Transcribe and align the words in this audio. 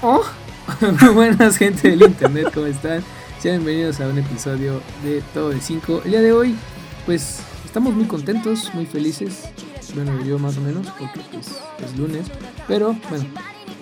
Oh, 0.00 0.22
muy 1.00 1.12
buenas 1.12 1.56
gente 1.56 1.90
del 1.90 2.02
internet, 2.02 2.52
¿cómo 2.54 2.66
están? 2.66 3.02
Sean 3.40 3.64
bienvenidos 3.64 4.00
a 4.00 4.06
un 4.06 4.16
episodio 4.16 4.80
de 5.02 5.22
Todo 5.34 5.50
de 5.50 5.60
5. 5.60 6.02
El 6.04 6.10
día 6.12 6.20
de 6.20 6.30
hoy, 6.30 6.56
pues 7.04 7.40
estamos 7.64 7.94
muy 7.94 8.04
contentos, 8.06 8.72
muy 8.74 8.86
felices. 8.86 9.48
Bueno, 9.96 10.22
yo 10.24 10.38
más 10.38 10.56
o 10.56 10.60
menos, 10.60 10.86
porque 10.96 11.20
pues 11.32 11.48
es 11.84 11.98
lunes. 11.98 12.28
Pero, 12.68 12.94
bueno, 13.08 13.24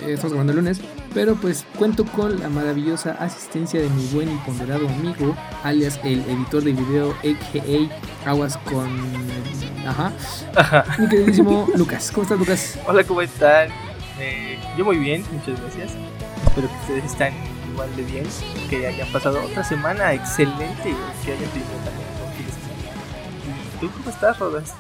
eh, 0.01 0.15
estamos 0.15 0.33
grabando 0.33 0.53
el 0.53 0.59
lunes. 0.61 0.81
Pero 1.13 1.35
pues 1.35 1.67
cuento 1.77 2.07
con 2.07 2.41
la 2.41 2.49
maravillosa 2.49 3.13
asistencia 3.21 3.79
de 3.83 3.91
mi 3.91 4.07
buen 4.07 4.33
y 4.33 4.37
ponderado 4.39 4.89
amigo, 4.89 5.37
alias 5.65 6.01
el 6.03 6.21
editor 6.21 6.65
de 6.65 6.73
video, 6.73 7.11
a.k.a. 7.11 8.31
Aguas 8.31 8.57
con... 8.59 8.89
Ajá. 9.87 10.13
Mi 10.99 11.09
queridísimo 11.11 11.69
Lucas. 11.77 12.11
¿Cómo 12.11 12.23
estás, 12.23 12.39
Lucas? 12.39 12.79
Hola, 12.87 13.05
¿cómo 13.05 13.21
están? 13.21 13.69
Eh, 14.19 14.59
yo 14.79 14.85
muy 14.85 14.97
bien, 14.97 15.25
muchas 15.31 15.61
gracias. 15.61 15.93
Espero 16.47 16.69
que 16.69 16.75
ustedes 16.75 17.05
estén 17.05 17.35
igual 17.71 17.95
de 17.97 18.03
bien, 18.05 18.25
que 18.71 18.87
hayan 18.87 19.13
pasado 19.13 19.43
otra 19.45 19.63
semana 19.63 20.15
excelente, 20.15 20.95
que 21.25 21.33
hayan 21.33 21.51
tenido 21.51 21.71
también 21.85 22.09
un. 22.25 23.77
¿Y 23.77 23.81
tú 23.81 23.91
cómo 23.91 24.09
estás, 24.09 24.39
Rodas? 24.39 24.75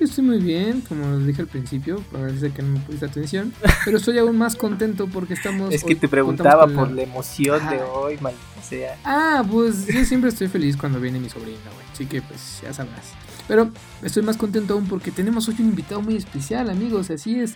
Yo 0.00 0.06
estoy 0.06 0.24
muy 0.24 0.40
bien, 0.40 0.80
como 0.80 1.16
les 1.16 1.28
dije 1.28 1.42
al 1.42 1.46
principio, 1.46 2.02
parece 2.10 2.50
que 2.50 2.62
no 2.62 2.72
me 2.72 2.80
pusiste 2.80 3.06
atención, 3.06 3.54
pero 3.84 3.98
estoy 3.98 4.18
aún 4.18 4.36
más 4.36 4.56
contento 4.56 5.06
porque 5.06 5.34
estamos... 5.34 5.72
Es 5.72 5.84
que 5.84 5.94
te 5.94 6.08
preguntaba 6.08 6.66
por 6.66 6.90
la... 6.90 7.02
emoción 7.02 7.68
de 7.70 7.80
hoy, 7.80 8.18
maldita 8.20 8.62
sea. 8.62 8.98
Ah, 9.04 9.44
pues 9.48 9.86
yo 9.86 10.04
siempre 10.04 10.30
estoy 10.30 10.48
feliz 10.48 10.76
cuando 10.76 10.98
viene 10.98 11.20
mi 11.20 11.28
sobrina, 11.28 11.60
güey, 11.72 11.86
así 11.92 12.06
que 12.06 12.20
pues 12.22 12.60
ya 12.62 12.72
sabrás. 12.72 13.12
Pero 13.46 13.70
estoy 14.02 14.24
más 14.24 14.36
contento 14.36 14.74
aún 14.74 14.88
porque 14.88 15.12
tenemos 15.12 15.48
hoy 15.48 15.54
un 15.60 15.66
invitado 15.66 16.02
muy 16.02 16.16
especial, 16.16 16.70
amigos, 16.70 17.10
así 17.10 17.38
es 17.38 17.54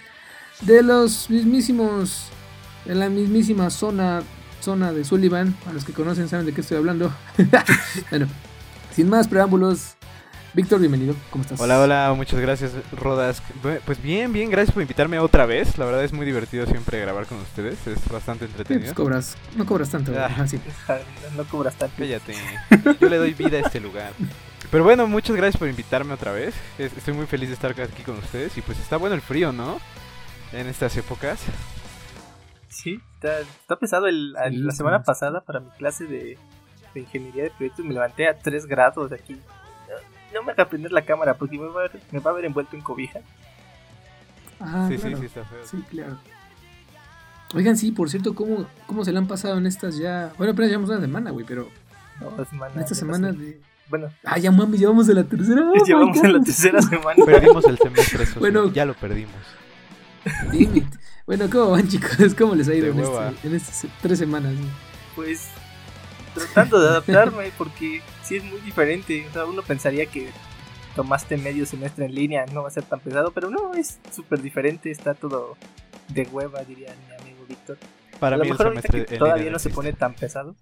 de 0.63 0.83
los 0.83 1.31
mismísimos, 1.31 2.29
en 2.87 2.99
la 3.01 3.09
mismísima 3.09 3.71
zona, 3.71 4.23
zona 4.61 4.93
de 4.93 5.05
Sullivan, 5.05 5.55
a 5.69 5.73
los 5.73 5.85
que 5.85 5.93
conocen 5.93 6.29
saben 6.29 6.47
de 6.47 6.53
qué 6.53 6.61
estoy 6.61 6.77
hablando. 6.77 7.13
bueno, 8.11 8.27
sin 8.95 9.09
más 9.09 9.29
preámbulos, 9.29 9.95
Víctor, 10.55 10.81
bienvenido, 10.81 11.15
¿cómo 11.31 11.43
estás? 11.43 11.61
Hola, 11.61 11.81
hola, 11.81 12.13
muchas 12.17 12.41
gracias, 12.41 12.73
Rodas. 12.93 13.43
Pues 13.85 14.03
bien, 14.03 14.33
bien, 14.33 14.51
gracias 14.51 14.73
por 14.73 14.83
invitarme 14.83 15.19
otra 15.19 15.47
vez. 15.47 15.79
La 15.79 15.85
verdad 15.85 16.03
es 16.03 16.13
muy 16.13 16.27
divertido 16.27 16.67
siempre 16.67 17.01
grabar 17.01 17.27
con 17.27 17.39
ustedes, 17.39 17.87
es 17.87 18.09
bastante 18.09 18.47
entretenido. 18.47 18.87
pues 18.87 18.95
cobras, 18.95 19.37
no 19.57 19.67
cobras 19.67 19.91
tanto, 19.91 20.13
ah, 20.17 20.29
No 21.37 21.45
cobras 21.45 21.77
tanto. 21.77 21.95
Cállate, 21.99 22.35
yo 23.01 23.09
le 23.09 23.19
doy 23.19 23.35
vida 23.35 23.59
a 23.59 23.61
este 23.61 23.79
lugar. 23.79 24.13
Pero 24.71 24.85
bueno, 24.85 25.07
muchas 25.07 25.37
gracias 25.37 25.59
por 25.59 25.69
invitarme 25.69 26.13
otra 26.13 26.33
vez. 26.33 26.55
Estoy 26.79 27.15
muy 27.15 27.27
feliz 27.27 27.49
de 27.49 27.55
estar 27.55 27.71
aquí 27.81 28.03
con 28.03 28.19
ustedes 28.19 28.57
y 28.59 28.61
pues 28.61 28.79
está 28.79 28.97
bueno 28.97 29.15
el 29.15 29.23
frío, 29.23 29.53
¿no? 29.53 29.79
En 30.53 30.67
estas 30.67 30.97
épocas. 30.97 31.41
Sí, 32.69 33.01
está, 33.15 33.77
pesado. 33.77 34.07
El, 34.07 34.33
la 34.33 34.73
semana 34.73 35.03
pasada 35.03 35.41
para 35.41 35.61
mi 35.61 35.71
clase 35.71 36.07
de, 36.07 36.39
ingeniería 36.95 37.45
de 37.45 37.51
proyectos 37.51 37.85
me 37.85 37.95
levanté 37.95 38.29
a 38.29 38.39
3 38.39 38.67
grados 38.67 39.11
de 39.11 39.17
aquí. 39.17 39.41
No, 40.35 40.43
me 40.43 40.53
haga 40.53 40.69
prender 40.69 40.93
la 40.93 41.03
cámara 41.03 41.35
porque 41.35 41.59
me 41.59 41.67
va, 41.69 41.87
a, 41.87 41.91
me 42.11 42.21
va 42.21 42.31
a 42.31 42.35
ver 42.35 42.45
envuelto 42.45 42.77
en 42.77 42.83
cobija. 42.83 43.21
Ah, 44.61 44.87
sí, 44.89 44.99
sí, 44.99 45.15
sí, 45.15 45.27
está 45.27 45.45
feo. 45.45 45.65
Sí, 45.65 45.83
claro. 45.89 46.19
Oigan, 47.55 47.77
sí, 47.77 47.93
por 47.93 48.11
cierto, 48.11 48.35
¿cómo, 48.35 48.67
¿cómo 48.87 49.05
se 49.05 49.13
le 49.13 49.19
han 49.19 49.27
pasado 49.27 49.57
en 49.57 49.67
estas 49.67 49.97
ya? 49.97 50.33
Bueno, 50.37 50.53
apenas 50.53 50.71
llevamos 50.71 50.91
una 50.91 51.01
semana, 51.01 51.31
güey, 51.31 51.47
pero. 51.47 51.69
No, 52.21 52.45
semana, 52.45 52.75
en 52.75 52.81
esta 52.81 52.95
semana 52.95 53.33
de. 53.33 53.61
Bueno. 53.89 54.09
Ah, 54.23 54.39
ya 54.39 54.51
mami, 54.51 54.77
llevamos 54.77 55.09
a 55.09 55.15
la 55.15 55.25
tercera. 55.25 55.63
llevamos 55.87 56.23
a 56.23 56.29
la 56.29 56.41
tercera 56.41 56.83
semana. 56.83 57.25
Perdimos 57.25 57.65
el 57.65 57.79
semestre, 57.79 58.25
eso 58.25 58.41
bueno, 58.41 58.71
ya 58.71 58.85
lo 58.85 58.95
perdimos. 58.95 59.35
Bueno, 61.29 61.51
¿cómo 61.51 61.73
van 61.73 61.87
chicos? 61.87 62.35
¿Cómo 62.35 62.55
les 62.55 62.69
ha 62.69 62.75
ido 62.75 62.87
en, 62.87 63.01
este, 63.01 63.47
en, 63.47 63.55
estas 63.55 63.87
tres 64.01 64.19
semanas? 64.19 64.55
Pues 65.15 65.49
tratando 66.33 66.81
de 66.81 66.89
adaptarme 66.89 67.53
porque 67.59 68.01
sí 68.23 68.37
es 68.37 68.45
muy 68.45 68.59
diferente. 68.63 69.27
O 69.29 69.33
sea, 69.35 69.45
uno 69.45 69.61
pensaría 69.61 70.07
que 70.07 70.31
tomaste 70.97 71.37
medio 71.37 71.67
semestre 71.67 72.07
en 72.07 72.15
línea 72.15 72.47
no 72.47 72.63
va 72.63 72.69
a 72.69 72.71
ser 72.71 72.85
tan 72.85 73.01
pesado, 73.01 73.31
pero 73.33 73.51
no, 73.51 73.75
es 73.75 73.99
súper 74.11 74.41
diferente. 74.41 74.91
Está 74.91 75.13
todo 75.13 75.59
de 76.09 76.23
hueva, 76.23 76.63
diría 76.65 76.95
mi 77.07 77.15
amigo 77.21 77.45
Víctor. 77.47 77.77
Para 78.19 78.37
a 78.37 78.39
lo 78.39 78.47
mejor 78.47 78.69
el 78.69 78.83
semestre 78.83 79.19
todavía 79.19 79.51
no, 79.51 79.59
se 79.59 79.69
pone 79.69 79.93
tan 79.93 80.15
pesado. 80.15 80.57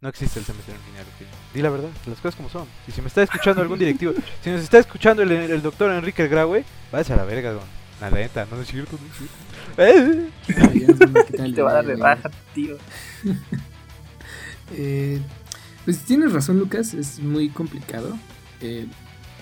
No 0.00 0.08
existe 0.08 0.38
el 0.38 0.46
semestre 0.46 0.74
en 0.74 0.80
línea, 0.86 1.04
Di 1.52 1.60
la 1.60 1.68
verdad, 1.68 1.90
las 2.06 2.18
cosas 2.18 2.34
como 2.34 2.48
son. 2.48 2.66
Y 2.86 2.92
si 2.92 3.02
me 3.02 3.08
está 3.08 3.22
escuchando 3.22 3.60
algún 3.60 3.78
directivo, 3.78 4.14
si 4.42 4.48
nos 4.48 4.62
está 4.62 4.78
escuchando 4.78 5.22
el, 5.22 5.32
el 5.32 5.60
doctor 5.60 5.92
Enrique 5.92 6.28
Graue, 6.28 6.64
váyase 6.90 7.12
a 7.12 7.16
la 7.16 7.24
verga, 7.24 7.52
don. 7.52 7.77
La 8.00 8.10
neta, 8.10 8.46
no 8.50 8.60
es 8.60 8.68
cierto, 8.68 8.96
no 9.00 9.06
es 9.06 9.16
cierto. 9.16 9.36
Te 11.54 11.62
va 11.62 11.70
a 11.70 11.74
dar 11.74 11.86
de 11.86 11.96
baja, 11.96 12.30
tío. 12.54 12.76
eh, 14.72 15.20
pues 15.84 15.98
tienes 16.04 16.32
razón, 16.32 16.58
Lucas, 16.58 16.94
es 16.94 17.18
muy 17.18 17.48
complicado. 17.48 18.16
Eh, 18.60 18.86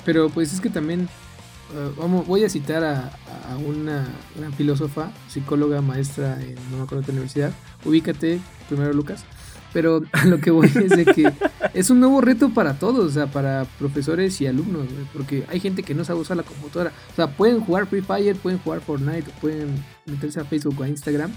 pero 0.05 0.31
pues 0.31 0.53
es 0.53 0.61
que 0.61 0.71
también 0.71 1.09
uh, 1.75 2.01
vamos, 2.01 2.27
voy 2.27 2.45
a 2.45 2.49
citar 2.49 2.85
a, 2.85 3.11
a, 3.51 3.57
una 3.57 4.07
gran 4.37 4.53
filósofa, 4.53 5.11
psicóloga, 5.29 5.83
maestra 5.83 6.41
en 6.41 6.55
no 6.71 6.79
me 6.79 6.83
acuerdo 6.85 7.05
qué 7.05 7.11
universidad. 7.11 7.53
Ubícate 7.85 8.41
primero, 8.69 8.93
Lucas. 8.93 9.25
Pero 9.77 10.01
a 10.13 10.25
lo 10.25 10.41
que 10.41 10.51
voy 10.51 10.69
es 10.75 10.89
de 10.89 11.05
que 11.05 11.31
es 11.75 11.91
un 11.91 12.01
nuevo 12.01 12.23
reto 12.23 12.49
para 12.49 12.79
todos, 12.79 13.11
o 13.11 13.11
sea, 13.11 13.27
para 13.27 13.67
profesores 13.79 14.41
y 14.41 14.47
alumnos, 14.47 14.87
porque 15.13 15.45
hay 15.51 15.61
gente 15.61 15.83
que 15.83 15.95
no 15.95 16.03
sabe 16.03 16.21
usar 16.21 16.39
la 16.39 16.45
computadora. 16.45 16.93
O 17.13 17.15
sea, 17.15 17.27
pueden 17.37 17.61
jugar 17.61 17.87
Free 17.87 18.01
Fire, 18.01 18.37
pueden 18.37 18.59
jugar 18.59 18.81
Fortnite, 18.81 19.31
pueden 19.39 19.85
meterse 20.07 20.41
a 20.41 20.47
Facebook 20.47 20.81
o 20.81 20.83
a 20.83 20.89
Instagram, 20.89 21.31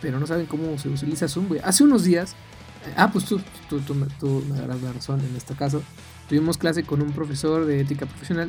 pero 0.00 0.20
no 0.20 0.28
saben 0.28 0.46
cómo 0.46 0.78
se 0.78 0.88
utiliza 0.88 1.26
Zoom. 1.26 1.48
Hace 1.64 1.82
unos 1.82 2.04
días, 2.04 2.34
eh, 2.86 2.94
ah, 2.96 3.10
pues 3.10 3.24
tú, 3.24 3.40
tú, 3.68 3.80
tú, 3.80 4.44
me 4.48 4.56
darás 4.56 4.80
la 4.80 4.92
razón 4.92 5.18
en 5.18 5.34
este 5.34 5.54
caso. 5.54 5.82
Tuvimos 6.28 6.56
clase 6.56 6.84
con 6.84 7.02
un 7.02 7.10
profesor 7.10 7.66
de 7.66 7.80
ética 7.80 8.06
profesional. 8.06 8.48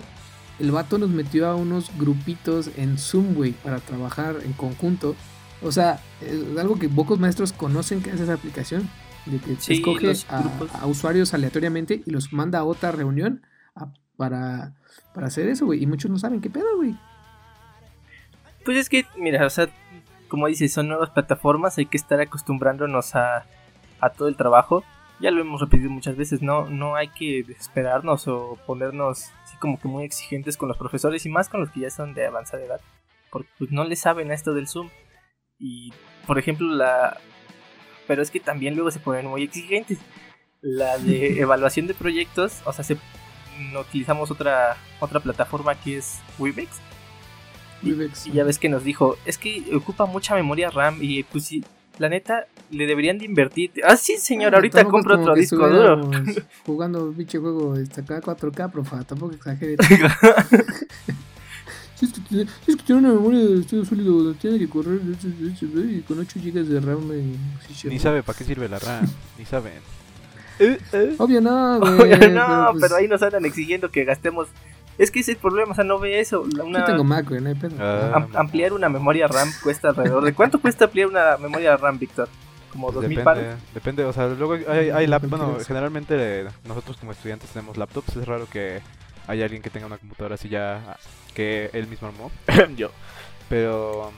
El 0.60 0.70
vato 0.70 1.00
nos 1.00 1.10
metió 1.10 1.48
a 1.48 1.56
unos 1.56 1.90
grupitos 1.98 2.70
en 2.78 3.00
Zoom, 3.00 3.34
para 3.64 3.80
trabajar 3.80 4.36
en 4.46 4.54
conjunto 4.54 5.16
o 5.62 5.72
sea, 5.72 6.00
es 6.22 6.58
algo 6.58 6.78
que 6.78 6.90
pocos 6.90 7.20
maestros 7.20 7.54
conocen 7.54 8.02
que 8.02 8.12
es 8.12 8.20
esa 8.20 8.34
aplicación. 8.34 8.90
De 9.26 9.40
que 9.40 9.56
se 9.56 9.74
escoge 9.74 10.14
a, 10.30 10.86
usuarios 10.86 11.34
aleatoriamente 11.34 12.04
y 12.06 12.12
los 12.12 12.32
manda 12.32 12.60
a 12.60 12.64
otra 12.64 12.92
reunión 12.92 13.42
para, 14.18 14.76
para 15.16 15.28
hacer 15.28 15.48
eso, 15.48 15.66
güey. 15.66 15.82
Y 15.82 15.88
muchos 15.88 16.12
no 16.12 16.20
saben 16.20 16.42
qué 16.42 16.50
pedo, 16.50 16.78
güey. 16.78 16.96
Pues 18.64 18.78
es 18.78 18.90
que, 18.90 19.06
mira, 19.18 19.46
o 19.46 19.50
sea, 19.50 19.68
como 20.28 20.48
dices, 20.48 20.74
son 20.74 20.88
nuevas 20.88 21.10
plataformas, 21.10 21.78
hay 21.78 21.86
que 21.86 21.98
estar 21.98 22.20
acostumbrándonos 22.20 23.16
a, 23.16 23.46
a 24.00 24.10
todo 24.10 24.28
el 24.28 24.36
trabajo. 24.36 24.84
Ya 25.20 25.32
lo 25.32 25.42
hemos 25.42 25.62
repetido 25.62 25.90
muchas 25.90 26.18
veces, 26.18 26.42
no, 26.42 26.70
no 26.70 26.96
hay 26.96 27.08
que 27.08 27.44
desesperarnos 27.44 28.28
o 28.28 28.60
ponernos 28.68 29.32
así 29.44 29.56
como 29.58 29.80
que 29.80 29.88
muy 29.88 30.04
exigentes 30.04 30.58
con 30.58 30.68
los 30.68 30.78
profesores 30.78 31.26
y 31.26 31.30
más 31.30 31.48
con 31.48 31.62
los 31.62 31.70
que 31.70 31.82
ya 31.82 31.90
son 31.90 32.14
de 32.14 32.26
avanzada 32.26 32.64
edad. 32.64 32.82
Porque 33.32 33.50
pues, 33.58 33.72
no 33.72 33.86
le 33.86 33.96
saben 33.96 34.32
a 34.32 34.34
esto 34.34 34.54
del 34.54 34.68
Zoom. 34.68 34.90
Y, 35.60 35.94
por 36.26 36.40
ejemplo, 36.40 36.68
la... 36.68 37.18
Pero 38.08 38.22
es 38.22 38.30
que 38.30 38.40
también 38.40 38.76
luego 38.76 38.92
se 38.92 39.00
ponen 39.00 39.28
muy 39.28 39.44
exigentes. 39.44 40.00
La 40.62 40.98
de 40.98 41.40
evaluación 41.42 41.88
de 41.88 41.94
proyectos, 41.94 42.62
o 42.66 42.74
sea, 42.74 42.84
se... 42.84 42.98
no 43.72 43.82
utilizamos 43.82 44.32
otra, 44.32 44.78
otra 45.00 45.20
plataforma 45.20 45.76
que 45.76 45.98
es 45.98 46.20
Webex. 46.38 46.80
Y, 47.82 48.32
ya 48.32 48.44
ves 48.44 48.58
que 48.58 48.70
nos 48.70 48.84
dijo, 48.84 49.18
es 49.26 49.38
que 49.38 49.64
ocupa 49.76 50.06
mucha 50.06 50.34
memoria 50.34 50.72
RAM 50.72 50.98
y 51.02 51.24
pues 51.24 51.46
sí, 51.46 51.64
la 52.00 52.10
neta, 52.10 52.48
le 52.72 52.88
deberían 52.88 53.18
de 53.18 53.26
invertir. 53.26 53.72
Ah, 53.84 53.96
sí, 53.96 54.18
señor, 54.18 54.56
ahorita 54.56 54.86
compro 54.86 55.20
otro 55.20 55.36
disco 55.36 55.68
duro. 55.68 56.10
Jugando 56.66 57.12
pinche 57.12 57.38
juego 57.38 57.76
este, 57.76 58.02
acá 58.02 58.22
4K, 58.22 58.72
profa, 58.72 59.04
tampoco 59.04 59.36
exagere. 59.36 59.76
Si 61.96 62.06
es 62.06 62.12
que, 62.12 62.84
tiene 62.84 63.02
una 63.02 63.14
memoria 63.14 63.40
de 63.40 63.62
estado 63.62 63.86
sólido, 63.86 64.34
tiene 64.34 64.60
que 64.60 64.68
correr 64.68 65.00
y 65.02 66.02
con 66.02 66.20
8 66.20 66.40
GB 66.44 66.66
de 66.66 66.80
RAM. 66.82 67.10
Ni 67.86 68.00
sabe 68.00 68.22
para 68.22 68.38
qué 68.38 68.44
sirve 68.44 68.68
la 68.68 68.80
RAM, 68.80 69.08
ni 69.38 69.46
saben. 69.46 69.74
Eh, 70.60 70.78
eh. 70.94 71.16
Obvio 71.18 71.42
no, 71.42 71.80
güey. 71.98 72.14
Obvio 72.14 72.30
no, 72.30 72.68
pues 72.72 72.84
pero, 72.84 72.96
ahí 72.98 73.08
nos 73.08 73.22
andan 73.22 73.46
exigiendo 73.46 73.90
que 73.90 74.04
gastemos. 74.04 74.48
Es 74.98 75.12
que 75.12 75.20
ese 75.20 75.32
es 75.32 75.38
el 75.38 75.42
problema, 75.42 75.74
o 75.74 75.76
sea, 75.76 75.84
no 75.84 76.00
ve 76.00 76.20
eso. 76.22 76.44
Una... 76.64 76.80
Yo 76.80 76.86
tengo 76.86 77.04
Mac, 77.04 77.28
güey, 77.28 77.42
no 77.42 77.50
hay 77.50 77.56
pedo. 77.56 77.76
Ah, 77.80 78.28
ampliar 78.36 78.72
una 78.72 78.88
memoria 78.88 79.28
RAM 79.28 79.50
cuesta 79.62 79.90
alrededor. 79.90 80.24
¿De 80.24 80.34
cuánto 80.34 80.60
cuesta 80.62 80.86
ampliar 80.86 81.08
una 81.08 81.38
memoria 81.38 81.76
RAM, 81.76 82.00
Víctor? 82.00 82.30
Como 82.72 82.92
2000 82.92 83.18
depende, 83.18 83.56
Depende, 83.74 84.06
o 84.06 84.14
sea, 84.14 84.28
luego 84.28 84.54
hay, 84.70 84.90
hay 84.90 85.08
laptops. 85.08 85.32
Bueno, 85.32 85.58
generalmente 85.66 86.46
nosotros 86.66 86.98
como 86.98 87.12
estudiantes 87.12 87.50
tenemos 87.50 87.78
laptops. 87.78 88.16
Es 88.16 88.26
raro 88.26 88.48
que 88.50 88.82
hay 89.28 89.42
alguien 89.42 89.62
que 89.62 89.70
tenga 89.70 89.86
una 89.88 89.98
computadora 89.98 90.36
así 90.36 90.50
ya 90.50 90.98
que 91.34 91.70
él 91.74 91.88
mismo 91.88 92.08
armó. 92.08 92.32
Yo. 92.78 92.92
Pero. 93.50 94.12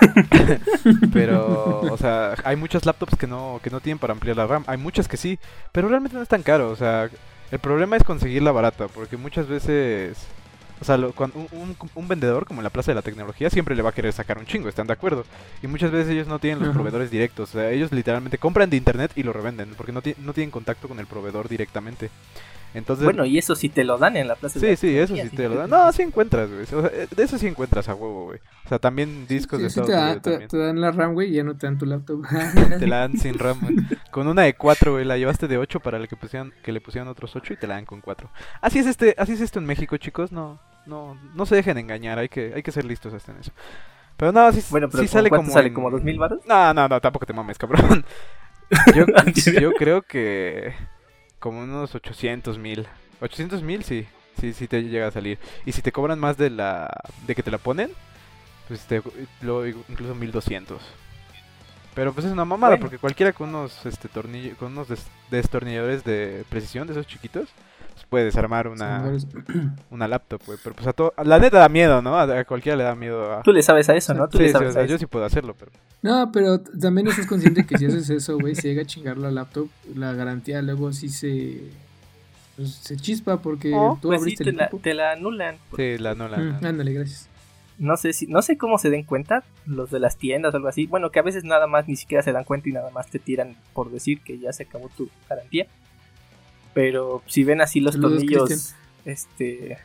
pero, 1.12 1.80
o 1.80 1.96
sea, 1.96 2.34
hay 2.44 2.56
muchas 2.56 2.84
laptops 2.86 3.16
que 3.16 3.26
no, 3.26 3.60
que 3.62 3.70
no 3.70 3.80
tienen 3.80 3.98
para 3.98 4.12
ampliar 4.12 4.36
la 4.36 4.46
RAM. 4.46 4.64
Hay 4.66 4.78
muchas 4.78 5.08
que 5.08 5.16
sí, 5.16 5.38
pero 5.72 5.88
realmente 5.88 6.16
no 6.16 6.22
es 6.22 6.28
tan 6.28 6.42
caro. 6.42 6.70
O 6.70 6.76
sea, 6.76 7.08
el 7.50 7.58
problema 7.58 7.96
es 7.96 8.02
conseguir 8.04 8.42
la 8.42 8.52
barata, 8.52 8.88
porque 8.88 9.16
muchas 9.16 9.46
veces 9.46 10.16
O 10.80 10.84
sea, 10.84 10.96
lo- 10.96 11.12
cuando 11.12 11.38
un, 11.38 11.48
un- 11.52 11.76
un 11.94 12.08
vendedor, 12.08 12.44
como 12.46 12.60
en 12.60 12.64
la 12.64 12.70
Plaza 12.70 12.90
de 12.90 12.96
la 12.96 13.02
Tecnología, 13.02 13.50
siempre 13.50 13.76
le 13.76 13.82
va 13.82 13.90
a 13.90 13.94
querer 13.94 14.12
sacar 14.12 14.38
un 14.38 14.46
chingo, 14.46 14.68
¿están 14.68 14.88
de 14.88 14.92
acuerdo? 14.94 15.24
Y 15.62 15.68
muchas 15.68 15.92
veces 15.92 16.10
ellos 16.10 16.26
no 16.26 16.40
tienen 16.40 16.58
los 16.58 16.68
Ajá. 16.70 16.74
proveedores 16.74 17.10
directos. 17.10 17.50
O 17.50 17.52
sea, 17.52 17.70
ellos 17.70 17.92
literalmente 17.92 18.38
compran 18.38 18.68
de 18.70 18.78
internet 18.78 19.12
y 19.14 19.22
lo 19.22 19.32
revenden, 19.32 19.74
porque 19.76 19.92
no, 19.92 20.02
ti- 20.02 20.16
no 20.18 20.32
tienen 20.32 20.50
contacto 20.50 20.88
con 20.88 20.98
el 20.98 21.06
proveedor 21.06 21.48
directamente. 21.48 22.10
Entonces, 22.74 23.04
Bueno, 23.04 23.24
y 23.26 23.36
eso 23.38 23.54
sí 23.54 23.68
te 23.68 23.84
lo 23.84 23.98
dan 23.98 24.16
en 24.16 24.28
la 24.28 24.34
plaza. 24.34 24.58
de 24.58 24.76
Sí, 24.76 24.86
la 24.96 25.06
sí, 25.06 25.14
eso 25.14 25.28
sí 25.30 25.36
te 25.36 25.48
lo 25.48 25.56
dan. 25.56 25.68
No, 25.70 25.92
sí 25.92 26.02
encuentras, 26.02 26.48
güey. 26.50 26.62
O 26.62 26.66
sea, 26.66 26.80
eh, 26.92 27.06
de 27.14 27.22
eso 27.22 27.36
sí 27.38 27.46
encuentras 27.46 27.88
a 27.88 27.94
huevo, 27.94 28.24
güey. 28.26 28.38
O 28.64 28.68
sea, 28.68 28.78
también 28.78 29.26
discos 29.26 29.58
Sí, 29.58 29.64
de 29.64 29.70
sí 29.70 29.80
Estados 29.80 29.90
te, 29.90 30.02
Unidos 30.06 30.22
te- 30.22 30.30
también. 30.30 30.48
te 30.48 30.56
dan 30.58 30.80
la 30.80 30.90
RAM, 30.90 31.12
güey, 31.14 31.28
y 31.30 31.34
ya 31.34 31.44
no 31.44 31.56
te 31.56 31.66
dan 31.66 31.76
tu 31.78 31.84
laptop. 31.86 32.22
Te 32.78 32.86
la 32.86 32.98
dan 33.00 33.16
sin 33.18 33.38
RAM, 33.38 33.58
güey. 33.60 33.76
Con 34.10 34.26
una 34.26 34.42
de 34.42 34.54
4, 34.54 34.92
güey. 34.92 35.04
La 35.04 35.18
llevaste 35.18 35.48
de 35.48 35.58
8 35.58 35.80
para 35.80 35.98
el 35.98 36.08
que, 36.08 36.16
pusieran, 36.16 36.52
que 36.62 36.72
le 36.72 36.80
pusieran 36.80 37.08
otros 37.08 37.36
8 37.36 37.52
y 37.52 37.56
te 37.56 37.66
la 37.66 37.74
dan 37.74 37.84
con 37.84 38.00
4. 38.00 38.30
Así 38.62 38.78
es 38.78 38.86
este, 38.86 39.14
así 39.18 39.32
es 39.32 39.40
esto 39.42 39.58
en 39.58 39.66
México, 39.66 39.96
chicos. 39.98 40.32
No, 40.32 40.58
no, 40.86 41.16
no 41.34 41.44
se 41.46 41.54
dejen 41.56 41.76
engañar. 41.78 42.18
Hay 42.18 42.28
que, 42.30 42.52
hay 42.54 42.62
que 42.62 42.72
ser 42.72 42.84
listos 42.86 43.12
hasta 43.12 43.32
en 43.32 43.38
eso. 43.38 43.52
Pero 44.16 44.32
no, 44.32 44.50
sí, 44.52 44.62
Bueno, 44.70 44.88
pero 44.88 45.02
sí 45.02 45.08
¿como 45.08 45.18
sale 45.18 45.30
como. 45.30 45.50
sale? 45.50 45.68
en- 45.68 45.74
¿Como 45.74 45.90
2000 45.90 46.18
varos? 46.18 46.40
No, 46.46 46.72
no, 46.72 46.88
no, 46.88 47.00
tampoco 47.00 47.26
te 47.26 47.32
mames, 47.32 47.58
cabrón. 47.58 48.04
Yo, 48.94 49.04
yo 49.60 49.72
creo 49.72 50.00
que 50.00 50.72
como 51.42 51.60
unos 51.62 51.94
800 51.94 52.56
mil. 52.58 52.86
800 53.20 53.62
mil, 53.62 53.82
sí. 53.84 54.06
Sí, 54.40 54.52
sí 54.54 54.66
te 54.68 54.80
llega 54.82 55.08
a 55.08 55.10
salir. 55.10 55.38
Y 55.66 55.72
si 55.72 55.82
te 55.82 55.92
cobran 55.92 56.18
más 56.18 56.36
de 56.38 56.48
la 56.50 56.88
de 57.26 57.34
que 57.34 57.42
te 57.42 57.50
la 57.50 57.58
ponen, 57.58 57.90
pues 58.68 58.80
te, 58.86 59.02
luego 59.42 59.66
incluso 59.88 60.14
1200. 60.14 60.80
Pero 61.94 62.14
pues 62.14 62.24
es 62.26 62.32
una 62.32 62.46
mamada 62.46 62.70
Bueno. 62.70 62.80
porque 62.82 62.98
cualquiera 62.98 63.32
con 63.34 63.50
unos 63.50 63.84
este 63.84 64.08
tornillo, 64.08 64.56
con 64.56 64.72
unos 64.72 64.88
des- 64.88 65.06
destornilladores 65.30 66.04
de 66.04 66.44
precisión 66.48 66.86
de 66.86 66.94
esos 66.94 67.06
chiquitos, 67.06 67.48
puede 68.12 68.26
desarmar 68.26 68.68
una, 68.68 69.10
una 69.90 70.06
laptop, 70.06 70.42
güey. 70.44 70.58
Pero 70.62 70.76
pues 70.76 70.86
a 70.86 70.92
todo, 70.92 71.14
la 71.24 71.38
neta 71.38 71.58
da 71.58 71.70
miedo, 71.70 72.02
¿no? 72.02 72.14
A, 72.18 72.24
a 72.40 72.44
cualquiera 72.44 72.76
le 72.76 72.84
da 72.84 72.94
miedo 72.94 73.32
a... 73.32 73.42
Tú 73.42 73.52
le 73.54 73.62
sabes 73.62 73.88
a 73.88 73.94
eso, 73.96 74.12
¿no? 74.12 74.28
Tú 74.28 74.36
Sí, 74.36 74.42
le 74.42 74.48
sí, 74.50 74.52
sabes 74.52 74.68
o 74.68 74.72
sea, 74.74 74.82
a 74.82 74.84
yo 74.84 74.98
sí 74.98 75.06
puedo 75.06 75.24
hacerlo, 75.24 75.56
pero... 75.58 75.72
No, 76.02 76.30
pero 76.30 76.60
también 76.60 77.08
estás 77.08 77.26
consciente 77.26 77.64
que 77.64 77.78
si 77.78 77.86
haces 77.86 78.10
eso, 78.10 78.38
güey, 78.38 78.54
si 78.54 78.68
llega 78.68 78.82
a 78.82 78.84
chingar 78.84 79.16
la 79.16 79.30
laptop, 79.30 79.68
la 79.96 80.12
garantía 80.12 80.60
luego 80.60 80.92
sí 80.92 81.08
se, 81.08 81.62
pues, 82.56 82.74
se 82.74 82.96
chispa 82.98 83.38
porque 83.38 83.72
Oh, 83.74 83.98
tú 84.02 84.08
Pues 84.08 84.20
sí, 84.20 84.24
abriste 84.24 84.44
te 84.44 84.50
el 84.50 84.56
la, 84.58 84.64
equipo. 84.66 84.82
te 84.82 84.92
la 84.92 85.12
anulan. 85.12 85.56
Sí, 85.74 85.96
la 85.96 86.14
no 86.14 86.28
la... 86.28 86.36
Mm, 86.36 86.64
ándale, 86.66 86.92
gracias. 86.92 87.28
No 87.78 87.96
sé 87.96 88.12
si, 88.12 88.26
no 88.26 88.42
sé 88.42 88.58
cómo 88.58 88.76
se 88.76 88.90
den 88.90 89.02
cuenta 89.04 89.42
los 89.64 89.90
de 89.90 89.98
las 89.98 90.18
tiendas 90.18 90.52
o 90.52 90.58
algo 90.58 90.68
así. 90.68 90.86
Bueno, 90.86 91.10
que 91.10 91.18
a 91.18 91.22
veces 91.22 91.42
nada 91.44 91.66
más 91.66 91.88
ni 91.88 91.96
siquiera 91.96 92.22
se 92.22 92.30
dan 92.30 92.44
cuenta 92.44 92.68
y 92.68 92.72
nada 92.72 92.90
más 92.90 93.08
te 93.08 93.18
tiran 93.18 93.56
por 93.72 93.90
decir 93.90 94.20
que 94.20 94.38
ya 94.38 94.52
se 94.52 94.64
acabó 94.64 94.90
tu 94.96 95.08
garantía. 95.28 95.66
Pero 96.74 97.22
si 97.26 97.44
ven 97.44 97.60
así 97.60 97.80
los 97.80 97.94
Saludos, 97.94 98.18
tornillos, 98.20 98.74
este, 99.04 99.78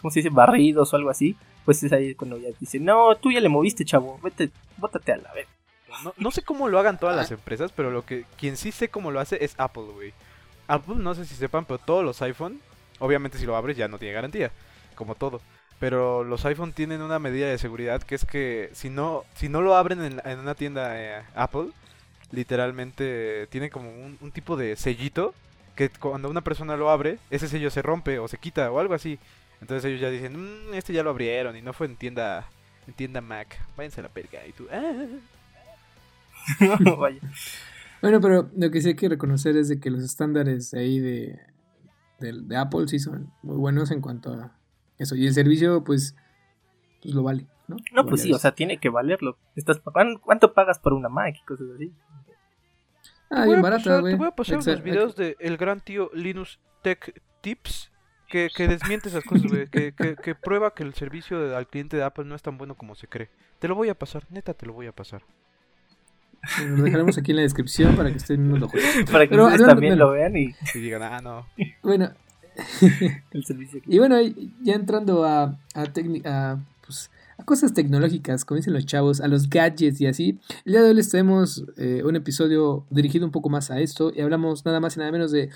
¿cómo 0.00 0.10
se 0.10 0.20
dice? 0.20 0.30
Barridos 0.30 0.92
o 0.92 0.96
algo 0.96 1.10
así. 1.10 1.36
Pues 1.64 1.82
es 1.82 1.92
ahí 1.92 2.14
cuando 2.14 2.38
ya 2.38 2.48
dicen, 2.58 2.84
no, 2.84 3.14
tú 3.16 3.30
ya 3.30 3.40
le 3.40 3.48
moviste, 3.48 3.84
chavo, 3.84 4.18
vete, 4.22 4.50
bótate 4.78 5.12
a 5.12 5.16
la 5.18 5.32
vez. 5.34 5.46
No, 6.02 6.14
no 6.16 6.30
sé 6.30 6.42
cómo 6.42 6.68
lo 6.68 6.78
hagan 6.78 6.98
todas 6.98 7.14
Ah. 7.14 7.18
las 7.18 7.30
empresas, 7.30 7.70
pero 7.72 7.90
lo 7.90 8.04
que 8.06 8.24
quien 8.38 8.56
sí 8.56 8.72
sé 8.72 8.88
cómo 8.88 9.10
lo 9.10 9.20
hace 9.20 9.44
es 9.44 9.54
Apple, 9.58 9.82
güey. 9.94 10.14
Apple, 10.68 10.94
no 10.96 11.14
sé 11.14 11.26
si 11.26 11.34
sepan, 11.34 11.64
pero 11.66 11.78
todos 11.78 12.02
los 12.04 12.22
iPhone, 12.22 12.60
obviamente 12.98 13.36
si 13.38 13.44
lo 13.44 13.56
abres 13.56 13.76
ya 13.76 13.88
no 13.88 13.98
tiene 13.98 14.14
garantía, 14.14 14.50
como 14.94 15.14
todo. 15.16 15.40
Pero 15.78 16.24
los 16.24 16.44
iPhone 16.46 16.72
tienen 16.72 17.02
una 17.02 17.18
medida 17.18 17.48
de 17.48 17.58
seguridad 17.58 18.02
que 18.02 18.14
es 18.14 18.24
que 18.24 18.70
si 18.72 18.88
no, 18.88 19.24
si 19.34 19.48
no 19.48 19.60
lo 19.60 19.74
abren 19.74 20.02
en, 20.02 20.22
en 20.24 20.38
una 20.38 20.54
tienda 20.54 20.92
eh, 20.98 21.22
Apple, 21.34 21.68
literalmente 22.30 23.46
tiene 23.48 23.70
como 23.70 23.90
un, 23.90 24.16
un 24.20 24.30
tipo 24.32 24.56
de 24.56 24.76
sellito 24.76 25.34
que 25.88 25.98
cuando 25.98 26.28
una 26.28 26.42
persona 26.42 26.76
lo 26.76 26.90
abre, 26.90 27.18
ese 27.30 27.48
sello 27.48 27.70
se 27.70 27.80
rompe 27.80 28.18
o 28.18 28.28
se 28.28 28.36
quita 28.36 28.70
o 28.70 28.78
algo 28.80 28.92
así. 28.92 29.18
Entonces 29.62 29.86
ellos 29.86 30.00
ya 30.00 30.10
dicen, 30.10 30.36
"Mm, 30.36 30.74
este 30.74 30.92
ya 30.92 31.02
lo 31.02 31.08
abrieron 31.08 31.56
y 31.56 31.62
no 31.62 31.72
fue 31.72 31.86
en 31.86 31.96
tienda, 31.96 32.46
en 32.86 32.92
tienda 32.92 33.22
Mac. 33.22 33.58
Váyanse 33.78 34.00
a 34.00 34.02
la 34.02 34.10
perga. 34.10 34.46
Y 34.46 34.52
tú, 34.52 34.66
"Ah". 34.70 35.06
Vaya. 36.98 37.20
Bueno, 38.02 38.20
pero 38.20 38.50
lo 38.54 38.70
que 38.70 38.82
sí 38.82 38.88
hay 38.88 38.94
que 38.96 39.08
reconocer 39.08 39.56
es 39.56 39.68
de 39.68 39.80
que 39.80 39.88
los 39.90 40.02
estándares 40.02 40.74
ahí 40.74 40.98
de, 40.98 41.38
de, 42.18 42.32
de 42.42 42.56
Apple 42.58 42.86
sí 42.86 42.98
son 42.98 43.32
muy 43.42 43.56
buenos 43.56 43.90
en 43.90 44.02
cuanto 44.02 44.34
a 44.34 44.52
eso. 44.98 45.14
Y 45.16 45.26
el 45.26 45.32
servicio, 45.32 45.82
pues, 45.82 46.14
pues 47.02 47.14
lo 47.14 47.22
vale, 47.22 47.46
¿no? 47.68 47.76
No, 47.76 48.02
Lo 48.02 48.08
pues 48.08 48.20
vale 48.20 48.22
sí, 48.22 48.32
o 48.34 48.38
sea, 48.38 48.52
tiene 48.52 48.78
que 48.78 48.90
valerlo. 48.90 49.38
Estás 49.56 49.80
¿Cuánto 50.22 50.52
pagas 50.52 50.78
por 50.78 50.92
una 50.92 51.08
Mac 51.08 51.36
y 51.40 51.44
cosas 51.46 51.68
así? 51.74 51.90
Ah, 53.30 53.36
Te 53.36 53.40
voy 53.40 53.48
bien 53.48 53.58
a 53.58 53.62
barata, 53.62 53.84
pasar- 53.84 54.00
güey. 54.00 54.12
Te 54.14 54.18
voy 54.18 54.26
a 54.28 54.30
pasar 54.32 54.56
unos 54.58 54.82
videos 54.82 55.16
de 55.16 55.36
el 55.40 55.56
gran 55.56 55.80
tío 55.80 56.10
Linus 56.14 56.58
Tech 56.82 57.20
Tips 57.40 57.90
que, 58.28 58.48
que 58.54 58.68
desmiente 58.68 59.08
esas 59.08 59.24
cosas, 59.24 59.50
güey. 59.50 59.66
Que, 59.68 59.92
que, 59.92 60.16
que 60.16 60.34
prueba 60.34 60.74
que 60.74 60.82
el 60.82 60.94
servicio 60.94 61.38
de- 61.40 61.54
al 61.56 61.66
cliente 61.68 61.96
de 61.96 62.02
Apple 62.04 62.24
no 62.24 62.34
es 62.34 62.42
tan 62.42 62.58
bueno 62.58 62.74
como 62.76 62.94
se 62.94 63.06
cree. 63.08 63.28
Te 63.58 63.68
lo 63.68 63.74
voy 63.74 63.88
a 63.88 63.94
pasar, 63.94 64.24
neta, 64.30 64.54
te 64.54 64.66
lo 64.66 64.72
voy 64.72 64.86
a 64.86 64.92
pasar. 64.92 65.22
Lo 66.66 66.82
dejaremos 66.82 67.18
aquí 67.18 67.32
en 67.32 67.36
la 67.36 67.42
descripción 67.42 67.96
para 67.96 68.10
que 68.10 68.16
estén 68.16 68.38
viendo 68.48 68.58
los 68.66 68.72
Para 69.12 69.24
que 69.24 69.30
Pero 69.30 69.44
ustedes 69.44 69.60
hablando- 69.60 69.66
también 69.66 69.92
bueno. 69.94 70.04
lo 70.06 70.10
vean 70.12 70.36
y 70.36 70.54
Y 70.74 70.78
digan, 70.80 71.02
ah, 71.02 71.20
no. 71.22 71.46
Bueno, 71.82 72.10
el 73.30 73.44
servicio. 73.44 73.80
y 73.86 73.98
bueno, 73.98 74.16
ya 74.62 74.74
entrando 74.74 75.24
a, 75.24 75.42
a, 75.74 75.84
a, 76.24 76.58
pues, 76.86 77.10
a 77.40 77.44
cosas 77.44 77.72
tecnológicas, 77.72 78.44
como 78.44 78.56
dicen 78.56 78.74
los 78.74 78.86
chavos, 78.86 79.20
a 79.20 79.28
los 79.28 79.48
gadgets 79.48 80.00
y 80.00 80.06
así, 80.06 80.38
el 80.64 80.72
día 80.72 80.82
de 80.82 80.88
hoy 80.88 80.94
les 80.94 81.08
traemos 81.08 81.64
eh, 81.76 82.02
un 82.04 82.16
episodio 82.16 82.86
dirigido 82.90 83.24
un 83.24 83.32
poco 83.32 83.48
más 83.48 83.70
a 83.70 83.80
esto 83.80 84.12
y 84.14 84.20
hablamos 84.20 84.64
nada 84.64 84.80
más 84.80 84.96
y 84.96 85.00
nada 85.00 85.12
menos 85.12 85.32
de, 85.32 85.50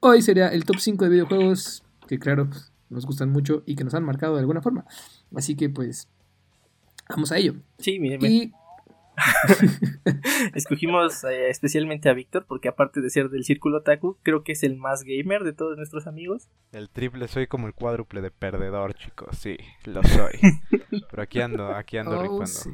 hoy 0.00 0.22
sería 0.22 0.48
el 0.48 0.64
top 0.64 0.76
5 0.78 1.04
de 1.04 1.10
videojuegos 1.10 1.82
que 2.06 2.18
claro, 2.18 2.48
pues, 2.50 2.72
nos 2.88 3.06
gustan 3.06 3.30
mucho 3.30 3.62
y 3.66 3.76
que 3.76 3.84
nos 3.84 3.94
han 3.94 4.04
marcado 4.04 4.34
de 4.34 4.40
alguna 4.40 4.60
forma. 4.60 4.84
Así 5.34 5.54
que 5.54 5.70
pues, 5.70 6.08
vamos 7.08 7.30
a 7.30 7.38
ello. 7.38 7.54
Sí, 7.78 8.00
mire, 8.00 8.18
mire, 8.18 8.32
Y 8.32 8.52
escogimos 10.54 11.24
eh, 11.24 11.48
especialmente 11.50 12.08
a 12.08 12.14
Víctor 12.14 12.46
porque 12.46 12.68
aparte 12.68 13.00
de 13.00 13.10
ser 13.10 13.28
del 13.30 13.44
círculo 13.44 13.78
otaku, 13.78 14.18
creo 14.22 14.42
que 14.44 14.52
es 14.52 14.62
el 14.62 14.76
más 14.76 15.02
gamer 15.04 15.44
de 15.44 15.52
todos 15.52 15.76
nuestros 15.76 16.06
amigos. 16.06 16.48
El 16.72 16.88
triple 16.90 17.28
soy 17.28 17.46
como 17.46 17.66
el 17.66 17.74
cuádruple 17.74 18.20
de 18.20 18.30
perdedor, 18.30 18.94
chicos. 18.94 19.36
Sí, 19.38 19.56
lo 19.84 20.02
soy. 20.02 20.32
Pero 21.10 21.22
aquí 21.22 21.40
ando, 21.40 21.74
aquí 21.74 21.98
ando 21.98 22.18
Oh, 22.18 22.22
rifando. 22.22 22.46
sí. 22.46 22.70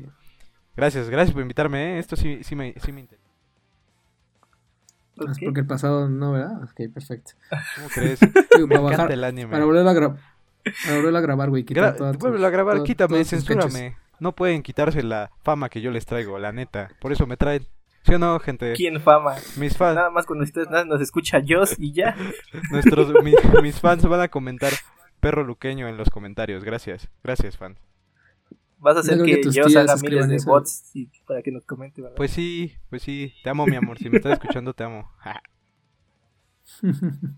Gracias, 0.77 1.09
gracias 1.09 1.33
por 1.33 1.43
invitarme, 1.43 1.97
¿eh? 1.97 1.99
Esto 1.99 2.17
sí, 2.17 2.41
sí 2.43 2.55
me, 2.55 2.75
sí 2.83 2.93
me 2.93 3.01
interesa. 3.01 3.25
Es 5.17 5.23
Ok. 5.39 5.39
porque 5.47 5.61
el 5.61 5.67
pasado 5.67 6.09
no, 6.11 6.33
¿verdad? 6.33 6.63
Ok, 6.65 6.93
perfecto. 6.93 7.33
¿Cómo 7.77 7.89
crees? 7.89 8.21
Digo, 8.55 8.69
para 8.69 8.81
bajar, 8.81 9.13
el 9.13 9.25
anime. 9.25 9.51
para 9.51 9.65
volver 9.65 9.87
a 9.89 9.93
grabar. 9.95 10.19
Para 10.85 10.97
volver 10.97 11.17
a 11.17 11.21
grabar, 11.21 11.49
güey. 11.49 11.65
Gra- 11.65 12.19
vuélvelo 12.19 12.47
a 12.47 12.51
grabar, 12.51 12.83
quítame, 12.83 13.25
censúrame. 13.25 13.97
No 14.21 14.33
pueden 14.33 14.63
quitarse 14.63 15.03
la 15.03 15.31
fama 15.43 15.69
que 15.69 15.81
yo 15.81 15.91
les 15.91 16.07
traigo, 16.07 16.39
la 16.39 16.53
neta. 16.53 16.91
Por 17.01 17.13
eso 17.13 17.27
me 17.27 17.37
traen. 17.37 17.67
¿Sí 18.05 18.15
o 18.15 18.19
no, 18.19 18.39
gente? 18.39 18.73
¿Quién 18.75 19.01
fama? 19.01 19.35
Mis 19.57 19.77
fans, 19.77 19.97
Nada 19.97 20.11
más 20.11 20.27
cuando 20.27 20.45
ustedes 20.45 20.71
nada 20.71 20.85
nos 20.85 21.01
escucha 21.01 21.41
Joss 21.47 21.75
y 21.79 21.93
ya. 21.93 22.17
nuestros, 22.71 23.13
mi- 23.25 23.35
mis 23.63 23.81
fans 23.81 24.05
van 24.07 24.21
a 24.21 24.29
comentar 24.29 24.73
perro 25.19 25.43
luqueño 25.43 25.89
en 25.89 25.97
los 25.97 26.09
comentarios. 26.09 26.63
Gracias, 26.63 27.09
gracias, 27.25 27.57
fan. 27.57 27.77
Vas 28.79 28.97
a 28.97 29.01
hacer 29.01 29.19
que, 29.23 29.37
que 29.37 29.43
tus 29.43 29.57
Joss 29.59 29.75
haga 29.75 29.97
miles 29.97 30.29
de 30.29 30.37
eso. 30.37 30.51
bots 30.51 30.91
y- 30.95 31.11
para 31.27 31.43
que 31.43 31.51
nos 31.51 31.65
comente, 31.65 32.01
¿verdad? 32.01 32.17
Pues 32.17 32.31
sí, 32.31 32.75
pues 32.91 33.03
sí. 33.03 33.33
Te 33.43 33.51
amo, 33.51 33.67
mi 33.67 33.75
amor. 33.75 33.99
Si 33.99 34.09
me 34.09 34.19
estás 34.19 34.35
escuchando, 34.35 34.73
te 34.73 34.85
amo. 34.85 35.11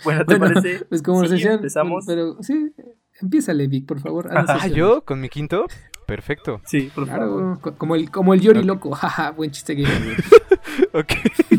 bueno, 0.04 0.24
¿te 0.26 0.36
Bueno, 0.38 0.54
parece? 0.54 0.84
Pues 0.86 1.02
como 1.02 1.20
nos 1.20 1.30
Sí, 1.30 1.36
decían, 1.36 1.54
empezamos. 1.54 2.04
pero 2.06 2.42
sí, 2.42 2.72
empiézale, 3.20 3.66
Vic, 3.68 3.86
por 3.86 4.00
favor. 4.00 4.28
ah, 4.32 4.66
yo 4.68 5.02
con 5.04 5.20
mi 5.20 5.28
quinto. 5.28 5.66
Perfecto. 6.08 6.62
Sí, 6.64 6.90
por 6.94 7.06
favor. 7.06 7.28
Claro, 7.28 7.58
co- 7.60 7.74
como 7.76 7.94
el, 7.94 8.10
como 8.10 8.32
el 8.32 8.40
Yori 8.40 8.62
loco, 8.62 8.90
jaja, 8.94 9.30
buen 9.32 9.50
chiste 9.50 9.76
que 9.76 9.82
Ok. 10.94 11.12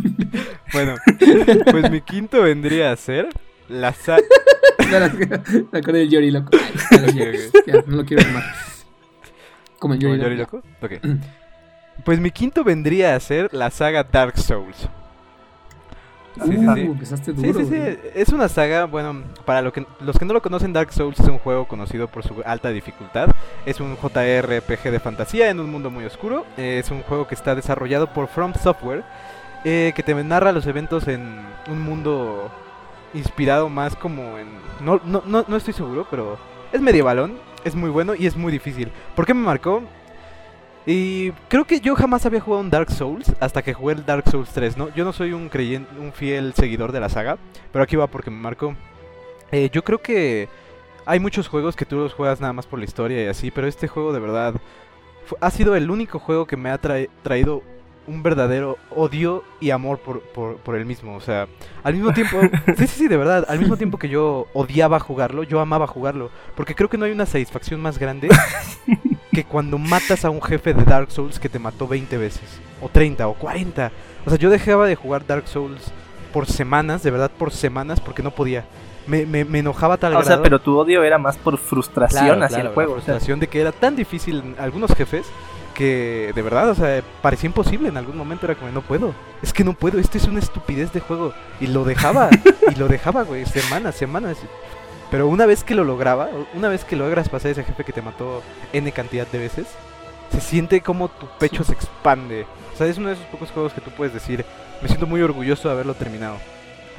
bueno, 0.73 0.95
pues 1.71 1.91
mi 1.91 2.01
quinto 2.01 2.41
vendría 2.41 2.91
a 2.91 2.95
ser 2.95 3.29
la 3.67 3.93
sa 3.93 4.17
Me 5.71 5.79
acordé 5.79 5.99
del 5.99 6.09
Yori 6.09 6.31
loco. 6.31 6.49
Ay, 6.91 7.13
ya, 7.13 7.31
ya, 7.31 7.73
ya, 7.73 7.83
no 7.85 7.97
lo 7.97 8.05
quiero 8.05 8.23
tomar. 8.23 8.43
Como 9.77 9.93
el 9.93 9.99
¿Como 10.01 10.15
Yori, 10.15 10.23
Yori 10.23 10.37
loco. 10.37 10.63
loco? 10.81 10.95
Ok. 10.95 11.19
Pues 12.03 12.19
mi 12.19 12.31
quinto 12.31 12.63
vendría 12.63 13.15
a 13.15 13.19
ser 13.19 13.53
la 13.53 13.69
saga 13.69 14.03
Dark 14.03 14.35
Souls. 14.39 14.89
Sí, 16.35 16.41
sí, 16.51 16.57
Uh, 16.67 16.73
sí. 16.75 16.81
empezaste 16.81 17.31
Sí, 17.35 17.41
duro. 17.47 17.59
sí, 17.59 17.65
sí. 17.65 17.77
güey. 17.77 17.99
Es 18.15 18.29
una 18.29 18.47
saga, 18.47 18.85
bueno, 18.85 19.23
para 19.45 19.61
lo 19.61 19.73
que, 19.73 19.85
los 19.99 20.17
que 20.17 20.25
no 20.25 20.33
lo 20.33 20.41
conocen, 20.41 20.73
Dark 20.73 20.93
Souls 20.93 21.19
es 21.19 21.27
un 21.27 21.39
juego 21.39 21.67
conocido 21.67 22.07
por 22.07 22.23
su 22.23 22.35
alta 22.45 22.69
dificultad. 22.69 23.29
Es 23.65 23.79
un 23.79 23.95
JRPG 23.97 24.91
de 24.91 24.99
fantasía 24.99 25.49
en 25.49 25.59
un 25.59 25.69
mundo 25.71 25.89
muy 25.89 26.05
oscuro. 26.05 26.45
Eh, 26.57 26.79
es 26.83 26.91
un 26.91 27.01
juego 27.03 27.27
que 27.27 27.35
está 27.35 27.55
desarrollado 27.55 28.13
por 28.13 28.27
From 28.27 28.53
Software, 28.53 29.03
eh, 29.65 29.91
que 29.95 30.03
te 30.03 30.13
narra 30.23 30.51
los 30.51 30.65
eventos 30.67 31.07
en 31.07 31.41
un 31.69 31.81
mundo 31.81 32.49
inspirado 33.13 33.69
más 33.69 33.95
como 33.95 34.37
en... 34.37 34.47
No, 34.81 35.01
no, 35.03 35.23
no, 35.25 35.43
no 35.47 35.55
estoy 35.57 35.73
seguro, 35.73 36.05
pero 36.09 36.37
es 36.71 36.79
medievalón, 36.81 37.37
es 37.63 37.75
muy 37.75 37.89
bueno 37.89 38.13
y 38.15 38.27
es 38.27 38.37
muy 38.37 38.51
difícil. 38.51 38.91
¿Por 39.15 39.25
qué 39.25 39.33
me 39.33 39.41
marcó? 39.41 39.81
Y 40.91 41.31
creo 41.49 41.65
que 41.65 41.81
yo 41.81 41.93
jamás 41.95 42.25
había 42.25 42.39
jugado 42.41 42.63
un 42.63 42.71
Dark 42.71 42.89
Souls 42.89 43.31
hasta 43.39 43.61
que 43.61 43.75
jugué 43.75 43.93
el 43.93 44.05
Dark 44.07 44.27
Souls 44.27 44.49
3, 44.49 44.75
¿no? 44.75 44.89
Yo 44.95 45.05
no 45.05 45.13
soy 45.13 45.33
un 45.33 45.47
creyente, 45.47 45.91
un 45.99 46.11
fiel 46.13 46.53
seguidor 46.55 46.91
de 46.91 46.99
la 46.99 47.09
saga, 47.09 47.37
pero 47.71 47.83
aquí 47.83 47.95
va 47.95 48.07
porque 48.07 48.31
me 48.31 48.37
marcó. 48.37 48.73
Eh, 49.51 49.69
yo 49.71 49.83
creo 49.83 49.99
que 50.01 50.49
hay 51.05 51.19
muchos 51.19 51.47
juegos 51.47 51.75
que 51.75 51.85
tú 51.85 51.97
los 51.97 52.13
juegas 52.15 52.41
nada 52.41 52.53
más 52.53 52.65
por 52.65 52.79
la 52.79 52.85
historia 52.85 53.23
y 53.23 53.27
así, 53.27 53.51
pero 53.51 53.67
este 53.67 53.87
juego 53.87 54.13
de 54.13 54.19
verdad 54.19 54.55
fu- 55.27 55.37
ha 55.39 55.51
sido 55.51 55.75
el 55.75 55.91
único 55.91 56.17
juego 56.17 56.47
que 56.47 56.57
me 56.57 56.71
ha 56.71 56.79
traído 56.79 57.61
un 58.07 58.23
verdadero 58.23 58.77
odio 58.89 59.43
y 59.59 59.69
amor 59.69 59.99
por, 59.99 60.21
por, 60.21 60.57
por 60.57 60.75
el 60.75 60.85
mismo. 60.87 61.15
O 61.15 61.21
sea, 61.21 61.47
al 61.83 61.93
mismo 61.93 62.13
tiempo, 62.13 62.39
sí, 62.77 62.87
sí, 62.87 62.95
sí, 63.01 63.07
de 63.07 63.17
verdad, 63.17 63.45
al 63.47 63.59
mismo 63.59 63.77
tiempo 63.77 63.99
que 63.99 64.09
yo 64.09 64.47
odiaba 64.53 64.99
jugarlo, 64.99 65.43
yo 65.43 65.59
amaba 65.59 65.85
jugarlo. 65.85 66.31
Porque 66.55 66.73
creo 66.73 66.89
que 66.89 66.97
no 66.97 67.05
hay 67.05 67.11
una 67.11 67.27
satisfacción 67.27 67.79
más 67.79 67.99
grande 67.99 68.29
que 69.43 69.45
cuando 69.45 69.77
matas 69.77 70.25
a 70.25 70.29
un 70.29 70.41
jefe 70.41 70.73
de 70.73 70.83
Dark 70.83 71.11
Souls 71.11 71.39
que 71.39 71.47
te 71.47 71.59
mató 71.59 71.87
20 71.87 72.17
veces, 72.17 72.59
o 72.81 72.89
30, 72.89 73.25
o 73.25 73.35
40. 73.35 73.89
O 74.25 74.29
sea, 74.29 74.37
yo 74.37 74.49
dejaba 74.49 74.85
de 74.85 74.95
jugar 74.95 75.25
Dark 75.25 75.47
Souls 75.47 75.93
por 76.33 76.45
semanas, 76.45 77.03
de 77.03 77.11
verdad 77.11 77.31
por 77.31 77.51
semanas, 77.51 78.01
porque 78.01 78.21
no 78.21 78.31
podía. 78.31 78.65
Me, 79.07 79.25
me, 79.25 79.45
me 79.45 79.59
enojaba 79.59 79.95
tal 79.95 80.15
O 80.15 80.23
sea, 80.23 80.41
pero 80.41 80.59
tu 80.59 80.77
odio 80.77 81.03
era 81.03 81.17
más 81.17 81.37
por 81.37 81.57
frustración 81.57 82.25
Claro, 82.25 82.43
hacia 82.43 82.57
claro, 82.57 82.69
el 82.69 82.75
juego. 82.75 82.91
La 82.95 82.97
o 82.97 83.01
sea, 83.01 83.13
frustración 83.13 83.39
de 83.39 83.47
que 83.47 83.61
era 83.61 83.71
tan 83.71 83.95
difícil 83.95 84.39
en 84.39 84.55
algunos 84.59 84.93
jefes 84.93 85.25
que 85.73 86.33
de 86.35 86.41
verdad, 86.41 86.69
o 86.69 86.75
sea, 86.75 87.01
parecía 87.21 87.47
imposible 87.47 87.87
en 87.87 87.95
algún 87.95 88.17
momento. 88.17 88.45
Era 88.45 88.55
como, 88.55 88.69
no 88.71 88.81
puedo. 88.81 89.15
Es 89.41 89.53
que 89.53 89.63
no 89.63 89.73
puedo. 89.73 89.99
Esto 89.99 90.17
es 90.17 90.25
una 90.25 90.39
estupidez 90.39 90.91
de 90.91 90.99
juego. 90.99 91.33
Y 91.61 91.67
lo 91.67 91.85
dejaba. 91.85 92.29
y 92.71 92.75
lo 92.75 92.89
dejaba, 92.89 93.23
güey. 93.23 93.45
Semanas, 93.45 93.95
semanas. 93.95 94.37
Pero 95.11 95.27
una 95.27 95.45
vez 95.45 95.63
que 95.63 95.73
lo 95.75 95.83
lograba, 95.83 96.29
una 96.53 96.69
vez 96.69 96.83
que 96.85 96.95
logras 96.95 97.29
pasar 97.29 97.51
ese 97.51 97.63
jefe 97.63 97.83
que 97.83 97.93
te 97.93 98.01
mató 98.01 98.43
N 98.73 98.91
cantidad 98.91 99.25
de 99.27 99.39
veces, 99.39 99.67
se 100.31 100.39
siente 100.41 100.81
como 100.81 101.07
tu 101.09 101.27
pecho 101.39 101.63
se 101.63 101.73
expande. 101.73 102.45
O 102.73 102.77
sea, 102.77 102.85
es 102.87 102.97
uno 102.97 103.07
de 103.09 103.15
esos 103.15 103.25
pocos 103.27 103.49
juegos 103.51 103.73
que 103.73 103.81
tú 103.81 103.89
puedes 103.91 104.13
decir, 104.13 104.45
me 104.81 104.87
siento 104.87 105.07
muy 105.07 105.21
orgulloso 105.21 105.67
de 105.67 105.73
haberlo 105.73 105.95
terminado. 105.95 106.35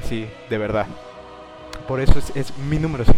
Sí, 0.03 0.27
de 0.49 0.57
verdad. 0.57 0.87
Por 1.87 2.01
eso 2.01 2.19
es, 2.19 2.31
es 2.35 2.57
mi 2.57 2.77
número 2.79 3.05
5. 3.05 3.17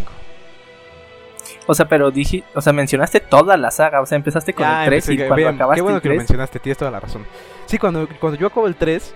o 1.66 1.74
sea, 1.74 1.88
pero 1.88 2.12
dije, 2.12 2.44
o 2.54 2.62
sea, 2.62 2.74
mencionaste 2.74 3.20
toda 3.20 3.58
la 3.58 3.72
saga. 3.72 4.02
O 4.02 4.06
sea, 4.06 4.16
empezaste 4.18 4.54
con 4.54 4.66
Ah, 4.66 4.84
el 4.84 4.90
3 4.90 5.10
y 5.10 5.12
empecé- 5.14 5.28
cuando 5.28 5.36
bien, 5.36 5.56
acabaste 5.56 5.78
Qué 5.78 5.82
bueno 5.82 5.96
el 5.98 6.02
que 6.02 6.08
lo 6.10 6.14
3, 6.14 6.20
mencionaste, 6.20 6.60
tienes 6.60 6.78
toda 6.78 6.92
la 6.92 7.00
razón. 7.00 7.26
Sí, 7.66 7.78
cuando, 7.80 8.08
cuando 8.20 8.38
yo 8.40 8.48
acabo 8.48 8.68
el 8.68 8.76
3, 8.76 9.16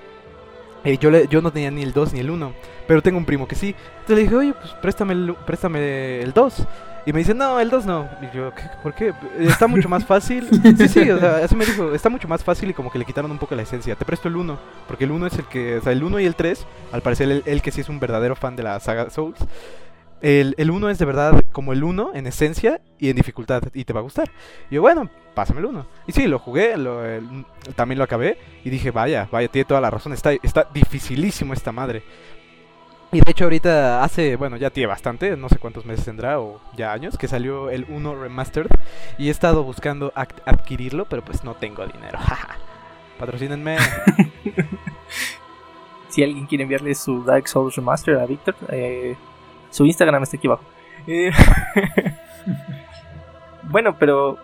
eh, 0.84 0.98
yo, 0.98 1.10
le- 1.12 1.28
yo 1.28 1.42
no 1.42 1.52
tenía 1.52 1.72
ni 1.72 1.84
el 1.84 1.94
2 1.94 2.14
ni 2.14 2.20
el 2.20 2.30
1, 2.30 2.54
pero 2.88 3.02
tengo 3.02 3.18
un 3.18 3.26
primo 3.26 3.48
que 3.48 3.56
sí. 3.56 3.76
Entonces 4.02 4.16
le 4.16 4.22
dije, 4.24 4.36
oye, 4.36 4.54
pues 4.54 4.72
préstame 4.82 5.14
el, 5.14 5.36
préstame 5.46 6.22
el 6.22 6.34
2. 6.34 6.68
Y 7.06 7.14
me 7.14 7.20
dice, 7.20 7.34
no, 7.34 7.58
el 7.62 7.70
2 7.70 7.86
no. 7.86 8.08
Y 8.22 8.36
yo, 8.36 8.54
¿qué? 8.54 8.64
¿por 8.84 8.94
qué? 8.94 9.14
Está 9.40 9.66
mucho 9.68 9.88
más 9.88 10.04
fácil. 10.06 10.48
Sí, 10.78 10.88
sí, 10.90 11.10
o 11.10 11.18
sea, 11.20 11.38
así 11.38 11.56
me 11.56 11.66
dijo, 11.66 11.94
está 11.94 12.10
mucho 12.10 12.28
más 12.28 12.44
fácil 12.44 12.70
y 12.70 12.74
como 12.74 12.92
que 12.92 13.00
le 13.00 13.06
quitaron 13.06 13.32
un 13.32 13.38
poco 13.38 13.56
la 13.56 13.62
esencia. 13.62 13.96
Te 13.96 14.04
presto 14.04 14.28
el 14.28 14.36
1, 14.36 14.58
porque 14.88 15.06
el 15.06 15.12
1 15.12 15.28
es 15.28 15.40
el 15.40 15.46
que, 15.46 15.78
o 15.78 15.82
sea, 15.82 15.94
el 15.94 16.04
1 16.04 16.20
y 16.20 16.26
el 16.26 16.36
3, 16.36 16.66
al 16.92 17.02
parecer 17.02 17.32
el, 17.32 17.44
el 17.46 17.62
que 17.62 17.72
sí 17.72 17.80
es 17.82 17.88
un 17.90 18.00
verdadero 18.02 18.36
fan 18.36 18.56
de 18.58 18.64
la 18.64 18.78
saga 18.82 19.10
Souls. 19.10 19.40
El, 20.22 20.56
el 20.58 20.72
1 20.72 20.90
es 20.90 20.98
de 20.98 21.06
verdad 21.06 21.44
como 21.52 21.74
el 21.74 21.84
1 21.84 22.12
en 22.16 22.28
esencia 22.28 22.82
y 23.00 23.10
en 23.10 23.16
dificultad 23.16 23.64
y 23.74 23.84
te 23.84 23.94
va 23.94 24.00
a 24.00 24.04
gustar. 24.04 24.32
Y 24.70 24.76
yo, 24.76 24.82
bueno, 24.82 25.10
pásame 25.36 25.60
el 25.60 25.68
1. 25.68 25.86
Y 26.08 26.12
sí, 26.12 26.28
lo 26.28 26.40
jugué, 26.40 26.74
también 27.76 28.00
lo 28.00 28.04
acabé 28.04 28.40
y 28.64 28.70
dije, 28.70 28.92
vaya, 28.92 29.28
vaya, 29.32 29.48
tiene 29.48 29.66
toda 29.66 29.82
la 29.82 29.92
razón, 29.92 30.14
está, 30.14 30.34
está 30.34 30.68
dificilísimo 30.74 31.54
esta 31.54 31.72
madre. 31.72 32.04
Y 33.12 33.22
de 33.22 33.32
hecho 33.32 33.46
ahorita 33.46 34.04
hace, 34.04 34.36
bueno, 34.36 34.58
ya 34.58 34.70
tiene 34.70 34.88
bastante, 34.88 35.38
no 35.38 35.48
sé 35.48 35.60
cuántos 35.60 35.86
meses 35.86 36.04
tendrá 36.04 36.40
o 36.42 36.60
ya 36.76 36.92
años, 36.92 37.18
que 37.18 37.28
salió 37.28 37.70
el 37.70 37.86
1 37.88 38.16
Remastered 38.16 38.70
y 39.18 39.28
he 39.28 39.32
estado 39.32 39.64
buscando 39.64 40.12
adquirirlo, 40.16 41.06
pero 41.06 41.24
pues 41.24 41.44
no 41.44 41.54
tengo 41.54 41.86
dinero. 41.86 42.20
Patrocínenme. 43.20 43.78
si 46.10 46.24
alguien 46.24 46.48
quiere 46.48 46.64
enviarle 46.64 46.96
su 46.96 47.24
Dark 47.24 47.48
Souls 47.48 47.76
Remaster 47.76 48.18
a 48.18 48.26
Víctor, 48.26 48.56
eh, 48.70 49.16
su 49.70 49.86
Instagram 49.86 50.24
está 50.24 50.38
aquí 50.38 50.48
abajo. 50.48 50.64
Eh, 51.08 51.32
bueno, 53.64 53.96
pero. 53.98 54.38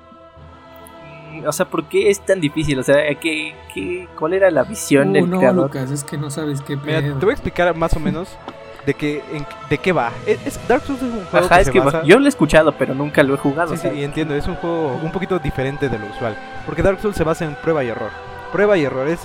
mm, 1.31 1.47
O 1.47 1.51
sea, 1.51 1.65
¿por 1.67 1.85
qué 1.85 2.09
es 2.09 2.19
tan 2.21 2.39
difícil? 2.41 2.79
O 2.79 2.83
sea, 2.83 2.97
¿qué, 3.19 3.55
qué, 3.73 4.07
¿cuál 4.17 4.33
era 4.33 4.51
la 4.51 4.63
visión 4.63 5.09
Uh, 5.09 5.13
del 5.13 5.29
no, 5.29 5.37
creador? 5.39 5.63
Lucas, 5.65 5.91
es 5.91 6.03
que 6.03 6.17
no 6.17 6.29
sabes 6.29 6.61
qué 6.61 6.75
Mira, 6.77 6.99
pedo. 7.01 7.17
te 7.17 7.25
voy 7.25 7.31
a 7.31 7.35
explicar 7.35 7.75
más 7.75 7.95
o 7.95 7.99
menos 7.99 8.37
de 8.85 8.93
qué, 8.93 9.23
en- 9.33 9.45
de 9.69 9.77
qué 9.77 9.91
va. 9.93 10.11
Es, 10.25 10.45
es- 10.45 10.67
Dark 10.67 10.83
Souls 10.83 11.01
es 11.01 11.13
un 11.13 11.25
juego 11.25 11.45
Ajá, 11.45 11.55
que 11.55 11.61
es 11.61 11.67
se 11.67 11.73
que 11.73 11.79
basa- 11.79 12.03
yo 12.03 12.19
lo 12.19 12.25
he 12.25 12.29
escuchado, 12.29 12.73
pero 12.77 12.93
nunca 12.93 13.23
lo 13.23 13.33
he 13.33 13.37
jugado. 13.37 13.75
Sí, 13.77 13.87
o 13.87 13.91
sí, 13.91 13.99
y 13.99 14.03
entiendo, 14.03 14.35
es 14.35 14.47
un 14.47 14.55
juego 14.55 14.99
un 15.01 15.11
poquito 15.11 15.39
diferente 15.39 15.89
de 15.89 15.99
lo 15.99 16.05
usual. 16.07 16.35
Porque 16.65 16.81
Dark 16.83 16.99
Souls 16.99 17.15
se 17.15 17.23
basa 17.23 17.45
en 17.45 17.55
prueba 17.55 17.83
y 17.83 17.87
error. 17.87 18.09
Prueba 18.51 18.77
y 18.77 18.83
error 18.83 19.07
es 19.07 19.21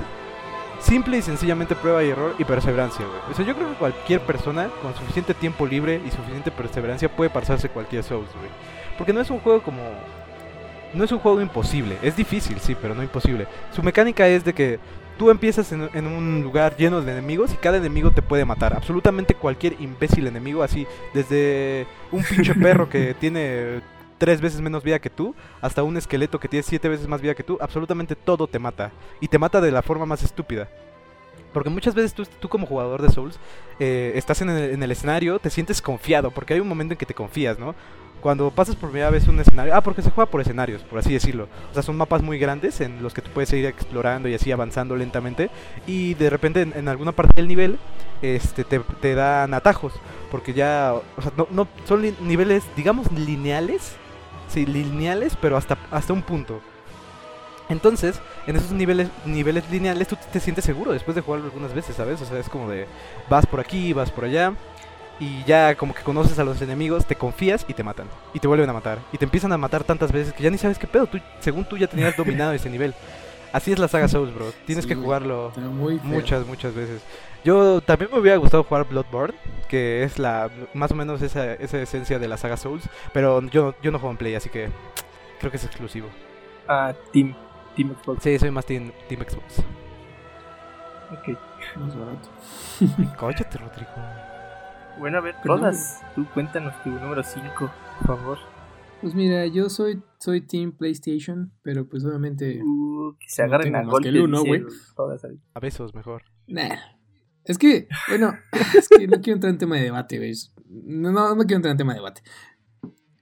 simple 0.80 1.18
y 1.18 1.22
sencillamente 1.22 1.74
prueba 1.74 2.02
y 2.04 2.10
error 2.10 2.34
y 2.38 2.44
perseverancia, 2.44 3.04
güey. 3.04 3.18
O 3.30 3.34
sea, 3.34 3.44
yo 3.44 3.54
creo 3.54 3.68
que 3.68 3.74
cualquier 3.74 4.20
persona 4.20 4.68
con 4.82 4.94
suficiente 4.94 5.34
tiempo 5.34 5.66
libre 5.66 6.00
y 6.06 6.10
suficiente 6.10 6.50
perseverancia 6.50 7.08
puede 7.08 7.30
pasarse 7.30 7.68
cualquier 7.68 8.02
Souls, 8.02 8.30
güey. 8.34 8.50
Porque 8.96 9.12
no 9.12 9.20
es 9.20 9.30
un 9.30 9.40
juego 9.40 9.62
como... 9.62 9.82
No 10.94 11.04
es 11.04 11.12
un 11.12 11.18
juego 11.18 11.40
imposible. 11.42 11.98
Es 12.02 12.16
difícil, 12.16 12.58
sí, 12.60 12.74
pero 12.80 12.94
no 12.94 13.02
imposible. 13.02 13.46
Su 13.72 13.82
mecánica 13.82 14.26
es 14.26 14.44
de 14.44 14.54
que 14.54 14.78
tú 15.18 15.30
empiezas 15.30 15.70
en, 15.72 15.90
en 15.92 16.06
un 16.06 16.42
lugar 16.42 16.76
lleno 16.76 17.02
de 17.02 17.12
enemigos 17.12 17.52
y 17.52 17.56
cada 17.56 17.76
enemigo 17.76 18.10
te 18.10 18.22
puede 18.22 18.46
matar. 18.46 18.74
Absolutamente 18.74 19.34
cualquier 19.34 19.76
imbécil 19.80 20.26
enemigo, 20.26 20.62
así, 20.62 20.86
desde 21.12 21.86
un 22.10 22.22
pinche 22.22 22.54
perro 22.54 22.88
que 22.88 23.14
tiene 23.20 23.82
tres 24.18 24.40
veces 24.40 24.60
menos 24.60 24.82
vida 24.82 24.98
que 24.98 25.10
tú, 25.10 25.34
hasta 25.60 25.82
un 25.82 25.96
esqueleto 25.96 26.38
que 26.38 26.48
tiene 26.48 26.62
siete 26.62 26.88
veces 26.88 27.08
más 27.08 27.20
vida 27.20 27.34
que 27.34 27.44
tú, 27.44 27.56
absolutamente 27.60 28.16
todo 28.16 28.46
te 28.46 28.58
mata. 28.58 28.92
Y 29.20 29.28
te 29.28 29.38
mata 29.38 29.60
de 29.60 29.70
la 29.70 29.82
forma 29.82 30.06
más 30.06 30.22
estúpida. 30.22 30.68
Porque 31.52 31.70
muchas 31.70 31.94
veces 31.94 32.12
tú, 32.12 32.24
tú 32.40 32.48
como 32.48 32.66
jugador 32.66 33.00
de 33.00 33.08
Souls 33.08 33.38
eh, 33.78 34.12
estás 34.16 34.42
en 34.42 34.50
el, 34.50 34.70
en 34.72 34.82
el 34.82 34.90
escenario, 34.90 35.38
te 35.38 35.50
sientes 35.50 35.80
confiado, 35.80 36.30
porque 36.30 36.54
hay 36.54 36.60
un 36.60 36.68
momento 36.68 36.94
en 36.94 36.98
que 36.98 37.06
te 37.06 37.14
confías, 37.14 37.58
¿no? 37.58 37.74
Cuando 38.20 38.50
pasas 38.50 38.74
por 38.74 38.90
primera 38.90 39.10
vez 39.10 39.28
un 39.28 39.38
escenario, 39.38 39.74
ah, 39.74 39.80
porque 39.80 40.02
se 40.02 40.10
juega 40.10 40.28
por 40.28 40.40
escenarios, 40.40 40.82
por 40.82 40.98
así 40.98 41.12
decirlo. 41.12 41.48
O 41.70 41.74
sea, 41.74 41.84
son 41.84 41.96
mapas 41.96 42.20
muy 42.20 42.38
grandes 42.38 42.80
en 42.80 43.00
los 43.00 43.14
que 43.14 43.22
tú 43.22 43.30
puedes 43.30 43.52
ir 43.52 43.64
explorando 43.64 44.28
y 44.28 44.34
así 44.34 44.50
avanzando 44.50 44.96
lentamente. 44.96 45.50
Y 45.86 46.14
de 46.14 46.28
repente 46.28 46.62
en, 46.62 46.72
en 46.74 46.88
alguna 46.88 47.12
parte 47.12 47.36
del 47.36 47.46
nivel 47.46 47.78
este, 48.20 48.64
te, 48.64 48.80
te 48.80 49.14
dan 49.14 49.54
atajos, 49.54 49.92
porque 50.30 50.52
ya, 50.52 50.94
o 51.16 51.22
sea, 51.22 51.32
no, 51.36 51.46
no 51.50 51.68
son 51.86 52.02
niveles, 52.20 52.64
digamos, 52.76 53.10
lineales. 53.12 53.96
Sí, 54.48 54.66
lineales, 54.66 55.36
pero 55.40 55.56
hasta, 55.56 55.76
hasta 55.90 56.12
un 56.12 56.22
punto. 56.22 56.60
Entonces, 57.68 58.20
en 58.46 58.56
esos 58.56 58.72
niveles, 58.72 59.08
niveles 59.26 59.68
lineales 59.70 60.08
tú 60.08 60.16
te 60.32 60.40
sientes 60.40 60.64
seguro 60.64 60.92
después 60.92 61.14
de 61.14 61.20
jugarlo 61.20 61.46
algunas 61.46 61.74
veces, 61.74 61.96
¿sabes? 61.96 62.20
O 62.22 62.24
sea, 62.24 62.38
es 62.38 62.48
como 62.48 62.70
de 62.70 62.86
vas 63.28 63.46
por 63.46 63.60
aquí, 63.60 63.92
vas 63.92 64.10
por 64.10 64.24
allá. 64.24 64.54
Y 65.20 65.42
ya 65.44 65.74
como 65.74 65.94
que 65.94 66.02
conoces 66.02 66.38
a 66.38 66.44
los 66.44 66.62
enemigos, 66.62 67.04
te 67.04 67.16
confías 67.16 67.64
y 67.68 67.74
te 67.74 67.82
matan. 67.82 68.06
Y 68.32 68.38
te 68.38 68.46
vuelven 68.46 68.70
a 68.70 68.72
matar. 68.72 69.00
Y 69.12 69.18
te 69.18 69.24
empiezan 69.24 69.52
a 69.52 69.58
matar 69.58 69.82
tantas 69.82 70.12
veces 70.12 70.32
que 70.32 70.44
ya 70.44 70.50
ni 70.50 70.58
sabes 70.58 70.78
qué 70.78 70.86
pedo. 70.86 71.06
Tú, 71.08 71.18
según 71.40 71.64
tú 71.64 71.76
ya 71.76 71.88
tenías 71.88 72.16
dominado 72.16 72.52
ese 72.52 72.70
nivel. 72.70 72.94
Así 73.58 73.72
es 73.72 73.78
la 73.78 73.88
saga 73.88 74.08
Souls, 74.14 74.34
bro. 74.34 74.52
Tienes 74.66 74.84
Sí, 74.84 74.88
que 74.88 74.94
jugarlo 74.94 75.52
muchas, 76.04 76.46
muchas 76.46 76.74
veces. 76.74 77.02
Yo 77.44 77.80
también 77.80 78.10
me 78.12 78.18
hubiera 78.18 78.36
gustado 78.36 78.62
jugar 78.64 78.84
Bloodborne, 78.88 79.34
que 79.68 80.02
es 80.02 80.18
la 80.18 80.50
más 80.74 80.90
o 80.92 80.94
menos 80.94 81.22
esa, 81.22 81.54
esa 81.54 81.78
esencia 81.80 82.18
de 82.18 82.28
la 82.28 82.36
saga 82.36 82.56
Souls. 82.56 82.88
Pero 83.12 83.40
yo, 83.42 83.74
yo 83.82 83.90
no 83.90 83.98
juego 83.98 84.12
en 84.12 84.16
Play, 84.18 84.34
así 84.34 84.48
que 84.48 84.68
creo 85.38 85.50
que 85.50 85.56
es 85.56 85.64
exclusivo. 85.64 86.08
ah, 86.68 86.92
Team, 87.12 87.34
Team 87.76 87.94
Xbox. 88.02 88.22
Sí, 88.22 88.38
soy 88.38 88.50
más 88.50 88.64
Team, 88.66 88.92
team 89.08 89.20
Xbox. 89.28 89.58
ok. 91.12 91.38
Más 91.76 91.96
barato. 91.98 92.28
Cállate, 93.20 93.58
Rodrigo. 93.58 93.90
Bueno, 94.98 95.18
a 95.18 95.20
ver, 95.20 95.36
todas. 95.44 96.00
Tú 96.14 96.26
cuéntanos 96.34 96.74
tu 96.82 96.90
número 96.90 97.22
5, 97.22 97.70
por 97.98 98.06
favor. 98.06 98.38
Pues 99.00 99.14
mira, 99.14 99.46
yo 99.46 99.68
soy, 99.70 100.02
soy 100.18 100.40
Team 100.40 100.72
PlayStation, 100.72 101.52
pero 101.62 101.88
pues 101.88 102.04
obviamente. 102.04 102.60
Uh, 102.62 103.16
que 103.18 103.28
se 103.28 103.42
No 103.42 103.46
agarren 103.48 103.66
tengo 103.72 103.78
a 103.78 103.82
más 103.84 103.92
golpe. 103.92 104.10
que 104.10 104.16
el 104.16 104.22
uno, 104.24 104.42
güey. 104.44 104.64
A 105.54 105.60
besos, 105.60 105.94
mejor. 105.94 106.22
Nah. 106.48 106.76
Es 107.44 107.58
que, 107.58 107.88
bueno, 108.08 108.34
es 108.76 108.88
que 108.88 109.06
no 109.06 109.20
quiero 109.20 109.36
entrar 109.36 109.52
en 109.52 109.58
tema 109.58 109.76
de 109.76 109.84
debate, 109.84 110.18
güey. 110.18 110.32
No, 110.68 111.12
no, 111.12 111.30
no 111.34 111.42
quiero 111.44 111.56
entrar 111.56 111.70
en 111.72 111.78
tema 111.78 111.92
de 111.94 112.00
debate. 112.00 112.22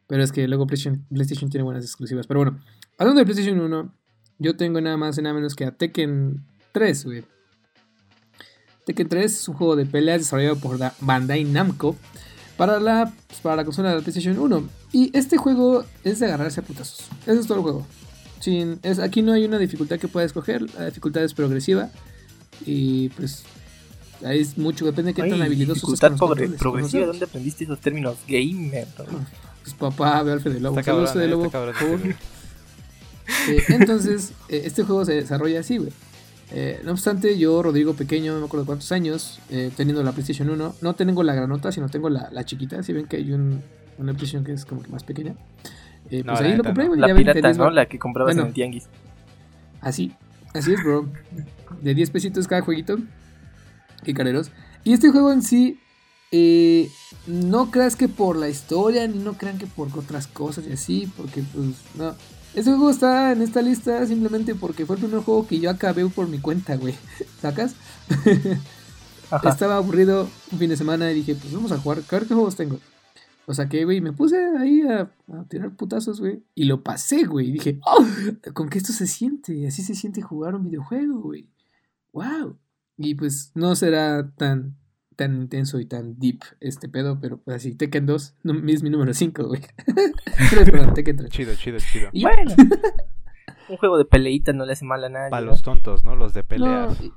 Pero 0.09 0.23
es 0.23 0.33
que 0.33 0.49
luego 0.49 0.66
PlayStation, 0.66 1.04
PlayStation 1.11 1.50
tiene 1.50 1.64
buenas 1.64 1.85
exclusivas. 1.85 2.26
Pero 2.26 2.40
bueno, 2.40 2.59
hablando 2.99 3.18
de 3.21 3.25
PlayStation 3.26 3.61
1, 3.61 3.95
yo 4.38 4.56
tengo 4.56 4.80
nada 4.80 4.97
más 4.97 5.18
y 5.18 5.23
nada 5.23 5.35
menos 5.35 5.54
que 5.54 5.64
a 5.66 5.76
Tekken 5.76 6.42
3, 6.73 7.04
güey. 7.04 7.25
Tekken 8.87 9.09
3 9.09 9.25
es 9.33 9.49
un 9.49 9.56
juego 9.56 9.76
de 9.76 9.85
peleas 9.85 10.21
desarrollado 10.21 10.56
por 10.56 10.78
Da- 10.78 10.95
Bandai 11.00 11.45
Namco 11.45 11.97
para 12.57 12.81
la, 12.81 13.13
pues, 13.27 13.41
para 13.41 13.57
la 13.57 13.65
consola 13.65 13.91
de 13.91 13.97
la 13.97 14.01
PlayStation 14.03 14.39
1. 14.39 14.69
Y 14.93 15.11
este 15.17 15.37
juego 15.37 15.85
es 16.05 16.19
de 16.21 16.27
agarrarse 16.27 16.61
a 16.61 16.63
putazos. 16.63 17.01
Eso 17.27 17.41
es 17.41 17.47
todo 17.47 17.59
el 17.59 17.63
juego. 17.63 17.87
Sin, 18.41 18.79
es, 18.83 18.99
aquí 18.99 19.23
no 19.23 19.33
hay 19.33 19.45
una 19.45 19.59
dificultad 19.59 19.99
que 19.99 20.09
pueda 20.09 20.27
escoger. 20.27 20.63
La 20.75 20.87
dificultad 20.87 21.23
es 21.25 21.35
progresiva. 21.35 21.91
Y 22.65 23.11
pues 23.11 23.43
ahí 24.25 24.41
es 24.41 24.57
mucho, 24.57 24.87
depende 24.87 25.11
de 25.13 25.15
qué 25.15 25.23
tan 25.29 25.41
Ay, 25.41 25.47
habilidosos 25.47 25.77
dificultad 25.83 26.09
seas 26.09 26.21
con 26.21 26.31
los 26.31 26.39
progre- 26.39 26.57
progresiva. 26.59 27.07
¿Dónde 27.07 27.25
aprendiste 27.27 27.65
esos 27.65 27.81
términos 27.81 28.17
gamer? 28.27 28.87
no? 28.99 29.27
Pues 29.63 29.75
papá, 29.75 30.23
ve 30.23 30.33
Alfred 30.33 30.53
de 30.55 30.61
Lobo. 30.61 30.77
Cabrón, 30.83 31.09
Fede 31.09 31.25
eh, 31.25 31.29
Lobo, 31.29 31.51
cabrón. 31.51 31.75
Eh, 33.49 33.61
entonces, 33.71 34.31
eh, 34.49 34.63
este 34.67 34.85
juego 34.85 35.05
se 35.05 35.15
desarrolla 35.15 35.59
así, 35.59 35.79
güey. 35.79 35.91
Eh, 36.53 36.81
no 36.85 36.93
obstante, 36.93 37.37
yo, 37.38 37.61
Rodrigo 37.62 37.95
Pequeño, 37.95 38.33
no 38.35 38.41
me 38.41 38.47
acuerdo 38.47 38.67
cuántos 38.67 38.93
años, 38.93 39.41
eh, 39.50 39.71
teniendo 39.76 40.03
la 40.03 40.12
PlayStation 40.12 40.49
1, 40.49 40.76
no 40.81 40.95
tengo 40.95 41.23
la 41.23 41.35
granota, 41.35 41.73
sino 41.73 41.88
tengo 41.88 42.09
la, 42.09 42.29
la 42.31 42.45
chiquita. 42.45 42.83
Si 42.83 42.93
ven 42.93 43.07
que 43.07 43.17
hay 43.17 43.33
un, 43.33 43.62
una 43.99 44.12
PlayStation 44.12 44.45
que 44.45 44.53
es 44.53 44.65
como 44.65 44.83
que 44.83 44.91
más 44.91 45.03
pequeña. 45.05 45.35
Eh, 46.11 46.23
No, 46.25 46.33
pues 46.35 46.41
la 46.43 46.47
ahí 46.49 46.57
lo 46.57 46.62
compré, 46.65 46.88
no. 46.88 46.95
La 46.95 47.09
ya 47.09 47.15
20 47.15 47.33
pirata,10 47.35 47.57
¿no? 47.57 47.71
La 47.71 47.87
que 47.87 47.99
comprabas 47.99 48.35
Bueno. 48.35 48.43
en 48.43 48.49
el 48.49 48.55
tianguis. 48.55 48.87
Así, 49.81 50.12
así 50.55 50.73
es, 50.73 50.83
bro. 50.83 51.09
De 51.83 51.95
10 51.95 52.11
pesitos 52.11 52.47
cada 52.47 52.62
jueguito. 52.62 52.97
Qué 54.05 54.15
careros. 54.15 54.50
Y 54.85 54.93
este 54.93 55.11
juego 55.11 55.33
en 55.33 55.43
sí, 55.43 55.81
eh, 56.31 56.88
no 57.26 57.73
creas 57.73 57.97
que 57.97 58.07
por 58.09 58.37
la 58.37 58.49
historia, 58.49 59.07
ni 59.09 59.19
no 59.19 59.33
crean 59.35 59.59
que 59.59 59.67
por 59.67 59.88
otras 59.99 60.29
cosas 60.29 60.65
y 60.69 60.73
así, 60.73 61.12
porque 61.17 61.43
pues 61.53 61.67
no. 61.97 62.15
Este 62.57 62.71
juego 62.71 62.89
está 62.89 63.33
en 63.33 63.43
esta 63.43 63.61
lista 63.61 64.07
simplemente 64.07 64.55
porque 64.55 64.87
fue 64.87 64.97
el 64.97 65.03
primer 65.03 65.23
juego 65.23 65.47
que 65.47 65.61
yo 65.61 65.69
acabé 65.69 66.07
por 66.07 66.27
mi 66.27 66.39
cuenta, 66.39 66.75
güey. 66.77 66.95
¿Sacas? 67.43 67.77
Ajá. 69.31 69.51
Estaba 69.51 69.77
aburrido 69.77 70.27
un 70.51 70.59
fin 70.59 70.71
de 70.71 70.77
semana 70.79 71.13
y 71.13 71.17
dije, 71.17 71.35
pues 71.35 71.53
vamos 71.53 71.71
a 71.71 71.79
jugar, 71.79 71.99
a 71.99 72.17
ver 72.17 72.27
qué 72.27 72.33
juegos 72.33 72.57
tengo. 72.57 72.81
O 73.45 73.53
saqué, 73.53 73.85
güey, 73.85 73.99
y 73.99 74.01
me 74.01 74.15
puse 74.15 74.39
ahí 74.59 74.81
a, 74.81 75.03
a 75.35 75.45
tirar 75.45 75.77
putazos, 75.77 76.19
güey. 76.19 76.43
Y 76.55 76.65
lo 76.65 76.83
pasé, 76.83 77.25
güey. 77.25 77.51
Y 77.51 77.53
dije, 77.53 77.79
¡oh! 77.85 78.07
Con 78.55 78.71
que 78.71 78.79
esto 78.79 78.95
se 78.95 79.07
siente. 79.07 79.67
Así 79.69 79.83
se 79.83 79.95
siente 79.95 80.23
jugar 80.23 80.55
un 80.55 80.65
videojuego, 80.65 81.21
güey. 81.21 81.51
¡Wow! 82.15 82.57
Y 82.97 83.17
pues 83.17 83.53
no 83.55 83.77
será 83.77 84.31
tan, 84.31 84.79
tan 85.16 85.35
intenso 85.35 85.80
y 85.80 85.87
tan 85.87 86.18
deep 86.18 86.40
este 86.61 86.88
pedo, 86.88 87.18
pero 87.20 87.38
pues 87.38 87.56
así, 87.56 87.75
Tekken 87.75 88.06
2 88.06 88.35
no, 88.44 88.68
es 88.70 88.82
mi 88.82 88.90
número 88.90 89.12
5, 89.14 89.44
güey. 89.49 89.62
3, 90.50 90.70
perdón, 90.70 90.94
Tekken 90.94 91.16
3. 91.16 91.30
Chido, 91.30 91.54
chido, 91.54 91.78
chido. 91.78 92.08
Y- 92.12 92.23
Bueno. 92.23 92.54
Un 93.68 93.76
juego 93.78 93.99
de 93.99 94.04
peleita 94.04 94.52
no 94.52 94.64
le 94.64 94.75
hace 94.75 94.85
mal 94.85 95.02
a 95.02 95.08
nadie. 95.08 95.30
Para 95.30 95.44
¿no? 95.44 95.50
los 95.50 95.62
tontos, 95.62 96.04
¿no? 96.04 96.14
Los 96.14 96.32
de 96.35 96.44
peleas. 96.44 97.00
No, 97.00 97.11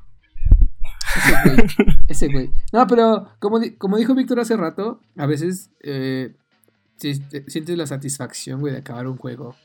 ese 1.16 1.32
güey, 1.44 1.68
ese 2.08 2.28
güey. 2.28 2.50
No, 2.74 2.88
pero 2.88 3.28
como, 3.40 3.60
di- 3.60 3.76
como 3.76 3.98
dijo 3.98 4.16
Víctor 4.16 4.40
hace 4.40 4.58
rato, 4.58 5.00
a 5.18 5.26
veces 5.28 5.70
eh, 5.82 6.36
si- 6.96 7.20
te- 7.20 7.50
sientes 7.50 7.78
la 7.78 7.86
satisfacción, 7.86 8.62
güey, 8.62 8.74
de 8.74 8.80
acabar 8.80 9.08
un 9.08 9.18
juego. 9.18 9.56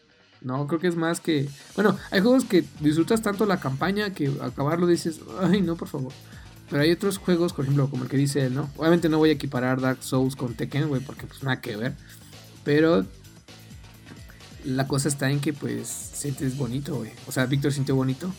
No, 0.43 0.67
creo 0.67 0.79
que 0.79 0.89
es 0.89 0.97
más 0.97 1.21
que... 1.21 1.49
Bueno, 1.75 1.97
hay 2.11 2.21
juegos 2.21 2.45
que 2.45 2.65
disfrutas 2.81 3.23
tanto 3.23 3.47
la 3.47 3.61
campaña 3.61 4.11
que 4.11 4.31
acabarlo 4.43 4.87
dices, 4.87 5.21
ay, 5.41 5.63
no, 5.63 5.77
por 5.77 5.89
favor. 5.89 6.13
Pero 6.71 6.83
hay 6.83 6.91
otros 6.93 7.19
juegos, 7.19 7.53
por 7.53 7.65
ejemplo, 7.65 7.89
como 7.91 8.05
el 8.05 8.11
que 8.11 8.17
dice 8.17 8.49
¿no? 8.51 8.71
Obviamente 8.77 9.09
no 9.09 9.19
voy 9.19 9.31
a 9.31 9.35
equiparar 9.35 9.81
Dark 9.81 10.03
Souls 10.03 10.35
con 10.35 10.55
Tekken, 10.55 10.89
güey, 10.89 11.03
porque 11.03 11.27
pues 11.27 11.43
nada 11.43 11.61
que 11.61 11.77
ver. 11.77 11.93
Pero 12.65 13.05
la 14.65 14.89
cosa 14.89 15.09
está 15.09 15.31
en 15.31 15.41
que 15.41 15.53
pues 15.53 15.89
sientes 15.89 16.57
bonito, 16.57 16.97
güey. 16.97 17.11
O 17.27 17.33
sea, 17.33 17.47
Víctor 17.47 17.73
sintió 17.73 17.95
bonito. 17.95 18.33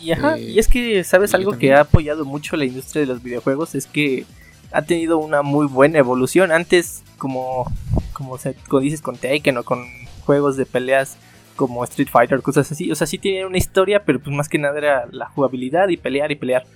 Y, 0.00 0.12
ajá, 0.12 0.36
Eh, 0.36 0.50
y 0.50 0.58
es 0.58 0.68
que, 0.68 1.04
¿sabes 1.04 1.34
algo 1.34 1.52
que 1.56 1.72
ha 1.72 1.80
apoyado 1.80 2.24
mucho 2.24 2.56
la 2.56 2.64
industria 2.64 3.00
de 3.02 3.06
los 3.06 3.22
videojuegos? 3.22 3.74
Es 3.74 3.86
que 3.86 4.26
ha 4.72 4.82
tenido 4.82 5.18
una 5.18 5.42
muy 5.42 5.66
buena 5.66 5.98
evolución. 5.98 6.50
Antes, 6.50 7.02
como, 7.16 7.72
como, 8.12 8.36
se, 8.36 8.54
como 8.68 8.80
dices 8.80 9.00
con 9.00 9.16
Taken 9.16 9.56
o 9.58 9.62
con 9.62 9.84
juegos 10.26 10.56
de 10.56 10.66
peleas 10.66 11.16
como 11.56 11.84
Street 11.84 12.08
Fighter, 12.10 12.42
cosas 12.42 12.70
así. 12.72 12.90
O 12.90 12.94
sea, 12.96 13.06
sí 13.06 13.18
tienen 13.18 13.46
una 13.46 13.58
historia, 13.58 14.04
pero 14.04 14.18
pues 14.18 14.34
más 14.34 14.48
que 14.48 14.58
nada 14.58 14.76
era 14.76 15.06
la 15.10 15.28
jugabilidad 15.28 15.88
y 15.88 15.96
pelear 15.96 16.32
y 16.32 16.36
pelear. 16.36 16.66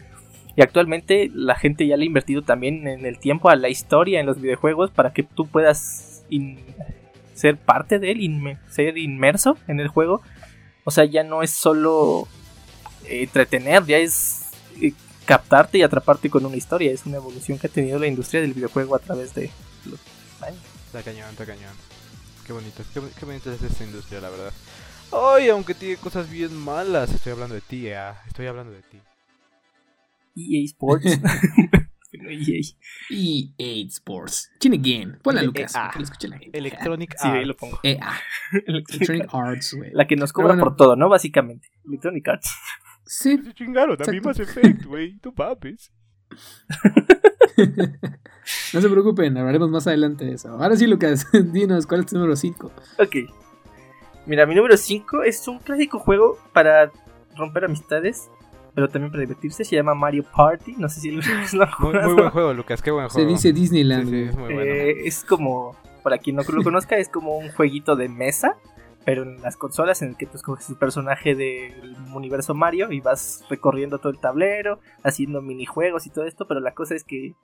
Y 0.58 0.62
actualmente 0.62 1.30
la 1.32 1.54
gente 1.54 1.86
ya 1.86 1.96
le 1.96 2.02
ha 2.02 2.06
invertido 2.06 2.42
también 2.42 2.88
en 2.88 3.06
el 3.06 3.20
tiempo 3.20 3.48
a 3.48 3.54
la 3.54 3.68
historia 3.68 4.18
en 4.18 4.26
los 4.26 4.40
videojuegos 4.40 4.90
para 4.90 5.12
que 5.12 5.22
tú 5.22 5.46
puedas 5.46 6.24
ser 7.32 7.56
parte 7.56 8.00
de 8.00 8.10
él, 8.10 8.18
inme- 8.18 8.58
ser 8.68 8.98
inmerso 8.98 9.56
en 9.68 9.78
el 9.78 9.86
juego. 9.86 10.20
O 10.82 10.90
sea, 10.90 11.04
ya 11.04 11.22
no 11.22 11.44
es 11.44 11.52
solo 11.52 12.26
eh, 13.04 13.22
entretener, 13.22 13.86
ya 13.86 13.98
es 13.98 14.46
eh, 14.82 14.94
captarte 15.26 15.78
y 15.78 15.82
atraparte 15.82 16.28
con 16.28 16.44
una 16.44 16.56
historia. 16.56 16.90
Es 16.90 17.06
una 17.06 17.18
evolución 17.18 17.56
que 17.56 17.68
ha 17.68 17.70
tenido 17.70 18.00
la 18.00 18.08
industria 18.08 18.40
del 18.40 18.52
videojuego 18.52 18.96
a 18.96 18.98
través 18.98 19.32
de 19.36 19.52
los 19.84 20.00
años. 20.42 20.58
Está 20.86 21.04
cañón, 21.04 21.30
está 21.30 21.46
cañón. 21.46 21.74
Qué 22.44 22.52
bonito, 22.52 22.82
qué, 22.92 23.24
bonita 23.24 23.54
es 23.54 23.62
esta 23.62 23.84
industria, 23.84 24.20
la 24.20 24.30
verdad. 24.30 24.52
Ay, 25.12 25.50
aunque 25.50 25.74
tiene 25.74 25.98
cosas 25.98 26.28
bien 26.28 26.52
malas. 26.56 27.14
Estoy 27.14 27.30
hablando 27.30 27.54
de 27.54 27.60
ti, 27.60 27.92
ah, 27.92 28.20
Estoy 28.26 28.48
hablando 28.48 28.72
de 28.72 28.82
ti. 28.82 28.98
EA 30.38 30.64
Sports. 30.66 31.04
EA. 32.12 32.60
EA 33.10 33.86
Sports. 33.88 34.50
Chin 34.60 34.72
again. 34.74 35.18
Ponla, 35.22 35.42
Eh, 35.42 35.46
Lucas. 35.46 35.72
que 35.92 35.98
lo 35.98 36.04
escuche 36.04 36.28
la 36.28 36.38
gente. 36.38 36.58
Electronic 36.58 37.14
Sí, 37.18 37.28
ahí 37.28 37.36
Arts. 37.38 37.48
lo 37.48 37.56
pongo. 37.56 37.78
EA. 37.82 38.12
Electronic 38.66 39.28
Arts, 39.32 39.74
güey. 39.74 39.90
La 39.92 40.06
que 40.06 40.16
nos 40.16 40.32
cobra 40.32 40.48
bueno. 40.48 40.64
por 40.64 40.76
todo, 40.76 40.96
¿no? 40.96 41.08
Básicamente. 41.08 41.68
Electronic 41.86 42.26
Arts. 42.28 42.50
Sí. 43.04 43.38
Se 43.42 43.54
chingaron 43.54 43.94
a 43.94 44.04
mí 44.10 44.18
Exacto. 44.18 44.28
Mass 44.28 44.40
Effect, 44.40 44.84
güey. 44.84 45.18
Tú 45.18 45.34
papes. 45.34 45.92
no 48.72 48.80
se 48.80 48.88
preocupen, 48.88 49.36
hablaremos 49.36 49.70
más 49.70 49.86
adelante 49.86 50.24
de 50.24 50.34
eso. 50.34 50.48
Ahora 50.50 50.76
sí, 50.76 50.86
Lucas, 50.86 51.26
dinos, 51.52 51.86
¿cuál 51.86 52.00
es 52.00 52.06
tu 52.06 52.16
número 52.16 52.36
5? 52.36 52.70
Ok. 52.98 53.16
Mira, 54.26 54.46
mi 54.46 54.54
número 54.54 54.76
5 54.76 55.22
es 55.24 55.46
un 55.48 55.58
clásico 55.58 55.98
juego 55.98 56.38
para 56.52 56.92
romper 57.36 57.64
amistades, 57.64 58.28
pero 58.78 58.88
también 58.88 59.10
para 59.10 59.22
divertirse. 59.22 59.64
Se 59.64 59.74
llama 59.74 59.92
Mario 59.92 60.22
Party. 60.22 60.76
No 60.78 60.88
sé 60.88 61.00
si 61.00 61.10
lo 61.10 61.20
Muy, 61.80 61.94
muy 62.00 62.14
buen 62.14 62.30
juego, 62.30 62.54
Lucas. 62.54 62.80
Qué 62.80 62.92
buen 62.92 63.08
Se 63.10 63.14
juego. 63.14 63.30
dice 63.30 63.52
Disneyland, 63.52 64.04
Sí, 64.04 64.10
sí, 64.10 64.16
güey. 64.16 64.28
es 64.28 64.36
muy 64.36 64.54
bueno. 64.54 64.60
Eh, 64.72 64.96
es 65.04 65.24
como, 65.24 65.74
para 66.04 66.18
quien 66.18 66.36
no 66.36 66.42
lo 66.48 66.62
conozca, 66.62 66.96
es 66.96 67.08
como 67.08 67.36
un 67.38 67.50
jueguito 67.50 67.96
de 67.96 68.08
mesa, 68.08 68.56
pero 69.04 69.24
en 69.24 69.42
las 69.42 69.56
consolas 69.56 70.00
en 70.02 70.10
el 70.10 70.16
que 70.16 70.26
tú 70.26 70.36
escoges 70.36 70.68
el 70.70 70.76
personaje 70.76 71.34
del 71.34 71.96
universo 72.14 72.54
Mario 72.54 72.92
y 72.92 73.00
vas 73.00 73.44
recorriendo 73.50 73.98
todo 73.98 74.12
el 74.12 74.20
tablero, 74.20 74.78
haciendo 75.02 75.42
minijuegos 75.42 76.06
y 76.06 76.10
todo 76.10 76.24
esto, 76.24 76.46
pero 76.46 76.60
la 76.60 76.72
cosa 76.72 76.94
es 76.94 77.02
que, 77.02 77.26
eh, 77.28 77.34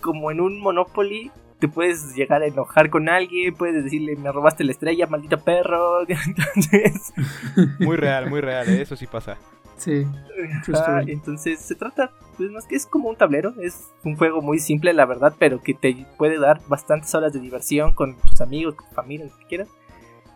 como 0.00 0.30
en 0.30 0.40
un 0.40 0.60
Monopoly, 0.60 1.32
te 1.58 1.66
puedes 1.66 2.14
llegar 2.14 2.42
a 2.42 2.46
enojar 2.46 2.90
con 2.90 3.08
alguien, 3.08 3.54
puedes 3.56 3.82
decirle, 3.82 4.14
me 4.14 4.30
robaste 4.30 4.62
la 4.62 4.70
estrella, 4.70 5.08
maldito 5.08 5.40
perro, 5.42 6.02
entonces... 6.08 7.12
Muy 7.80 7.96
real, 7.96 8.30
muy 8.30 8.40
real. 8.40 8.68
eh, 8.68 8.82
Eso 8.82 8.94
sí 8.94 9.06
pasa. 9.08 9.36
Sí. 9.76 10.06
Story. 10.66 11.12
entonces 11.12 11.60
se 11.60 11.74
trata, 11.74 12.10
pues 12.36 12.50
más 12.50 12.66
que 12.66 12.76
es 12.76 12.86
como 12.86 13.08
un 13.08 13.16
tablero, 13.16 13.54
es 13.60 13.90
un 14.04 14.16
juego 14.16 14.40
muy 14.40 14.58
simple 14.58 14.92
la 14.92 15.06
verdad, 15.06 15.34
pero 15.38 15.60
que 15.60 15.74
te 15.74 16.06
puede 16.16 16.38
dar 16.38 16.60
bastantes 16.68 17.14
horas 17.14 17.32
de 17.32 17.40
diversión 17.40 17.92
con 17.92 18.16
tus 18.16 18.40
amigos, 18.40 18.74
con 18.74 18.88
tu 18.88 18.94
familia, 18.94 19.26
lo 19.26 19.38
que 19.38 19.46
quieras. 19.46 19.68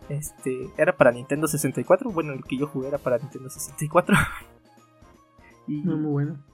Este, 0.08 0.68
era 0.76 0.96
para 0.96 1.12
Nintendo 1.12 1.46
64, 1.46 2.10
bueno, 2.10 2.32
el 2.32 2.44
que 2.44 2.56
yo 2.56 2.66
jugué 2.66 2.88
era 2.88 2.98
para 2.98 3.18
Nintendo 3.18 3.48
64. 3.48 4.16
y, 5.66 5.82
muy 5.84 6.10
bueno. 6.10 6.44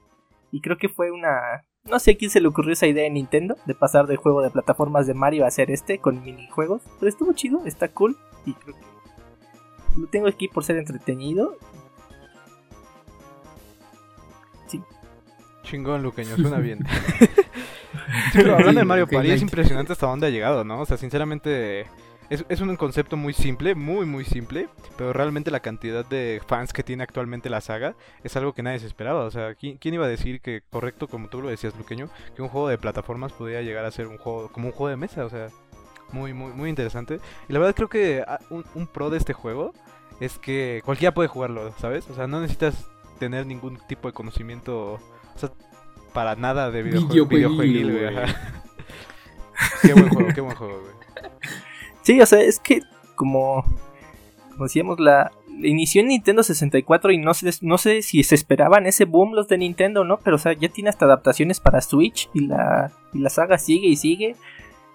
y 0.53 0.61
creo 0.61 0.77
que 0.77 0.89
fue 0.89 1.11
una, 1.11 1.65
no 1.85 1.99
sé 1.99 2.13
a 2.13 2.17
quién 2.17 2.31
se 2.31 2.41
le 2.41 2.49
ocurrió 2.49 2.73
esa 2.73 2.87
idea 2.87 3.07
en 3.07 3.15
Nintendo 3.15 3.57
de 3.65 3.75
pasar 3.75 4.07
del 4.07 4.17
juego 4.17 4.43
de 4.43 4.51
plataformas 4.51 5.07
de 5.07 5.15
Mario 5.15 5.45
a 5.45 5.49
hacer 5.49 5.71
este 5.71 5.99
con 5.99 6.23
minijuegos, 6.23 6.83
pero 6.99 7.09
estuvo 7.09 7.33
chido, 7.33 7.65
está 7.65 7.89
cool 7.89 8.17
y 8.45 8.55
creo 8.55 8.75
que 8.75 10.01
lo 10.01 10.07
tengo 10.09 10.29
aquí 10.29 10.49
por 10.49 10.65
ser 10.65 10.77
entretenido. 10.77 11.57
Chingón, 15.67 16.03
Luqueño, 16.03 16.37
suena 16.37 16.59
bien. 16.59 16.81
Sí, 18.33 18.39
pero 18.39 18.55
hablando 18.55 18.81
de 18.81 18.85
Mario 18.85 19.09
Party, 19.09 19.31
es 19.31 19.43
impresionante 19.43 19.93
hasta 19.93 20.07
dónde 20.07 20.27
ha 20.27 20.31
llegado, 20.31 20.65
¿no? 20.65 20.81
O 20.81 20.87
sea, 20.87 20.97
sinceramente, 20.97 21.87
es, 22.31 22.45
es 22.49 22.61
un 22.61 22.75
concepto 22.77 23.17
muy 23.17 23.33
simple, 23.33 23.75
muy, 23.75 24.07
muy 24.07 24.25
simple, 24.25 24.69
pero 24.97 25.13
realmente 25.13 25.51
la 25.51 25.61
cantidad 25.61 26.05
de 26.05 26.41
fans 26.47 26.73
que 26.73 26.83
tiene 26.83 27.03
actualmente 27.03 27.51
la 27.51 27.61
saga 27.61 27.97
es 28.23 28.37
algo 28.37 28.53
que 28.53 28.63
nadie 28.63 28.79
se 28.79 28.87
esperaba. 28.87 29.25
O 29.25 29.31
sea, 29.31 29.55
¿quién, 29.55 29.79
quién 29.79 29.95
iba 29.95 30.07
a 30.07 30.09
decir 30.09 30.41
que, 30.41 30.63
correcto, 30.71 31.09
como 31.09 31.29
tú 31.29 31.43
lo 31.43 31.49
decías, 31.49 31.77
Luqueño, 31.77 32.09
que 32.35 32.43
un 32.43 32.49
juego 32.49 32.69
de 32.69 32.79
plataformas 32.79 33.33
podría 33.33 33.63
llegar 33.63 33.85
a 33.85 33.91
ser 33.91 34.07
un 34.07 34.19
juego, 34.19 34.51
como 34.53 34.69
un 34.69 34.73
juego 34.73 34.91
de 34.91 34.97
mesa? 34.97 35.25
O 35.25 35.31
sea, 35.31 35.49
muy, 36.13 36.33
muy, 36.33 36.53
muy 36.53 36.71
interesante. 36.71 37.19
Y 37.49 37.53
la 37.53 37.59
verdad 37.59 37.75
creo 37.75 37.89
que 37.89 38.25
ah, 38.27 38.39
un, 38.51 38.65
un 38.75 38.87
pro 38.87 39.11
de 39.11 39.19
este 39.19 39.33
juego 39.33 39.73
es 40.21 40.39
que 40.39 40.81
cualquiera 40.85 41.13
puede 41.13 41.29
jugarlo, 41.29 41.73
¿sabes? 41.79 42.09
O 42.09 42.15
sea, 42.15 42.27
no 42.27 42.41
necesitas 42.41 42.89
tener 43.19 43.47
ningún 43.47 43.79
tipo 43.89 44.09
de 44.09 44.15
conocimiento, 44.15 45.01
o 45.37 45.39
sea, 45.39 45.51
para 46.13 46.35
nada 46.35 46.71
de 46.71 46.85
videojue- 46.85 47.29
Videojueguil, 47.29 47.93
güey. 47.93 48.15
qué 49.83 49.93
buen 49.93 50.09
juego, 50.09 50.29
qué 50.35 50.41
buen 50.41 50.57
juego, 50.57 50.81
güey. 50.81 50.93
Sí, 52.03 52.21
o 52.21 52.27
sea, 52.27 52.41
es 52.41 52.59
que 52.59 52.81
como, 53.15 53.65
como 54.53 54.65
decíamos, 54.65 54.99
la, 55.01 55.31
inició 55.63 56.03
en 56.03 56.09
Nintendo 56.09 56.43
64 56.43 57.13
y 57.13 57.19
no 57.19 57.35
sé, 57.35 57.51
no 57.63 57.79
sé 57.79 58.03
si 58.03 58.23
se 58.23 58.35
esperaban 58.35 58.87
ese 58.87 59.05
boom 59.05 59.35
los 59.35 59.49
de 59.49 59.59
Nintendo 59.59 60.05
no, 60.05 60.19
pero 60.19 60.37
o 60.37 60.39
sea, 60.39 60.53
ya 60.53 60.69
tiene 60.69 60.91
hasta 60.91 61.05
adaptaciones 61.07 61.61
para 61.61 61.81
Switch 61.81 62.29
y 62.35 62.47
la, 62.47 62.93
y 63.13 63.19
la 63.19 63.31
saga 63.31 63.59
sigue 63.59 63.89
y 63.89 63.97
sigue. 63.97 64.37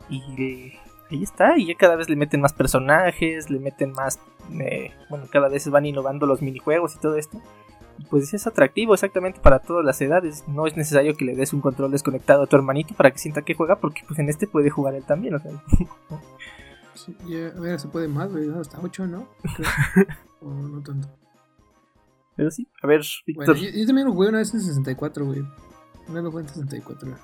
Y 0.09 0.21
eh, 0.37 0.79
ahí 1.09 1.23
está, 1.23 1.57
y 1.57 1.67
ya 1.67 1.75
cada 1.75 1.95
vez 1.95 2.09
le 2.09 2.15
meten 2.15 2.41
más 2.41 2.53
personajes, 2.53 3.49
le 3.49 3.59
meten 3.59 3.91
más, 3.91 4.19
eh, 4.59 4.91
bueno, 5.09 5.25
cada 5.31 5.49
vez 5.49 5.69
van 5.69 5.85
innovando 5.85 6.25
los 6.25 6.41
minijuegos 6.41 6.95
y 6.95 6.99
todo 6.99 7.15
esto. 7.17 7.41
Pues 8.09 8.33
es 8.33 8.45
atractivo 8.47 8.93
exactamente 8.93 9.39
para 9.39 9.59
todas 9.59 9.85
las 9.85 10.01
edades. 10.01 10.43
No 10.47 10.67
es 10.67 10.75
necesario 10.75 11.15
que 11.15 11.23
le 11.25 11.35
des 11.35 11.53
un 11.53 11.61
control 11.61 11.91
desconectado 11.91 12.43
a 12.43 12.47
tu 12.47 12.55
hermanito 12.55 12.93
para 12.95 13.11
que 13.11 13.17
sienta 13.19 13.41
que 13.43 13.53
juega, 13.53 13.77
porque 13.79 14.01
pues 14.07 14.19
en 14.19 14.29
este 14.29 14.47
puede 14.47 14.69
jugar 14.69 14.95
él 14.95 15.03
también. 15.03 15.35
O 15.35 15.39
sea, 15.39 15.51
Sí, 16.93 17.15
ya, 17.27 17.47
a 17.47 17.59
ver, 17.59 17.79
se 17.79 17.87
puede 17.87 18.07
más, 18.07 18.31
güey. 18.31 18.49
Hasta 18.59 18.79
8, 18.81 19.07
¿no? 19.07 19.27
O 20.41 20.49
no 20.51 20.81
tanto. 20.81 21.07
Pero 22.35 22.49
sí, 22.51 22.67
a 22.81 22.87
ver, 22.87 23.01
Bueno, 23.35 23.53
Víctor. 23.53 23.55
yo, 23.57 23.79
yo 23.79 23.85
también 23.85 24.07
lo 24.07 24.13
jugué 24.13 24.29
una 24.29 24.39
vez 24.39 24.53
en 24.53 24.59
64, 24.61 25.25
güey. 25.25 25.39
Una 26.07 26.15
vez 26.15 26.23
lo 26.23 26.31
jugué 26.31 26.43
en 26.43 26.49
64. 26.49 27.15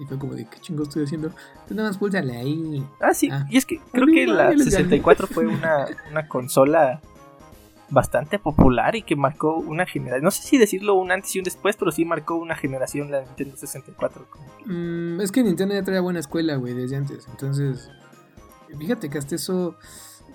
Y 0.00 0.04
fue 0.06 0.18
como 0.18 0.34
de, 0.34 0.46
¿qué 0.46 0.58
chingo 0.60 0.82
estoy 0.84 1.04
haciendo? 1.04 1.30
Tú 1.68 1.74
nada 1.74 1.88
más 1.88 1.98
púlsale 1.98 2.34
ahí. 2.36 2.82
Ah, 3.00 3.12
sí, 3.12 3.28
Ah. 3.30 3.46
y 3.50 3.58
es 3.58 3.66
que 3.66 3.78
creo 3.92 4.06
que 4.06 4.26
la 4.26 4.48
ahí 4.48 4.56
les 4.56 4.66
gané. 4.70 4.84
64 4.84 5.26
fue 5.26 5.46
una, 5.46 5.86
una 6.10 6.26
consola 6.28 7.00
bastante 7.92 8.38
popular 8.38 8.96
y 8.96 9.02
que 9.02 9.16
marcó 9.16 9.56
una 9.56 9.86
generación. 9.86 10.24
No 10.24 10.30
sé 10.30 10.42
si 10.42 10.58
decirlo 10.58 10.94
un 10.94 11.12
antes 11.12 11.36
y 11.36 11.38
un 11.38 11.44
después, 11.44 11.76
pero 11.76 11.92
sí 11.92 12.04
marcó 12.04 12.36
una 12.36 12.56
generación 12.56 13.10
la 13.10 13.20
Nintendo 13.20 13.56
64. 13.56 14.26
Mm, 14.64 15.20
es 15.20 15.30
que 15.30 15.42
Nintendo 15.42 15.74
ya 15.74 15.82
traía 15.82 16.00
buena 16.00 16.20
escuela, 16.20 16.56
güey, 16.56 16.72
desde 16.72 16.96
antes. 16.96 17.28
Entonces, 17.28 17.90
fíjate 18.78 19.10
que 19.10 19.18
hasta 19.18 19.34
eso. 19.34 19.76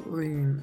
uy, 0.05 0.55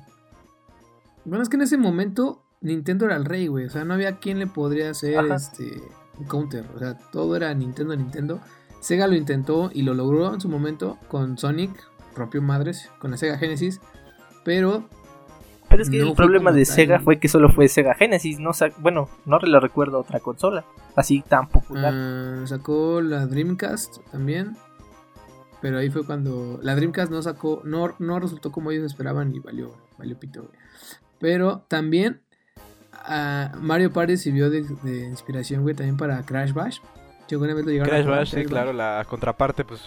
bueno, 1.25 1.43
es 1.43 1.49
que 1.49 1.57
en 1.57 1.63
ese 1.63 1.77
momento 1.77 2.45
Nintendo 2.61 3.07
era 3.07 3.17
el 3.17 3.25
rey, 3.25 3.49
güey. 3.49 3.67
O 3.67 3.71
sea, 3.71 3.85
no 3.85 3.95
había 3.95 4.19
quien 4.19 4.39
le 4.39 4.47
podría 4.47 4.91
hacer 4.91 5.19
Ajá. 5.19 5.35
este 5.35 5.83
un 6.17 6.27
counter. 6.27 6.65
O 6.77 6.79
sea, 6.79 6.97
todo 7.11 7.35
era 7.35 7.53
Nintendo, 7.55 7.97
Nintendo. 7.97 8.41
Sega 8.81 9.07
lo 9.09 9.15
intentó 9.15 9.71
y 9.73 9.83
lo 9.83 9.95
logró 9.95 10.33
en 10.33 10.41
su 10.41 10.49
momento 10.49 10.99
con 11.09 11.39
Sonic, 11.39 11.73
rompió 12.15 12.41
madres, 12.41 12.91
con 13.01 13.11
la 13.11 13.17
Sega 13.17 13.37
Genesis. 13.37 13.81
Pero 14.45 14.89
Pero 15.75 15.83
es 15.83 15.91
que 15.91 15.99
No 15.99 16.11
el 16.11 16.15
problema 16.15 16.53
de 16.53 16.65
tal. 16.65 16.75
Sega 16.75 17.01
fue 17.01 17.19
que 17.19 17.29
solo 17.29 17.49
fue 17.49 17.69
Sega 17.69 17.95
Genesis. 17.95 18.39
No 18.39 18.53
bueno, 18.79 19.09
no 19.27 19.39
lo 19.41 19.59
recuerdo 19.61 19.99
otra 19.99 20.21
consola 20.21 20.65
así 20.95 21.25
tan 21.27 21.49
popular. 21.49 21.93
Ah, 21.93 22.43
sacó 22.47 23.01
la 23.01 23.27
Dreamcast 23.27 23.99
también. 24.13 24.57
Pero 25.61 25.79
ahí 25.79 25.91
fue 25.91 26.05
cuando 26.05 26.61
la 26.63 26.77
Dreamcast 26.77 27.11
no 27.11 27.23
sacó, 27.23 27.63
no, 27.65 27.95
no 27.99 28.21
resultó 28.21 28.53
como 28.53 28.71
ellos 28.71 28.85
esperaban 28.85 29.35
y 29.35 29.41
valió, 29.41 29.75
valió 29.99 30.17
pito, 30.19 30.43
güey. 30.43 30.53
Pero 31.19 31.65
también 31.69 32.21
ah, 32.93 33.53
Mario 33.61 33.91
Party 33.93 34.17
sirvió 34.17 34.51
de, 34.51 34.63
de 34.83 35.09
inspiración, 35.09 35.63
güey, 35.63 35.75
también 35.75 35.97
para 35.97 36.23
Crash 36.23 36.53
Bash. 36.53 36.81
Yo 37.29 37.37
alguna 37.37 37.55
vez 37.55 37.65
lo 37.65 37.71
llegaron 37.73 37.95
a 37.95 37.97
Crash 37.97 38.17
Bash, 38.17 38.35
sí, 38.35 38.45
claro, 38.45 38.73
la 38.75 39.05
contraparte, 39.09 39.65
pues, 39.65 39.81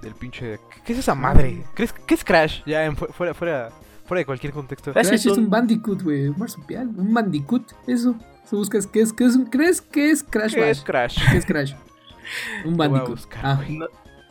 del 0.00 0.14
pinche... 0.14 0.60
¿Qué 0.84 0.92
es 0.92 1.00
esa 1.00 1.16
madre? 1.16 1.64
¿Crees, 1.74 1.92
¿Qué 1.92 2.14
es 2.14 2.24
Crash? 2.24 2.62
Ya, 2.64 2.84
en 2.84 2.96
fuera, 2.96 3.34
fuera, 3.34 3.70
fuera 4.08 4.18
de 4.20 4.26
cualquier 4.26 4.52
contexto. 4.52 4.92
Crash 4.92 5.06
Crash 5.08 5.26
es 5.26 5.36
un 5.38 5.44
un- 5.44 5.50
Bandicoot, 5.50 6.02
güey, 6.02 6.28
un 6.28 6.38
marsupial, 6.38 6.88
un 6.88 7.14
Bandicoot, 7.14 7.72
eso. 7.86 8.14
Si 8.44 8.56
buscas 8.56 8.86
qué 8.86 9.02
es, 9.02 9.12
qué 9.12 9.24
es 9.26 9.36
un, 9.36 9.44
¿crees 9.46 9.80
que 9.82 10.10
es 10.10 10.22
Crash 10.24 10.54
¿Qué 10.54 10.60
Bash? 10.60 10.70
es 10.70 10.80
Crash? 10.82 11.18
¿Qué 11.30 11.36
es 11.36 11.44
Crash? 11.46 11.74
Un 12.64 12.76
Bandicoot. 12.76 13.10
buscar, 13.10 13.40
Ah. 13.44 13.60
No, 13.68 13.86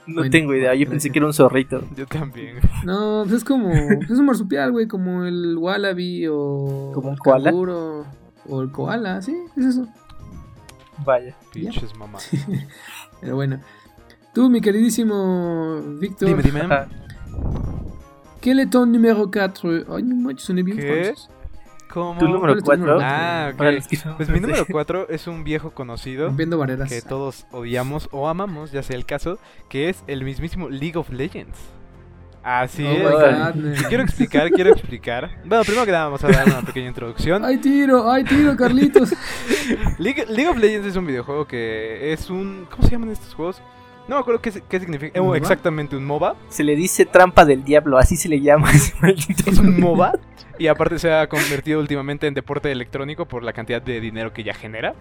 no 0.07 0.15
Bueno, 0.15 0.29
tengo 0.31 0.53
idea, 0.55 0.73
yo 0.75 0.81
pensé 0.87 1.09
gracias. 1.09 1.13
que 1.13 1.19
era 1.19 1.25
un 1.27 1.33
zorrito. 1.33 1.83
Yo 1.95 2.05
también. 2.07 2.57
No, 2.85 3.23
pues 3.23 3.37
es 3.37 3.43
como. 3.43 3.71
Es 3.71 4.09
un 4.11 4.25
marsupial, 4.25 4.71
güey, 4.71 4.87
como 4.87 5.25
el 5.25 5.57
wallaby 5.57 6.27
o. 6.29 6.91
¿Como 6.93 7.09
un 7.09 7.13
el 7.15 7.19
koala? 7.19 7.43
canguro, 7.51 8.05
O 8.47 8.61
el 8.61 8.71
koala, 8.71 9.21
sí, 9.21 9.35
es 9.57 9.65
eso. 9.65 9.87
Vaya. 11.05 11.35
Pinches 11.53 11.95
mamá. 11.97 12.19
Pero 13.21 13.35
bueno. 13.35 13.59
Tú, 14.33 14.49
mi 14.49 14.61
queridísimo 14.61 15.81
Víctor. 15.99 16.27
Dime, 16.29 16.41
dime. 16.43 16.61
Ajá. 16.61 16.87
¿Quel 18.47 18.60
est 18.62 18.69
ton 18.71 18.86
numéro 18.86 19.29
4? 19.29 19.83
Ay, 19.93 20.03
no 20.03 20.15
manches, 20.15 20.45
soné 20.45 20.63
bien 20.63 20.77
¿Qué? 20.77 21.13
¿Cómo? 21.91 22.13
Tu 22.13 22.19
¿Cuál 22.19 22.31
número 22.31 22.53
es 22.53 22.60
tu 22.60 22.63
4. 22.65 22.77
número 22.86 22.99
Ah, 23.03 23.51
ok. 23.53 24.15
Pues 24.15 24.29
mi 24.29 24.39
número 24.39 24.65
4 24.71 25.10
es 25.10 25.27
un 25.27 25.43
viejo 25.43 25.71
conocido 25.71 26.27
Rompiendo 26.27 26.57
barreras. 26.57 26.88
que 26.88 27.01
todos 27.01 27.45
odiamos 27.51 28.07
o 28.13 28.29
amamos, 28.29 28.71
ya 28.71 28.83
sea 28.83 28.95
el 28.95 29.05
caso, 29.05 29.38
que 29.67 29.89
es 29.89 30.01
el 30.07 30.23
mismísimo 30.23 30.69
League 30.69 30.97
of 30.97 31.10
Legends. 31.10 31.60
Así 32.41 32.86
Oh 32.88 32.89
es. 32.89 33.81
God. 33.81 33.88
Quiero 33.89 34.03
explicar, 34.03 34.49
quiero 34.51 34.69
explicar. 34.71 35.29
Bueno, 35.43 35.65
primero 35.65 35.86
que 35.86 35.91
nada 35.91 36.05
vamos 36.05 36.23
a 36.23 36.29
dar 36.29 36.47
una 36.47 36.62
pequeña 36.62 36.88
introducción. 36.88 37.43
¡Ay, 37.43 37.57
tiro! 37.57 38.10
¡Ay, 38.10 38.23
tiro, 38.23 38.55
Carlitos! 38.55 39.13
League, 39.99 40.25
League 40.29 40.47
of 40.47 40.55
Legends 40.57 40.88
es 40.88 40.95
un 40.95 41.05
videojuego 41.05 41.45
que 41.45 42.13
es 42.13 42.29
un... 42.29 42.65
¿Cómo 42.71 42.83
se 42.83 42.91
llaman 42.91 43.10
estos 43.10 43.33
juegos? 43.33 43.62
No 44.08 44.15
me 44.15 44.22
acuerdo 44.22 44.41
qué, 44.41 44.52
qué 44.67 44.80
significa. 44.80 45.20
Exactamente, 45.36 45.96
un 45.96 46.06
MOBA. 46.06 46.36
Se 46.50 46.63
le 46.63 46.76
dice 46.76 47.06
trampa 47.06 47.46
del 47.46 47.63
diablo, 47.63 47.98
así 47.98 48.15
se 48.15 48.30
le 48.30 48.39
llama. 48.39 48.72
ese 48.74 48.93
maldito 49.02 49.50
Es 49.50 49.60
un. 49.60 49.80
MOBA. 49.80 50.13
Y 50.60 50.67
aparte 50.67 50.98
se 50.98 51.12
ha 51.13 51.28
convertido 51.28 51.80
últimamente 51.80 52.28
en 52.28 52.34
deporte 52.34 52.72
electrónico 52.72 53.28
por 53.28 53.43
la 53.43 53.54
cantidad 53.54 53.82
de 53.82 54.02
dinero 54.02 54.34
que 54.34 54.43
ya 54.43 54.54
genera. 54.54 54.96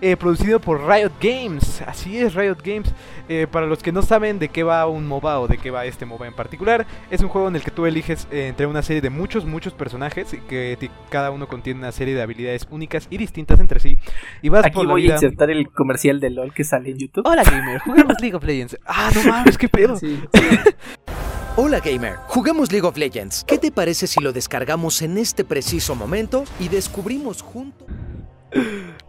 Eh, 0.00 0.16
producido 0.16 0.60
por 0.60 0.86
Riot 0.86 1.12
Games. 1.20 1.82
Así 1.82 2.18
es, 2.18 2.34
Riot 2.34 2.58
Games. 2.64 2.94
Eh, 3.28 3.46
para 3.50 3.66
los 3.66 3.82
que 3.82 3.92
no 3.92 4.02
saben 4.02 4.38
de 4.38 4.48
qué 4.48 4.62
va 4.62 4.86
un 4.86 5.06
MOBA 5.06 5.40
o 5.40 5.48
de 5.48 5.58
qué 5.58 5.70
va 5.70 5.84
este 5.84 6.06
MOBA 6.06 6.28
en 6.28 6.34
particular, 6.34 6.86
es 7.10 7.20
un 7.22 7.28
juego 7.28 7.48
en 7.48 7.56
el 7.56 7.62
que 7.62 7.70
tú 7.70 7.86
eliges 7.86 8.28
eh, 8.30 8.48
entre 8.48 8.66
una 8.66 8.82
serie 8.82 9.02
de 9.02 9.10
muchos, 9.10 9.44
muchos 9.44 9.74
personajes 9.74 10.32
y 10.32 10.38
que 10.38 10.90
cada 11.10 11.30
uno 11.30 11.48
contiene 11.48 11.80
una 11.80 11.92
serie 11.92 12.14
de 12.14 12.22
habilidades 12.22 12.66
únicas 12.70 13.08
y 13.10 13.18
distintas 13.18 13.60
entre 13.60 13.80
sí. 13.80 13.98
Y 14.42 14.48
vas 14.48 14.64
Aquí 14.64 14.74
por 14.74 14.86
la 14.86 14.92
voy 14.92 15.02
vida... 15.02 15.14
a 15.14 15.16
insertar 15.16 15.50
el 15.50 15.70
comercial 15.70 16.20
de 16.20 16.30
LOL 16.30 16.54
que 16.54 16.64
sale 16.64 16.90
en 16.90 16.98
YouTube. 16.98 17.26
Hola 17.26 17.42
gamer, 17.42 17.80
juguemos 17.80 18.16
League 18.20 18.36
of 18.36 18.44
Legends. 18.44 18.78
Ah, 18.86 19.10
no 19.14 19.24
mames, 19.30 19.58
qué 19.58 19.68
pedo. 19.68 19.96
Sí. 20.00 20.18
Hola 21.62 21.80
gamer, 21.80 22.16
juguemos 22.26 22.72
League 22.72 22.86
of 22.86 22.96
Legends. 22.96 23.44
¿Qué 23.44 23.58
te 23.58 23.70
parece 23.70 24.06
si 24.06 24.18
lo 24.22 24.32
descargamos 24.32 25.02
en 25.02 25.18
este 25.18 25.44
preciso 25.44 25.94
momento 25.94 26.44
y 26.58 26.68
descubrimos 26.68 27.42
juntos? 27.42 27.86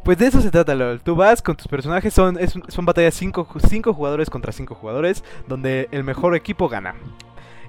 Pues 0.03 0.17
de 0.17 0.27
eso 0.27 0.41
se 0.41 0.51
trata 0.51 0.75
LOL. 0.75 0.99
Tú 0.99 1.15
vas 1.15 1.41
con 1.41 1.55
tus 1.55 1.69
personajes, 1.69 2.13
son, 2.13 2.37
son 2.67 2.85
batallas 2.85 3.13
5 3.13 3.47
cinco 3.69 3.93
jugadores 3.93 4.29
contra 4.29 4.51
5 4.51 4.75
jugadores, 4.75 5.23
donde 5.47 5.87
el 5.91 6.03
mejor 6.03 6.35
equipo 6.35 6.67
gana. 6.67 6.95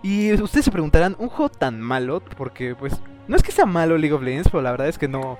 Y 0.03 0.33
ustedes 0.33 0.65
se 0.65 0.73
preguntarán, 0.73 1.15
¿un 1.21 1.29
juego 1.29 1.49
tan 1.49 1.81
malo? 1.81 2.21
Porque 2.37 2.75
pues 2.75 2.95
no 3.29 3.37
es 3.37 3.45
que 3.45 3.53
sea 3.53 3.67
malo 3.67 3.97
League 3.97 4.15
of 4.15 4.23
Legends, 4.23 4.49
pero 4.51 4.63
la 4.63 4.73
verdad 4.73 4.89
es 4.89 4.99
que 4.99 5.07
no, 5.07 5.39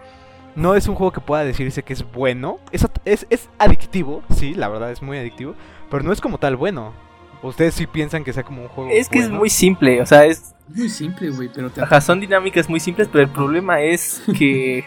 no 0.55 0.77
es 0.77 0.87
un 0.87 0.95
juego 0.95 1.11
que 1.11 1.21
pueda 1.21 1.43
decirse 1.43 1.83
que 1.83 1.95
es 1.95 2.09
bueno. 2.13 2.61
Es, 2.71 2.87
es, 3.05 3.27
es 3.29 3.51
adictivo, 3.59 4.23
sí, 4.37 4.55
la 4.55 4.69
verdad 4.69 4.93
es 4.93 5.03
muy 5.03 5.19
adictivo, 5.19 5.57
pero 5.91 6.05
no 6.05 6.13
es 6.13 6.21
como 6.21 6.39
tal 6.39 6.55
bueno. 6.55 6.95
Ustedes 7.43 7.75
sí 7.75 7.87
piensan 7.87 8.25
que 8.25 8.33
sea 8.33 8.45
como 8.45 8.63
un 8.63 8.69
juego 8.69 8.91
Es 8.93 9.09
que 9.09 9.19
es 9.19 9.31
muy 9.31 9.51
simple, 9.51 10.01
o 10.01 10.07
sea, 10.07 10.25
es 10.25 10.55
muy 10.69 10.89
simple, 10.89 11.31
güey, 11.31 11.51
pero 11.53 11.71
te 11.71 11.83
Ajá, 11.83 12.01
son 12.01 12.21
dinámicas 12.21 12.69
muy 12.69 12.81
simples, 12.81 13.09
pero 13.11 13.25
el 13.25 13.31
problema 13.31 13.81
es 13.81 14.23
que 14.39 14.85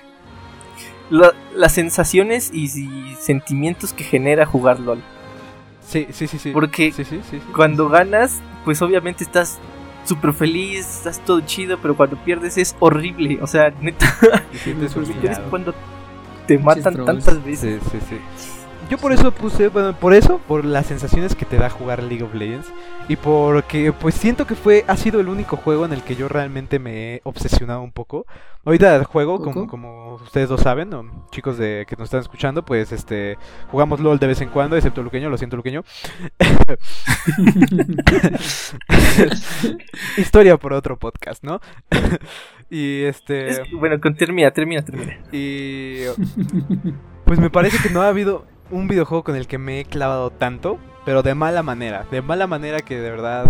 las 1.10 1.74
sensaciones 1.74 2.50
y, 2.54 2.66
y 2.66 3.16
sentimientos 3.20 3.94
que 3.94 4.04
genera 4.04 4.46
jugar 4.46 4.80
LOL. 4.80 5.02
Sí, 5.88 6.08
sí, 6.12 6.28
sí, 6.28 6.40
sí. 6.40 6.52
Porque 6.52 6.92
Sí, 6.92 7.04
sí, 7.04 7.22
sí, 7.30 7.38
sí. 7.38 7.42
cuando 7.54 7.90
ganas, 7.90 8.42
pues 8.64 8.82
obviamente 8.82 9.24
estás 9.24 9.60
súper 10.06 10.34
feliz, 10.34 10.80
estás 10.80 11.20
todo 11.20 11.42
chido, 11.42 11.78
pero 11.82 11.96
cuando 11.96 12.18
pierdes 12.18 12.58
es 12.58 12.76
horrible. 12.80 13.40
O 13.42 13.48
sea, 13.48 13.72
neta, 13.82 14.14
Te 14.64 15.42
cuando 15.50 15.74
te 16.48 16.58
matan 16.58 17.06
tantas 17.06 17.44
veces. 17.44 17.82
Sí, 17.92 18.00
sí, 18.00 18.06
sí. 18.10 18.18
Yo 18.90 19.00
por 19.00 19.12
eso 19.12 19.32
puse, 19.32 19.70
bueno, 19.70 19.98
por 19.98 20.14
eso, 20.14 20.40
por 20.48 20.64
las 20.64 20.86
sensaciones 20.86 21.34
que 21.34 21.46
te 21.46 21.58
da 21.58 21.72
jugar 21.72 22.04
League 22.04 22.24
of 22.24 22.36
Legends 22.36 22.72
y 23.08 23.16
porque 23.16 23.92
pues 23.92 24.14
siento 24.14 24.46
que 24.46 24.54
fue 24.54 24.86
ha 24.88 24.96
sido 24.96 25.20
el 25.20 25.28
único 25.28 25.58
juego 25.58 25.86
en 25.86 25.94
el 25.94 26.04
que 26.04 26.16
yo 26.16 26.28
realmente 26.28 26.78
me 26.78 27.16
he 27.16 27.22
obsesionado 27.24 27.82
un 27.82 27.92
poco. 27.92 28.28
Ahorita 28.64 29.04
juego 29.04 29.42
como, 29.42 29.68
como 29.68 30.16
ustedes 30.16 30.50
lo 30.50 30.58
saben, 30.58 30.90
¿no? 30.90 31.28
chicos 31.32 31.58
de 31.58 31.86
que 31.88 31.96
nos 31.96 32.06
están 32.06 32.22
escuchando, 32.22 32.64
pues 32.64 32.92
este 32.92 33.38
jugamos 33.70 34.00
LoL 34.00 34.20
de 34.20 34.28
vez 34.28 34.42
en 34.42 34.50
cuando, 34.50 34.76
excepto 34.76 35.02
Luqueño, 35.02 35.30
lo 35.30 35.38
siento 35.38 35.56
Luqueño. 35.56 35.84
Historia 40.18 40.58
por 40.58 40.74
otro 40.74 40.98
podcast, 40.98 41.44
¿no? 41.44 41.60
y 42.70 43.04
este 43.04 43.50
Es 43.50 43.62
bueno, 43.72 44.00
con, 44.00 44.16
termina, 44.16 44.52
termina, 44.52 44.84
termina. 44.84 45.18
y 45.32 46.02
pues 47.26 47.40
me 47.40 47.50
parece 47.50 47.82
que 47.82 47.94
no 47.94 48.04
ha 48.04 48.10
habido 48.10 48.46
un 48.72 48.88
videojuego 48.88 49.24
con 49.24 49.36
el 49.36 49.48
que 49.48 49.58
me 49.58 49.80
he 49.80 49.86
clavado 49.86 50.30
tanto, 50.32 50.78
pero 51.06 51.24
de 51.24 51.36
mala 51.36 51.64
manera. 51.64 52.06
De 52.12 52.22
mala 52.22 52.48
manera 52.48 52.80
que 52.82 53.00
de 53.00 53.12
verdad 53.12 53.46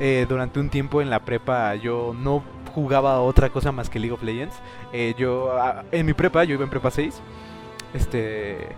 eh, 0.00 0.26
durante 0.28 0.60
un 0.60 0.68
tiempo 0.70 1.00
en 1.02 1.10
la 1.10 1.20
prepa 1.24 1.74
yo 1.76 2.14
no 2.18 2.42
jugaba 2.74 3.20
otra 3.20 3.50
cosa 3.50 3.72
más 3.72 3.88
que 3.90 3.98
League 3.98 4.12
of 4.14 4.22
Legends. 4.22 4.56
Eh, 4.92 5.14
yo 5.18 5.50
en 5.92 6.06
mi 6.06 6.12
prepa, 6.12 6.44
yo 6.44 6.54
iba 6.54 6.64
en 6.64 6.70
prepa 6.70 6.90
6, 6.90 7.20
este 7.94 8.68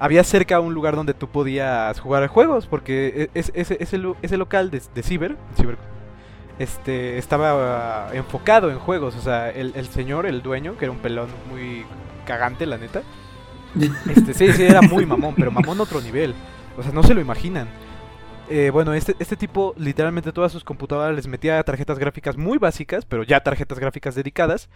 había 0.00 0.22
cerca 0.22 0.60
un 0.60 0.74
lugar 0.74 0.94
donde 0.94 1.12
tú 1.12 1.28
podías 1.28 1.98
jugar 1.98 2.26
juegos 2.28 2.66
porque 2.66 3.30
e- 3.34 3.38
es- 3.38 3.50
ese, 3.54 3.76
ese, 3.80 3.98
lu- 3.98 4.16
ese 4.22 4.36
local 4.36 4.70
de, 4.70 4.80
de 4.94 5.02
este, 6.58 7.18
estaba 7.18 8.08
enfocado 8.12 8.70
en 8.70 8.78
juegos. 8.78 9.16
O 9.16 9.20
sea, 9.20 9.50
el, 9.50 9.72
el 9.76 9.86
señor, 9.88 10.26
el 10.26 10.42
dueño, 10.42 10.76
que 10.76 10.84
era 10.86 10.92
un 10.92 10.98
pelón 10.98 11.28
muy 11.50 11.84
cagante, 12.26 12.66
la 12.66 12.78
neta. 12.78 13.02
Este, 14.08 14.34
sí, 14.34 14.52
sí, 14.52 14.64
era 14.64 14.82
muy 14.82 15.04
mamón, 15.06 15.34
pero 15.36 15.50
mamón 15.50 15.78
a 15.80 15.82
otro 15.82 16.00
nivel. 16.00 16.34
O 16.76 16.82
sea, 16.82 16.92
no 16.92 17.02
se 17.02 17.14
lo 17.14 17.20
imaginan. 17.20 17.68
Eh, 18.50 18.70
bueno, 18.72 18.94
este, 18.94 19.14
este 19.18 19.36
tipo 19.36 19.74
literalmente 19.76 20.32
todas 20.32 20.50
sus 20.52 20.64
computadoras 20.64 21.14
les 21.14 21.26
metía 21.26 21.62
tarjetas 21.62 21.98
gráficas 21.98 22.36
muy 22.36 22.56
básicas, 22.58 23.04
pero 23.04 23.22
ya 23.22 23.40
tarjetas 23.40 23.78
gráficas 23.78 24.14
dedicadas. 24.14 24.68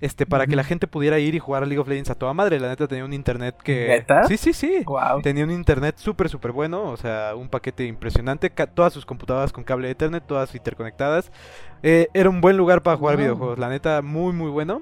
Este, 0.00 0.24
para 0.24 0.46
que 0.46 0.56
la 0.56 0.64
gente 0.64 0.86
pudiera 0.86 1.18
ir 1.18 1.34
y 1.34 1.38
jugar 1.38 1.62
a 1.62 1.66
League 1.66 1.78
of 1.78 1.86
Legends 1.86 2.08
a 2.08 2.14
toda 2.14 2.32
madre. 2.32 2.58
La 2.58 2.68
neta 2.68 2.88
tenía 2.88 3.04
un 3.04 3.12
internet 3.12 3.56
que. 3.62 3.86
¿Neta? 3.88 4.24
Sí, 4.24 4.38
sí, 4.38 4.54
sí. 4.54 4.82
Wow. 4.86 5.20
Tenía 5.20 5.44
un 5.44 5.50
internet 5.50 5.96
súper, 5.98 6.30
súper 6.30 6.52
bueno, 6.52 6.84
o 6.84 6.96
sea, 6.96 7.34
un 7.36 7.50
paquete 7.50 7.84
impresionante, 7.84 8.48
ca- 8.48 8.66
todas 8.66 8.94
sus 8.94 9.04
computadoras 9.04 9.52
con 9.52 9.62
cable 9.62 9.90
Ethernet, 9.90 10.26
todas 10.26 10.54
interconectadas. 10.54 11.30
Eh, 11.82 12.08
era 12.14 12.30
un 12.30 12.40
buen 12.40 12.56
lugar 12.56 12.80
para 12.82 12.96
jugar 12.96 13.16
Wow. 13.16 13.22
videojuegos, 13.24 13.58
la 13.58 13.68
neta, 13.68 14.00
muy, 14.00 14.32
muy 14.32 14.48
bueno. 14.48 14.80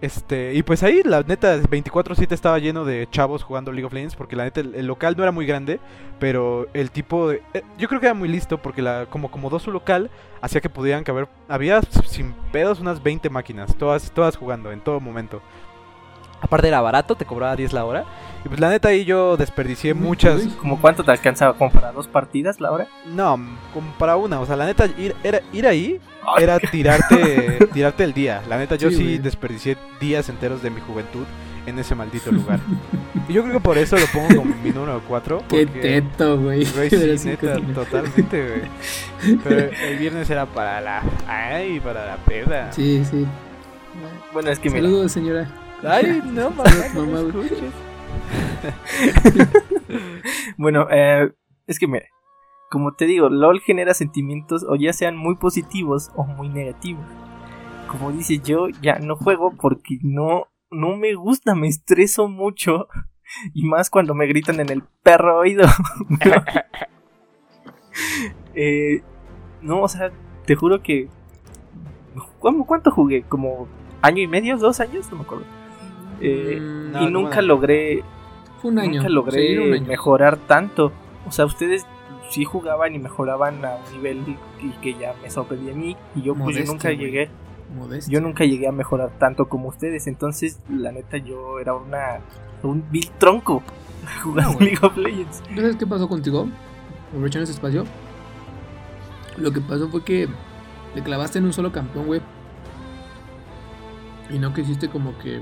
Este, 0.00 0.54
y 0.54 0.62
pues 0.62 0.82
ahí 0.82 1.02
la 1.04 1.22
neta 1.22 1.58
24/7 1.58 2.32
estaba 2.32 2.58
lleno 2.58 2.86
de 2.86 3.06
chavos 3.10 3.42
jugando 3.42 3.70
League 3.70 3.84
of 3.84 3.92
Legends 3.92 4.16
porque 4.16 4.34
la 4.34 4.44
neta 4.44 4.60
el, 4.60 4.86
local 4.86 5.14
no 5.14 5.22
era 5.22 5.32
muy 5.32 5.44
grande, 5.44 5.78
pero 6.18 6.68
el 6.72 6.90
tipo 6.90 7.28
de 7.28 7.42
eh, 7.52 7.62
yo 7.76 7.86
creo 7.86 8.00
que 8.00 8.06
era 8.06 8.14
muy 8.14 8.28
listo 8.28 8.56
porque 8.56 8.80
la 8.80 9.06
como 9.10 9.28
acomodó 9.28 9.58
su 9.58 9.70
local 9.70 10.10
hacía 10.40 10.62
que 10.62 10.70
pudieran 10.70 11.04
caber 11.04 11.28
había 11.48 11.82
sin 11.82 12.32
pedos 12.50 12.80
unas 12.80 13.02
20 13.02 13.28
máquinas, 13.28 13.76
todas 13.76 14.10
todas 14.12 14.36
jugando 14.36 14.72
en 14.72 14.80
todo 14.80 15.00
momento. 15.00 15.42
Aparte 16.40 16.68
era 16.68 16.80
barato, 16.80 17.14
te 17.16 17.24
cobraba 17.24 17.54
10 17.56 17.72
la 17.72 17.84
hora. 17.84 18.04
Y 18.44 18.48
pues 18.48 18.58
la 18.60 18.70
neta 18.70 18.88
ahí 18.88 19.04
yo 19.04 19.36
desperdicié 19.36 19.92
muchas. 19.92 20.42
¿Como 20.58 20.80
cuánto 20.80 21.04
te 21.04 21.10
alcanzaba? 21.10 21.52
¿Como 21.54 21.70
para 21.70 21.92
dos 21.92 22.08
partidas 22.08 22.60
la 22.60 22.70
hora? 22.72 22.88
No, 23.06 23.38
como 23.74 23.92
para 23.98 24.16
una, 24.16 24.40
o 24.40 24.46
sea, 24.46 24.56
la 24.56 24.64
neta 24.64 24.86
ir, 24.98 25.14
era, 25.22 25.40
ir 25.52 25.66
ahí 25.66 26.00
era 26.38 26.58
tirarte 26.58 27.58
tirarte 27.72 28.04
el 28.04 28.14
día. 28.14 28.42
La 28.48 28.56
neta 28.56 28.76
yo 28.76 28.90
Sí, 28.90 29.18
desperdicié 29.18 29.76
días 30.00 30.28
enteros 30.30 30.62
de 30.62 30.70
mi 30.70 30.80
juventud 30.80 31.24
en 31.66 31.78
ese 31.78 31.94
maldito 31.94 32.32
lugar. 32.32 32.58
y 33.28 33.32
yo 33.34 33.42
creo 33.42 33.54
que 33.54 33.60
por 33.60 33.76
eso 33.76 33.96
lo 33.98 34.06
pongo 34.06 34.28
como 34.36 34.54
mi 34.62 34.70
número 34.70 35.02
4. 35.06 35.42
Qué 35.48 35.66
teto, 35.66 36.38
güey. 36.40 36.64
Sí, 36.64 36.96
neta, 37.26 37.60
totalmente, 37.74 38.48
güey. 38.48 39.38
Pero 39.44 39.70
el 39.86 39.98
viernes 39.98 40.30
era 40.30 40.46
para 40.46 40.80
la... 40.80 41.02
Ay, 41.28 41.78
para 41.80 42.06
la 42.06 42.16
peda. 42.16 42.72
Sí, 42.72 43.04
sí. 43.04 43.26
Bueno, 44.32 44.50
es 44.50 44.58
que 44.58 44.70
mira, 44.70 44.82
Saludos, 44.82 45.12
señora. 45.12 45.48
Ay, 45.82 46.22
no, 46.24 46.50
mamá, 46.50 46.68
Saludos, 46.70 47.34
no 47.34 47.40
me 47.40 47.46
escuches. 47.46 47.72
bueno, 50.58 50.86
eh, 50.90 51.32
es 51.66 51.78
que 51.78 51.86
mira, 51.86 52.06
como 52.70 52.92
te 52.94 53.06
digo, 53.06 53.28
LOL 53.30 53.60
genera 53.60 53.94
sentimientos 53.94 54.64
o 54.68 54.76
ya 54.76 54.92
sean 54.92 55.16
muy 55.16 55.36
positivos 55.36 56.10
o 56.14 56.24
muy 56.24 56.48
negativos. 56.48 57.04
Como 57.88 58.12
dices, 58.12 58.42
yo 58.42 58.68
ya 58.82 58.98
no 58.98 59.16
juego 59.16 59.52
porque 59.60 59.98
no, 60.02 60.46
no 60.70 60.96
me 60.96 61.14
gusta, 61.14 61.54
me 61.54 61.68
estreso 61.68 62.28
mucho. 62.28 62.88
Y 63.54 63.64
más 63.64 63.90
cuando 63.90 64.12
me 64.12 64.26
gritan 64.26 64.58
en 64.58 64.70
el 64.70 64.82
perro 65.04 65.38
oído. 65.38 65.64
Eh, 68.54 69.02
no, 69.62 69.82
o 69.82 69.88
sea, 69.88 70.10
te 70.46 70.56
juro 70.56 70.82
que... 70.82 71.08
¿Cómo- 72.40 72.66
¿Cuánto 72.66 72.90
jugué? 72.90 73.22
¿Como 73.22 73.68
año 74.02 74.22
y 74.22 74.26
medio? 74.26 74.56
¿Dos 74.56 74.80
años? 74.80 75.08
No 75.10 75.18
me 75.18 75.22
acuerdo. 75.22 75.44
Eh, 76.20 76.58
Mm, 76.60 76.92
no, 76.92 77.02
y 77.08 77.10
nunca 77.12 77.42
logré 77.42 78.02
Fue 78.60 78.70
un 78.70 78.78
año. 78.78 78.94
nunca 78.96 79.08
logré 79.08 79.52
era 79.52 79.62
un 79.62 79.72
año. 79.74 79.86
mejorar 79.86 80.36
tanto. 80.38 80.92
O 81.26 81.32
sea, 81.32 81.44
ustedes 81.46 81.86
sí 82.30 82.44
jugaban 82.44 82.94
y 82.94 82.98
mejoraban 82.98 83.64
a 83.64 83.76
un 83.86 83.96
nivel 83.96 84.36
y 84.60 84.70
que 84.82 84.94
ya 84.94 85.14
me 85.22 85.30
sorprendía 85.30 85.72
a 85.72 85.76
mí. 85.76 85.96
Y 86.14 86.22
yo, 86.22 86.34
pues, 86.34 86.56
yo 86.56 86.64
nunca 86.64 86.88
güey. 86.88 86.98
llegué. 86.98 87.30
Modesto. 87.76 88.10
Yo 88.10 88.20
nunca 88.20 88.44
llegué 88.44 88.66
a 88.68 88.72
mejorar 88.72 89.10
tanto 89.18 89.48
como 89.48 89.68
ustedes. 89.68 90.06
Entonces, 90.08 90.60
la 90.68 90.90
neta, 90.92 91.16
yo 91.18 91.58
era 91.60 91.74
una 91.74 92.20
un 92.62 92.84
vil 92.90 93.08
tronco 93.18 93.62
jugando 94.22 94.54
No. 94.54 94.60
League 94.60 94.78
of 94.82 94.96
Legends. 94.96 95.42
¿Sabes 95.54 95.76
qué 95.76 95.86
pasó 95.86 96.08
contigo? 96.08 96.46
Aprovechando 97.08 97.44
ese 97.44 97.52
espacio. 97.52 97.84
Lo 99.36 99.52
que 99.52 99.60
pasó 99.60 99.88
fue 99.88 100.04
que 100.04 100.28
te 100.94 101.02
clavaste 101.02 101.38
en 101.38 101.44
un 101.46 101.52
solo 101.52 101.70
campeón, 101.72 102.06
güey. 102.06 102.20
Y 104.30 104.38
no 104.38 104.52
quisiste 104.54 104.88
como 104.88 105.16
que 105.18 105.40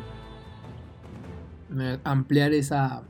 ampliar 2.05 2.53
esa 2.53 3.03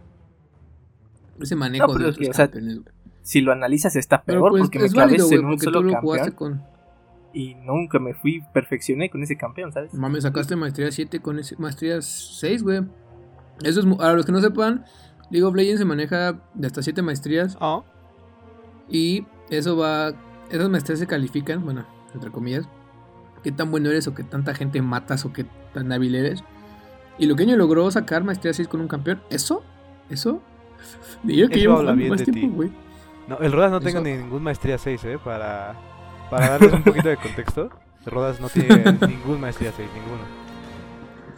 ese 1.40 1.56
manejo 1.56 1.86
No, 1.86 1.92
pero 1.92 2.04
de 2.06 2.10
es 2.10 2.18
que, 2.18 2.30
o 2.30 2.32
sea, 2.32 2.46
campeones, 2.46 2.80
güey. 2.82 2.94
Si 3.22 3.40
lo 3.40 3.52
analizas, 3.52 3.94
está 3.96 4.22
peor 4.22 4.50
pues 4.50 4.62
porque 4.62 4.78
me 4.78 4.86
es 4.86 4.92
clavé 4.92 5.12
válido, 5.12 5.26
güey, 5.26 5.38
en 5.38 5.44
un 5.44 5.50
porque 5.52 5.66
tú 5.66 5.72
solo 5.72 5.82
lo 5.82 5.92
campeón 5.92 6.02
jugaste 6.02 6.32
con... 6.34 6.62
y 7.34 7.54
nunca 7.56 7.98
me 7.98 8.14
fui, 8.14 8.42
perfeccioné 8.52 9.10
con 9.10 9.22
ese 9.22 9.36
campeón, 9.36 9.72
¿sabes? 9.72 9.92
Mami, 9.94 10.20
sacaste 10.20 10.56
maestría 10.56 10.90
7 10.90 11.20
con 11.20 11.38
ese, 11.38 11.56
maestría 11.58 12.00
6, 12.00 12.62
güey. 12.62 12.82
Eso 13.62 13.80
es... 13.80 13.96
Para 13.96 14.14
los 14.14 14.24
que 14.24 14.32
no 14.32 14.40
sepan, 14.40 14.84
League 15.30 15.44
of 15.44 15.54
Legends 15.54 15.80
se 15.80 15.84
maneja 15.84 16.40
de 16.54 16.66
hasta 16.66 16.82
7 16.82 17.02
maestrías. 17.02 17.56
Oh, 17.60 17.84
Y 18.88 19.26
eso 19.50 19.76
va. 19.76 20.14
Esas 20.50 20.70
maestrías 20.70 20.98
se 20.98 21.06
califican, 21.06 21.64
bueno, 21.64 21.84
entre 22.14 22.30
comillas. 22.30 22.66
Qué 23.42 23.52
tan 23.52 23.70
bueno 23.70 23.90
eres 23.90 24.06
o 24.08 24.14
qué 24.14 24.24
tanta 24.24 24.54
gente 24.54 24.80
matas 24.80 25.24
o 25.24 25.32
qué 25.32 25.44
tan 25.74 25.92
hábil 25.92 26.14
eres. 26.14 26.42
Y 27.18 27.26
lo 27.26 27.36
que 27.36 27.44
Ño 27.46 27.56
logró 27.56 27.90
sacar 27.90 28.22
maestría 28.24 28.52
6 28.52 28.68
con 28.68 28.80
un 28.80 28.88
campeón, 28.88 29.20
eso, 29.30 29.62
eso. 30.08 30.40
Ni 31.24 31.36
yo 31.36 31.48
que 31.48 31.54
Eso 31.60 31.82
llevo 31.82 31.82
más 31.82 32.18
de 32.18 32.24
tiempo, 32.24 32.40
ti. 32.40 32.46
güey. 32.54 32.70
No, 33.26 33.38
el 33.38 33.52
Rodas 33.52 33.70
no 33.72 33.80
tengo 33.80 34.00
ningún 34.00 34.42
maestría 34.42 34.78
6, 34.78 35.04
¿eh? 35.04 35.18
Para, 35.22 35.74
para 36.30 36.50
darles 36.50 36.72
un 36.72 36.82
poquito 36.82 37.08
de 37.08 37.16
contexto. 37.16 37.70
El 38.06 38.12
Rodas 38.12 38.40
no 38.40 38.48
tiene 38.48 38.84
ningún 39.08 39.40
maestría 39.40 39.72
6, 39.76 39.88
ninguno. 39.94 40.22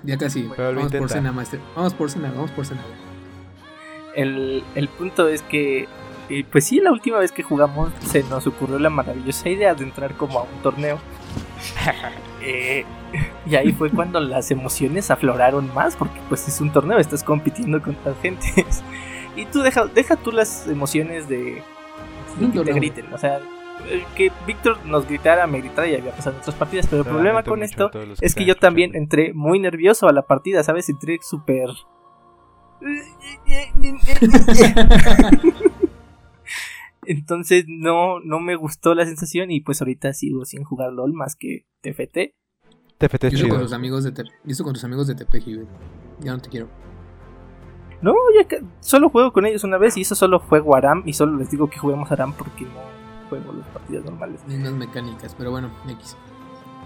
Ya 0.02 0.16
casi. 0.18 0.48
Pero 0.56 0.74
vamos 0.74 0.92
por 0.92 1.08
cena, 1.08 1.32
maestría. 1.32 1.62
Vamos 1.74 1.94
por 1.94 2.10
cena, 2.10 2.30
vamos 2.34 2.50
por 2.52 2.64
cena. 2.66 2.82
El, 4.14 4.62
el 4.74 4.88
punto 4.88 5.28
es 5.28 5.42
que, 5.42 5.88
eh, 6.28 6.44
pues 6.50 6.64
sí, 6.64 6.80
la 6.80 6.92
última 6.92 7.18
vez 7.18 7.32
que 7.32 7.42
jugamos 7.42 7.90
se 8.00 8.22
nos 8.24 8.46
ocurrió 8.46 8.78
la 8.78 8.90
maravillosa 8.90 9.48
idea 9.48 9.74
de 9.74 9.84
entrar 9.84 10.14
como 10.14 10.38
a 10.40 10.42
un 10.42 10.62
torneo. 10.62 10.98
Eh, 12.42 12.85
y 13.46 13.57
ahí 13.57 13.72
fue 13.72 13.90
cuando 13.90 14.20
las 14.20 14.50
emociones 14.50 15.11
afloraron 15.11 15.72
más, 15.74 15.96
porque 15.96 16.20
pues 16.29 16.46
es 16.48 16.61
un 16.61 16.72
torneo, 16.72 16.98
estás 16.98 17.24
compitiendo 17.24 17.83
contra 17.83 18.14
gente. 18.22 18.46
y 19.37 19.46
tú 19.46 19.62
deja, 19.62 19.87
deja 19.87 20.16
tú 20.16 20.33
las 20.33 20.66
emociones 20.68 21.29
de, 21.29 21.62
que 22.53 22.64
te 22.64 22.72
griten, 22.72 23.12
o 23.12 23.18
sea, 23.18 23.40
eh, 23.88 24.05
que 24.14 24.31
Víctor 24.46 24.85
nos 24.87 25.07
gritara, 25.07 25.46
me 25.46 25.61
gritara 25.61 25.88
y 25.88 25.94
había 25.94 26.12
pasado 26.12 26.37
en 26.37 26.40
otras 26.40 26.57
partidas, 26.57 26.87
pero 26.87 27.03
el 27.03 27.09
Lo 27.09 27.14
problema 27.14 27.42
con 27.42 27.62
esto 27.62 27.90
es 28.20 28.35
que 28.35 28.44
yo 28.44 28.57
también 28.57 28.94
entré 28.94 29.33
muy 29.33 29.59
nervioso 29.59 30.09
a 30.09 30.12
la 30.12 30.22
partida, 30.22 30.62
¿sabes? 30.62 30.88
Entré 30.88 31.18
súper... 31.22 31.68
Entonces 37.06 37.64
no, 37.66 38.20
no 38.20 38.40
me 38.40 38.56
gustó 38.56 38.94
la 38.94 39.06
sensación 39.06 39.50
y 39.50 39.60
pues 39.60 39.80
ahorita 39.80 40.12
sigo 40.12 40.44
sin 40.44 40.64
jugar 40.64 40.92
LOL 40.92 41.12
más 41.12 41.36
que 41.36 41.66
TFT. 41.80 42.34
TFT 42.98 43.24
es 43.24 43.32
con 43.32 43.40
chido. 43.40 43.60
tus 43.60 43.72
amigos 43.72 44.04
de 44.04 44.12
eso 44.46 44.64
con 44.64 44.74
tus 44.74 44.84
amigos 44.84 45.06
de 45.06 45.14
Tepeji, 45.14 45.54
güey. 45.54 45.66
Ya 46.20 46.32
no 46.32 46.40
te 46.40 46.50
quiero. 46.50 46.68
No, 48.02 48.14
ya 48.38 48.46
que 48.46 48.62
solo 48.80 49.10
juego 49.10 49.32
con 49.32 49.46
ellos 49.46 49.64
una 49.64 49.78
vez 49.78 49.96
y 49.96 50.02
eso 50.02 50.14
solo 50.14 50.38
juego 50.38 50.76
Aram 50.76 51.02
y 51.06 51.12
solo 51.12 51.36
les 51.36 51.50
digo 51.50 51.68
que 51.68 51.78
juguemos 51.78 52.10
Aram 52.12 52.32
porque 52.34 52.64
no 52.64 52.80
juego 53.28 53.52
las 53.52 53.66
partidas 53.68 54.04
normales. 54.04 54.46
Mismas 54.46 54.72
mecánicas, 54.72 55.34
pero 55.36 55.50
bueno, 55.50 55.70
X. 55.88 56.16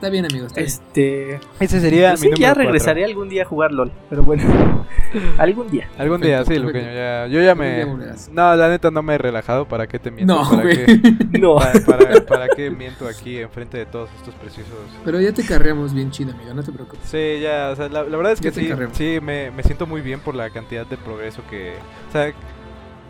Está 0.05 0.11
bien, 0.13 0.27
amigos. 0.27 0.53
Está 0.55 0.61
bien. 0.61 0.67
Este... 0.67 1.41
Ese 1.65 1.81
sería 1.81 2.11
pues 2.11 2.21
mi 2.21 2.25
sí, 2.27 2.31
número 2.33 2.41
ya 2.43 2.49
cuatro. 2.49 2.63
regresaré 2.65 3.05
algún 3.07 3.31
día 3.31 3.43
a 3.43 3.47
jugar 3.47 3.73
LOL, 3.73 3.91
pero 4.11 4.23
bueno, 4.23 4.45
algún 5.39 5.71
día. 5.71 5.89
Algún 5.97 6.21
día, 6.21 6.45
sí, 6.45 6.53
que 6.61 6.83
ya, 6.95 7.27
yo 7.27 7.41
ya 7.41 7.55
me... 7.55 7.87
No, 8.31 8.55
la 8.55 8.69
neta 8.69 8.91
no 8.91 9.03
me 9.03 9.15
he 9.15 9.19
relajado, 9.19 9.67
¿para 9.67 9.87
qué 9.87 9.99
te 9.99 10.11
miento? 10.11 10.35
No, 10.35 10.51
¿Para 10.51 10.63
güey. 10.63 10.85
qué, 10.85 10.99
No. 11.39 11.55
para, 11.57 11.81
para- 11.87 12.27
para 12.27 12.49
qué 12.49 12.69
miento 12.71 13.09
aquí 13.09 13.39
enfrente 13.39 13.79
de 13.79 13.87
todos 13.87 14.11
estos 14.19 14.35
preciosos? 14.35 14.75
Pero 15.07 15.19
ya 15.23 15.33
te 15.33 15.43
carreamos 15.43 15.95
bien 15.95 16.11
chido, 16.11 16.33
amigo, 16.33 16.53
no 16.53 16.63
te 16.63 16.71
preocupes. 16.71 17.09
Sí, 17.09 17.41
ya, 17.41 17.71
o 17.73 17.77
sea, 17.77 17.89
la, 17.89 18.03
la 18.03 18.17
verdad 18.19 18.33
es 18.33 18.41
que 18.43 18.51
Ya 18.51 18.77
sí, 18.77 18.89
sí 18.93 19.19
me, 19.23 19.51
me 19.53 19.63
siento 19.63 19.87
muy 19.87 20.03
bien 20.03 20.21
por 20.21 20.35
la 20.35 20.51
cantidad 20.51 20.85
de 20.87 20.99
progreso 20.99 21.41
que... 21.49 21.77
O 22.11 22.13
sea, 22.13 22.31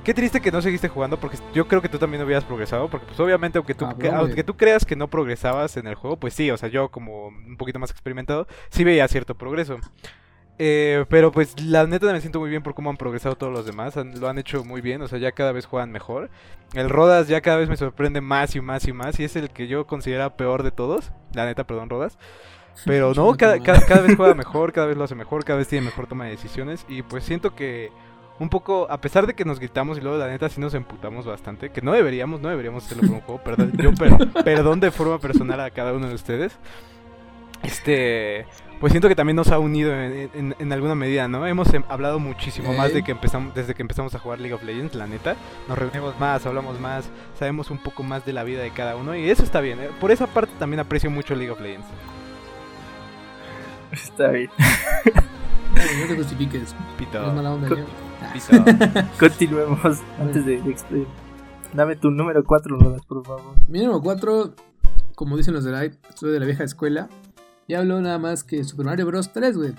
qué 0.05 0.14
triste 0.14 0.40
que 0.40 0.53
no 0.53 0.62
seguiste 0.62 0.88
jugando 0.88 1.19
porque 1.19 1.38
yo 1.53 1.67
creo 1.67 1.83
que 1.83 1.88
tú 1.88 1.99
también 1.99 2.23
hubieras 2.23 2.45
progresado 2.45 2.88
porque 2.88 3.07
pues 3.07 3.19
obviamente 3.19 3.59
aunque 3.59 3.75
tú, 3.75 3.87
Cabrón, 3.87 3.99
güey. 4.11 4.14
aunque 4.21 4.45
tú 4.45 4.57
creas 4.57 4.85
que 4.85 4.95
no 4.97 5.09
progresabas 5.09 5.77
en 5.77 5.87
el 5.87 5.95
juego, 5.97 6.17
pues 6.19 6.35
sí, 6.35 6.51
o 6.51 6.57
sea, 6.57 6.69
yo 6.69 6.90
como 6.90 7.29
un 7.29 7.57
poquito 7.57 7.79
más 7.79 7.90
experimentado, 7.90 8.47
sí 8.71 8.85
veía 8.85 9.09
cierto 9.09 9.35
progreso. 9.35 9.79
Eh, 10.57 11.05
pero 11.09 11.33
pues 11.33 11.61
la 11.61 11.85
neta 11.85 12.12
me 12.12 12.21
siento 12.21 12.38
muy 12.38 12.49
bien 12.49 12.62
por 12.62 12.75
cómo 12.75 12.88
han 12.88 12.97
progresado 12.97 13.35
todos 13.35 13.53
los 13.53 13.67
demás, 13.67 13.97
han- 13.97 14.21
lo 14.21 14.29
han 14.29 14.38
hecho 14.38 14.64
muy 14.64 14.81
bien, 14.81 15.03
o 15.03 15.09
sea, 15.09 15.19
ya 15.19 15.33
cada 15.33 15.51
vez 15.51 15.67
juegan 15.67 15.90
mejor. 15.90 16.31
El 16.75 16.90
Rodas 16.90 17.27
ya 17.27 17.40
cada 17.40 17.57
vez 17.57 17.69
me 17.69 17.77
sorprende 17.77 18.21
más 18.21 18.55
y 18.55 18.61
más 18.61 18.87
y 18.87 18.93
más 18.93 19.19
y 19.19 19.25
es 19.25 19.35
el 19.35 19.51
que 19.51 19.67
yo 19.67 19.87
considero 19.88 20.37
peor 20.37 20.62
de 20.62 20.71
todos, 20.71 21.11
la 21.33 21.45
neta, 21.47 21.64
perdón, 21.64 21.90
Rodas. 21.90 22.19
Pero 22.85 23.14
no, 23.14 23.37
cada, 23.37 23.59
cada, 23.61 23.85
cada 23.85 24.03
vez 24.03 24.17
juega 24.17 24.35
mejor, 24.37 24.73
cada 24.73 24.87
vez 24.87 24.97
lo 24.97 25.05
hace 25.05 25.14
mejor, 25.17 25.45
cada 25.45 25.59
vez 25.59 25.67
tiene 25.69 25.87
mejor 25.87 26.07
toma 26.07 26.25
de 26.27 26.31
decisiones. 26.33 26.85
Y 26.88 27.03
pues 27.03 27.25
siento 27.25 27.55
que 27.57 27.90
un 28.38 28.49
poco, 28.49 28.87
a 28.90 29.01
pesar 29.01 29.27
de 29.27 29.35
que 29.35 29.44
nos 29.44 29.59
gritamos 29.61 29.97
y 29.99 30.01
luego 30.01 30.18
la 30.18 30.27
neta 30.29 30.49
sí 30.49 30.61
nos 30.61 30.75
emputamos 30.75 31.25
bastante, 31.25 31.70
que 31.70 31.81
no 31.83 31.92
deberíamos, 31.92 32.40
no 32.40 32.49
deberíamos 32.49 32.85
hacerlo 32.85 33.03
por 33.07 33.14
un 33.16 33.20
juego, 33.20 33.42
perdón, 33.44 33.73
yo 33.79 33.92
per- 33.94 34.29
perdón 34.44 34.81
de 34.81 34.90
forma 34.90 35.18
personal 35.18 35.61
a 35.61 35.70
cada 35.70 35.92
uno 35.92 36.09
de 36.09 36.14
ustedes. 36.14 36.59
Este, 37.62 38.44
pues 38.81 38.92
siento 38.92 39.09
que 39.09 39.14
también 39.14 39.37
nos 39.37 39.49
ha 39.51 39.59
unido 39.59 39.94
en, 39.94 40.29
en- 40.35 40.57
en 40.59 40.73
alguna 40.73 40.94
medida, 40.94 41.29
¿no? 41.29 41.47
Hemos 41.47 41.73
em, 41.73 41.83
hablado 41.88 42.18
muchísimo 42.18 42.75
más 42.75 42.92
de 42.92 43.03
que 43.03 43.12
empezamos, 43.12 43.55
desde 43.55 43.75
que 43.75 43.81
empezamos 43.83 44.14
a 44.14 44.18
jugar 44.18 44.38
League 44.40 44.53
of 44.55 44.62
Legends, 44.64 44.94
la 44.94 45.07
neta. 45.07 45.37
Nos 45.68 45.79
reunimos 45.79 46.18
más, 46.20 46.44
hablamos 46.44 46.79
más, 46.81 47.09
sabemos 47.38 47.70
un 47.70 47.79
poco 47.79 48.03
más 48.03 48.27
de 48.27 48.33
la 48.35 48.44
vida 48.44 48.61
de 48.62 48.70
cada 48.73 48.97
uno 48.97 49.14
y 49.16 49.31
eso 49.31 49.42
está 49.44 49.61
bien. 49.61 49.81
¿eh? 49.81 49.88
Por 50.01 50.11
esa 50.11 50.27
parte 50.27 50.53
también 50.59 50.81
aprecio 50.81 51.11
mucho 51.11 51.35
League 51.35 51.51
of 51.53 51.61
Legends. 51.61 51.87
Está 53.92 54.29
bien. 54.29 54.51
No 55.75 56.07
te 56.07 56.14
justifiques. 56.16 56.75
Pito. 56.97 57.27
Es 57.27 57.33
mala 57.35 57.53
onda, 57.53 57.68
Co- 57.68 57.75
yo. 57.77 57.85
Continuemos 59.19 60.01
antes 60.21 60.45
de, 60.47 60.61
de 60.63 61.07
Dame 61.73 61.97
tu 61.97 62.11
número 62.11 62.45
4, 62.45 62.79
Rodas, 62.79 63.05
por 63.07 63.25
favor. 63.25 63.55
Mi 63.69 63.81
número 63.81 64.01
4, 64.01 64.55
como 65.15 65.37
dicen 65.37 65.55
los 65.55 65.65
de 65.65 65.73
Live, 65.73 65.99
soy 66.15 66.33
de 66.33 66.41
la 66.41 66.47
vieja 66.47 66.65
escuela. 66.65 67.09
Y 67.67 67.75
hablo 67.75 68.01
nada 68.01 68.19
más 68.19 68.45
que 68.45 68.63
Super 68.63 68.87
Mario 68.87 69.07
Bros. 69.07 69.33
3, 69.33 69.57
güey. 69.57 69.75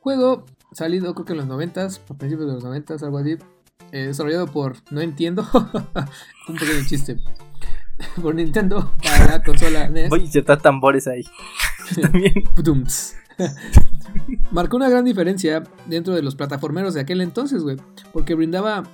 Juego 0.00 0.44
salido 0.72 1.14
creo 1.14 1.24
que 1.26 1.32
en 1.32 1.38
los 1.38 1.46
90s, 1.46 2.00
a 2.08 2.14
principios 2.14 2.48
de 2.48 2.54
los 2.54 2.64
90s, 2.64 3.02
algo 3.02 3.18
así. 3.18 3.36
eh, 3.92 4.06
desarrollado 4.06 4.46
por, 4.46 4.76
no 4.90 5.00
entiendo, 5.00 5.46
un 6.48 6.56
pequeño 6.56 6.84
chiste. 6.86 7.18
por 8.22 8.34
Nintendo 8.34 8.92
para 9.02 9.26
la 9.26 9.42
consola 9.42 9.88
NES. 9.88 10.08
Voy 10.08 10.20
a 10.20 10.24
insertar 10.24 10.60
tambores 10.60 11.06
ahí. 11.08 11.24
También. 12.00 12.44
Marcó 14.52 14.76
una 14.76 14.88
gran 14.88 15.04
diferencia 15.04 15.62
dentro 15.86 16.14
de 16.14 16.22
los 16.22 16.34
plataformeros 16.34 16.94
de 16.94 17.00
aquel 17.00 17.20
entonces, 17.20 17.62
güey. 17.62 17.76
Porque 18.12 18.34
brindaba 18.34 18.84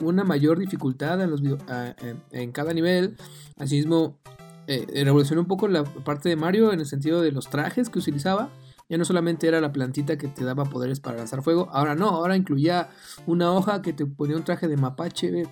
una 0.00 0.24
mayor 0.24 0.58
dificultad 0.58 1.20
en, 1.20 2.52
cada 2.52 2.72
nivel. 2.72 3.16
Asimismo, 3.56 4.18
eh, 4.66 4.86
revolucionó 5.04 5.42
un 5.42 5.48
poco 5.48 5.68
la 5.68 5.84
parte 5.84 6.28
de 6.28 6.36
Mario 6.36 6.72
en 6.72 6.80
el 6.80 6.86
sentido 6.86 7.22
de 7.22 7.32
los 7.32 7.48
trajes 7.50 7.88
que 7.88 7.98
utilizaba. 7.98 8.50
Ya 8.88 8.98
no 8.98 9.04
solamente 9.04 9.46
era 9.46 9.60
la 9.60 9.72
plantita 9.72 10.18
que 10.18 10.26
te 10.26 10.44
daba 10.44 10.64
poderes 10.64 10.98
para 10.98 11.18
lanzar 11.18 11.42
fuego. 11.42 11.68
Ahora 11.70 11.94
no, 11.94 12.08
ahora 12.08 12.36
incluía 12.36 12.90
una 13.26 13.52
hoja 13.52 13.82
que 13.82 13.92
te 13.92 14.04
ponía 14.04 14.36
un 14.36 14.44
traje 14.44 14.66
de 14.66 14.76
mapache, 14.76 15.30
güey. 15.30 15.46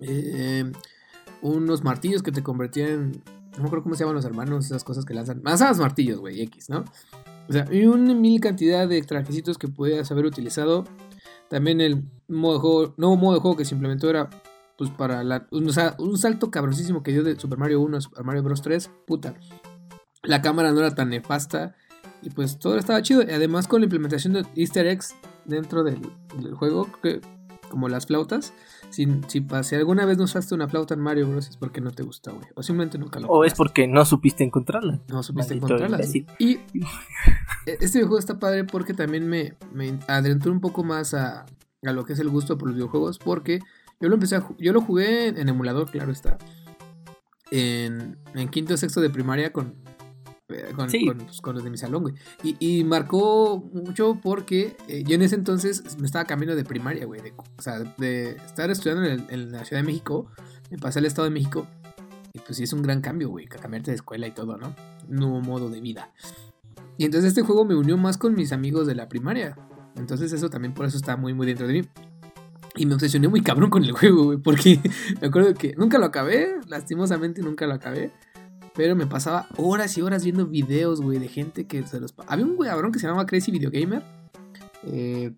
Eh, 0.00 0.70
unos 1.42 1.84
martillos 1.84 2.22
que 2.22 2.32
te 2.32 2.42
convertían 2.42 2.88
en. 2.90 3.12
No 3.52 3.64
me 3.64 3.66
acuerdo 3.66 3.82
cómo 3.82 3.94
se 3.94 4.04
llaman 4.04 4.14
los 4.14 4.24
hermanos, 4.24 4.66
esas 4.66 4.84
cosas 4.84 5.04
que 5.04 5.14
lanzan. 5.14 5.40
Lanzabas 5.42 5.78
martillos, 5.78 6.20
güey, 6.20 6.40
X, 6.42 6.70
¿no? 6.70 6.84
O 7.50 7.52
sea, 7.52 7.66
y 7.68 7.84
una 7.84 8.14
mil 8.14 8.40
cantidad 8.40 8.86
de 8.86 9.02
trajecitos 9.02 9.58
que 9.58 9.66
podías 9.66 10.08
haber 10.12 10.24
utilizado. 10.24 10.84
También 11.48 11.80
el 11.80 12.04
nuevo 12.28 12.94
modo 12.96 13.34
de 13.34 13.40
juego 13.40 13.56
que 13.56 13.64
se 13.64 13.74
implementó 13.74 14.08
era 14.08 14.30
pues 14.78 14.88
para 14.90 15.24
la, 15.24 15.48
un, 15.50 15.68
o 15.68 15.72
sea, 15.72 15.96
un 15.98 16.16
salto 16.16 16.52
cabrosísimo 16.52 17.02
que 17.02 17.10
dio 17.10 17.24
de 17.24 17.38
Super 17.38 17.58
Mario 17.58 17.80
1 17.80 17.96
a 17.96 18.00
Super 18.00 18.24
Mario 18.24 18.44
Bros 18.44 18.62
3, 18.62 18.88
puta. 19.04 19.34
La 20.22 20.42
cámara 20.42 20.70
no 20.70 20.78
era 20.78 20.94
tan 20.94 21.10
nefasta 21.10 21.74
y 22.22 22.30
pues 22.30 22.60
todo 22.60 22.78
estaba 22.78 23.02
chido. 23.02 23.22
Y 23.22 23.32
además 23.32 23.66
con 23.66 23.80
la 23.80 23.86
implementación 23.86 24.32
de 24.32 24.46
easter 24.54 24.86
eggs 24.86 25.16
dentro 25.44 25.82
del, 25.82 26.00
juego, 26.54 26.88
como 27.68 27.88
las 27.88 28.06
flautas, 28.06 28.52
si, 28.90 29.06
si, 29.28 29.46
si 29.62 29.74
alguna 29.76 30.04
vez 30.04 30.18
no 30.18 30.24
usaste 30.24 30.54
una 30.54 30.68
flauta 30.68 30.94
en 30.94 31.00
Mario 31.00 31.28
Bros 31.28 31.48
es 31.48 31.56
porque 31.56 31.80
no 31.80 31.92
te 31.92 32.02
gusta, 32.02 32.32
güey. 32.32 32.46
O 32.54 32.62
simplemente 32.62 32.98
nunca 32.98 33.20
lo 33.20 33.28
O 33.28 33.44
es 33.44 33.54
porque 33.54 33.86
no 33.86 34.04
supiste 34.04 34.44
encontrarla. 34.44 35.00
No 35.08 35.22
supiste 35.22 35.54
Maldito 35.56 35.86
imbécil. 35.86 36.26
Y 36.38 36.54
e- 36.54 37.78
este 37.80 37.98
videojuego 37.98 38.18
está 38.18 38.38
padre 38.38 38.64
porque 38.64 38.94
también 38.94 39.28
me, 39.28 39.54
me 39.72 39.98
adentró 40.08 40.52
un 40.52 40.60
poco 40.60 40.84
más 40.84 41.14
a, 41.14 41.46
a 41.84 41.92
lo 41.92 42.04
que 42.04 42.12
es 42.14 42.18
el 42.18 42.28
gusto 42.28 42.58
por 42.58 42.68
los 42.68 42.76
videojuegos. 42.76 43.18
Porque 43.18 43.60
yo 44.00 44.08
lo 44.08 44.14
empecé 44.14 44.36
a 44.36 44.46
yo 44.58 44.72
lo 44.72 44.80
jugué 44.80 45.28
en, 45.28 45.48
emulador, 45.48 45.90
claro 45.90 46.10
está. 46.12 46.38
En, 47.50 48.18
en 48.34 48.48
quinto 48.48 48.74
o 48.74 48.76
sexto 48.76 49.00
de 49.00 49.10
primaria 49.10 49.52
con, 49.52 49.74
con, 50.74 50.90
Sí. 50.90 51.06
con, 51.06 51.18
pues, 51.18 51.40
con 51.40 51.54
los 51.54 51.64
de 51.64 51.70
mi 51.70 51.78
salón, 51.78 52.02
güey. 52.02 52.14
Y, 52.42 52.56
y 52.58 52.84
marcó 52.84 53.58
mucho 53.72 54.18
porque 54.22 54.76
eh, 54.88 55.02
yo 55.06 55.14
en 55.14 55.22
ese 55.22 55.34
entonces 55.34 55.98
me 55.98 56.06
estaba 56.06 56.24
cambiando 56.24 56.56
de 56.56 56.64
primaria, 56.64 57.06
güey. 57.06 57.20
de- 57.20 57.34
o 57.58 57.62
sea, 57.62 57.78
de 57.80 58.30
estar 58.32 58.70
estudiando 58.70 59.04
en, 59.04 59.12
el- 59.12 59.26
en 59.30 59.52
la 59.52 59.64
Ciudad 59.64 59.82
de 59.82 59.86
México, 59.86 60.26
me 60.70 60.78
pasé 60.78 60.98
al 61.00 61.06
Estado 61.06 61.24
de 61.26 61.34
México. 61.34 61.66
Y 62.32 62.38
pues 62.38 62.56
sí 62.58 62.62
es 62.64 62.72
un 62.72 62.82
gran 62.82 63.00
cambio, 63.00 63.28
güey, 63.28 63.46
cambiarte 63.46 63.90
de 63.90 63.96
escuela 63.96 64.26
y 64.26 64.30
todo, 64.32 64.56
¿no? 64.56 64.74
Nuevo 65.08 65.40
modo 65.40 65.68
de 65.68 65.80
vida. 65.80 66.12
Y 66.96 67.04
entonces 67.04 67.28
este 67.28 67.42
juego 67.42 67.64
me 67.64 67.74
unió 67.74 67.96
más 67.96 68.18
con 68.18 68.34
mis 68.34 68.52
amigos 68.52 68.86
de 68.86 68.94
la 68.94 69.08
primaria. 69.08 69.56
Entonces 69.96 70.32
eso 70.32 70.48
también 70.48 70.72
por 70.72 70.86
eso 70.86 70.96
está 70.96 71.16
muy, 71.16 71.34
muy 71.34 71.46
dentro 71.46 71.66
de 71.66 71.72
mí. 71.72 71.88
Y 72.76 72.86
me 72.86 72.94
obsesioné 72.94 73.26
muy 73.26 73.40
cabrón 73.42 73.68
con 73.68 73.82
el 73.84 73.90
juego, 73.90 74.24
güey, 74.26 74.38
porque 74.38 74.78
me 75.20 75.26
acuerdo 75.26 75.54
que 75.54 75.74
nunca 75.76 75.98
lo 75.98 76.06
acabé, 76.06 76.54
lastimosamente 76.68 77.42
nunca 77.42 77.66
lo 77.66 77.74
acabé. 77.74 78.12
Pero 78.74 78.94
me 78.96 79.06
pasaba 79.06 79.48
horas 79.56 79.96
y 79.98 80.02
horas 80.02 80.24
viendo 80.24 80.46
videos, 80.46 81.00
güey, 81.00 81.18
de 81.18 81.28
gente 81.28 81.66
que 81.66 81.82
se 81.86 81.98
los... 82.00 82.14
Había 82.26 82.44
un 82.44 82.56
güey 82.56 82.70
cabrón 82.70 82.92
que 82.92 82.98
se 82.98 83.06
llamaba 83.06 83.26
Crazy 83.26 83.50
Video 83.50 83.70
Gamer. 83.70 84.02
Eh, 84.84 85.32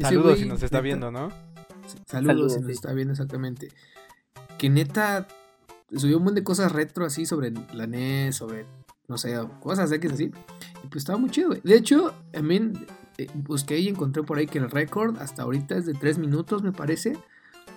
Saludos 0.00 0.24
güey, 0.26 0.38
si 0.42 0.44
nos 0.48 0.62
está 0.62 0.78
neta- 0.78 0.82
viendo, 0.82 1.10
¿no? 1.10 1.30
Saludos, 1.30 2.06
Saludos, 2.06 2.52
si 2.54 2.58
nos 2.60 2.66
sí. 2.68 2.72
está 2.72 2.92
viendo 2.92 3.12
exactamente. 3.12 3.68
Que 4.58 4.70
neta 4.70 5.26
subió 5.94 6.16
un 6.18 6.24
montón 6.24 6.36
de 6.36 6.44
cosas 6.44 6.72
retro 6.72 7.04
así 7.04 7.26
sobre 7.26 7.52
la 7.74 7.86
NES, 7.86 8.36
sobre, 8.36 8.66
no 9.08 9.18
sé, 9.18 9.36
cosas 9.60 9.90
X 9.92 10.12
así. 10.12 10.24
Y 10.82 10.86
pues 10.88 10.96
estaba 11.02 11.18
muy 11.18 11.30
chido, 11.30 11.48
güey. 11.48 11.60
De 11.62 11.76
hecho, 11.76 12.14
también 12.32 12.86
eh, 13.18 13.26
busqué 13.34 13.78
y 13.78 13.88
encontré 13.88 14.22
por 14.22 14.38
ahí 14.38 14.46
que 14.46 14.58
el 14.58 14.70
récord 14.70 15.16
hasta 15.18 15.42
ahorita 15.42 15.76
es 15.76 15.86
de 15.86 15.94
3 15.94 16.18
minutos, 16.18 16.62
me 16.62 16.72
parece. 16.72 17.16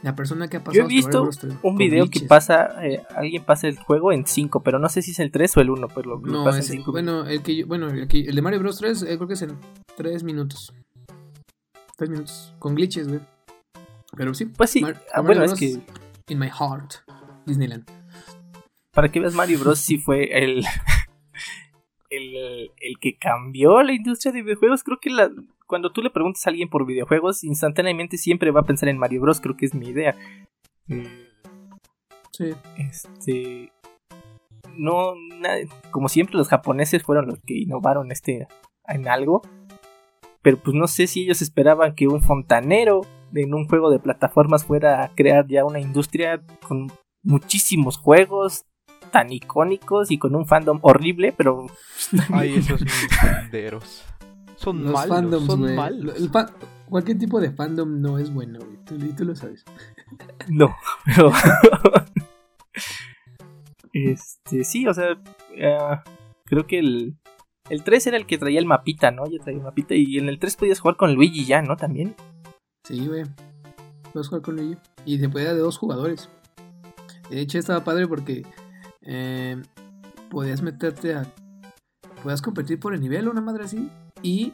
La 0.01 0.15
persona 0.15 0.47
que 0.47 0.57
ha 0.57 0.63
pasado 0.63 0.75
Yo 0.81 0.85
he 0.85 0.87
visto 0.87 1.09
Mario 1.09 1.23
Bros. 1.23 1.37
3 1.39 1.53
un 1.63 1.75
video 1.75 2.05
que 2.05 2.09
glitches. 2.11 2.29
pasa, 2.29 2.85
eh, 2.85 3.03
alguien 3.15 3.43
pasa 3.43 3.67
el 3.67 3.77
juego 3.77 4.11
en 4.13 4.25
5, 4.25 4.63
pero 4.63 4.79
no 4.79 4.87
sé 4.87 5.01
si 5.01 5.11
es 5.11 5.19
el 5.19 5.29
3 5.31 5.57
o 5.57 5.61
el 5.61 5.69
1, 5.69 5.87
pero 5.89 6.15
lo, 6.15 6.19
No, 6.21 6.45
pasa 6.45 6.57
en 6.59 6.63
ese- 6.63 6.71
5. 6.73 6.91
bueno, 6.91 7.25
el 7.27 7.41
que 7.43 7.55
yo- 7.57 7.67
bueno, 7.67 7.87
el, 7.89 8.07
que- 8.07 8.21
el 8.21 8.33
de 8.35 8.41
Mario 8.41 8.59
Bros 8.59 8.77
3 8.77 9.01
eh, 9.03 9.17
creo 9.17 9.27
que 9.27 9.33
es 9.33 9.41
en 9.41 9.57
3 9.97 10.23
minutos. 10.23 10.73
3 11.97 12.09
minutos. 12.09 12.53
Con 12.59 12.75
glitches, 12.75 13.07
güey. 13.09 13.19
Pero 14.15 14.33
sí. 14.33 14.45
Pues 14.45 14.69
sí, 14.69 14.81
Mar- 14.81 15.03
ah, 15.13 15.19
bueno, 15.21 15.43
es 15.43 15.51
Bros. 15.51 15.59
que 15.59 15.81
In 16.33 16.39
my 16.39 16.47
heart. 16.49 16.93
Disneyland. 17.45 17.85
para 18.91 19.09
que 19.11 19.19
veas 19.19 19.33
Mario 19.33 19.59
Bros. 19.59 19.79
sí 19.79 19.97
fue 19.97 20.29
el, 20.43 20.63
el, 22.09 22.71
el 22.79 22.97
que 22.99 23.17
cambió 23.17 23.81
la 23.83 23.93
industria 23.93 24.31
de 24.31 24.41
videojuegos. 24.43 24.83
Creo 24.83 24.99
que 24.99 25.09
la, 25.09 25.29
cuando 25.69 25.91
tú 25.91 26.01
le 26.01 26.09
preguntas 26.09 26.45
a 26.45 26.49
alguien 26.49 26.67
por 26.67 26.85
videojuegos, 26.85 27.43
instantáneamente 27.43 28.17
siempre 28.17 28.49
va 28.51 28.61
a 28.61 28.65
pensar 28.65 28.89
en 28.89 28.97
Mario 28.97 29.21
Bros. 29.21 29.39
Creo 29.39 29.55
que 29.55 29.67
es 29.67 29.75
mi 29.75 29.87
idea. 29.87 30.15
Sí. 32.31 32.53
Este. 32.77 33.71
No, 34.75 35.13
na- 35.39 35.57
como 35.91 36.09
siempre, 36.09 36.35
los 36.37 36.47
japoneses 36.47 37.03
fueron 37.03 37.27
los 37.27 37.39
que 37.45 37.57
innovaron 37.59 38.11
este 38.11 38.47
en 38.87 39.07
algo. 39.07 39.41
Pero 40.41 40.57
pues 40.57 40.73
no 40.75 40.87
sé 40.87 41.05
si 41.07 41.23
ellos 41.23 41.41
esperaban 41.41 41.93
que 41.95 42.07
un 42.07 42.21
fontanero 42.21 43.01
en 43.35 43.53
un 43.53 43.67
juego 43.67 43.91
de 43.91 43.99
plataformas 43.99 44.65
fuera 44.65 45.03
a 45.03 45.13
crear 45.13 45.45
ya 45.47 45.65
una 45.65 45.79
industria 45.79 46.41
con 46.67 46.91
muchísimos 47.23 47.97
juegos 47.97 48.63
tan 49.11 49.31
icónicos 49.31 50.09
y 50.11 50.17
con 50.17 50.35
un 50.35 50.45
fandom 50.47 50.79
horrible, 50.81 51.33
pero 51.35 51.67
Ay, 52.31 52.55
esos 52.55 52.81
Nintenderos. 53.21 54.05
Son 54.59 54.83
Los 54.83 54.93
malos, 54.93 55.15
fandoms, 55.17 55.45
son 55.45 55.59
güey. 55.61 55.75
malos. 55.75 56.15
El 56.17 56.29
fa- 56.29 56.51
Cualquier 56.89 57.19
tipo 57.19 57.39
de 57.39 57.51
fandom 57.51 58.01
no 58.01 58.17
es 58.17 58.33
bueno, 58.33 58.59
güey. 58.59 58.77
Tú, 58.83 58.95
y 58.95 59.13
tú 59.13 59.23
lo 59.25 59.35
sabes. 59.35 59.63
no. 60.49 60.75
Pero 61.05 61.31
este, 63.93 64.63
sí, 64.63 64.87
o 64.87 64.93
sea, 64.93 65.19
eh, 65.55 65.77
creo 66.45 66.65
que 66.67 66.79
el 66.79 67.15
el 67.69 67.83
3 67.83 68.07
era 68.07 68.17
el 68.17 68.25
que 68.25 68.39
traía 68.39 68.57
el 68.59 68.65
mapita, 68.65 69.11
¿no? 69.11 69.25
Ya 69.27 69.37
traía 69.43 69.59
el 69.59 69.63
mapita 69.63 69.93
y 69.93 70.17
en 70.17 70.27
el 70.27 70.39
3 70.39 70.55
podías 70.55 70.79
jugar 70.79 70.97
con 70.97 71.13
Luigi 71.13 71.45
ya, 71.45 71.61
¿no? 71.61 71.77
También. 71.77 72.15
Sí, 72.83 73.05
güey. 73.07 73.23
Puedes 74.11 74.27
jugar 74.27 74.41
con 74.41 74.55
Luigi. 74.55 74.77
Y 75.05 75.19
se 75.19 75.29
podía 75.29 75.53
de 75.53 75.59
dos 75.59 75.77
jugadores. 75.77 76.29
De 77.29 77.39
hecho, 77.39 77.59
estaba 77.59 77.83
padre 77.83 78.07
porque 78.07 78.43
eh, 79.03 79.61
podías 80.31 80.63
meterte 80.63 81.13
a. 81.13 81.27
Podías 82.23 82.41
competir 82.41 82.79
por 82.79 82.95
el 82.95 83.01
nivel, 83.01 83.27
una 83.29 83.41
madre 83.41 83.65
así. 83.65 83.91
Y 84.21 84.53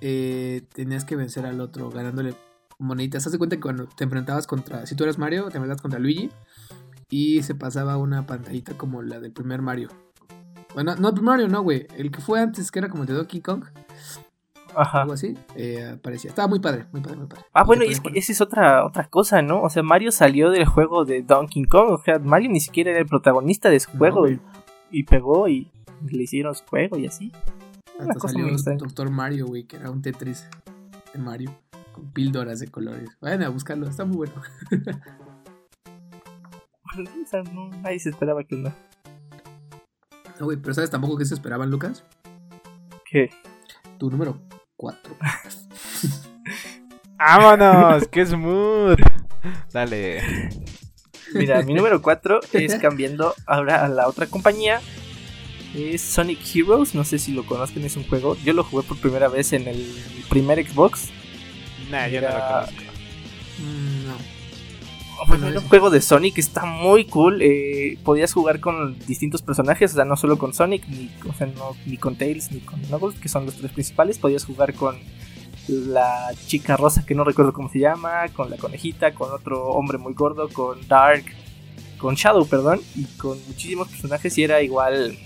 eh, 0.00 0.62
tenías 0.74 1.04
que 1.04 1.16
vencer 1.16 1.46
al 1.46 1.60
otro 1.60 1.90
ganándole 1.90 2.34
moneditas. 2.78 3.26
Haz 3.26 3.32
de 3.32 3.38
cuenta 3.38 3.56
que 3.56 3.62
cuando 3.62 3.86
te 3.86 4.04
enfrentabas 4.04 4.46
contra. 4.46 4.86
Si 4.86 4.94
tú 4.94 5.04
eras 5.04 5.18
Mario, 5.18 5.42
te 5.44 5.56
enfrentabas 5.58 5.82
contra 5.82 5.98
Luigi. 6.00 6.30
Y 7.10 7.42
se 7.42 7.54
pasaba 7.54 7.96
una 7.96 8.26
pantallita 8.26 8.76
como 8.76 9.02
la 9.02 9.20
del 9.20 9.32
primer 9.32 9.62
Mario. 9.62 9.88
Bueno, 10.74 10.96
no 10.96 11.08
el 11.08 11.14
primer 11.14 11.36
Mario, 11.36 11.48
no, 11.48 11.62
güey. 11.62 11.86
El 11.96 12.10
que 12.10 12.20
fue 12.20 12.40
antes, 12.40 12.70
que 12.70 12.80
era 12.80 12.88
como 12.88 13.04
el 13.04 13.08
de 13.08 13.14
Donkey 13.14 13.40
Kong. 13.40 13.64
Ajá. 14.74 15.02
Algo 15.02 15.12
así. 15.12 15.38
eh, 15.54 15.92
aparecía. 15.94 16.30
Estaba 16.30 16.48
muy 16.48 16.58
padre, 16.58 16.86
muy 16.90 17.00
padre, 17.00 17.16
muy 17.16 17.26
padre. 17.28 17.44
Ah, 17.52 17.62
bueno, 17.62 17.84
y 17.84 17.92
es 17.92 18.00
que 18.00 18.10
esa 18.18 18.32
es 18.32 18.40
otra, 18.40 18.84
otra 18.84 19.04
cosa, 19.08 19.40
¿no? 19.40 19.62
O 19.62 19.70
sea, 19.70 19.84
Mario 19.84 20.10
salió 20.10 20.50
del 20.50 20.64
juego 20.64 21.04
de 21.04 21.22
Donkey 21.22 21.64
Kong. 21.64 21.90
O 21.92 21.98
sea, 21.98 22.18
Mario 22.18 22.50
ni 22.50 22.58
siquiera 22.58 22.90
era 22.90 22.98
el 22.98 23.06
protagonista 23.06 23.70
de 23.70 23.78
su 23.78 23.92
juego. 23.92 24.28
y, 24.28 24.40
y 24.90 25.04
pegó 25.04 25.46
y 25.46 25.70
le 26.08 26.24
hicieron 26.24 26.54
su 26.56 26.64
juego 26.64 26.98
y 26.98 27.06
así. 27.06 27.30
Hasta 27.98 28.14
cosa 28.14 28.34
salió. 28.34 28.76
Doctor 28.76 29.10
Mario, 29.10 29.46
güey, 29.46 29.64
que 29.64 29.76
era 29.76 29.90
un 29.90 30.02
Tetris 30.02 30.48
de 31.12 31.18
Mario. 31.18 31.54
Con 31.92 32.10
píldoras 32.12 32.58
de 32.58 32.68
colores. 32.68 33.10
Vayan 33.20 33.44
a 33.44 33.48
buscarlo, 33.50 33.86
está 33.86 34.04
muy 34.04 34.16
bueno. 34.16 34.34
O 36.96 37.26
sea, 37.26 37.42
no, 37.42 37.70
nadie 37.82 37.98
se 37.98 38.10
esperaba 38.10 38.44
que 38.44 38.54
no. 38.54 38.72
No, 40.38 40.46
güey, 40.46 40.56
pero 40.56 40.74
¿sabes 40.74 40.90
tampoco 40.90 41.16
qué 41.16 41.24
se 41.24 41.34
esperaban, 41.34 41.68
Lucas? 41.68 42.04
¿Qué? 43.04 43.30
Tu 43.98 44.10
número 44.10 44.40
4. 44.76 45.16
¡Vámonos! 47.18 48.06
¡Qué 48.08 48.24
smooth! 48.24 48.98
Dale. 49.72 50.22
Mira, 51.34 51.62
mi 51.62 51.74
número 51.74 52.00
4 52.00 52.40
es 52.52 52.74
cambiando 52.80 53.34
ahora 53.46 53.84
a 53.84 53.88
la 53.88 54.08
otra 54.08 54.26
compañía. 54.26 54.80
Es 55.74 56.02
Sonic 56.02 56.38
Heroes. 56.54 56.94
No 56.94 57.04
sé 57.04 57.18
si 57.18 57.32
lo 57.32 57.44
conozcan, 57.46 57.84
es 57.84 57.96
un 57.96 58.06
juego. 58.06 58.36
Yo 58.44 58.52
lo 58.52 58.64
jugué 58.64 58.82
por 58.84 58.96
primera 58.98 59.28
vez 59.28 59.52
en 59.52 59.66
el 59.68 59.84
primer 60.28 60.64
Xbox. 60.66 61.08
Nah, 61.90 62.06
yo 62.08 62.20
no 62.20 62.28
lo 62.28 62.34
conozco. 62.34 62.82
Mm, 63.58 64.06
no. 64.06 64.34
Bueno, 65.28 65.48
era 65.48 65.60
un 65.60 65.68
juego 65.68 65.90
de 65.90 66.00
Sonic 66.02 66.38
está 66.38 66.64
muy 66.66 67.04
cool. 67.06 67.40
eh, 67.40 67.96
podías 68.04 68.32
jugar 68.32 68.60
con 68.60 68.98
distintos 69.06 69.42
personajes, 69.42 69.92
o 69.92 69.94
sea, 69.94 70.04
no 70.04 70.16
solo 70.16 70.38
con 70.38 70.52
Sonic, 70.52 70.86
ni, 70.88 71.10
o 71.28 71.32
sea, 71.32 71.46
no- 71.46 71.76
ni 71.86 71.96
con 71.96 72.16
Tails, 72.16 72.50
ni 72.52 72.60
con 72.60 72.80
Knuckles, 72.80 73.18
que 73.20 73.28
son 73.28 73.46
los 73.46 73.54
tres 73.54 73.72
principales. 73.72 74.18
Podías 74.18 74.44
jugar 74.44 74.74
con 74.74 74.96
la 75.68 76.30
chica 76.46 76.76
rosa, 76.76 77.06
que 77.06 77.14
no 77.14 77.24
recuerdo 77.24 77.52
cómo 77.52 77.70
se 77.70 77.78
llama, 77.78 78.28
con 78.34 78.50
la 78.50 78.56
conejita, 78.58 79.14
con 79.14 79.32
otro 79.32 79.68
hombre 79.68 79.96
muy 79.98 80.12
gordo, 80.14 80.48
con 80.50 80.86
Dark, 80.88 81.24
con 81.96 82.16
Shadow, 82.16 82.46
perdón, 82.46 82.80
y 82.94 83.04
con 83.16 83.38
muchísimos 83.46 83.88
personajes. 83.88 84.36
Y 84.36 84.42
era 84.44 84.60
igual. 84.62 85.16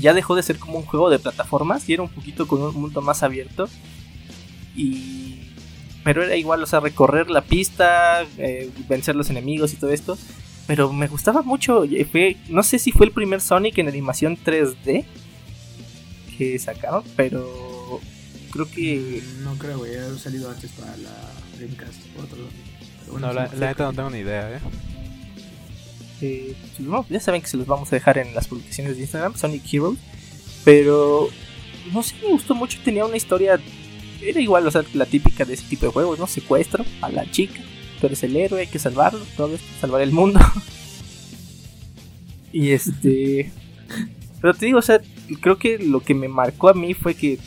Ya 0.00 0.12
dejó 0.14 0.34
de 0.34 0.42
ser 0.42 0.58
como 0.58 0.78
un 0.78 0.84
juego 0.84 1.10
de 1.10 1.18
plataformas 1.18 1.88
y 1.88 1.94
era 1.94 2.02
un 2.02 2.08
poquito 2.08 2.46
con 2.48 2.62
un 2.62 2.74
mundo 2.74 3.00
más 3.00 3.22
abierto. 3.22 3.68
Y 4.74 5.34
pero 6.04 6.22
era 6.22 6.36
igual, 6.36 6.62
o 6.62 6.66
sea, 6.66 6.80
recorrer 6.80 7.30
la 7.30 7.40
pista, 7.40 8.22
eh, 8.36 8.70
vencer 8.88 9.16
los 9.16 9.30
enemigos 9.30 9.72
y 9.72 9.76
todo 9.76 9.90
esto. 9.90 10.18
Pero 10.66 10.92
me 10.92 11.08
gustaba 11.08 11.42
mucho. 11.42 11.84
Fue, 12.12 12.36
no 12.48 12.62
sé 12.62 12.78
si 12.78 12.92
fue 12.92 13.06
el 13.06 13.12
primer 13.12 13.40
Sonic 13.40 13.78
en 13.78 13.88
animación 13.88 14.36
3D 14.36 15.04
que 16.36 16.58
sacaron, 16.58 17.04
pero 17.16 18.00
creo 18.50 18.70
que 18.70 19.22
No 19.42 19.54
creo, 19.54 19.78
güey. 19.78 19.94
Ha 19.96 20.18
salido 20.18 20.50
antes 20.50 20.72
para 20.72 20.96
la 20.98 21.32
Dreamcast. 21.56 22.06
por 22.08 22.24
otro 22.24 22.38
bueno, 23.10 23.28
No, 23.28 23.32
la, 23.32 23.48
la 23.54 23.68
neta 23.68 23.84
no 23.84 23.92
tengo 23.92 24.10
ni 24.10 24.18
idea, 24.18 24.56
¿eh? 24.56 24.60
Ya 27.08 27.20
saben 27.20 27.40
que 27.40 27.48
se 27.48 27.56
los 27.56 27.66
vamos 27.66 27.92
a 27.92 27.96
dejar 27.96 28.18
en 28.18 28.34
las 28.34 28.48
publicaciones 28.48 28.96
de 28.96 29.02
Instagram, 29.02 29.36
Sonic 29.36 29.62
Hero. 29.72 29.96
Pero 30.64 31.28
no 31.92 32.02
sé, 32.02 32.14
me 32.22 32.30
gustó 32.30 32.54
mucho. 32.54 32.78
Tenía 32.84 33.04
una 33.04 33.16
historia. 33.16 33.60
Era 34.22 34.40
igual, 34.40 34.66
o 34.66 34.70
sea, 34.70 34.82
la 34.94 35.06
típica 35.06 35.44
de 35.44 35.54
ese 35.54 35.64
tipo 35.68 35.86
de 35.86 35.92
juegos, 35.92 36.18
¿no? 36.18 36.26
Secuestro 36.26 36.84
a 37.02 37.10
la 37.10 37.30
chica. 37.30 37.60
Tú 38.00 38.06
eres 38.06 38.22
el 38.22 38.36
héroe, 38.36 38.60
hay 38.60 38.66
que 38.66 38.78
salvarlo. 38.78 39.20
Todo 39.36 39.54
esto, 39.54 39.66
salvar 39.80 40.00
el 40.02 40.12
mundo. 40.12 40.40
y 42.52 42.70
este. 42.70 43.52
Pero 44.40 44.54
te 44.54 44.66
digo, 44.66 44.78
o 44.78 44.82
sea, 44.82 45.00
creo 45.40 45.58
que 45.58 45.78
lo 45.78 46.00
que 46.00 46.14
me 46.14 46.28
marcó 46.28 46.68
a 46.68 46.74
mí 46.74 46.94
fue 46.94 47.14
que 47.14 47.38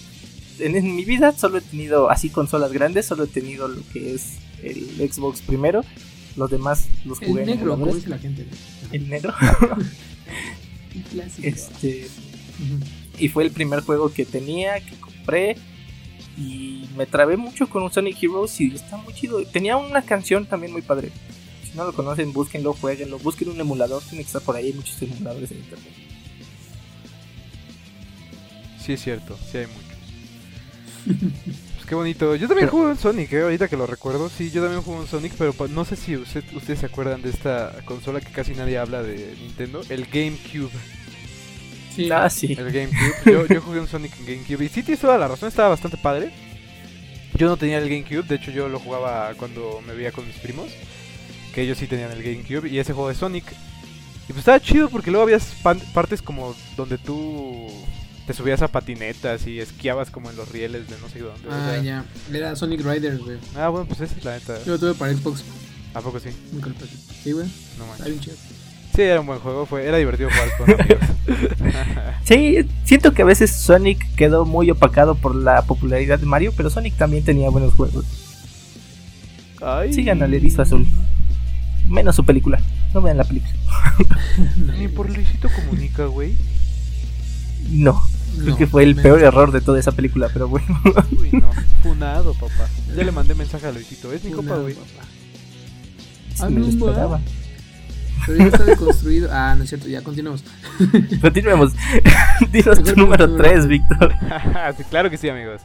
en 0.60 0.96
mi 0.96 1.06
vida 1.06 1.32
solo 1.38 1.60
he 1.60 1.62
tenido 1.62 2.10
así 2.10 2.30
consolas 2.30 2.72
grandes, 2.72 3.06
solo 3.06 3.26
he 3.26 3.28
tenido 3.28 3.68
lo 3.68 3.82
que 3.94 4.16
es 4.16 4.38
el 4.64 5.12
Xbox 5.12 5.42
primero. 5.42 5.84
Los 6.38 6.52
demás 6.52 6.88
los 7.04 7.18
jugué 7.18 7.44
El 7.44 7.50
en 7.50 7.56
negro, 7.58 7.78
como 7.78 7.94
dice 7.94 8.10
la 8.10 8.20
gente. 8.20 8.48
El 8.92 9.10
negro. 9.10 9.34
Un 10.96 11.02
clásico. 11.02 11.48
Este, 11.48 12.08
y 13.18 13.28
fue 13.30 13.44
el 13.44 13.52
primer 13.52 13.82
juego 13.82 14.14
que 14.14 14.26
tenía, 14.26 14.80
que 14.80 14.96
compré. 15.00 15.58
Y 16.38 16.88
me 16.96 17.08
trabé 17.08 17.36
mucho 17.36 17.68
con 17.68 17.82
un 17.82 17.92
Sonic 17.92 18.22
Heroes 18.22 18.62
y 18.62 18.68
está 18.74 18.98
muy 18.98 19.14
chido. 19.14 19.44
Tenía 19.46 19.76
una 19.78 20.04
canción 20.04 20.46
también 20.46 20.72
muy 20.72 20.84
padre. 20.84 21.12
Si 21.64 21.76
no 21.76 21.84
lo 21.84 21.94
conocen, 21.94 22.32
búsquenlo, 22.32 22.74
jueguenlo, 22.74 23.18
busquen 23.18 23.50
un 23.50 23.60
emulador. 23.60 24.04
Tiene 24.04 24.24
que 24.24 24.28
estar 24.28 24.44
por 24.44 24.56
ahí, 24.56 24.68
hay 24.68 24.74
muchos 24.74 25.02
emuladores 25.02 25.52
en 25.52 25.58
internet. 25.58 25.94
Sí 28.80 28.94
es 28.94 29.02
cierto, 29.02 29.36
sí 29.52 29.58
hay 29.58 29.66
muchos. 29.66 29.88
Qué 31.88 31.96
bonito. 31.96 32.36
Yo 32.36 32.48
también 32.50 32.68
jugué 32.68 32.88
un 32.88 32.98
Sonic, 32.98 33.32
¿eh? 33.32 33.42
ahorita 33.44 33.70
que 33.70 33.78
lo 33.78 33.88
recuerdo. 33.88 34.30
Sí, 34.30 34.52
yo 34.52 34.62
también 34.62 34.82
jugué 34.82 35.00
un 35.00 35.08
Sonic, 35.08 35.34
pero 35.38 35.54
no 35.70 35.86
sé 35.86 35.96
si 35.96 36.18
usted- 36.18 36.44
ustedes 36.54 36.80
se 36.80 36.86
acuerdan 36.86 37.22
de 37.22 37.30
esta 37.30 37.74
consola 37.86 38.20
que 38.20 38.32
casi 38.32 38.54
nadie 38.54 38.78
habla 38.78 39.02
de 39.04 39.36
Nintendo, 39.40 39.82
el 39.90 40.06
GameCube. 40.06 40.70
Sí. 41.96 42.10
Ah, 42.12 42.30
sí. 42.30 42.56
El 42.60 42.72
GameCube. 42.72 43.14
Yo, 43.26 43.46
yo 43.48 43.62
jugué 43.62 43.80
un 43.80 43.88
Sonic 43.88 44.12
en 44.20 44.26
GameCube 44.26 44.66
y 44.66 44.70
sí 44.70 44.84
tienes 44.84 45.00
toda 45.00 45.18
la 45.18 45.30
razón, 45.30 45.48
estaba 45.48 45.70
bastante 45.70 45.98
padre. 45.98 46.32
Yo 47.36 47.48
no 47.48 47.56
tenía 47.58 47.78
el 47.78 47.90
GameCube, 47.90 48.28
de 48.28 48.36
hecho 48.36 48.52
yo 48.52 48.68
lo 48.68 48.80
jugaba 48.80 49.34
cuando 49.36 49.82
me 49.88 49.94
veía 49.94 50.12
con 50.12 50.28
mis 50.28 50.38
primos, 50.38 50.68
que 51.54 51.62
ellos 51.62 51.78
sí 51.78 51.88
tenían 51.88 52.12
el 52.12 52.22
GameCube 52.24 52.68
y 52.70 52.80
ese 52.80 52.94
juego 52.94 53.10
de 53.10 53.16
Sonic. 53.16 53.46
Y 54.24 54.28
pues 54.34 54.40
estaba 54.40 54.60
chido 54.60 54.90
porque 54.90 55.10
luego 55.10 55.24
había 55.24 55.40
partes 55.94 56.22
como 56.22 56.54
donde 56.76 56.98
tú 56.98 57.68
te 58.28 58.34
subías 58.34 58.62
a 58.62 58.68
patinetas 58.68 59.48
y 59.48 59.60
esquiabas 59.60 60.12
como 60.12 60.30
en 60.30 60.36
los 60.36 60.50
rieles 60.52 60.88
de 60.90 60.96
no 61.00 61.08
sé 61.10 61.20
dónde. 61.20 61.48
o 61.48 61.52
Ah, 61.52 61.70
sea. 61.72 61.82
ya. 61.82 62.06
Era 62.32 62.56
Sonic 62.56 62.82
Riders, 62.86 63.20
güey. 63.20 63.38
Ah, 63.56 63.70
bueno, 63.70 63.88
pues 63.88 64.02
esa 64.02 64.16
es 64.18 64.24
la 64.26 64.34
neta. 64.36 64.58
Yo 64.66 64.74
lo 64.74 64.80
tuve 64.80 64.94
para 64.94 65.14
Xbox. 65.14 65.44
¿A 65.94 66.02
poco 66.02 66.20
sí? 66.20 66.30
Nunca 66.52 66.68
lo 66.70 66.76
pasé. 66.76 66.92
Sí, 67.24 67.32
güey. 67.32 67.48
No 67.48 67.86
Está 67.86 67.86
manches. 67.86 68.06
bien 68.08 68.20
chido. 68.20 68.36
Sí, 68.96 69.02
era 69.04 69.20
un 69.22 69.28
buen 69.28 69.40
juego, 69.40 69.66
fue, 69.66 69.86
era 69.88 69.98
divertido 69.98 70.30
jugar 70.30 70.50
con 70.58 70.72
amigos. 70.82 71.00
Sí, 72.24 72.58
siento 72.84 73.14
que 73.14 73.22
a 73.22 73.26
veces 73.26 73.52
Sonic 73.52 74.16
quedó 74.16 74.44
muy 74.46 74.70
opacado 74.72 75.16
por 75.16 75.34
la 75.36 75.62
popularidad 75.62 76.20
de 76.20 76.26
Mario, 76.26 76.52
pero 76.58 76.70
Sonic 76.70 76.96
también 76.98 77.24
tenía 77.24 77.50
buenos 77.50 77.74
juegos. 77.74 78.04
Ay. 79.62 79.94
Sigan 79.94 80.22
al 80.24 80.34
erizo 80.34 80.62
azul. 80.62 80.86
Menos 81.88 82.16
su 82.18 82.26
película. 82.26 82.60
No 82.94 83.02
vean 83.02 83.18
la 83.18 83.24
película. 83.24 83.54
Ni 84.78 84.88
por 84.90 85.10
Luisito 85.10 85.48
Comunica, 85.50 86.06
güey. 86.06 86.36
No, 87.70 88.02
creo 88.36 88.50
No, 88.50 88.58
que 88.58 88.68
fue 88.68 88.84
el 88.84 88.90
menos. 88.96 89.04
peor 89.04 89.24
error 89.24 89.52
de 89.52 89.62
toda 89.62 89.80
esa 89.80 89.92
película, 89.92 90.30
pero 90.32 90.48
bueno. 90.48 90.68
Uy, 91.20 91.32
no. 91.34 91.50
Funado, 91.84 92.34
papá. 92.34 92.68
Ya 92.96 93.04
le 93.04 93.12
mandé 93.12 93.36
mensaje 93.36 93.66
a 93.68 93.72
Luisito. 93.72 94.12
Es 94.14 94.24
mi 94.24 94.30
Una, 94.34 94.38
compa, 94.38 94.56
güey. 94.58 94.74
papá. 94.74 95.06
Sí, 96.36 96.44
Ah, 96.44 96.50
me 96.50 96.60
lo 96.60 96.68
no, 96.68 96.70
esperaba. 96.70 97.20
Pero 98.26 98.38
ya 98.40 98.46
está 98.48 98.64
deconstruido. 98.66 99.30
Ah, 99.32 99.56
no 99.58 99.64
es 99.64 99.70
cierto, 99.70 99.88
ya 99.88 100.02
continuamos. 100.02 100.44
Continuemos. 101.22 101.74
Dinos 102.52 102.84
tu 102.84 102.96
número 102.96 103.36
3, 103.38 103.68
Víctor. 103.68 104.14
sí, 104.78 104.84
claro 104.90 105.10
que 105.10 105.18
sí, 105.18 105.30
amigos. 105.30 105.62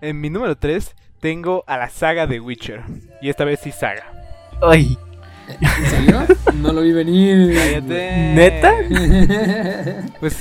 En 0.00 0.20
mi 0.20 0.28
número 0.28 0.56
3 0.56 0.94
tengo 1.20 1.62
a 1.66 1.76
la 1.78 1.88
saga 1.88 2.26
de 2.26 2.40
Witcher. 2.40 2.82
Y 3.22 3.28
esta 3.30 3.44
vez 3.44 3.60
sí 3.62 3.70
saga. 3.72 4.04
Ay, 4.62 4.98
¿En 5.60 5.86
serio? 5.90 6.26
No 6.54 6.72
lo 6.72 6.80
vi 6.82 6.92
venir. 6.92 7.54
Cállate. 7.54 8.32
¿Neta? 8.34 8.72
Pues 10.20 10.36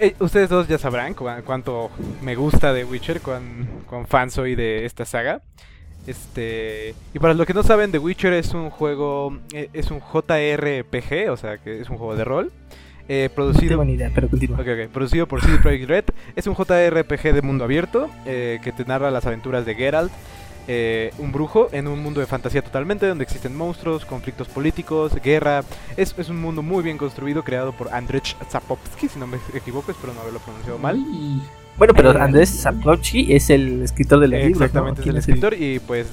eh, 0.00 0.14
ustedes 0.20 0.48
dos 0.48 0.66
ya 0.68 0.78
sabrán 0.78 1.14
cu- 1.14 1.26
cuánto 1.44 1.90
me 2.22 2.34
gusta 2.34 2.72
de 2.72 2.84
Witcher, 2.84 3.20
cuán, 3.20 3.66
cuán 3.86 4.06
fan 4.06 4.30
soy 4.30 4.54
de 4.54 4.84
esta 4.86 5.04
saga. 5.04 5.42
Este 6.06 6.94
y 7.12 7.18
para 7.18 7.34
los 7.34 7.46
que 7.46 7.54
no 7.54 7.62
saben, 7.62 7.92
The 7.92 7.98
Witcher 7.98 8.32
es 8.32 8.54
un 8.54 8.70
juego, 8.70 9.38
eh, 9.52 9.68
es 9.72 9.90
un 9.90 10.00
JRPG, 10.00 11.30
o 11.30 11.36
sea 11.36 11.58
que 11.58 11.80
es 11.80 11.90
un 11.90 11.98
juego 11.98 12.16
de 12.16 12.24
rol, 12.24 12.52
eh, 13.08 13.28
producido 13.34 13.82
idea, 13.84 14.10
pero 14.14 14.28
continúa. 14.28 14.58
Ok, 14.60 14.66
ok. 14.68 14.90
Producido 14.92 15.26
por 15.28 15.42
CD 15.42 15.58
Projekt 15.58 15.88
Red. 15.88 16.04
Es 16.36 16.46
un 16.46 16.54
JRPG 16.54 17.34
de 17.34 17.42
mundo 17.42 17.64
abierto 17.64 18.08
eh, 18.24 18.60
que 18.64 18.72
te 18.72 18.84
narra 18.84 19.10
las 19.10 19.26
aventuras 19.26 19.66
de 19.66 19.74
Geralt, 19.74 20.10
eh, 20.72 21.12
un 21.18 21.32
brujo 21.32 21.66
en 21.72 21.88
un 21.88 22.00
mundo 22.00 22.20
de 22.20 22.26
fantasía 22.26 22.62
totalmente, 22.62 23.04
donde 23.04 23.24
existen 23.24 23.56
monstruos, 23.56 24.04
conflictos 24.04 24.46
políticos, 24.46 25.12
guerra. 25.16 25.64
Es, 25.96 26.14
es 26.16 26.28
un 26.28 26.40
mundo 26.40 26.62
muy 26.62 26.84
bien 26.84 26.96
construido, 26.96 27.42
creado 27.42 27.72
por 27.72 27.92
Andrzej 27.92 28.36
Sapkowski, 28.48 29.08
si 29.08 29.18
no 29.18 29.26
me 29.26 29.38
equivoco, 29.52 29.90
espero 29.90 30.14
no 30.14 30.20
haberlo 30.20 30.38
pronunciado 30.38 30.78
mal. 30.78 30.94
Uy, 30.94 31.42
Bueno, 31.76 31.92
pero 31.92 32.10
Andrés 32.10 32.50
Sapkowski 32.50 33.34
es 33.34 33.50
el 33.50 33.82
escritor 33.82 34.20
de 34.20 34.28
los 34.28 34.38
libros, 34.38 34.60
¿no? 34.60 34.64
Exactamente, 34.66 35.00
es 35.00 35.02
¿Quién 35.02 35.16
el 35.16 35.18
escritor 35.18 35.54
y 35.54 35.80
pues 35.80 36.06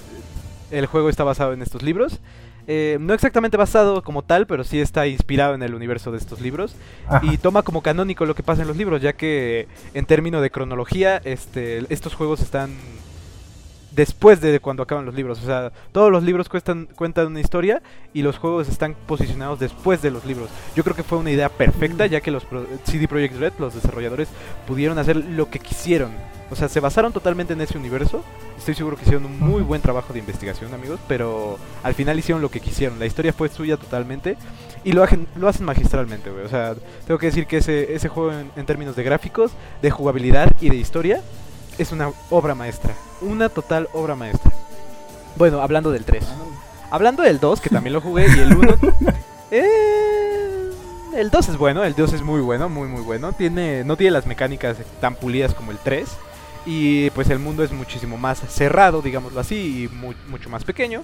el 0.72 0.88
juego 0.88 1.10
está 1.10 1.24
basado 1.24 1.54
en 1.54 1.62
estos 1.62 1.84
libros. 1.84 2.20
Eh, 2.66 2.98
no 3.00 3.14
exactamente 3.14 3.58
basado 3.58 4.02
como 4.02 4.24
tal, 4.24 4.48
pero 4.48 4.64
sí 4.64 4.80
está 4.80 5.06
inspirado 5.06 5.54
en 5.54 5.62
el 5.62 5.76
universo 5.76 6.12
de 6.12 6.18
estos 6.18 6.42
libros. 6.42 6.76
Ajá. 7.08 7.22
y 7.32 7.38
toma 7.38 7.62
como 7.62 7.84
canónico 7.84 8.26
lo 8.26 8.34
que 8.34 8.42
pasa 8.42 8.64
en 8.64 8.70
los 8.70 8.78
libros, 8.78 9.04
ya 9.04 9.14
que 9.14 9.68
en 9.94 10.08
términos 10.08 10.42
de 10.42 10.50
cronología, 10.50 11.22
este, 11.24 11.86
estos 11.94 12.16
juegos 12.16 12.42
están 12.42 12.72
después 13.98 14.40
de 14.40 14.62
cuando 14.62 14.84
acaban 14.84 15.06
los 15.06 15.14
libros. 15.16 15.44
O 15.44 15.46
sea, 15.46 15.74
todos 15.92 16.10
los 16.10 16.24
libros 16.24 16.48
cuestan, 16.48 16.88
cuentan 16.96 17.28
una 17.28 17.42
historia 17.42 17.82
y 18.14 18.22
los 18.22 18.38
juegos 18.38 18.70
están 18.70 18.96
posicionados 19.06 19.60
después 19.60 20.02
de 20.02 20.12
los 20.12 20.24
libros. 20.24 20.50
Yo 20.76 20.84
creo 20.86 20.96
que 20.96 21.04
fue 21.04 21.18
una 21.18 21.32
idea 21.32 21.50
perfecta, 21.50 22.06
Mm. 22.06 22.10
ya 22.10 22.22
que 22.22 22.32
los 22.32 22.46
pro- 22.46 22.66
CD 22.86 23.08
Projekt 23.10 23.36
Red, 23.38 23.54
los 23.60 23.74
desarrolladores, 23.76 24.30
pudieron 24.66 24.98
hacer 25.00 25.18
lo 25.18 25.50
que 25.50 25.60
quisieron. 25.60 26.12
O 26.50 26.56
sea, 26.56 26.70
se 26.70 26.80
basaron 26.80 27.12
totalmente 27.12 27.52
en 27.52 27.60
ese 27.60 27.78
universo. 27.78 28.24
Estoy 28.58 28.74
seguro 28.76 28.96
que 28.96 29.02
hicieron 29.02 29.26
un 29.26 29.38
muy 29.38 29.62
buen 29.64 29.82
trabajo 29.82 30.14
de 30.14 30.20
investigación, 30.20 30.74
amigos, 30.74 31.00
pero 31.08 31.58
al 31.84 31.94
final 31.94 32.18
hicieron 32.18 32.42
lo 32.42 32.50
que 32.50 32.62
quisieron. 32.62 33.00
La 33.00 33.06
historia 33.06 33.34
fue 33.34 33.50
suya 33.50 33.76
totalmente 33.76 34.38
y 34.86 34.94
lo, 34.94 35.04
hacen- 35.04 35.28
lo 35.36 35.50
hacen 35.50 35.66
magistralmente, 35.66 36.30
güey. 36.30 36.46
O 36.46 36.50
sea, 36.50 36.76
tengo 37.06 37.18
que 37.20 37.26
decir 37.26 37.48
que 37.48 37.58
ese, 37.58 37.94
ese 37.96 38.08
juego 38.08 38.32
en, 38.32 38.50
en 38.56 38.66
términos 38.66 38.96
de 38.96 39.04
gráficos, 39.04 39.52
de 39.82 39.92
jugabilidad 39.92 40.52
y 40.62 40.70
de 40.70 40.76
historia 40.78 41.22
es 41.78 41.92
una 41.92 42.12
obra 42.30 42.56
maestra. 42.56 42.94
Una 43.22 43.50
total 43.50 43.88
obra 43.94 44.16
maestra. 44.16 44.52
Bueno, 45.36 45.62
hablando 45.62 45.92
del 45.92 46.04
3. 46.06 46.24
wow. 46.26 46.52
Hablando 46.92 47.24
del 47.24 47.40
2, 47.40 47.60
que 47.62 47.70
también 47.70 47.94
lo 47.94 48.02
jugué, 48.02 48.28
y 48.28 48.40
el 48.40 48.56
1... 48.56 48.76
eh, 49.52 50.72
el 51.16 51.30
2 51.30 51.50
es 51.50 51.58
bueno, 51.58 51.84
el 51.84 51.96
2 51.96 52.14
es 52.14 52.22
muy 52.22 52.42
bueno, 52.42 52.70
muy 52.70 52.88
muy 52.88 53.02
bueno. 53.02 53.34
Tiene, 53.34 53.84
no 53.84 53.98
tiene 53.98 54.12
las 54.12 54.26
mecánicas 54.28 54.78
tan 55.02 55.16
pulidas 55.16 55.54
como 55.54 55.72
el 55.72 55.78
3. 55.80 56.08
Y 56.66 57.10
pues 57.12 57.30
el 57.30 57.40
mundo 57.40 57.64
es 57.64 57.72
muchísimo 57.72 58.18
más 58.18 58.40
cerrado, 58.50 59.02
digámoslo 59.02 59.40
así, 59.40 59.84
y 59.92 59.96
mu- 59.96 60.14
mucho 60.30 60.50
más 60.50 60.64
pequeño. 60.64 61.04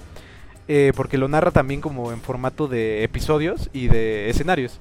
eh, 0.68 0.92
porque 0.96 1.18
lo 1.18 1.28
narra 1.28 1.50
también 1.50 1.80
como 1.82 2.10
en 2.12 2.20
formato 2.22 2.66
de 2.68 3.04
episodios 3.04 3.68
y 3.74 3.88
de 3.88 4.30
escenarios. 4.30 4.78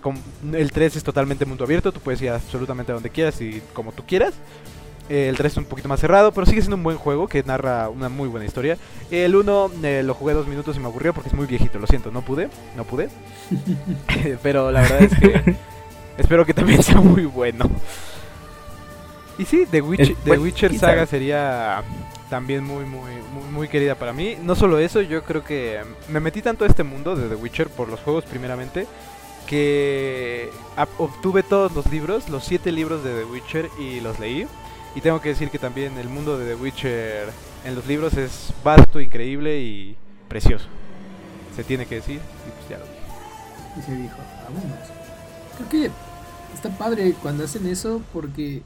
Com- 0.00 0.16
el 0.54 0.72
3 0.72 0.96
es 0.96 1.04
totalmente 1.04 1.44
mundo 1.44 1.64
abierto, 1.64 1.92
tú 1.92 2.00
puedes 2.00 2.22
ir 2.22 2.30
absolutamente 2.30 2.90
a 2.92 2.94
donde 2.94 3.10
quieras 3.10 3.38
y 3.42 3.60
como 3.74 3.92
tú 3.92 4.04
quieras. 4.06 4.32
El 5.08 5.36
3 5.36 5.52
es 5.52 5.58
un 5.58 5.64
poquito 5.64 5.88
más 5.88 6.00
cerrado, 6.00 6.32
pero 6.32 6.46
sigue 6.46 6.60
siendo 6.60 6.76
un 6.76 6.82
buen 6.82 6.96
juego 6.96 7.28
que 7.28 7.42
narra 7.44 7.88
una 7.88 8.08
muy 8.08 8.28
buena 8.28 8.44
historia. 8.46 8.76
El 9.10 9.36
1 9.36 9.70
eh, 9.82 10.02
lo 10.04 10.14
jugué 10.14 10.34
dos 10.34 10.46
minutos 10.48 10.76
y 10.76 10.80
me 10.80 10.86
aburrió 10.86 11.14
porque 11.14 11.28
es 11.28 11.34
muy 11.34 11.46
viejito, 11.46 11.78
lo 11.78 11.86
siento, 11.86 12.10
no 12.10 12.22
pude, 12.22 12.48
no 12.76 12.84
pude. 12.84 13.08
pero 14.42 14.70
la 14.72 14.80
verdad 14.82 15.02
es 15.02 15.14
que 15.18 15.56
espero 16.18 16.44
que 16.44 16.54
también 16.54 16.82
sea 16.82 17.00
muy 17.00 17.24
bueno. 17.24 17.70
Y 19.38 19.44
sí, 19.44 19.66
The, 19.70 19.82
Witch- 19.82 20.16
The 20.24 20.38
Witcher 20.38 20.78
Saga 20.78 21.06
sería 21.06 21.82
también 22.30 22.64
muy, 22.64 22.84
muy, 22.84 23.12
muy, 23.32 23.44
muy 23.52 23.68
querida 23.68 23.94
para 23.94 24.12
mí. 24.12 24.36
No 24.42 24.54
solo 24.54 24.78
eso, 24.78 25.02
yo 25.02 25.22
creo 25.24 25.44
que 25.44 25.80
me 26.08 26.20
metí 26.20 26.42
tanto 26.42 26.64
a 26.64 26.68
este 26.68 26.82
mundo 26.84 27.14
de 27.14 27.28
The 27.28 27.34
Witcher 27.34 27.68
por 27.68 27.88
los 27.88 28.00
juegos 28.00 28.24
primeramente 28.24 28.86
que 29.46 30.50
obtuve 30.98 31.42
todos 31.42 31.72
los 31.72 31.86
libros, 31.90 32.28
los 32.28 32.44
siete 32.44 32.72
libros 32.72 33.04
de 33.04 33.14
The 33.20 33.24
Witcher 33.26 33.68
y 33.78 34.00
los 34.00 34.18
leí. 34.18 34.46
Y 34.96 35.02
tengo 35.02 35.20
que 35.20 35.28
decir 35.28 35.50
que 35.50 35.58
también 35.58 35.98
el 35.98 36.08
mundo 36.08 36.38
de 36.38 36.46
The 36.46 36.54
Witcher 36.54 37.28
en 37.64 37.74
los 37.74 37.86
libros 37.86 38.14
es 38.14 38.52
vasto, 38.64 38.98
increíble 38.98 39.60
y 39.60 39.96
precioso. 40.26 40.66
Se 41.54 41.62
tiene 41.64 41.84
que 41.86 41.96
decir 41.96 42.16
y 42.16 42.50
pues 42.50 42.68
ya 42.68 42.78
lo 42.78 42.84
dije. 42.84 42.96
Y 43.78 43.82
se 43.82 43.94
dijo, 43.94 44.16
vámonos. 44.44 44.78
Creo 45.56 45.68
que 45.68 45.90
está 46.54 46.70
padre 46.78 47.14
cuando 47.22 47.44
hacen 47.44 47.66
eso 47.66 48.00
porque 48.12 48.62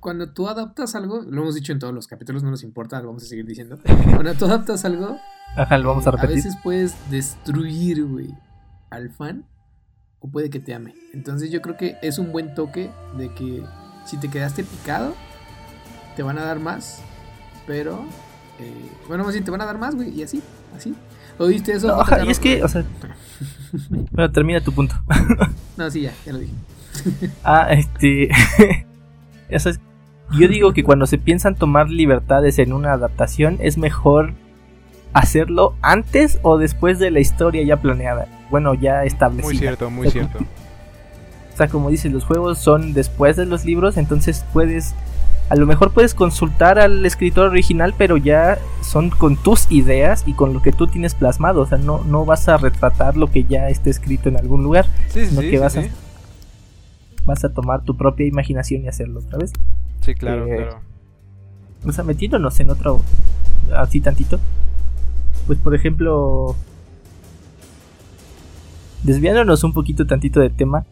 cuando 0.00 0.30
tú 0.30 0.48
adaptas 0.48 0.96
algo, 0.96 1.22
lo 1.22 1.42
hemos 1.42 1.54
dicho 1.54 1.72
en 1.72 1.78
todos 1.78 1.94
los 1.94 2.08
capítulos, 2.08 2.42
no 2.42 2.50
nos 2.50 2.64
importa, 2.64 3.00
lo 3.00 3.06
vamos 3.06 3.22
a 3.22 3.26
seguir 3.26 3.46
diciendo. 3.46 3.78
Cuando 4.04 4.34
tú 4.34 4.46
adaptas 4.46 4.84
algo, 4.84 5.16
Ajá, 5.56 5.78
lo 5.78 5.90
vamos 5.90 6.06
a 6.08 6.08
a 6.08 6.12
repetir. 6.14 6.36
veces 6.36 6.56
puedes 6.60 6.96
destruir, 7.08 8.04
güey, 8.04 8.34
al 8.90 9.10
fan 9.10 9.44
o 10.18 10.28
puede 10.28 10.50
que 10.50 10.58
te 10.58 10.74
ame. 10.74 10.96
Entonces 11.14 11.52
yo 11.52 11.62
creo 11.62 11.76
que 11.76 11.98
es 12.02 12.18
un 12.18 12.32
buen 12.32 12.52
toque 12.56 12.90
de 13.16 13.32
que 13.32 13.62
si 14.04 14.16
te 14.16 14.28
quedaste 14.28 14.64
picado, 14.64 15.14
te 16.16 16.22
van 16.22 16.38
a 16.38 16.44
dar 16.44 16.58
más, 16.60 17.00
pero... 17.66 18.04
eh, 18.58 18.90
bueno, 19.08 19.24
más 19.24 19.32
bien 19.32 19.44
te 19.44 19.50
van 19.50 19.60
a 19.60 19.66
dar 19.66 19.78
más, 19.78 19.94
güey, 19.94 20.10
y 20.10 20.22
así, 20.22 20.42
así. 20.76 20.94
¿Oíste 21.38 21.72
eso? 21.72 21.88
No, 21.88 22.24
y 22.24 22.30
es 22.30 22.38
que, 22.38 22.62
o 22.62 22.68
sea. 22.68 22.84
Bueno, 24.10 24.30
termina 24.30 24.60
tu 24.60 24.72
punto. 24.72 24.94
No, 25.76 25.90
sí, 25.90 26.02
ya, 26.02 26.12
ya 26.26 26.32
lo 26.32 26.38
dije. 26.38 26.52
Ah, 27.44 27.68
este. 27.70 28.28
yo 30.32 30.48
digo 30.48 30.74
que 30.74 30.84
cuando 30.84 31.06
se 31.06 31.16
piensan 31.16 31.54
tomar 31.54 31.88
libertades 31.88 32.58
en 32.58 32.72
una 32.72 32.92
adaptación, 32.92 33.56
es 33.60 33.78
mejor 33.78 34.34
hacerlo 35.14 35.74
antes 35.80 36.38
o 36.42 36.58
después 36.58 36.98
de 36.98 37.10
la 37.10 37.20
historia 37.20 37.62
ya 37.64 37.78
planeada. 37.78 38.28
Bueno, 38.50 38.74
ya 38.74 39.04
establecida. 39.04 39.48
Muy 39.48 39.58
cierto, 39.58 39.90
muy 39.90 40.06
O 40.08 40.10
sea, 40.10 40.22
cierto. 40.22 40.44
O 41.52 41.56
sea, 41.56 41.68
como 41.68 41.90
dices, 41.90 42.12
los 42.12 42.24
juegos 42.24 42.58
son 42.58 42.92
después 42.92 43.36
de 43.36 43.46
los 43.46 43.64
libros, 43.64 43.96
entonces 43.96 44.44
puedes. 44.52 44.94
A 45.52 45.54
lo 45.54 45.66
mejor 45.66 45.92
puedes 45.92 46.14
consultar 46.14 46.78
al 46.78 47.04
escritor 47.04 47.50
original, 47.50 47.92
pero 47.98 48.16
ya 48.16 48.58
son 48.80 49.10
con 49.10 49.36
tus 49.36 49.70
ideas 49.70 50.24
y 50.26 50.32
con 50.32 50.54
lo 50.54 50.62
que 50.62 50.72
tú 50.72 50.86
tienes 50.86 51.14
plasmado. 51.14 51.60
O 51.60 51.66
sea, 51.66 51.76
no, 51.76 52.02
no 52.04 52.24
vas 52.24 52.48
a 52.48 52.56
retratar 52.56 53.18
lo 53.18 53.26
que 53.26 53.44
ya 53.44 53.68
esté 53.68 53.90
escrito 53.90 54.30
en 54.30 54.38
algún 54.38 54.62
lugar. 54.62 54.86
Sí, 55.08 55.26
sino 55.26 55.42
sí, 55.42 55.50
que 55.50 55.56
sí, 55.56 55.62
vas 55.62 55.76
a-. 55.76 55.84
Vas 57.26 57.44
a 57.44 57.50
tomar 57.52 57.84
tu 57.84 57.98
propia 57.98 58.24
imaginación 58.24 58.84
y 58.84 58.88
hacerlo 58.88 59.20
otra 59.20 59.36
vez. 59.40 59.52
Sí, 60.00 60.14
claro, 60.14 60.46
Eh, 60.46 60.56
claro. 60.56 60.80
O 61.84 61.92
sea, 61.92 62.02
metiéndonos 62.02 62.58
en 62.58 62.70
otro. 62.70 63.02
Así 63.76 64.00
tantito. 64.00 64.40
Pues 65.46 65.58
por 65.58 65.74
ejemplo. 65.74 66.56
Desviándonos 69.02 69.64
un 69.64 69.74
poquito 69.74 70.06
tantito 70.06 70.40
del 70.40 70.52
tema. 70.52 70.86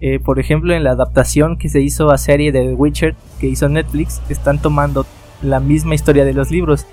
Eh, 0.00 0.18
por 0.18 0.38
ejemplo, 0.38 0.74
en 0.74 0.84
la 0.84 0.90
adaptación 0.92 1.56
que 1.56 1.68
se 1.68 1.80
hizo 1.80 2.10
a 2.10 2.18
serie 2.18 2.52
de 2.52 2.60
The 2.66 2.74
Witcher 2.74 3.14
que 3.40 3.46
hizo 3.48 3.68
Netflix, 3.68 4.20
están 4.28 4.60
tomando 4.60 5.06
la 5.42 5.60
misma 5.60 5.94
historia 5.94 6.24
de 6.24 6.32
los 6.34 6.50
libros. 6.50 6.86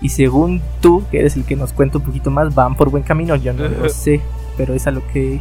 Y 0.00 0.10
según 0.10 0.62
tú, 0.80 1.04
que 1.10 1.18
eres 1.20 1.36
el 1.36 1.44
que 1.44 1.56
nos 1.56 1.72
cuenta 1.72 1.98
un 1.98 2.04
poquito 2.04 2.30
más, 2.30 2.54
van 2.54 2.74
por 2.76 2.88
buen 2.90 3.02
camino. 3.02 3.34
Yo 3.36 3.52
no 3.52 3.68
lo 3.68 3.88
sé, 3.88 4.20
pero 4.56 4.74
es 4.74 4.86
a 4.86 4.90
lo 4.92 5.04
que 5.08 5.40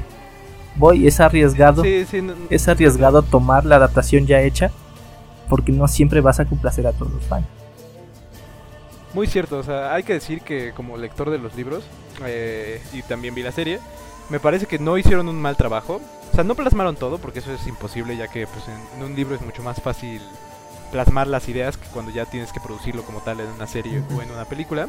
voy. 0.75 1.05
Es 1.07 1.19
arriesgado 1.19 1.83
Sí, 1.83 2.05
sí, 2.09 2.21
no- 2.21 2.33
es 2.49 2.67
arriesgado 2.67 3.21
tomar 3.21 3.65
la 3.65 3.75
adaptación 3.75 4.25
ya 4.25 4.41
hecha 4.41 4.71
porque 5.47 5.71
no 5.71 5.87
siempre 5.87 6.21
vas 6.21 6.39
a 6.39 6.45
complacer 6.45 6.87
a 6.87 6.91
todos 6.91 7.13
los 7.13 7.23
fans. 7.23 7.45
Muy 9.13 9.27
cierto, 9.27 9.59
o 9.59 9.63
sea, 9.63 9.93
hay 9.93 10.03
que 10.03 10.13
decir 10.13 10.41
que 10.41 10.71
como 10.75 10.97
lector 10.97 11.29
de 11.29 11.39
los 11.39 11.55
libros, 11.55 11.83
eh, 12.25 12.81
y 12.93 13.01
también 13.03 13.33
vi 13.33 13.41
la 13.41 13.51
serie, 13.51 13.79
me 14.29 14.39
parece 14.39 14.65
que 14.65 14.79
no 14.79 14.97
hicieron 14.97 15.27
un 15.29 15.41
mal 15.41 15.57
trabajo. 15.57 16.01
O 16.31 16.35
sea, 16.35 16.43
no 16.43 16.55
plasmaron 16.55 16.95
todo, 16.95 17.17
porque 17.17 17.39
eso 17.39 17.53
es 17.53 17.65
imposible, 17.67 18.17
ya 18.17 18.27
que 18.27 18.45
pues, 18.47 18.65
en, 18.67 19.03
un 19.03 19.15
libro 19.15 19.35
es 19.35 19.41
mucho 19.41 19.63
más 19.63 19.81
fácil 19.81 20.21
plasmar 20.91 21.27
las 21.27 21.49
ideas 21.49 21.77
que 21.77 21.87
cuando 21.87 22.11
ya 22.11 22.25
tienes 22.25 22.51
que 22.51 22.59
producirlo 22.59 23.03
como 23.03 23.19
tal 23.21 23.39
en 23.39 23.47
una 23.47 23.67
serie 23.67 24.01
o 24.15 24.21
en 24.21 24.31
una 24.31 24.45
película. 24.45 24.87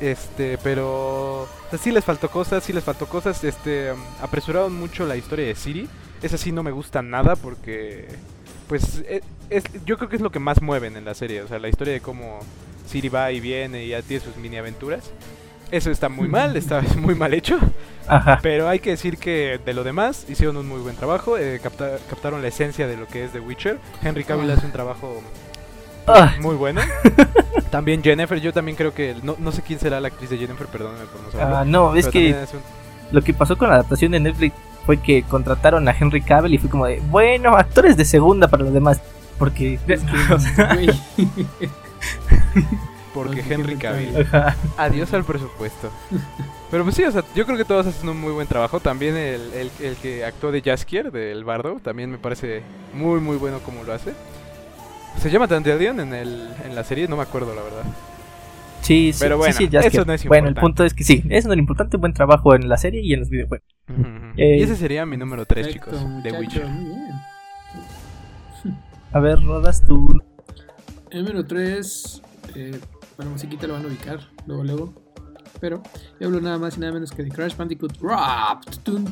Este, 0.00 0.58
pero 0.58 1.42
o 1.42 1.48
sea, 1.70 1.78
sí 1.78 1.92
les 1.92 2.04
faltó 2.04 2.28
cosas, 2.28 2.64
sí 2.64 2.72
les 2.72 2.84
faltó 2.84 3.06
cosas. 3.06 3.42
Este, 3.44 3.92
um, 3.92 4.00
apresuraron 4.20 4.74
mucho 4.74 5.06
la 5.06 5.16
historia 5.16 5.46
de 5.46 5.54
Siri. 5.54 5.88
Esa 6.22 6.36
sí 6.36 6.52
no 6.52 6.62
me 6.62 6.70
gusta 6.70 7.02
nada 7.02 7.36
porque, 7.36 8.08
pues, 8.68 9.02
e- 9.08 9.22
es, 9.48 9.64
yo 9.84 9.96
creo 9.98 10.08
que 10.08 10.16
es 10.16 10.22
lo 10.22 10.30
que 10.30 10.38
más 10.38 10.60
mueven 10.60 10.96
en 10.96 11.04
la 11.04 11.14
serie. 11.14 11.42
O 11.42 11.48
sea, 11.48 11.58
la 11.58 11.68
historia 11.68 11.94
de 11.94 12.00
cómo 12.00 12.40
Siri 12.86 13.08
va 13.08 13.32
y 13.32 13.40
viene 13.40 13.84
y 13.84 13.88
ya 13.88 14.02
tiene 14.02 14.24
sus 14.24 14.36
mini 14.36 14.56
aventuras. 14.56 15.10
Eso 15.70 15.90
está 15.90 16.08
muy 16.08 16.28
mal, 16.28 16.56
está 16.56 16.82
muy 16.98 17.14
mal 17.14 17.32
hecho. 17.32 17.58
Ajá. 18.08 18.38
Pero 18.42 18.68
hay 18.68 18.78
que 18.80 18.90
decir 18.90 19.16
que 19.18 19.60
de 19.64 19.74
lo 19.74 19.84
demás 19.84 20.26
hicieron 20.28 20.56
un 20.56 20.68
muy 20.68 20.80
buen 20.80 20.96
trabajo. 20.96 21.36
eh, 21.38 21.60
capta- 21.62 21.98
captaron 22.10 22.42
la 22.42 22.48
esencia 22.48 22.86
de 22.86 22.96
lo 22.96 23.06
que 23.06 23.24
es 23.24 23.32
The 23.32 23.40
Witcher. 23.40 23.78
Henry 24.02 24.24
Cavill 24.24 24.50
Ah. 24.50 24.54
hace 24.54 24.66
un 24.66 24.72
trabajo 24.72 25.22
Ah, 26.06 26.34
muy 26.40 26.56
bueno. 26.56 26.80
también 27.70 28.02
Jennifer, 28.02 28.40
yo 28.40 28.52
también 28.52 28.76
creo 28.76 28.92
que. 28.92 29.14
No, 29.22 29.36
no 29.38 29.52
sé 29.52 29.62
quién 29.62 29.78
será 29.78 30.00
la 30.00 30.08
actriz 30.08 30.30
de 30.30 30.38
Jennifer, 30.38 30.66
perdóname 30.66 31.04
por 31.06 31.20
no 31.22 31.30
saberlo. 31.30 31.56
ah, 31.56 31.64
no, 31.64 31.94
es 31.94 32.08
que 32.08 32.32
un- 32.52 33.14
lo 33.14 33.22
que 33.22 33.32
pasó 33.34 33.56
con 33.56 33.68
la 33.68 33.74
adaptación 33.74 34.10
de 34.12 34.18
Netflix 34.20 34.56
fue 34.84 34.96
que 35.00 35.22
contrataron 35.22 35.86
a 35.88 35.92
Henry 35.98 36.22
Cavill 36.22 36.54
y 36.54 36.58
fue 36.58 36.68
como 36.70 36.86
de, 36.86 37.00
bueno, 37.08 37.56
actores 37.56 37.96
de 37.96 38.04
segunda 38.04 38.48
para 38.48 38.64
los 38.64 38.72
demás. 38.74 39.00
Porque... 39.38 39.78
sea, 39.86 40.74
Güey. 40.74 40.90
Porque 43.14 43.44
Henry 43.48 43.76
Cavill. 43.76 44.26
Adiós 44.76 45.12
al 45.12 45.24
presupuesto. 45.24 45.90
Pero 46.70 46.84
pues 46.84 46.96
sí, 46.96 47.04
o 47.04 47.10
sea, 47.10 47.22
yo 47.34 47.44
creo 47.44 47.58
que 47.58 47.64
todos 47.64 47.86
hacen 47.86 48.08
un 48.08 48.18
muy 48.18 48.32
buen 48.32 48.46
trabajo. 48.46 48.80
También 48.80 49.16
el, 49.16 49.52
el, 49.52 49.70
el 49.80 49.96
que 49.96 50.24
actuó 50.24 50.50
de 50.50 50.62
Jaskier, 50.62 51.12
del 51.12 51.44
bardo, 51.44 51.80
también 51.82 52.10
me 52.10 52.18
parece 52.18 52.62
muy, 52.94 53.20
muy 53.20 53.36
bueno 53.36 53.58
como 53.60 53.84
lo 53.84 53.92
hace. 53.92 54.12
Se 55.18 55.30
llama 55.30 55.46
Dandelion 55.46 56.00
en, 56.00 56.14
el, 56.14 56.48
en 56.64 56.74
la 56.74 56.84
serie, 56.84 57.06
no 57.06 57.16
me 57.16 57.22
acuerdo 57.22 57.54
la 57.54 57.62
verdad. 57.62 57.84
Sí, 58.80 59.12
sí, 59.12 59.18
Pero 59.20 59.38
bueno, 59.38 59.54
sí, 59.54 59.68
eso 59.70 60.04
no 60.04 60.12
es 60.12 60.24
Bueno, 60.24 60.48
el 60.48 60.54
punto 60.54 60.84
es 60.84 60.92
que 60.92 61.04
sí, 61.04 61.22
eso 61.30 61.46
no 61.46 61.54
es 61.54 61.56
lo 61.56 61.60
importante, 61.60 61.96
buen 61.98 62.12
trabajo 62.12 62.54
en 62.54 62.68
la 62.68 62.76
serie 62.76 63.00
y 63.02 63.12
en 63.12 63.20
los 63.20 63.28
videojuegos. 63.28 63.68
Eh, 64.36 64.56
y 64.58 64.62
ese 64.62 64.74
sería 64.74 65.06
mi 65.06 65.16
número 65.16 65.46
3, 65.46 65.66
Perfecto, 65.66 65.90
chicos, 65.92 66.22
de 66.24 66.32
Witcher. 66.32 66.66
A 69.12 69.20
ver, 69.20 69.40
Rodas, 69.42 69.86
tú... 69.86 70.20
El 71.10 71.24
número 71.24 71.44
3, 71.44 72.22
eh, 72.56 72.80
bueno, 73.16 73.32
musiquita 73.32 73.66
lo 73.66 73.74
van 73.74 73.84
a 73.84 73.88
ubicar 73.88 74.20
luego, 74.46 74.64
luego. 74.64 74.94
Pero 75.60 75.82
yo 76.18 76.26
hablo 76.26 76.40
nada 76.40 76.58
más 76.58 76.76
y 76.76 76.80
nada 76.80 76.92
menos 76.92 77.12
que 77.12 77.22
de 77.22 77.30
Crash 77.30 77.56
Bandicoot 77.56 77.98
tun. 78.82 79.06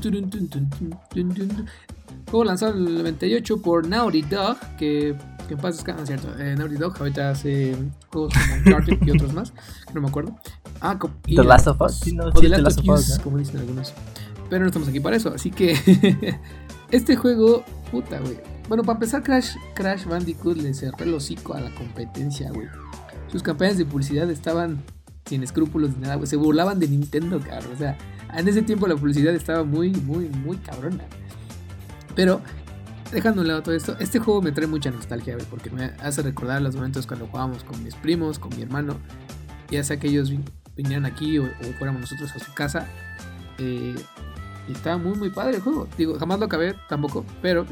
Juego 2.30 2.44
lanzado 2.44 2.76
en 2.76 2.86
el 2.86 2.94
98 2.94 3.62
por 3.62 3.86
Naughty 3.86 4.22
Dog, 4.22 4.56
que, 4.76 5.16
que 5.46 5.54
en 5.54 5.60
paz 5.60 5.76
descanse, 5.76 6.06
¿cierto? 6.06 6.36
Eh, 6.38 6.56
Naughty 6.56 6.76
Dog 6.76 6.96
ahorita 6.98 7.30
hace 7.30 7.76
juegos 8.12 8.32
como 8.34 8.54
Uncharted 8.56 8.98
y 9.06 9.10
otros 9.10 9.32
más, 9.32 9.52
que 9.52 9.94
no 9.94 10.00
me 10.00 10.08
acuerdo. 10.08 10.36
Ah, 10.80 10.98
y 11.26 11.36
The 11.36 11.44
Last 11.44 11.66
of 11.68 11.80
Us, 11.80 12.00
sí, 12.00 12.14
no, 12.14 12.32
sí, 12.32 12.40
The 12.40 12.48
Last 12.48 12.78
of 12.78 12.88
Us, 12.88 13.00
Us, 13.00 13.18
¿no? 13.18 13.24
como 13.24 13.38
dicen 13.38 13.58
algunos. 13.60 13.92
Pero 14.48 14.62
no 14.62 14.66
estamos 14.66 14.88
aquí 14.88 15.00
para 15.00 15.16
eso, 15.16 15.32
así 15.32 15.50
que 15.50 15.76
este 16.90 17.16
juego, 17.16 17.64
puta, 17.90 18.18
güey. 18.18 18.40
Bueno, 18.68 18.82
para 18.84 18.94
empezar, 18.94 19.22
Crash, 19.22 19.56
Crash 19.74 20.04
Bandicoot 20.04 20.56
le 20.56 20.72
cerró 20.74 21.04
el 21.04 21.14
hocico 21.14 21.54
a 21.54 21.60
la 21.60 21.70
competencia, 21.74 22.50
güey. 22.50 22.68
Sus 23.30 23.42
campañas 23.42 23.78
de 23.78 23.84
publicidad 23.84 24.30
estaban 24.30 24.82
sin 25.26 25.42
escrúpulos 25.42 25.90
ni 25.96 26.02
nada, 26.02 26.16
güey. 26.16 26.26
Se 26.26 26.36
burlaban 26.36 26.78
de 26.80 26.88
Nintendo, 26.88 27.38
cabrón. 27.40 27.72
O 27.74 27.76
sea, 27.78 27.96
en 28.34 28.48
ese 28.48 28.62
tiempo 28.62 28.86
la 28.86 28.96
publicidad 28.96 29.34
estaba 29.34 29.64
muy, 29.64 29.90
muy, 29.92 30.28
muy 30.28 30.56
cabrona. 30.58 31.04
Pero, 32.16 32.40
dejando 33.12 33.40
a 33.40 33.42
un 33.42 33.48
lado 33.48 33.62
todo 33.62 33.74
esto, 33.74 33.96
este 34.00 34.18
juego 34.18 34.42
me 34.42 34.50
trae 34.50 34.66
mucha 34.66 34.90
nostalgia, 34.90 35.34
güey, 35.34 35.46
porque 35.46 35.70
me 35.70 35.84
hace 36.02 36.22
recordar 36.22 36.60
los 36.62 36.74
momentos 36.74 37.06
cuando 37.06 37.26
jugábamos 37.28 37.62
con 37.62 37.82
mis 37.84 37.94
primos, 37.94 38.38
con 38.38 38.54
mi 38.56 38.62
hermano, 38.62 38.96
ya 39.70 39.84
sea 39.84 39.98
que 39.98 40.08
ellos 40.08 40.32
vin- 40.32 40.44
vinieran 40.76 41.06
aquí 41.06 41.38
o, 41.38 41.44
o 41.44 41.72
fuéramos 41.78 42.00
nosotros 42.00 42.34
a 42.34 42.38
su 42.40 42.52
casa. 42.52 42.88
Eh, 43.58 43.94
y 44.68 44.72
estaba 44.72 44.98
muy, 44.98 45.16
muy 45.16 45.30
padre 45.30 45.56
el 45.56 45.62
juego. 45.62 45.86
Digo, 45.96 46.18
jamás 46.18 46.40
lo 46.40 46.46
acabé 46.46 46.74
tampoco, 46.88 47.24
pero 47.40 47.64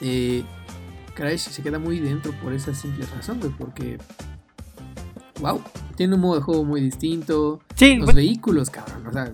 eh, 0.00 0.44
Crash 1.14 1.48
se 1.48 1.62
queda 1.62 1.78
muy 1.78 2.00
dentro 2.00 2.32
por 2.42 2.52
esa 2.54 2.74
simple 2.74 3.04
razón, 3.14 3.38
güey, 3.40 3.52
porque. 3.52 3.98
Wow, 5.40 5.60
tiene 5.96 6.14
un 6.14 6.20
modo 6.20 6.36
de 6.36 6.40
juego 6.42 6.64
muy 6.64 6.80
distinto. 6.80 7.60
Sí, 7.74 7.96
Los 7.96 8.06
bueno, 8.06 8.16
vehículos, 8.16 8.70
cabrón. 8.70 9.06
O 9.06 9.12
sea, 9.12 9.32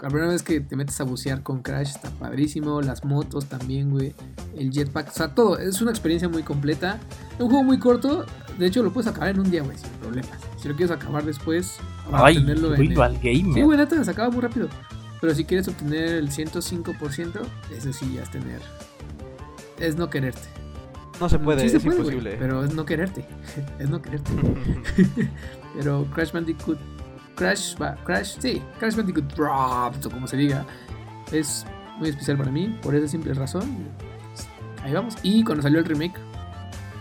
La 0.00 0.08
primera 0.08 0.28
vez 0.32 0.42
que 0.42 0.60
te 0.60 0.74
metes 0.74 1.00
a 1.00 1.04
bucear 1.04 1.42
con 1.44 1.62
Crash 1.62 1.90
está 1.90 2.10
padrísimo. 2.10 2.80
Las 2.82 3.04
motos 3.04 3.46
también, 3.46 3.90
güey. 3.90 4.12
El 4.56 4.72
jetpack, 4.72 5.08
o 5.08 5.12
sea, 5.12 5.32
todo. 5.34 5.58
Es 5.58 5.80
una 5.80 5.92
experiencia 5.92 6.28
muy 6.28 6.42
completa. 6.42 6.98
Un 7.38 7.46
juego 7.48 7.62
muy 7.62 7.78
corto. 7.78 8.24
De 8.58 8.66
hecho, 8.66 8.82
lo 8.82 8.92
puedes 8.92 9.08
acabar 9.08 9.28
en 9.30 9.38
un 9.40 9.48
día, 9.50 9.62
güey, 9.62 9.78
sin 9.78 9.88
problemas. 10.00 10.30
Si 10.60 10.68
lo 10.68 10.74
quieres 10.74 10.90
acabar 10.94 11.24
después, 11.24 11.76
para 12.10 12.26
Ay, 12.26 12.36
obtenerlo 12.36 12.74
en 12.74 12.80
el- 12.80 12.88
Rival 12.88 13.14
Gamer. 13.22 13.54
Sí, 13.54 13.62
güey, 13.62 13.78
neta, 13.78 14.02
se 14.04 14.10
acaba 14.10 14.28
muy 14.30 14.40
rápido. 14.40 14.68
Pero 15.20 15.34
si 15.36 15.44
quieres 15.44 15.68
obtener 15.68 16.08
el 16.14 16.30
105%, 16.32 17.40
eso 17.76 17.92
sí 17.92 18.12
ya 18.16 18.22
es 18.24 18.30
tener. 18.32 18.60
Es 19.78 19.94
no 19.96 20.10
quererte. 20.10 20.48
No 21.22 21.28
se 21.28 21.38
puede, 21.38 21.60
Sí 21.60 21.68
se 21.68 21.76
es 21.76 21.84
puede, 21.84 21.98
imposible. 21.98 22.36
pero 22.38 22.64
es 22.64 22.74
no 22.74 22.84
quererte. 22.84 23.24
es 23.78 23.88
no 23.88 24.02
quererte. 24.02 24.32
pero 25.76 26.04
Crash 26.12 26.32
Bandicoot. 26.32 26.78
Crash, 27.36 27.76
va- 27.80 27.94
Crash, 28.04 28.36
sí, 28.40 28.60
Crash 28.78 28.96
Bandicoot 28.96 29.32
Dropped, 29.34 30.04
o 30.06 30.10
como 30.10 30.26
se 30.26 30.36
diga. 30.36 30.66
Es 31.30 31.64
muy 31.98 32.08
especial 32.08 32.36
para 32.36 32.50
mí, 32.50 32.76
por 32.82 32.94
esa 32.94 33.08
simple 33.08 33.32
razón. 33.34 33.62
Ahí 34.82 34.92
vamos. 34.92 35.14
Y 35.22 35.44
cuando 35.44 35.62
salió 35.62 35.78
el 35.78 35.84
remake, 35.84 36.18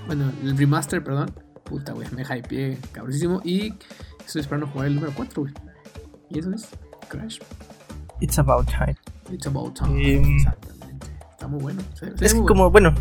bueno, 0.08 0.32
el 0.44 0.58
remaster, 0.58 1.04
perdón. 1.04 1.32
Puta, 1.64 1.94
güey, 1.94 2.08
me 2.16 2.22
hypeé 2.24 2.78
cabrísimo. 2.92 3.42
Y 3.44 3.74
estoy 4.26 4.42
esperando 4.42 4.68
jugar 4.68 4.88
el 4.88 4.96
número 4.96 5.14
4, 5.16 5.42
güey. 5.44 5.54
Y 6.30 6.40
eso 6.40 6.52
es 6.54 6.68
Crash. 7.10 7.40
It's 8.20 8.38
about 8.38 8.68
time. 8.70 8.96
It's 9.32 9.48
about 9.48 9.74
time. 9.74 10.38
Muy 11.52 11.62
bueno. 11.62 11.82
se- 11.94 12.06
se 12.08 12.12
ve 12.12 12.26
Es 12.26 12.34
muy 12.36 12.46
como, 12.46 12.72
bueno, 12.72 12.94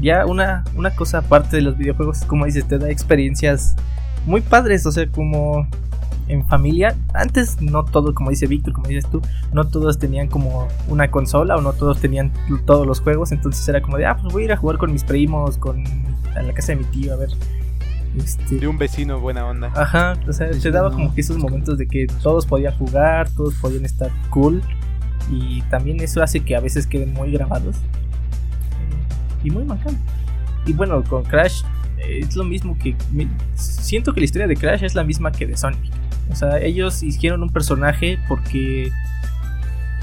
ya 0.00 0.26
una, 0.26 0.64
una 0.76 0.94
cosa 0.94 1.18
aparte 1.18 1.56
de 1.56 1.62
los 1.62 1.76
videojuegos, 1.76 2.24
como 2.24 2.44
dices, 2.44 2.66
te 2.68 2.78
da 2.78 2.90
experiencias 2.90 3.74
muy 4.26 4.40
padres, 4.40 4.84
o 4.86 4.92
sea, 4.92 5.08
como 5.10 5.66
en 6.28 6.46
familia. 6.46 6.94
Antes 7.12 7.60
no 7.60 7.84
todo, 7.84 8.14
como 8.14 8.30
dice 8.30 8.46
Víctor, 8.46 8.72
como 8.72 8.88
dices 8.88 9.10
tú, 9.10 9.20
no 9.52 9.64
todos 9.68 9.98
tenían 9.98 10.28
como 10.28 10.68
una 10.88 11.10
consola 11.10 11.56
o 11.56 11.60
no 11.60 11.72
todos 11.74 12.00
tenían 12.00 12.32
todos 12.64 12.86
los 12.86 13.00
juegos, 13.00 13.30
entonces 13.32 13.66
era 13.68 13.82
como 13.82 13.98
de, 13.98 14.06
ah, 14.06 14.16
pues 14.20 14.32
voy 14.32 14.42
a 14.42 14.44
ir 14.46 14.52
a 14.52 14.56
jugar 14.56 14.78
con 14.78 14.90
mis 14.92 15.04
primos, 15.04 15.58
con 15.58 15.84
a 16.34 16.42
la 16.42 16.52
casa 16.52 16.68
de 16.72 16.76
mi 16.76 16.84
tío, 16.84 17.12
a 17.12 17.16
ver. 17.16 17.28
Este, 18.16 18.56
De 18.60 18.68
un 18.68 18.78
vecino 18.78 19.18
buena 19.20 19.44
onda. 19.46 19.72
Ajá, 19.74 20.14
o 20.28 20.32
sea, 20.32 20.48
te 20.50 20.70
daba 20.70 20.88
no, 20.90 20.94
como 20.94 21.14
que 21.14 21.20
esos 21.20 21.36
momentos 21.36 21.78
de 21.78 21.86
que 21.88 22.06
todos 22.22 22.46
podían 22.46 22.72
jugar, 22.78 23.28
todos 23.30 23.54
podían 23.56 23.84
estar 23.84 24.10
cool. 24.30 24.62
Y 25.30 25.62
también 25.62 26.00
eso 26.00 26.22
hace 26.22 26.40
que 26.40 26.56
a 26.56 26.60
veces 26.60 26.86
queden 26.86 27.12
muy 27.14 27.32
grabados. 27.32 27.76
eh, 27.76 29.44
Y 29.44 29.50
muy 29.50 29.64
marcados. 29.64 29.98
Y 30.66 30.72
bueno, 30.72 31.02
con 31.04 31.24
Crash 31.24 31.62
eh, 31.98 32.20
es 32.20 32.36
lo 32.36 32.44
mismo 32.44 32.76
que... 32.78 32.96
Siento 33.54 34.12
que 34.12 34.20
la 34.20 34.24
historia 34.24 34.46
de 34.46 34.56
Crash 34.56 34.82
es 34.84 34.94
la 34.94 35.04
misma 35.04 35.32
que 35.32 35.46
de 35.46 35.56
Sonic. 35.56 35.80
O 36.30 36.34
sea, 36.34 36.58
ellos 36.58 37.02
hicieron 37.02 37.42
un 37.42 37.50
personaje 37.50 38.18
porque 38.28 38.90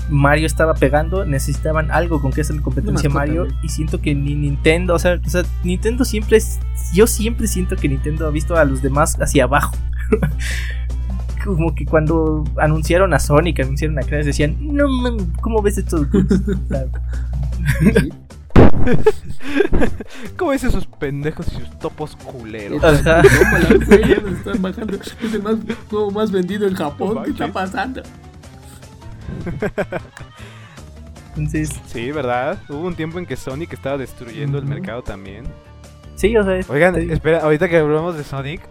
Mario 0.09 0.45
estaba 0.45 0.73
pegando, 0.73 1.25
necesitaban 1.25 1.89
algo 1.91 2.21
con 2.21 2.31
que 2.31 2.41
hacer 2.41 2.59
competencia 2.61 3.09
mascota, 3.09 3.25
Mario 3.25 3.47
y 3.63 3.69
siento 3.69 4.01
que 4.01 4.13
ni 4.13 4.35
Nintendo, 4.35 4.93
o 4.95 4.99
sea, 4.99 5.19
o 5.25 5.29
sea, 5.29 5.43
Nintendo 5.63 6.03
siempre 6.05 6.37
es, 6.37 6.59
yo 6.93 7.07
siempre 7.07 7.47
siento 7.47 7.75
que 7.75 7.87
Nintendo 7.87 8.27
ha 8.27 8.31
visto 8.31 8.55
a 8.55 8.65
los 8.65 8.81
demás 8.81 9.17
hacia 9.19 9.45
abajo. 9.45 9.75
Como 11.43 11.73
que 11.73 11.85
cuando 11.85 12.43
anunciaron 12.57 13.13
a 13.13 13.19
Sonic, 13.19 13.59
anunciaron 13.61 13.97
a 13.99 14.03
Crash, 14.03 14.25
decían, 14.25 14.57
no 14.59 14.87
mames, 14.87 15.23
¿cómo 15.41 15.61
ves 15.61 15.77
esto? 15.79 16.05
¿Cómo 20.37 20.51
ves 20.51 20.63
esos 20.63 20.85
pendejos 20.87 21.47
y 21.47 21.51
sus 21.55 21.79
topos 21.79 22.15
culeros? 22.15 22.83
Ajá. 22.83 23.21
Están 23.21 24.61
bajando. 24.61 24.95
Es 24.97 25.33
el 25.33 25.41
más, 25.43 25.55
juego 25.89 26.11
más 26.11 26.31
vendido 26.31 26.67
en 26.67 26.75
Japón. 26.75 27.23
¿Qué 27.23 27.31
está 27.31 27.47
pasando? 27.51 28.01
Entonces, 31.29 31.69
Sí, 31.87 32.11
¿verdad? 32.11 32.57
Hubo 32.69 32.87
un 32.87 32.95
tiempo 32.95 33.17
en 33.19 33.25
que 33.25 33.35
Sonic 33.35 33.73
estaba 33.73 33.97
destruyendo 33.97 34.57
el 34.57 34.65
mercado 34.65 35.01
también. 35.01 35.45
sí, 36.15 36.35
o 36.37 36.43
sea, 36.43 36.57
es- 36.57 36.69
Oigan, 36.69 36.95
sí. 36.95 37.07
espera, 37.11 37.39
ahorita 37.39 37.69
que 37.69 37.77
hablamos 37.77 38.15
de 38.17 38.23
Sonic, 38.23 38.61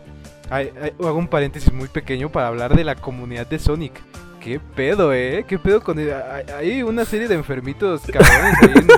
hay- 0.50 0.70
hay- 0.80 0.92
hago 0.98 1.14
un 1.18 1.28
paréntesis 1.28 1.72
muy 1.72 1.88
pequeño 1.88 2.30
para 2.30 2.48
hablar 2.48 2.74
de 2.76 2.84
la 2.84 2.94
comunidad 2.96 3.46
de 3.46 3.58
Sonic. 3.58 3.92
¿Qué 4.40 4.58
pedo, 4.58 5.12
eh? 5.12 5.44
¿Qué 5.46 5.58
pedo 5.58 5.82
con 5.82 5.98
el- 5.98 6.12
hay- 6.12 6.44
Hay 6.58 6.82
una 6.82 7.04
serie 7.04 7.28
de 7.28 7.34
enfermitos 7.34 8.02
cabrones 8.10 8.54
ahí 8.62 8.72
en 8.74 8.88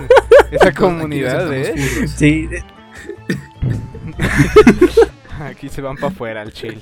esa 0.53 0.72
comunidad, 0.72 1.53
eh. 1.53 1.74
Sí, 2.09 2.48
Aquí 5.40 5.68
se 5.68 5.82
van 5.82 5.96
para 5.96 6.09
afuera 6.09 6.42
al 6.42 6.53
chile. 6.53 6.78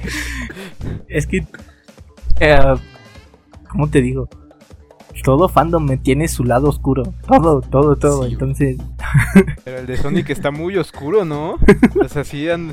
es 1.08 1.26
que, 1.26 1.46
eh, 2.40 2.58
¿cómo 3.68 3.88
te 3.88 4.02
digo? 4.02 4.28
Todo 5.24 5.48
fandom 5.48 5.84
me 5.84 5.96
tiene 5.98 6.28
su 6.28 6.44
lado 6.44 6.68
oscuro. 6.68 7.02
Todo, 7.26 7.60
todo, 7.60 7.96
todo. 7.96 8.24
Sí, 8.26 8.32
Entonces, 8.32 8.76
Pero 9.64 9.78
el 9.78 9.86
de 9.86 9.96
Sonic 9.96 10.30
está 10.30 10.50
muy 10.50 10.76
oscuro, 10.78 11.24
¿no? 11.24 11.58
O 12.04 12.08
sea, 12.08 12.24
sí, 12.24 12.48
an- 12.48 12.72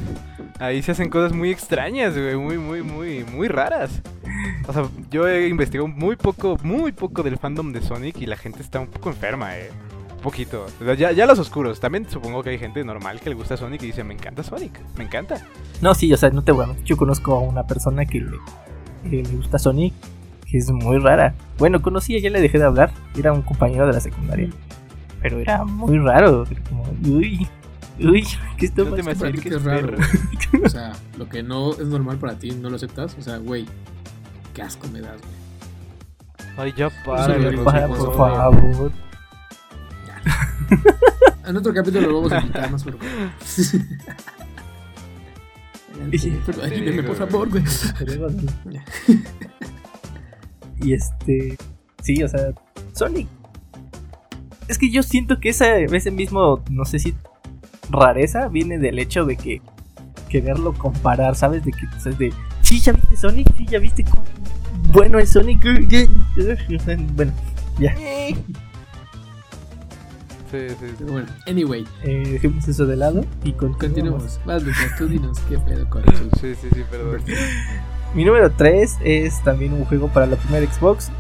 ahí 0.60 0.82
se 0.82 0.92
hacen 0.92 1.10
cosas 1.10 1.34
muy 1.34 1.52
extrañas, 1.52 2.18
güey, 2.18 2.36
muy, 2.36 2.58
muy, 2.58 2.84
muy, 2.84 3.24
muy 3.24 3.48
raras. 3.48 4.02
O 4.68 4.74
sea, 4.74 4.88
yo 5.10 5.28
he 5.28 5.48
investigado 5.48 5.88
muy 5.88 6.16
poco, 6.16 6.58
muy 6.64 6.92
poco 6.92 7.24
del 7.24 7.38
fandom 7.38 7.72
de 7.72 7.82
Sonic 7.82 8.22
y 8.22 8.26
la 8.26 8.38
gente 8.38 8.62
está 8.62 8.80
un 8.80 8.88
poco 8.88 9.10
enferma, 9.10 9.58
eh. 9.58 9.70
Un 10.16 10.22
poquito. 10.22 10.66
Ya, 10.98 11.12
ya 11.12 11.26
los 11.26 11.38
oscuros. 11.40 11.80
También 11.80 12.10
supongo 12.10 12.44
que 12.44 12.50
hay 12.50 12.58
gente 12.58 12.84
normal 12.84 13.20
que 13.20 13.30
le 13.30 13.36
gusta 13.36 13.56
Sonic 13.56 13.84
y 13.84 13.88
dice, 13.88 14.04
me 14.04 14.14
encanta 14.14 14.44
Sonic, 14.44 14.80
me 14.98 15.04
encanta. 15.04 15.42
no, 15.82 15.94
sí, 15.94 16.12
o 16.12 16.18
sea, 16.18 16.30
no 16.32 16.44
te 16.44 16.52
voy 16.52 16.66
a 16.66 16.76
Yo 16.84 16.98
conozco 16.98 17.36
a 17.36 17.40
una 17.40 17.66
persona 17.68 18.06
que 18.06 18.22
le, 18.22 18.38
le 19.10 19.24
gusta 19.36 19.60
Sonic, 19.60 19.94
que 20.46 20.58
es 20.58 20.72
muy 20.72 20.98
rara. 20.98 21.36
Bueno, 21.60 21.82
conocí, 21.82 22.20
ya 22.20 22.30
le 22.30 22.42
dejé 22.42 22.58
de 22.58 22.66
hablar. 22.66 22.92
Era 23.18 23.32
un 23.32 23.44
compañero 23.44 23.86
de 23.86 23.94
la 23.94 24.00
secundaria. 24.00 24.50
Pero 25.22 25.40
era 25.40 25.64
muy 25.64 25.98
raro. 26.00 26.46
Como, 26.70 26.84
uy, 27.06 27.48
uy, 28.00 28.26
¿qué 28.58 28.66
está 28.66 28.84
No 28.84 28.94
te 28.96 29.04
me 29.04 29.12
acerques, 29.12 29.46
es 29.52 29.64
raro. 29.64 29.96
perro. 29.98 30.04
O 30.66 30.70
sea, 30.70 30.94
lo 31.18 31.28
que 31.28 31.44
no 31.44 31.72
es 31.74 31.86
normal 31.88 32.18
para 32.18 32.38
ti, 32.40 32.52
¿no 32.52 32.70
lo 32.70 32.78
aceptas? 32.78 33.16
O 33.20 33.22
sea, 33.22 33.38
güey, 33.38 33.66
qué 34.54 34.62
asco 34.62 34.88
me 34.88 35.02
das, 35.02 35.20
güey. 35.22 35.34
Ay, 36.58 36.74
ya 36.76 36.90
para, 37.06 37.38
lo 37.38 37.64
Para, 37.64 37.88
Por 37.88 37.98
por 37.98 38.18
favor. 38.18 38.62
favor. 38.74 38.92
En 41.46 41.56
otro 41.56 41.74
capítulo 41.74 42.08
lo 42.10 42.16
vamos 42.16 42.32
a 42.32 42.40
invitar 42.42 42.72
más, 42.72 42.84
pero. 42.84 42.98
Pero 46.46 46.64
ayúdenme, 46.64 47.04
por 47.04 47.16
favor, 47.16 47.50
güey. 47.50 47.64
Y 50.80 50.94
este. 50.94 51.58
Sí, 52.04 52.22
o 52.24 52.28
sea, 52.28 52.52
Sonic. 52.94 53.28
Es 54.68 54.78
que 54.78 54.92
yo 54.92 55.02
siento 55.02 55.40
que 55.40 55.50
esa, 55.50 55.78
ese 55.78 56.12
mismo, 56.12 56.64
no 56.70 56.86
sé 56.86 57.00
si 57.00 57.16
rareza 57.90 58.48
viene 58.48 58.78
del 58.78 59.00
hecho 59.00 59.26
de 59.26 59.38
que 59.38 59.62
quererlo 60.30 60.74
comparar, 60.74 61.36
¿sabes? 61.36 61.64
De 61.64 61.72
que, 61.72 61.86
o 61.96 62.00
sea, 62.00 62.12
de. 62.14 62.34
Sí, 62.62 62.80
ya 62.82 62.92
viste 62.92 63.16
Sonic, 63.16 63.48
sí, 63.56 63.66
ya 63.66 63.80
viste 63.80 64.04
cómo 64.04 64.24
bueno 64.92 65.20
es 65.20 65.30
Sonic. 65.30 65.64
Bueno, 67.16 67.32
ya. 67.80 67.96
Sí, 67.96 68.38
sí, 70.52 70.76
sí. 70.80 70.94
Pero 70.98 71.12
bueno, 71.12 71.28
anyway, 71.46 71.86
Eh, 72.04 72.24
dejemos 72.32 72.68
eso 72.68 72.86
de 72.86 72.96
lado 72.96 73.26
y 73.44 73.52
continuamos. 73.52 73.78
continuemos. 73.78 74.40
Vas, 74.46 74.64
Lucas, 74.64 74.96
tú 74.98 75.08
dinos 75.08 75.40
qué 75.50 75.58
pedo 75.58 75.90
con 75.90 76.04
tus 76.04 76.20
Sí, 76.40 76.56
sí, 76.56 76.68
sí, 76.74 76.84
perdón. 76.90 77.22
Mi 78.16 78.24
número 78.24 78.50
3 78.52 78.98
es 79.04 79.44
también 79.44 79.74
un 79.74 79.84
juego 79.86 80.08
para 80.08 80.26
la 80.26 80.38
primera 80.38 80.66
Xbox. 80.72 81.12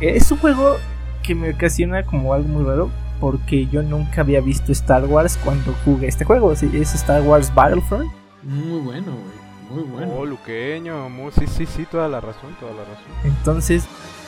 Es 0.00 0.32
un 0.32 0.38
juego 0.38 0.76
que 1.22 1.34
me 1.34 1.50
ocasiona 1.50 2.04
como 2.04 2.32
algo 2.32 2.48
muy 2.48 2.64
raro 2.64 2.90
porque 3.20 3.66
yo 3.66 3.82
nunca 3.82 4.22
había 4.22 4.40
visto 4.40 4.72
Star 4.72 5.04
Wars 5.04 5.38
cuando 5.44 5.74
jugué 5.84 6.08
este 6.08 6.24
juego. 6.24 6.54
Sí, 6.56 6.70
Es 6.74 6.94
Star 6.94 7.22
Wars 7.22 7.52
Battlefront. 7.54 8.10
Muy 8.42 8.80
bueno, 8.80 9.12
güey. 9.12 9.80
Muy 9.82 9.88
bueno. 9.88 10.12
Oh, 10.16 10.24
luqueño, 10.26 11.08
sí, 11.38 11.46
sí, 11.46 11.64
sí, 11.66 11.86
toda 11.88 12.08
la 12.08 12.20
razón, 12.20 12.56
toda 12.58 12.72
la 12.72 12.82
razón. 12.82 13.04
Entonces, 13.22 13.84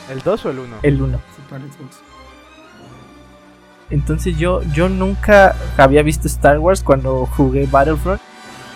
¿El 0.09 0.19
2 0.21 0.45
o 0.45 0.49
el 0.51 0.59
1? 0.59 0.75
el 0.83 1.01
1. 1.01 1.17
Sí, 1.35 1.41
para 1.49 1.63
Xbox. 1.63 1.97
Entonces 3.89 4.37
yo, 4.37 4.61
yo 4.73 4.89
nunca 4.89 5.55
había 5.77 6.01
visto 6.01 6.27
Star 6.27 6.59
Wars 6.59 6.81
cuando 6.81 7.25
jugué 7.25 7.67
Battlefront 7.69 8.21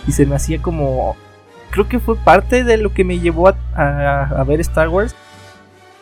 y 0.08 0.12
se 0.12 0.26
me 0.26 0.36
hacía 0.36 0.62
como... 0.62 1.16
Creo 1.72 1.88
que 1.90 2.00
fue 2.00 2.16
parte 2.16 2.64
de 2.64 2.78
lo 2.78 2.94
que 2.94 3.04
me 3.04 3.20
llevó 3.20 3.50
a, 3.50 3.56
a- 3.76 4.24
a 4.40 4.44
ver 4.44 4.60
Star 4.62 4.90
Wars. 4.90 5.16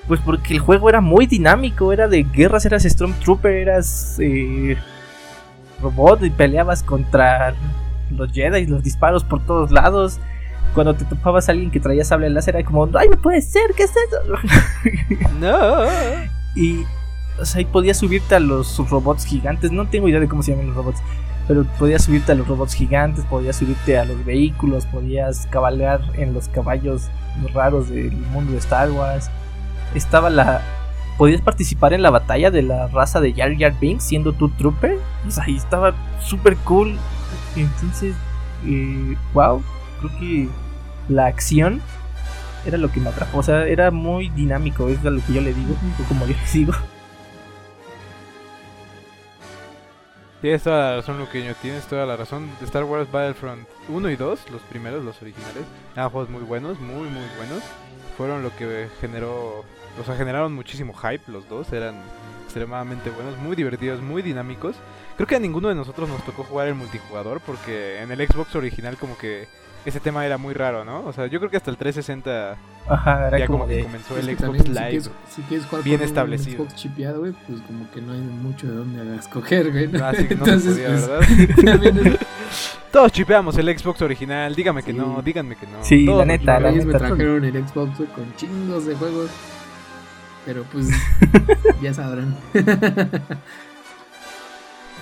Pues 0.08 0.20
porque 0.22 0.54
el 0.54 0.60
juego 0.60 0.90
era 0.90 1.02
muy 1.02 1.26
dinámico, 1.26 1.92
era 1.92 2.08
de 2.08 2.24
guerras, 2.24 2.66
eras 2.66 2.84
Stormtrooper, 2.84 3.54
eras 3.54 4.18
eh, 4.20 4.78
robot 5.82 6.24
y 6.24 6.30
peleabas 6.30 6.84
contra 6.84 7.56
los 8.12 8.32
Jedi, 8.32 8.68
los 8.68 8.84
disparos 8.84 9.24
por 9.24 9.44
todos 9.46 9.72
lados. 9.72 10.20
Cuando 10.74 10.94
te 10.94 11.06
topabas 11.06 11.48
a 11.48 11.54
alguien 11.54 11.72
que 11.72 11.80
traía 11.80 12.04
sable 12.04 12.30
láser 12.30 12.58
era 12.58 12.66
como, 12.66 12.88
¡ay, 12.98 13.08
no 13.10 13.18
puede 13.22 13.42
ser! 13.42 13.74
¿Qué 13.76 13.84
es 13.84 13.92
eso? 13.92 15.32
No. 15.40 15.86
Y, 16.56 16.84
o 17.40 17.46
sea, 17.46 17.60
ahí 17.60 17.66
podías 17.66 17.98
subirte 17.98 18.36
a 18.36 18.40
los 18.40 18.78
robots 18.90 19.26
gigantes. 19.26 19.72
No 19.72 19.88
tengo 19.88 20.10
idea 20.10 20.20
de 20.20 20.28
cómo 20.28 20.44
se 20.44 20.52
llaman 20.52 20.68
los 20.68 20.76
robots. 20.76 21.02
Pero 21.48 21.64
podías 21.78 22.04
subirte 22.04 22.32
a 22.32 22.36
los 22.36 22.48
robots 22.48 22.74
gigantes, 22.74 23.24
podías 23.26 23.56
subirte 23.56 24.00
a 24.00 24.06
los 24.06 24.26
vehículos, 24.26 24.86
podías 24.88 25.48
cabalgar 25.48 26.02
en 26.16 26.34
los 26.34 26.48
caballos 26.48 27.10
raros 27.54 27.90
del 27.90 28.12
mundo 28.12 28.54
de 28.54 28.58
Star 28.58 28.92
Wars. 28.92 29.30
Estaba 29.96 30.30
la, 30.30 30.62
podías 31.18 31.42
participar 31.42 31.94
en 31.94 32.02
la 32.02 32.12
batalla 32.12 32.52
de 32.52 32.62
la 32.62 32.88
raza 32.88 33.20
de 33.20 33.34
Jar 33.34 33.58
Jar 33.58 33.74
Binks 33.80 34.04
siendo 34.04 34.34
tu 34.34 34.50
trooper. 34.50 35.00
Y 35.48 35.56
estaba 35.56 35.94
súper 36.22 36.56
cool. 36.58 36.98
Entonces, 37.56 38.16
eh, 38.66 39.18
wow, 39.34 39.64
creo 40.00 40.20
que 40.20 40.50
la 41.10 41.26
acción 41.28 41.82
era 42.66 42.78
lo 42.78 42.92
que 42.92 43.00
me 43.00 43.10
atrajo. 43.10 43.38
O 43.38 43.44
sea, 43.44 43.66
era 43.66 43.92
muy 43.92 44.30
dinámico, 44.30 44.90
es 44.90 45.04
lo 45.04 45.22
que 45.26 45.34
yo 45.34 45.42
le 45.42 45.54
digo, 45.54 45.76
como 46.08 46.26
yo 46.28 46.34
les 46.34 46.54
digo. 46.54 46.74
Tienes 50.42 50.62
toda 50.62 50.92
la 50.92 50.96
razón, 50.98 51.18
Luqueño, 51.18 51.56
tienes 51.60 51.86
toda 51.88 52.06
la 52.06 52.16
razón. 52.18 52.48
Star 52.62 52.84
Wars 52.84 53.12
Battlefront 53.12 53.68
1 53.90 54.10
y 54.12 54.16
2, 54.16 54.52
los 54.52 54.62
primeros, 54.64 55.04
los 55.04 55.20
originales, 55.22 55.64
eran 55.94 56.10
juegos 56.10 56.30
muy 56.30 56.44
buenos, 56.44 56.80
muy, 56.80 57.10
muy 57.10 57.24
buenos. 57.38 57.64
Fueron 58.16 58.44
lo 58.44 58.56
que 58.56 58.88
generó, 59.02 59.66
o 60.00 60.04
sea, 60.04 60.16
generaron 60.16 60.54
muchísimo 60.54 60.94
hype 60.94 61.32
los 61.32 61.48
dos, 61.50 61.72
eran 61.74 61.96
extremadamente 62.46 63.10
buenos, 63.10 63.38
muy 63.38 63.56
divertidos, 63.56 64.02
muy 64.02 64.22
dinámicos. 64.22 64.76
Creo 65.16 65.28
que 65.28 65.36
a 65.36 65.40
ninguno 65.40 65.70
de 65.70 65.76
nosotros 65.76 66.08
nos 66.10 66.24
tocó 66.26 66.44
jugar 66.44 66.68
el 66.68 66.76
multijugador 66.76 67.40
porque 67.42 68.02
en 68.02 68.12
el 68.12 68.26
Xbox 68.28 68.56
original 68.56 68.98
como 68.98 69.18
que 69.18 69.48
ese 69.86 70.00
tema 70.00 70.26
era 70.26 70.38
muy 70.38 70.54
raro, 70.54 70.84
¿no? 70.84 71.06
O 71.06 71.14
sea, 71.14 71.28
yo 71.28 71.40
creo 71.40 71.52
que 71.52 71.58
hasta 71.58 71.70
el 71.70 71.78
360 71.78 72.58
Ajá, 72.88 73.28
era 73.28 73.38
ya 73.40 73.46
como 73.48 73.60
como 73.60 73.70
que 73.70 73.84
comenzó 73.84 74.18
Es 74.18 74.28
el 74.28 74.36
que 74.36 74.36
Xbox 74.36 74.42
también, 74.58 74.64
si 74.66 74.70
Live. 74.72 74.90
quieres- 74.90 75.12
Si 75.30 75.42
quieres 75.44 75.66
jugar 75.68 75.84
bien 75.84 75.98
con 76.00 76.08
establecido. 76.08 76.64
un 76.64 76.70
Xbox 76.70 76.82
chipeado, 76.82 77.20
güey, 77.20 77.34
pues 77.48 77.62
como 77.62 77.92
que 77.92 78.02
no 78.02 78.14
hay 78.14 78.20
mucho 78.20 78.68
de 78.68 78.74
dónde 78.74 79.16
escoger, 79.18 79.72
güey. 79.72 79.88
¿no? 79.88 80.06
Así 80.06 80.28
que 80.28 80.36
no 80.36 80.46
se 80.46 80.58
podía, 80.70 80.88
pues, 80.88 81.08
¿verdad? 81.08 81.28
también 81.66 82.08
es- 82.08 82.20
Todos 82.92 83.12
chipeamos 83.12 83.58
el 83.58 83.78
Xbox 83.78 84.02
original, 84.02 84.56
dígame 84.56 84.82
que 84.82 84.92
Sí. 84.92 84.98
no, 84.98 85.22
díganme 85.22 85.56
que 85.56 85.68
no. 85.68 85.84
Sí, 85.84 86.06
Todos 86.06 86.20
la 86.20 86.26
neta, 86.26 86.60
la. 86.60 86.70
Reyes 86.70 86.86
me 86.86 86.94
neta, 86.94 87.08
trajeron 87.08 87.44
el 87.46 87.68
Xbox 87.68 87.98
con 88.16 88.36
chingos 88.38 88.86
de 88.88 88.96
juegos. 88.96 89.30
Pero 90.46 90.64
pues 90.72 90.88
ya 91.82 91.94
sabrán. 91.94 92.36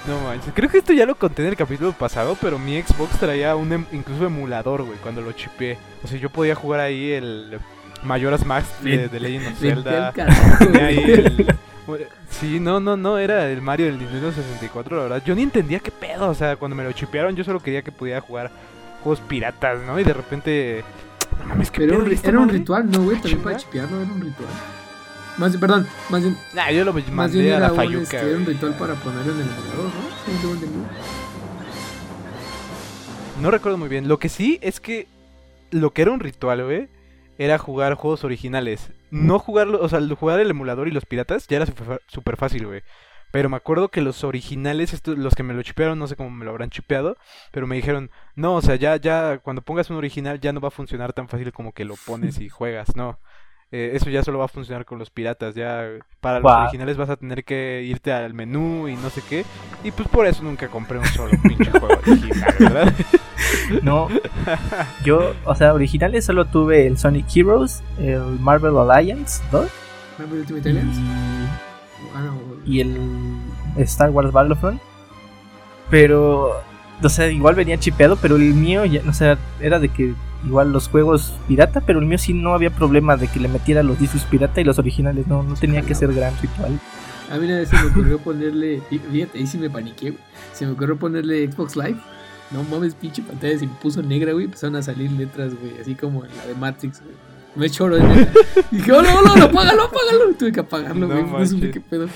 No 0.07 0.19
manches, 0.19 0.51
creo 0.53 0.69
que 0.69 0.79
esto 0.79 0.91
ya 0.91 1.05
lo 1.05 1.15
conté 1.15 1.43
en 1.43 1.47
el 1.49 1.55
capítulo 1.55 1.93
pasado, 1.93 2.37
pero 2.41 2.59
mi 2.59 2.81
Xbox 2.81 3.17
traía 3.19 3.55
un 3.55 3.71
em- 3.71 3.85
incluso 3.93 4.25
emulador, 4.25 4.83
güey, 4.83 4.97
cuando 4.99 5.21
lo 5.21 5.31
chipeé. 5.31 5.77
O 6.03 6.07
sea, 6.07 6.19
yo 6.19 6.29
podía 6.29 6.55
jugar 6.55 6.81
ahí 6.81 7.11
el 7.13 7.57
Majora's 8.03 8.45
Mask 8.45 8.67
de, 8.81 9.07
de 9.07 9.19
Legend 9.21 9.47
of 9.47 9.59
Zelda. 9.59 10.13
ahí 10.81 10.97
el- 11.09 11.55
Sí, 12.29 12.59
no, 12.59 12.81
no, 12.81 12.97
no, 12.97 13.17
era 13.17 13.49
el 13.49 13.61
Mario 13.61 13.85
del 13.85 13.97
Nintendo 13.97 14.33
64, 14.33 14.97
la 14.97 15.03
verdad. 15.03 15.23
Yo 15.25 15.35
ni 15.35 15.43
entendía 15.43 15.79
qué 15.79 15.91
pedo, 15.91 16.27
o 16.29 16.33
sea, 16.35 16.57
cuando 16.57 16.75
me 16.75 16.83
lo 16.83 16.91
chipearon 16.91 17.33
yo 17.37 17.45
solo 17.45 17.61
quería 17.61 17.81
que 17.81 17.91
pudiera 17.93 18.19
jugar 18.19 18.51
juegos 19.03 19.21
piratas, 19.21 19.79
¿no? 19.83 19.97
Y 19.99 20.03
de 20.03 20.13
repente... 20.13 20.83
No 21.39 21.45
mames, 21.45 21.71
qué 21.71 21.77
Pero 21.79 21.91
pedo, 21.93 22.01
un 22.03 22.07
¿y 22.07 22.11
ri- 22.11 22.15
esta 22.15 22.27
era 22.29 22.39
un 22.39 22.49
ritual, 22.49 22.91
¿no, 22.91 23.03
güey? 23.03 23.15
También 23.21 23.39
para 23.41 23.55
chipearlo 23.55 24.01
era 24.01 24.11
un 24.11 24.19
ritual. 24.21 24.49
Más 25.37 25.51
bien, 25.51 25.59
perdón, 25.59 25.87
más 26.09 26.21
bien, 26.21 26.37
Nah, 26.53 26.69
yo 26.71 26.85
lo 26.85 26.93
más 26.93 27.33
bien 27.33 27.53
a 27.53 27.59
la 27.59 27.73
un, 27.73 27.93
este, 27.95 28.35
un 28.35 28.45
ritual 28.45 28.75
para 28.77 28.93
ponerlo 28.95 29.33
en 29.33 29.39
el 29.39 29.47
emulador, 29.47 29.85
¿no? 29.85 31.13
No 33.41 33.51
recuerdo 33.51 33.77
muy 33.77 33.89
bien. 33.89 34.07
Lo 34.07 34.19
que 34.19 34.29
sí 34.29 34.59
es 34.61 34.79
que 34.79 35.07
lo 35.71 35.91
que 35.91 36.03
era 36.03 36.11
un 36.11 36.19
ritual, 36.19 36.63
güey, 36.63 36.87
era 37.37 37.57
jugar 37.57 37.95
juegos 37.95 38.23
originales. 38.23 38.91
No 39.09 39.39
jugarlo, 39.39 39.81
o 39.81 39.89
sea, 39.89 39.99
jugar 40.15 40.39
el 40.39 40.51
emulador 40.51 40.87
y 40.87 40.91
los 40.91 41.05
piratas 41.05 41.47
ya 41.47 41.57
era 41.57 41.65
súper 41.65 42.01
súper 42.07 42.37
fácil, 42.37 42.67
güey. 42.67 42.83
Pero 43.31 43.49
me 43.49 43.57
acuerdo 43.57 43.89
que 43.89 44.01
los 44.01 44.23
originales, 44.23 44.93
estos, 44.93 45.17
los 45.17 45.33
que 45.33 45.41
me 45.41 45.55
lo 45.55 45.63
chipearon, 45.63 45.97
no 45.97 46.05
sé 46.05 46.15
cómo 46.15 46.29
me 46.29 46.45
lo 46.45 46.51
habrán 46.51 46.69
chipeado, 46.69 47.17
pero 47.51 47.65
me 47.65 47.75
dijeron, 47.75 48.11
no, 48.35 48.53
o 48.55 48.61
sea, 48.61 48.75
ya, 48.75 48.95
ya, 48.97 49.39
cuando 49.39 49.63
pongas 49.63 49.89
un 49.89 49.97
original 49.97 50.39
ya 50.39 50.53
no 50.53 50.61
va 50.61 50.67
a 50.67 50.71
funcionar 50.71 51.13
tan 51.13 51.27
fácil 51.27 51.51
como 51.51 51.71
que 51.71 51.83
lo 51.83 51.95
pones 52.05 52.39
y 52.39 52.49
juegas, 52.49 52.95
no. 52.95 53.17
Eh, 53.75 53.95
eso 53.95 54.07
ya 54.11 54.21
solo 54.21 54.37
va 54.37 54.45
a 54.45 54.49
funcionar 54.49 54.85
con 54.85 54.99
los 54.99 55.09
piratas, 55.09 55.55
ya 55.55 55.83
para 56.21 56.39
los 56.39 56.51
originales 56.51 56.95
vas 56.95 57.09
a 57.09 57.15
tener 57.15 57.43
que 57.43 57.81
irte 57.81 58.13
al 58.13 58.35
menú 58.35 58.87
y 58.87 58.95
no 58.95 59.09
sé 59.09 59.23
qué. 59.27 59.45
Y 59.83 59.89
pues 59.89 60.07
por 60.07 60.27
eso 60.27 60.43
nunca 60.43 60.67
compré 60.67 60.99
un 60.99 61.05
solo 61.05 61.31
pinche 61.41 61.71
juego 61.79 61.87
original, 62.05 62.55
¿verdad? 62.59 62.93
No, 63.81 64.09
yo, 65.03 65.33
o 65.45 65.55
sea, 65.55 65.73
originales 65.73 66.23
solo 66.23 66.45
tuve 66.45 66.85
el 66.85 66.99
Sonic 66.99 67.25
Heroes, 67.35 67.81
el 67.97 68.21
Marvel 68.39 68.77
Alliance 68.77 69.41
2 69.51 69.67
Marvel 70.19 70.39
Ultimate 70.41 70.69
Alliance. 70.69 70.99
y, 71.01 72.13
Ah, 72.15 72.31
y 72.65 72.79
el 72.81 72.97
Star 73.77 74.11
Wars 74.11 74.31
Battlefront. 74.31 74.79
Pero, 75.89 76.61
o 77.01 77.09
sea, 77.09 77.27
igual 77.27 77.55
venía 77.55 77.79
chipeado, 77.79 78.17
pero 78.17 78.35
el 78.35 78.53
mío, 78.53 78.85
ya, 78.85 79.01
o 79.09 79.13
sea, 79.13 79.37
era 79.59 79.79
de 79.79 79.89
que 79.89 80.13
igual 80.45 80.71
los 80.71 80.87
juegos 80.89 81.33
pirata, 81.47 81.81
pero 81.81 81.99
el 81.99 82.05
mío 82.05 82.17
sí 82.17 82.33
no 82.33 82.53
había 82.53 82.69
problema 82.69 83.15
de 83.17 83.27
que 83.27 83.39
le 83.39 83.47
metiera 83.47 83.83
los 83.83 83.99
discos 83.99 84.23
pirata 84.25 84.61
y 84.61 84.63
los 84.63 84.79
originales 84.79 85.27
no, 85.27 85.43
no 85.43 85.55
tenía 85.55 85.81
que 85.81 85.95
ser 85.95 86.13
gran 86.13 86.33
ritual. 86.41 86.79
A 87.31 87.37
mí 87.37 87.45
una 87.45 87.57
vez 87.57 87.69
se 87.69 87.75
me 87.77 87.89
ocurrió 87.89 88.19
ponerle. 88.19 88.81
Fíjate, 88.89 89.39
ahí 89.39 89.47
sí 89.47 89.57
me 89.57 89.69
paniqué, 89.69 90.11
güey. 90.11 90.23
Se 90.53 90.65
me 90.65 90.73
ocurrió 90.73 90.97
ponerle 90.97 91.49
Xbox 91.51 91.75
Live. 91.75 91.97
No 92.51 92.61
mames, 92.63 92.93
pinche 92.93 93.21
pantalla 93.23 93.57
se 93.57 93.65
me 93.65 93.73
puso 93.81 94.03
negra, 94.03 94.33
güey. 94.33 94.45
Empezaron 94.45 94.75
a 94.75 94.83
salir 94.83 95.11
letras, 95.13 95.53
güey. 95.59 95.79
Así 95.81 95.95
como 95.95 96.25
en 96.25 96.35
la 96.37 96.45
de 96.45 96.53
Matrix, 96.55 97.01
güey. 97.01 97.15
Me 97.55 97.69
choro 97.69 97.95
de 97.95 98.03
neta. 98.03 98.31
Y 98.71 98.75
dije, 98.77 98.91
hola, 98.91 99.15
hola, 99.17 99.45
apágalo, 99.45 99.83
apágalo. 99.83 100.33
Tuve 100.37 100.51
que 100.51 100.59
apagarlo, 100.59 101.07
No 101.07 101.13
güey. 101.13 101.23
No, 101.31 101.45
supe 101.45 101.71
qué 101.71 101.79
pedo. 101.81 102.07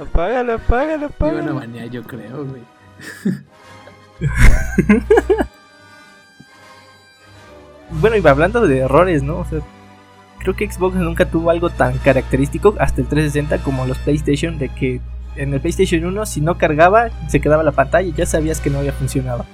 Apágalo, 0.00 0.52
apágalo, 0.54 0.86
Me 0.88 0.94
iban 0.96 1.02
a 1.02 1.06
apágalo. 1.06 1.54
banear, 1.56 1.88
yo 1.88 2.02
creo, 2.04 2.44
güey. 2.44 2.62
Bueno, 7.90 8.16
y 8.16 8.26
hablando 8.26 8.66
de 8.66 8.78
errores, 8.80 9.22
¿no? 9.22 9.38
O 9.38 9.44
sea, 9.44 9.60
creo 10.38 10.54
que 10.54 10.70
Xbox 10.70 10.96
nunca 10.96 11.26
tuvo 11.26 11.50
algo 11.50 11.70
tan 11.70 11.96
característico 11.98 12.74
hasta 12.78 13.00
el 13.00 13.08
360 13.08 13.58
como 13.64 13.86
los 13.86 13.98
PlayStation, 13.98 14.58
de 14.58 14.68
que 14.68 15.00
en 15.36 15.54
el 15.54 15.60
PlayStation 15.60 16.04
1 16.04 16.26
si 16.26 16.40
no 16.40 16.58
cargaba 16.58 17.10
se 17.28 17.40
quedaba 17.40 17.62
la 17.62 17.72
pantalla 17.72 18.08
y 18.08 18.12
ya 18.12 18.26
sabías 18.26 18.60
que 18.60 18.70
no 18.70 18.78
había 18.78 18.92
funcionado. 18.92 19.44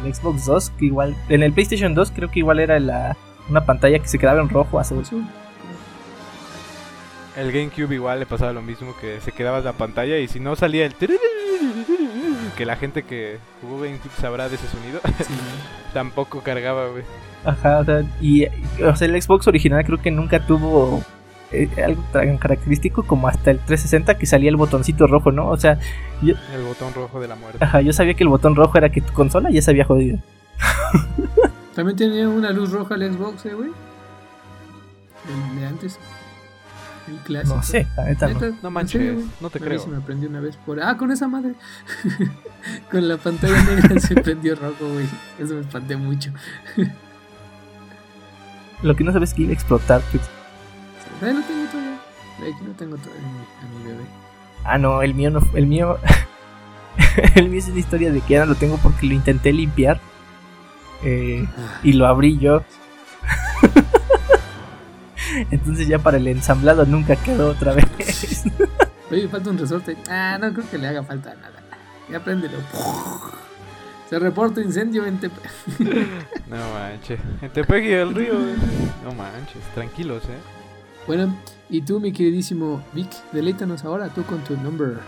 En 0.00 0.06
el 0.06 0.14
Xbox 0.14 0.46
2, 0.46 0.70
que 0.70 0.86
igual, 0.86 1.16
en 1.28 1.42
el 1.42 1.52
PlayStation 1.52 1.94
2 1.94 2.12
creo 2.14 2.30
que 2.30 2.38
igual 2.38 2.60
era 2.60 2.78
la, 2.78 3.16
una 3.50 3.64
pantalla 3.66 3.98
que 3.98 4.08
se 4.08 4.18
quedaba 4.18 4.40
en 4.40 4.48
rojo 4.48 4.78
azul. 4.78 5.00
Azul. 5.00 5.26
El 7.38 7.52
GameCube 7.52 7.94
igual 7.94 8.18
le 8.18 8.26
pasaba 8.26 8.52
lo 8.52 8.62
mismo 8.62 8.96
que 9.00 9.20
se 9.20 9.30
quedaba 9.30 9.60
la 9.60 9.72
pantalla 9.72 10.18
y 10.18 10.26
si 10.26 10.40
no 10.40 10.56
salía 10.56 10.84
el 10.86 10.94
que 12.56 12.66
la 12.66 12.74
gente 12.74 13.04
que 13.04 13.38
jugó 13.60 13.80
GameCube 13.80 14.10
sabrá 14.20 14.48
de 14.48 14.56
ese 14.56 14.66
sonido, 14.66 15.00
tampoco 15.94 16.40
cargaba, 16.42 16.88
güey. 16.88 17.04
Ajá, 17.44 17.78
o 17.78 17.84
sea, 17.84 18.02
y 18.20 18.46
o 18.82 18.96
sea, 18.96 19.06
el 19.06 19.22
Xbox 19.22 19.46
original 19.46 19.84
creo 19.84 19.98
que 20.02 20.10
nunca 20.10 20.44
tuvo 20.44 21.04
algo 21.84 22.02
tan 22.12 22.36
característico 22.38 23.04
como 23.04 23.28
hasta 23.28 23.52
el 23.52 23.58
360 23.58 24.18
que 24.18 24.26
salía 24.26 24.50
el 24.50 24.56
botoncito 24.56 25.06
rojo, 25.06 25.30
¿no? 25.30 25.48
O 25.48 25.56
sea, 25.56 25.78
El 26.20 26.64
botón 26.66 26.92
rojo 26.92 27.20
de 27.20 27.28
la 27.28 27.36
muerte. 27.36 27.64
ajá, 27.64 27.80
yo 27.82 27.92
sabía 27.92 28.14
que 28.14 28.24
el 28.24 28.30
botón 28.30 28.56
rojo 28.56 28.76
era 28.76 28.90
que 28.90 29.00
tu 29.00 29.12
consola 29.12 29.50
ya 29.50 29.62
se 29.62 29.70
había 29.70 29.84
jodido. 29.84 30.18
También 31.76 31.96
tenía 31.96 32.28
una 32.28 32.50
luz 32.50 32.72
roja 32.72 32.96
el 32.96 33.12
Xbox, 33.12 33.44
güey. 33.44 33.70
El 35.28 35.60
de 35.60 35.66
antes. 35.66 36.00
El 37.08 37.16
clásico. 37.24 37.56
No 37.56 37.62
sé, 37.62 37.86
la 37.96 38.04
neta 38.04 38.28
no. 38.28 38.34
Neta, 38.34 38.56
No 38.62 38.68
en 38.68 38.74
manches, 38.74 39.24
no 39.40 39.50
te 39.50 39.58
A 39.58 39.60
mí 39.60 39.66
creo. 39.66 39.80
se 39.80 39.88
me 39.88 40.00
prendió 40.00 40.28
una 40.28 40.40
vez 40.40 40.56
por. 40.56 40.80
Ah, 40.82 40.96
con 40.96 41.10
esa 41.10 41.28
madre. 41.28 41.54
con 42.90 43.08
la 43.08 43.16
pantalla 43.16 43.62
negra 43.64 44.00
se 44.00 44.14
prendió 44.16 44.54
rojo, 44.56 44.88
güey. 44.92 45.06
Eso 45.38 45.54
me 45.54 45.60
espanté 45.60 45.96
mucho. 45.96 46.32
Lo 48.82 48.94
que 48.94 49.04
no 49.04 49.12
sabes 49.12 49.30
es 49.30 49.34
que 49.34 49.42
iba 49.42 49.50
a 49.50 49.54
explotar. 49.54 50.00
pues. 50.10 50.22
Ahí 51.20 51.34
lo 51.34 51.42
tengo 51.42 51.66
todavía. 51.70 51.98
Aquí 52.38 52.64
lo 52.64 52.72
tengo 52.74 52.96
todavía 52.96 53.26
a 53.26 53.78
mi, 53.78 53.84
bebé. 53.84 54.04
Ah, 54.64 54.78
no, 54.78 55.02
el 55.02 55.14
mío 55.14 55.30
no 55.30 55.40
el 55.54 55.66
mío 55.66 55.98
el 57.34 57.48
mío 57.48 57.58
es 57.58 57.68
una 57.68 57.78
historia 57.78 58.12
de 58.12 58.20
que 58.20 58.34
ya 58.34 58.40
no 58.40 58.46
lo 58.46 58.54
tengo 58.54 58.76
porque 58.76 59.06
lo 59.06 59.14
intenté 59.14 59.52
limpiar 59.52 60.00
eh, 61.02 61.46
y 61.82 61.92
lo 61.94 62.06
abrí 62.06 62.38
yo. 62.38 62.62
Entonces 65.50 65.88
ya 65.88 65.98
para 65.98 66.16
el 66.16 66.26
ensamblado 66.26 66.84
nunca 66.86 67.16
quedó 67.16 67.50
otra 67.50 67.74
vez. 67.74 67.86
Oye, 69.10 69.28
falta 69.28 69.50
un 69.50 69.58
resorte. 69.58 69.96
Ah, 70.08 70.38
no 70.40 70.52
creo 70.52 70.70
que 70.70 70.78
le 70.78 70.86
haga 70.86 71.02
falta 71.02 71.34
nada. 71.34 71.62
Ya 72.10 72.22
préndelo. 72.22 72.58
Se 74.08 74.18
reporta 74.18 74.60
incendio 74.60 75.04
en 75.04 75.18
Tepe. 75.18 75.40
No 76.48 76.56
manches. 76.72 77.20
En 77.42 77.50
Tepec 77.50 77.84
y 77.84 77.92
el 77.92 78.14
río. 78.14 78.34
No 79.04 79.12
manches, 79.12 79.62
tranquilos, 79.74 80.24
eh. 80.24 80.38
Bueno, 81.06 81.34
y 81.68 81.82
tú, 81.82 82.00
mi 82.00 82.12
queridísimo 82.12 82.82
Vic, 82.94 83.10
deleítanos 83.32 83.84
ahora 83.84 84.08
tú 84.08 84.24
con 84.24 84.42
tu 84.44 84.56
number. 84.56 84.98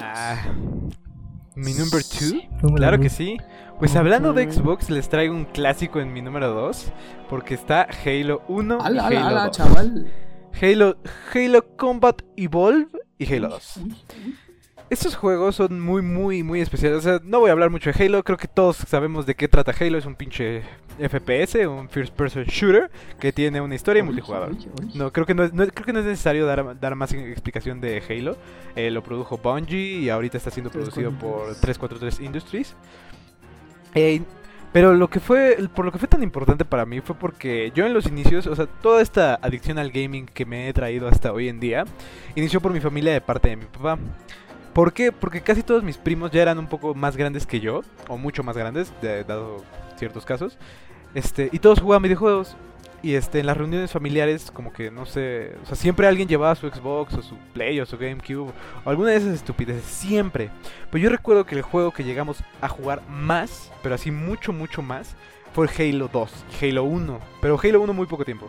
Ah. 0.00 0.36
Mi 1.54 1.74
number 1.74 2.02
two. 2.02 2.40
Claro 2.74 2.98
que 3.00 3.08
sí. 3.08 3.36
Pues 3.78 3.94
hablando 3.94 4.32
de 4.32 4.50
Xbox, 4.50 4.88
les 4.88 5.08
traigo 5.08 5.34
un 5.34 5.44
clásico 5.44 6.00
en 6.00 6.12
mi 6.12 6.22
número 6.22 6.50
2. 6.52 6.92
Porque 7.28 7.54
está 7.54 7.86
Halo 8.04 8.42
1 8.48 8.78
y 8.80 8.86
Ala, 8.86 9.06
Halo 9.06 9.18
ala, 9.18 9.28
ala, 9.28 9.46
2. 9.48 9.56
chaval. 9.56 10.12
Halo, 10.60 10.96
Halo 11.34 11.76
Combat 11.76 12.22
Evolve 12.36 12.86
y 13.18 13.32
Halo 13.34 13.48
2. 13.50 13.80
Estos 14.88 15.16
juegos 15.16 15.56
son 15.56 15.80
muy, 15.80 16.00
muy, 16.00 16.42
muy 16.42 16.60
especiales. 16.60 16.98
O 16.98 17.02
sea, 17.02 17.20
no 17.22 17.40
voy 17.40 17.50
a 17.50 17.52
hablar 17.52 17.68
mucho 17.70 17.90
de 17.92 18.04
Halo. 18.04 18.22
Creo 18.24 18.38
que 18.38 18.48
todos 18.48 18.76
sabemos 18.76 19.26
de 19.26 19.34
qué 19.34 19.48
trata 19.48 19.74
Halo. 19.78 19.98
Es 19.98 20.06
un 20.06 20.14
pinche 20.14 20.62
FPS, 20.98 21.66
un 21.66 21.90
first 21.90 22.14
person 22.14 22.44
shooter 22.44 22.90
que 23.20 23.30
tiene 23.32 23.60
una 23.60 23.74
historia 23.74 24.00
y 24.00 24.04
multijugador. 24.04 24.52
No, 24.94 25.12
creo 25.12 25.26
que 25.26 25.34
no 25.34 25.42
es, 25.44 25.52
no- 25.52 25.66
creo 25.66 25.84
que 25.84 25.92
no 25.92 25.98
es 25.98 26.06
necesario 26.06 26.46
dar, 26.46 26.80
dar 26.80 26.94
más 26.94 27.12
explicación 27.12 27.80
de 27.82 28.02
Halo. 28.08 28.36
Eh, 28.76 28.90
lo 28.90 29.02
produjo 29.02 29.36
Bungie 29.38 29.98
y 29.98 30.08
ahorita 30.08 30.38
está 30.38 30.50
siendo 30.50 30.70
producido 30.70 31.10
por 31.10 31.48
343 31.56 32.20
Industries. 32.20 32.74
Pero 34.72 34.92
lo 34.92 35.08
que 35.08 35.20
fue, 35.20 35.56
por 35.74 35.86
lo 35.86 35.92
que 35.92 35.98
fue 35.98 36.06
tan 36.08 36.22
importante 36.22 36.64
para 36.66 36.84
mí 36.84 37.00
fue 37.00 37.14
porque 37.16 37.72
yo 37.74 37.86
en 37.86 37.94
los 37.94 38.06
inicios, 38.06 38.46
o 38.46 38.54
sea, 38.54 38.66
toda 38.66 39.00
esta 39.00 39.36
adicción 39.40 39.78
al 39.78 39.90
gaming 39.90 40.26
que 40.26 40.44
me 40.44 40.68
he 40.68 40.72
traído 40.74 41.08
hasta 41.08 41.32
hoy 41.32 41.48
en 41.48 41.60
día, 41.60 41.84
inició 42.34 42.60
por 42.60 42.72
mi 42.72 42.80
familia 42.80 43.12
de 43.14 43.20
parte 43.22 43.48
de 43.48 43.56
mi 43.56 43.64
papá. 43.64 43.98
¿Por 44.74 44.92
qué? 44.92 45.12
Porque 45.12 45.40
casi 45.40 45.62
todos 45.62 45.82
mis 45.82 45.96
primos 45.96 46.30
ya 46.30 46.42
eran 46.42 46.58
un 46.58 46.66
poco 46.66 46.94
más 46.94 47.16
grandes 47.16 47.46
que 47.46 47.60
yo, 47.60 47.80
o 48.08 48.18
mucho 48.18 48.42
más 48.42 48.54
grandes, 48.58 48.92
de- 49.00 49.24
dado 49.24 49.64
ciertos 49.96 50.26
casos. 50.26 50.58
Este, 51.14 51.48
y 51.50 51.58
todos 51.58 51.80
jugaban 51.80 52.02
videojuegos. 52.02 52.54
Y 53.02 53.14
este, 53.14 53.40
en 53.40 53.46
las 53.46 53.56
reuniones 53.56 53.92
familiares, 53.92 54.50
como 54.50 54.72
que 54.72 54.90
no 54.90 55.06
sé, 55.06 55.54
o 55.62 55.66
sea, 55.66 55.76
siempre 55.76 56.06
alguien 56.08 56.26
llevaba 56.28 56.54
su 56.54 56.68
Xbox 56.68 57.14
o 57.14 57.22
su 57.22 57.36
Play 57.52 57.78
o 57.80 57.86
su 57.86 57.96
GameCube 57.98 58.52
o 58.84 58.90
alguna 58.90 59.10
de 59.10 59.16
esas 59.16 59.34
estupideces, 59.34 59.84
siempre. 59.84 60.50
Pero 60.90 61.04
yo 61.04 61.10
recuerdo 61.10 61.44
que 61.46 61.54
el 61.54 61.62
juego 61.62 61.92
que 61.92 62.04
llegamos 62.04 62.42
a 62.60 62.68
jugar 62.68 63.02
más, 63.08 63.70
pero 63.82 63.94
así 63.94 64.10
mucho, 64.10 64.52
mucho 64.52 64.82
más, 64.82 65.14
fue 65.54 65.68
Halo 65.78 66.08
2, 66.12 66.44
y 66.60 66.64
Halo 66.70 66.84
1, 66.84 67.20
pero 67.40 67.58
Halo 67.62 67.80
1 67.80 67.92
muy 67.92 68.06
poco 68.06 68.24
tiempo. 68.24 68.48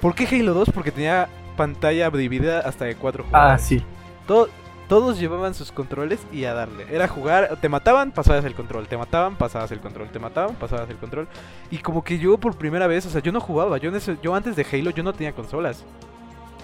¿Por 0.00 0.14
qué 0.14 0.26
Halo 0.26 0.52
2? 0.54 0.70
Porque 0.74 0.90
tenía 0.90 1.28
pantalla 1.56 2.10
dividida 2.10 2.60
hasta 2.60 2.84
de 2.84 2.96
cuatro 2.96 3.24
Ah, 3.32 3.56
sí. 3.58 3.82
To- 4.26 4.48
todos 4.88 5.18
llevaban 5.18 5.54
sus 5.54 5.72
controles 5.72 6.20
y 6.32 6.44
a 6.44 6.54
darle. 6.54 6.86
Era 6.90 7.08
jugar, 7.08 7.58
te 7.60 7.68
mataban, 7.68 8.12
pasabas 8.12 8.44
el 8.44 8.54
control, 8.54 8.86
te 8.86 8.96
mataban, 8.96 9.36
pasabas 9.36 9.70
el 9.72 9.80
control, 9.80 10.10
te 10.10 10.18
mataban, 10.18 10.54
pasabas 10.56 10.88
el 10.90 10.96
control. 10.96 11.28
Y 11.70 11.78
como 11.78 12.04
que 12.04 12.18
yo 12.18 12.38
por 12.38 12.56
primera 12.56 12.86
vez, 12.86 13.06
o 13.06 13.10
sea, 13.10 13.22
yo 13.22 13.32
no 13.32 13.40
jugaba, 13.40 13.78
yo, 13.78 13.90
antes 14.34 14.56
de 14.56 14.66
Halo 14.70 14.90
yo 14.90 15.02
no 15.02 15.12
tenía 15.12 15.32
consolas. 15.32 15.84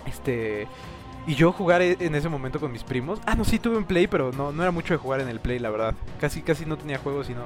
Este... 0.07 0.67
Y 1.27 1.35
yo 1.35 1.53
jugar 1.53 1.83
e- 1.83 1.99
en 2.01 2.15
ese 2.15 2.31
momento 2.31 2.59
con 2.59 2.73
mis 2.73 2.83
primos. 2.83 3.21
Ah, 3.27 3.35
no, 3.35 3.45
sí 3.45 3.59
tuve 3.59 3.77
un 3.77 3.85
Play, 3.85 4.07
pero 4.07 4.33
no, 4.33 4.53
no 4.53 4.63
era 4.63 4.71
mucho 4.71 4.95
de 4.95 4.99
jugar 4.99 5.21
en 5.21 5.29
el 5.29 5.39
Play, 5.39 5.59
la 5.59 5.69
verdad. 5.71 5.95
Casi, 6.19 6.41
casi 6.41 6.65
no 6.65 6.79
tenía 6.79 6.99
juegos 6.99 7.29
y 7.29 7.35
no... 7.35 7.43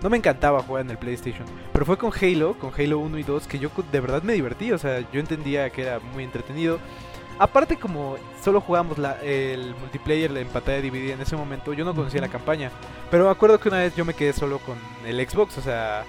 No 0.00 0.08
me 0.08 0.16
encantaba 0.16 0.62
jugar 0.62 0.84
en 0.84 0.90
el 0.90 0.96
PlayStation. 0.96 1.44
Pero 1.72 1.84
fue 1.84 1.98
con 1.98 2.10
Halo, 2.18 2.54
con 2.58 2.72
Halo 2.72 2.98
1 3.00 3.18
y 3.18 3.22
2, 3.22 3.46
que 3.46 3.58
yo 3.58 3.68
de 3.92 4.00
verdad 4.00 4.22
me 4.22 4.32
divertí. 4.32 4.72
O 4.72 4.78
sea, 4.78 5.00
yo 5.12 5.20
entendía 5.20 5.68
que 5.70 5.82
era 5.82 5.98
muy 6.14 6.24
entretenido. 6.24 6.78
Aparte 7.40 7.76
como 7.76 8.16
solo 8.44 8.60
jugábamos 8.60 8.98
la- 8.98 9.20
el 9.22 9.74
multiplayer 9.80 10.30
en 10.36 10.46
pantalla 10.48 10.80
dividida 10.80 11.14
en 11.14 11.20
ese 11.22 11.34
momento, 11.36 11.72
yo 11.72 11.84
no 11.84 11.94
conocía 11.94 12.20
la 12.20 12.28
campaña. 12.28 12.70
Pero 13.10 13.24
me 13.24 13.30
acuerdo 13.30 13.58
que 13.58 13.68
una 13.70 13.78
vez 13.78 13.96
yo 13.96 14.04
me 14.04 14.14
quedé 14.14 14.32
solo 14.32 14.58
con 14.60 14.76
el 15.06 15.26
Xbox, 15.28 15.58
o 15.58 15.62
sea... 15.62 16.04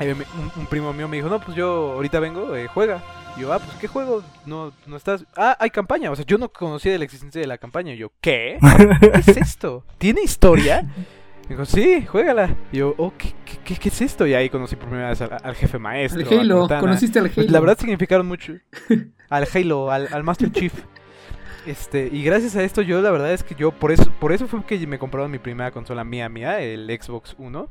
Un, 0.00 0.24
un 0.56 0.66
primo 0.66 0.92
mío 0.92 1.06
me 1.06 1.16
dijo, 1.16 1.28
no, 1.28 1.38
pues 1.40 1.56
yo 1.56 1.92
ahorita 1.92 2.18
vengo, 2.18 2.56
eh, 2.56 2.66
juega. 2.66 3.02
Y 3.36 3.40
yo, 3.42 3.52
ah, 3.52 3.58
pues 3.60 3.76
¿qué 3.78 3.86
juego? 3.88 4.22
No, 4.46 4.72
no 4.86 4.96
estás... 4.96 5.24
Ah, 5.36 5.56
hay 5.60 5.70
campaña. 5.70 6.10
O 6.10 6.16
sea, 6.16 6.24
yo 6.24 6.38
no 6.38 6.48
conocía 6.48 6.90
de 6.92 6.98
la 6.98 7.04
existencia 7.04 7.40
de 7.40 7.46
la 7.46 7.58
campaña. 7.58 7.92
Y 7.94 7.98
yo, 7.98 8.10
¿qué? 8.20 8.58
¿Qué 9.00 9.30
es 9.30 9.36
esto? 9.36 9.84
¿Tiene 9.98 10.22
historia? 10.22 10.84
Dijo, 11.48 11.64
sí, 11.64 12.06
juégala. 12.06 12.56
Y 12.72 12.78
yo, 12.78 12.94
oh, 12.98 13.12
¿qué, 13.18 13.32
qué, 13.64 13.74
qué- 13.76 13.88
es 13.88 14.00
esto? 14.00 14.26
Y 14.26 14.34
ahí 14.34 14.48
conocí 14.48 14.76
por 14.76 14.88
primera 14.88 15.10
vez 15.10 15.20
al, 15.20 15.36
al 15.42 15.54
jefe 15.54 15.78
maestro. 15.78 16.20
Al 16.20 16.26
Halo, 16.40 16.66
conociste 16.80 17.18
al 17.18 17.26
Halo. 17.26 17.34
Pues, 17.34 17.50
la 17.50 17.60
verdad 17.60 17.78
significaron 17.78 18.26
mucho. 18.26 18.54
Al 19.28 19.46
Halo, 19.54 19.90
al, 19.90 20.08
al 20.12 20.22
Master 20.24 20.50
Chief. 20.52 20.72
Este, 21.66 22.08
y 22.12 22.22
gracias 22.22 22.54
a 22.56 22.62
esto 22.64 22.82
yo 22.82 23.00
la 23.00 23.10
verdad 23.12 23.32
es 23.32 23.44
que 23.44 23.54
yo 23.54 23.70
por 23.70 23.92
eso 23.92 24.10
por 24.18 24.32
eso 24.32 24.48
fue 24.48 24.64
que 24.64 24.84
me 24.86 24.98
compraron 24.98 25.30
mi 25.30 25.38
primera 25.38 25.70
consola 25.70 26.02
mía 26.04 26.28
mía, 26.28 26.60
el 26.60 26.86
Xbox 27.00 27.34
One. 27.38 27.66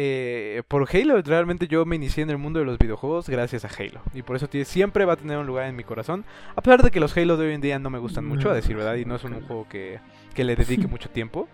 Eh, 0.00 0.62
por 0.68 0.88
Halo 0.94 1.20
realmente 1.22 1.66
yo 1.66 1.84
me 1.84 1.96
inicié 1.96 2.22
en 2.22 2.30
el 2.30 2.38
mundo 2.38 2.60
de 2.60 2.64
los 2.64 2.78
videojuegos 2.78 3.28
gracias 3.28 3.64
a 3.64 3.68
Halo 3.68 4.00
y 4.14 4.22
por 4.22 4.36
eso 4.36 4.48
tiene- 4.48 4.64
siempre 4.64 5.04
va 5.04 5.14
a 5.14 5.16
tener 5.16 5.36
un 5.38 5.46
lugar 5.46 5.66
en 5.66 5.74
mi 5.74 5.82
corazón 5.82 6.24
a 6.54 6.60
pesar 6.62 6.82
de 6.84 6.90
que 6.92 7.00
los 7.00 7.16
Halo 7.16 7.36
de 7.36 7.48
hoy 7.48 7.54
en 7.54 7.60
día 7.60 7.78
no 7.80 7.90
me 7.90 7.98
gustan 7.98 8.24
mucho 8.24 8.48
a 8.48 8.54
decir 8.54 8.76
verdad 8.76 8.94
y 8.94 9.04
no 9.04 9.16
es 9.16 9.24
un 9.24 9.40
juego 9.42 9.66
que, 9.68 9.98
que 10.34 10.44
le 10.44 10.54
dedique 10.56 10.86
mucho 10.86 11.10
tiempo 11.10 11.48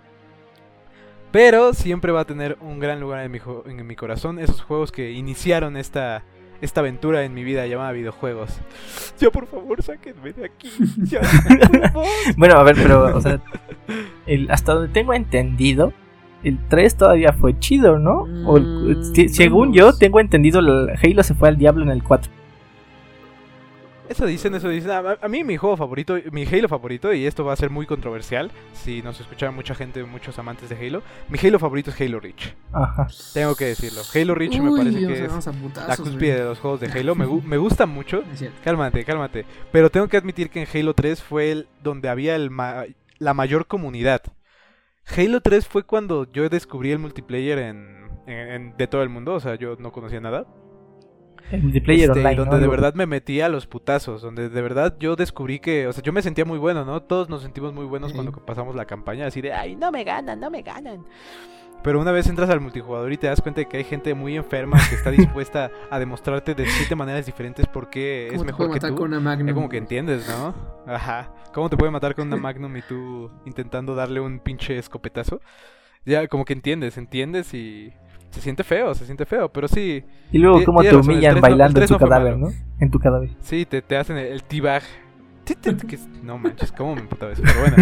pero 1.35 1.75
siempre 1.75 2.13
va 2.13 2.21
a 2.21 2.25
tener 2.25 2.57
un 2.61 2.79
gran 2.79 3.01
lugar 3.01 3.25
en 3.25 3.33
mi, 3.33 3.41
jo- 3.41 3.65
en 3.67 3.85
mi 3.85 3.97
corazón 3.97 4.39
esos 4.39 4.63
juegos 4.63 4.93
que 4.93 5.11
iniciaron 5.11 5.77
esta 5.77 6.23
esta 6.61 6.79
aventura 6.81 7.25
en 7.25 7.35
mi 7.35 7.43
vida 7.43 7.67
llamada 7.67 7.91
videojuegos. 7.91 8.51
Ya 9.19 9.31
por 9.31 9.47
favor, 9.49 9.83
sáquenme 9.83 10.33
de 10.33 10.45
aquí. 10.47 10.71
Ya, 11.11 11.21
por 11.21 11.91
favor. 11.91 12.07
Bueno, 12.37 12.55
a 12.55 12.63
ver, 12.63 12.77
pero, 12.77 13.17
o 13.17 13.21
sea, 13.21 13.41
el, 14.27 14.49
hasta 14.51 14.75
donde 14.75 14.89
tengo 14.93 15.13
entendido, 15.13 15.93
el 16.45 16.59
3 16.69 16.97
todavía 16.97 17.33
fue 17.33 17.59
chido, 17.59 17.99
¿no? 17.99 18.27
O 18.47 18.57
el- 18.57 18.65
Mm, 18.67 19.29
según 19.29 19.73
yo, 19.75 19.93
tengo 19.99 20.21
entendido, 20.21 20.61
el 20.61 20.91
Halo 21.03 21.23
se 21.25 21.35
fue 21.35 21.49
al 21.49 21.59
diablo 21.59 21.83
en 21.83 21.91
el 21.91 22.03
4. 22.05 22.31
Eso 24.09 24.27
dicen, 24.27 24.55
eso 24.55 24.69
dicen. 24.69 24.91
A, 24.91 25.17
a 25.21 25.29
mí 25.29 25.45
mi 25.45 25.57
juego 25.57 25.77
favorito, 25.77 26.17
mi 26.31 26.45
Halo 26.45 26.69
favorito, 26.69 27.13
y 27.15 27.27
esto 27.27 27.45
va 27.45 27.55
a 27.55 27.57
ser 27.57 27.71
muy 27.71 27.87
controversial 27.87 28.51
si 28.75 29.01
nos 29.03 29.19
escucha 29.19 29.51
mucha 29.51 29.75
gente, 29.75 30.05
muchos 30.05 30.39
amantes 30.39 30.69
de 30.69 30.77
Halo. 30.77 31.03
Mi 31.31 31.39
Halo 31.39 31.59
favorito 31.59 31.91
es 31.91 32.01
Halo 32.01 32.21
Reach. 32.21 32.55
Ajá. 32.73 33.07
Tengo 33.33 33.55
que 33.55 33.65
decirlo. 33.67 34.03
Halo 34.15 34.35
Reach 34.35 34.53
me 34.61 34.71
parece 34.77 34.99
que 35.07 35.13
es 35.15 35.47
la 35.89 35.97
cúspide 35.97 36.29
güey. 36.33 36.39
de 36.43 36.45
los 36.45 36.59
juegos 36.61 36.81
de 36.81 36.87
Halo. 36.93 37.15
Me, 37.15 37.27
me 37.47 37.57
gusta 37.57 37.87
mucho. 37.87 38.23
Cálmate, 38.63 39.05
cálmate. 39.05 39.47
Pero 39.73 39.91
tengo 39.91 40.07
que 40.09 40.17
admitir 40.19 40.51
que 40.51 40.63
en 40.63 40.69
Halo 40.73 40.93
3 40.95 41.23
fue 41.23 41.51
el 41.51 41.69
donde 41.83 42.09
había 42.11 42.37
el 42.37 42.51
ma- 42.51 42.85
la 43.19 43.33
mayor 43.35 43.67
comunidad. 43.67 44.21
Halo 45.17 45.41
3 45.41 45.67
fue 45.67 45.83
cuando 45.85 46.31
yo 46.31 46.49
descubrí 46.51 46.91
el 46.93 46.99
multiplayer 46.99 47.59
en, 47.59 48.09
en- 48.27 48.49
en- 48.51 48.77
de 48.77 48.87
todo 48.87 49.03
el 49.03 49.09
mundo. 49.09 49.33
O 49.35 49.41
sea, 49.41 49.55
yo 49.55 49.77
no 49.79 49.93
conocía 49.93 50.21
nada. 50.21 50.47
Multiplayer 51.53 52.09
Este, 52.11 52.21
online. 52.21 52.37
donde 52.37 52.57
¿no? 52.57 52.63
de 52.63 52.69
verdad 52.69 52.95
me 52.95 53.07
metí 53.07 53.41
a 53.41 53.49
los 53.49 53.67
putazos. 53.67 54.23
Donde 54.23 54.49
de 54.49 54.63
verdad 54.63 54.97
yo 54.99 55.17
descubrí 55.17 55.61
que. 55.61 55.87
O 55.87 55.93
sea, 55.93 56.03
yo 56.03 56.13
me 56.13 56.23
sentía 56.23 56.45
muy 56.45 56.59
bueno, 56.59 56.85
¿no? 56.85 57.03
Todos 57.03 57.29
nos 57.29 57.43
sentimos 57.43 57.73
muy 57.75 57.85
buenos 57.85 58.11
Sí. 58.11 58.17
cuando 58.17 58.33
pasamos 58.33 58.75
la 58.75 58.85
campaña. 58.87 59.27
Así 59.27 59.41
de, 59.41 59.53
ay, 59.53 59.77
no 59.77 59.91
me 59.93 60.05
ganan, 60.05 60.41
no 60.41 60.51
me 60.51 60.63
ganan. 60.63 61.05
Pero 61.83 62.01
una 62.01 62.13
vez 62.13 62.27
entras 62.29 62.49
al 62.49 62.61
multijugador 62.61 63.13
y 63.13 63.19
te 63.19 63.27
das 63.27 63.43
cuenta 63.43 63.61
de 63.61 63.69
que 63.69 63.77
hay 63.77 63.85
gente 63.85 64.15
muy 64.15 64.37
enferma 64.37 64.79
que 64.89 64.95
está 64.95 65.11
dispuesta 65.11 65.71
a 65.91 65.99
demostrarte 65.99 66.55
de 66.55 66.67
siete 66.67 66.95
maneras 66.95 67.27
diferentes 67.27 67.67
por 67.67 67.91
qué 67.91 68.29
es 68.29 68.33
¿Cómo 68.33 68.41
te 68.45 68.47
mejor 68.47 68.59
puede 68.69 68.71
que 68.71 68.77
matar 68.77 68.91
tú. 68.91 68.97
con 68.97 69.09
una 69.13 69.21
Magnum? 69.21 69.49
Ya 69.49 69.55
como 69.55 69.69
que 69.69 69.77
entiendes, 69.77 70.27
¿no? 70.27 70.55
Ajá. 70.87 71.31
¿Cómo 71.53 71.69
te 71.69 71.77
puede 71.77 71.93
matar 71.93 72.15
con 72.15 72.27
una 72.29 72.37
Magnum 72.39 72.75
y 72.79 72.81
tú 72.83 73.31
intentando 73.45 73.95
darle 73.95 74.21
un 74.21 74.39
pinche 74.39 74.79
escopetazo? 74.79 75.43
Ya 76.07 76.27
como 76.27 76.47
que 76.47 76.55
entiendes, 76.55 76.97
entiendes 76.97 77.53
y 77.53 77.93
se 78.35 78.41
siente 78.43 78.65
feo, 78.65 78.95
se 78.95 79.07
siente 79.07 79.25
feo, 79.25 79.49
pero 79.49 79.67
sí, 79.69 80.05
Y 80.33 80.39
luego, 80.39 80.63
cómo 80.65 80.83
te 80.83 80.89
razón, 80.91 81.01
humillan 81.11 81.37
no- 81.37 81.41
bailando 81.41 81.81
en 81.81 81.87
tu 81.87 81.93
no 81.95 81.99
cadáver, 81.99 82.37
malo. 82.37 82.49
¿no? 82.51 82.55
En 82.81 82.91
tu 82.91 82.99
cadáver. 82.99 83.31
sí, 83.41 83.65
te, 83.65 83.81
te 83.83 83.97
hacen 83.97 84.17
el, 84.19 84.27
el 84.27 84.43
T-Bag. 84.45 84.83
No 86.23 86.39
manches, 86.39 86.73
cómo 86.73 86.95
me 86.95 87.03
emputaba 87.03 87.33
eso, 87.33 87.43
pero 87.45 87.61
bueno. 87.61 87.77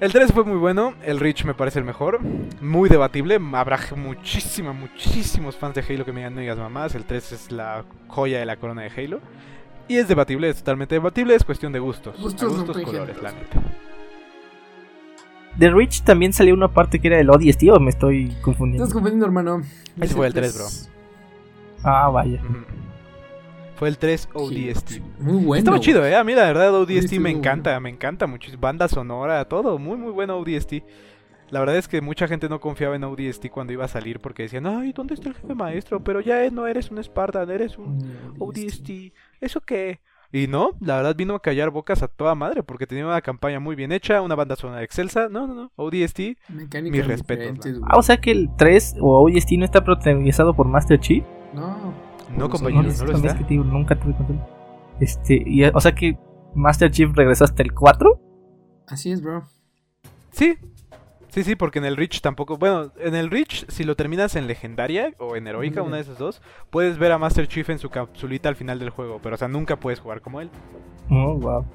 El 0.00 0.12
3 0.12 0.32
fue 0.32 0.44
muy 0.44 0.58
bueno, 0.58 0.92
el 1.04 1.18
Reach 1.20 1.44
me 1.44 1.54
parece 1.54 1.78
el 1.78 1.84
mejor, 1.84 2.20
muy 2.60 2.88
debatible, 2.90 3.38
habrá 3.54 3.78
muchísima, 3.96 4.72
muchísimos 4.72 5.56
fans 5.56 5.74
de 5.76 5.82
Halo 5.88 6.04
que 6.04 6.12
me 6.12 6.20
digan 6.20 6.34
no 6.34 6.40
digas 6.40 6.58
mamás, 6.58 6.94
el 6.94 7.04
3 7.04 7.32
es 7.32 7.52
la 7.52 7.84
joya 8.08 8.38
de 8.40 8.44
la 8.46 8.56
corona 8.56 8.82
de 8.82 8.90
Halo. 8.90 9.20
Y 9.88 9.96
es 9.96 10.08
debatible, 10.08 10.48
es 10.48 10.56
totalmente 10.58 10.94
debatible, 10.94 11.34
es 11.34 11.44
cuestión 11.44 11.72
de 11.72 11.78
gustos. 11.78 12.18
Gustos 12.20 12.52
a 12.52 12.56
gustos 12.56 12.82
colores, 12.82 13.22
la 13.22 13.32
neta. 13.32 13.62
De 15.56 15.70
Reach 15.70 16.02
también 16.02 16.32
salió 16.32 16.54
una 16.54 16.68
parte 16.68 16.98
que 16.98 17.08
era 17.08 17.16
del 17.16 17.30
ODST 17.30 17.64
o 17.70 17.78
me 17.78 17.90
estoy 17.90 18.34
confundiendo. 18.42 18.84
Estás 18.84 18.94
confundiendo, 18.94 19.26
hermano. 19.26 19.62
Ese 20.00 20.14
fue 20.14 20.26
el 20.26 20.34
3, 20.34 20.54
bro. 20.56 20.66
Ah, 21.84 22.08
vaya. 22.08 22.40
Fue 23.76 23.88
el 23.88 23.98
3 23.98 24.28
ODST. 24.32 25.00
Muy 25.20 25.44
bueno. 25.44 25.58
Estaba 25.58 25.80
chido, 25.80 26.04
eh. 26.04 26.16
A 26.16 26.24
mí 26.24 26.34
la 26.34 26.44
verdad 26.44 26.74
ODST 26.74 26.90
ODST 26.90 27.12
me 27.18 27.30
encanta, 27.30 27.78
me 27.80 27.90
encanta 27.90 28.26
muchísimo. 28.26 28.60
Banda 28.60 28.88
sonora, 28.88 29.44
todo, 29.46 29.78
muy 29.78 29.96
muy 29.96 30.12
bueno 30.12 30.38
ODST. 30.38 30.74
La 31.50 31.60
verdad 31.60 31.76
es 31.76 31.86
que 31.86 32.00
mucha 32.00 32.26
gente 32.26 32.48
no 32.48 32.58
confiaba 32.60 32.96
en 32.96 33.04
ODST 33.04 33.48
cuando 33.50 33.72
iba 33.72 33.84
a 33.84 33.88
salir 33.88 34.18
porque 34.18 34.44
decían, 34.44 34.66
ay, 34.66 34.92
¿dónde 34.92 35.14
está 35.14 35.28
el 35.28 35.34
jefe 35.36 35.54
maestro? 35.54 36.02
Pero 36.02 36.20
ya 36.20 36.50
no 36.50 36.66
eres 36.66 36.90
un 36.90 37.02
Spartan, 37.02 37.50
eres 37.50 37.78
un 37.78 37.98
ODST. 38.38 39.12
¿Eso 39.40 39.60
qué? 39.60 40.00
Y 40.34 40.48
no, 40.48 40.72
la 40.80 40.96
verdad 40.96 41.14
vino 41.14 41.36
a 41.36 41.40
callar 41.40 41.70
bocas 41.70 42.02
a 42.02 42.08
toda 42.08 42.34
madre 42.34 42.64
porque 42.64 42.88
tenía 42.88 43.06
una 43.06 43.22
campaña 43.22 43.60
muy 43.60 43.76
bien 43.76 43.92
hecha, 43.92 44.20
una 44.20 44.34
banda 44.34 44.56
sonora 44.56 44.82
excelsa. 44.82 45.28
No, 45.28 45.46
no, 45.46 45.54
no. 45.54 45.70
ODST, 45.76 46.18
respetos, 46.48 46.92
diferentes, 46.92 47.80
Ah, 47.84 47.96
o 47.96 48.02
sea 48.02 48.16
que 48.16 48.32
el 48.32 48.50
3 48.56 48.96
o 49.00 49.22
ODST 49.22 49.52
no 49.52 49.64
está 49.64 49.84
protagonizado 49.84 50.52
por 50.52 50.66
Master 50.66 50.98
Chief. 50.98 51.24
No. 51.52 51.94
no 52.36 52.50
compañero, 52.50 52.82
no, 52.82 52.92
no 52.92 53.04
lo 53.04 53.16
está. 53.16 53.28
es 53.28 53.34
que 53.34 53.44
te 53.44 53.50
digo, 53.50 53.62
nunca 53.62 53.94
tuve 53.94 54.12
control. 54.16 54.40
Este, 54.98 55.40
y, 55.46 55.62
o 55.66 55.80
sea 55.80 55.94
que 55.94 56.18
Master 56.56 56.90
Chief 56.90 57.12
regresó 57.14 57.44
hasta 57.44 57.62
el 57.62 57.72
4. 57.72 58.20
Así 58.88 59.12
es, 59.12 59.22
bro. 59.22 59.44
Sí. 60.32 60.58
Sí, 61.34 61.42
sí, 61.42 61.56
porque 61.56 61.80
en 61.80 61.84
el 61.84 61.96
Reach 61.96 62.20
tampoco. 62.20 62.58
Bueno, 62.58 62.92
en 62.96 63.16
el 63.16 63.28
Reach, 63.28 63.66
si 63.68 63.82
lo 63.82 63.96
terminas 63.96 64.36
en 64.36 64.46
legendaria 64.46 65.12
o 65.18 65.34
en 65.34 65.48
heroica, 65.48 65.82
una 65.82 65.96
de 65.96 66.02
esas 66.02 66.16
dos, 66.16 66.40
puedes 66.70 66.96
ver 66.96 67.10
a 67.10 67.18
Master 67.18 67.48
Chief 67.48 67.68
en 67.70 67.80
su 67.80 67.90
capsulita 67.90 68.48
al 68.48 68.54
final 68.54 68.78
del 68.78 68.90
juego. 68.90 69.18
Pero, 69.20 69.34
o 69.34 69.38
sea, 69.38 69.48
nunca 69.48 69.74
puedes 69.80 69.98
jugar 69.98 70.20
como 70.20 70.40
él. 70.40 70.48
Oh, 71.10 71.34
wow. 71.34 71.66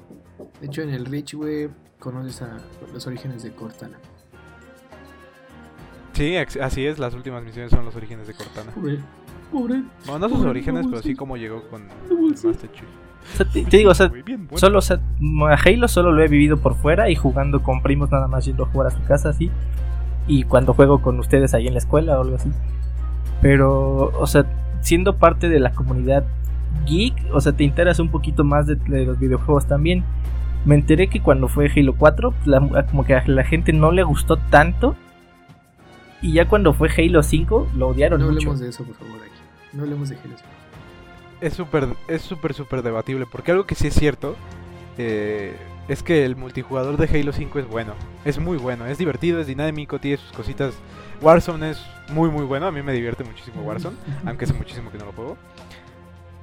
De 0.62 0.66
hecho, 0.66 0.80
en 0.80 0.88
el 0.88 1.04
Reach, 1.04 1.34
güey, 1.34 1.68
conoces 1.98 2.40
a 2.40 2.56
los 2.90 3.06
orígenes 3.06 3.42
de 3.42 3.52
Cortana. 3.54 3.98
Sí, 6.14 6.36
así 6.36 6.86
es, 6.86 6.98
las 6.98 7.12
últimas 7.14 7.42
misiones 7.44 7.70
son 7.70 7.84
los 7.84 7.94
orígenes 7.94 8.26
de 8.28 8.32
Cortana. 8.34 8.72
Pobre, 8.72 8.98
pobre. 9.52 9.82
Bueno, 10.06 10.18
no 10.20 10.28
sus 10.30 10.38
Pobre, 10.38 10.50
orígenes, 10.50 10.84
no, 10.86 10.90
pero 10.90 11.02
sí. 11.02 11.14
como 11.14 11.36
llegó 11.36 11.68
con 11.68 11.86
No, 12.08 12.28
el 12.28 12.36
sí. 12.36 12.46
Master 12.46 12.72
Chief. 12.72 12.88
O 13.34 13.36
sea, 13.36 13.46
te, 13.46 13.64
te 13.64 13.76
digo, 13.76 13.90
o 13.90 13.94
sea, 13.94 14.08
Muy 14.08 14.22
bien, 14.22 14.44
bueno. 14.46 14.58
solo, 14.58 14.78
o 14.78 14.82
sea, 14.82 14.98
a 15.50 15.54
Halo 15.54 15.88
solo 15.88 16.12
lo 16.12 16.22
he 16.22 16.28
vivido 16.28 16.56
por 16.58 16.74
fuera 16.74 17.10
y 17.10 17.14
jugando 17.14 17.62
con 17.62 17.82
primos 17.82 18.10
nada 18.10 18.26
más 18.28 18.44
yendo 18.44 18.64
a 18.64 18.66
jugar 18.66 18.88
a 18.88 18.90
su 18.90 19.02
casa 19.04 19.28
así. 19.30 19.50
Y 20.26 20.44
cuando 20.44 20.74
juego 20.74 21.00
con 21.02 21.18
ustedes 21.18 21.54
ahí 21.54 21.66
en 21.66 21.74
la 21.74 21.78
escuela 21.78 22.18
o 22.18 22.22
algo 22.22 22.36
así. 22.36 22.50
Pero, 23.40 24.12
o 24.18 24.26
sea, 24.26 24.44
siendo 24.80 25.16
parte 25.16 25.48
de 25.48 25.60
la 25.60 25.72
comunidad 25.72 26.24
geek, 26.86 27.14
o 27.32 27.40
sea, 27.40 27.52
te 27.52 27.64
enteras 27.64 27.98
un 28.00 28.10
poquito 28.10 28.44
más 28.44 28.66
de, 28.66 28.76
de 28.76 29.06
los 29.06 29.18
videojuegos 29.18 29.66
también. 29.66 30.04
Me 30.64 30.74
enteré 30.74 31.08
que 31.08 31.20
cuando 31.22 31.48
fue 31.48 31.70
Halo 31.74 31.94
4, 31.96 32.32
pues, 32.32 32.46
la- 32.46 32.86
como 32.86 33.04
que 33.04 33.14
a 33.14 33.22
la 33.26 33.44
gente 33.44 33.72
no 33.72 33.92
le 33.92 34.02
gustó 34.02 34.36
tanto. 34.36 34.94
Y 36.22 36.32
ya 36.34 36.46
cuando 36.48 36.74
fue 36.74 36.90
Halo 36.96 37.22
5, 37.22 37.68
lo 37.76 37.88
odiaron 37.88 38.20
No 38.20 38.26
mucho. 38.26 38.38
hablemos 38.38 38.60
de 38.60 38.68
eso, 38.68 38.84
por 38.84 38.94
favor, 38.96 39.14
aquí. 39.22 39.40
No 39.72 39.84
hablemos 39.84 40.10
de 40.10 40.16
Halo. 40.16 40.34
Es 41.40 41.54
súper, 41.54 41.88
es 42.08 42.22
súper, 42.22 42.54
súper 42.54 42.82
debatible. 42.82 43.26
Porque 43.26 43.52
algo 43.52 43.66
que 43.66 43.74
sí 43.74 43.88
es 43.88 43.94
cierto 43.94 44.36
eh, 44.98 45.56
es 45.88 46.02
que 46.02 46.24
el 46.24 46.36
multijugador 46.36 46.96
de 46.96 47.06
Halo 47.06 47.32
5 47.32 47.58
es 47.58 47.68
bueno. 47.68 47.94
Es 48.24 48.38
muy 48.38 48.58
bueno, 48.58 48.86
es 48.86 48.98
divertido, 48.98 49.40
es 49.40 49.46
dinámico, 49.46 49.98
tiene 49.98 50.18
sus 50.18 50.32
cositas. 50.32 50.74
Warzone 51.22 51.70
es 51.70 51.82
muy, 52.12 52.30
muy 52.30 52.44
bueno. 52.44 52.66
A 52.66 52.72
mí 52.72 52.82
me 52.82 52.92
divierte 52.92 53.24
muchísimo 53.24 53.62
Warzone. 53.62 53.96
aunque 54.26 54.44
hace 54.44 54.54
muchísimo 54.54 54.90
que 54.90 54.98
no 54.98 55.06
lo 55.06 55.12
juego. 55.12 55.36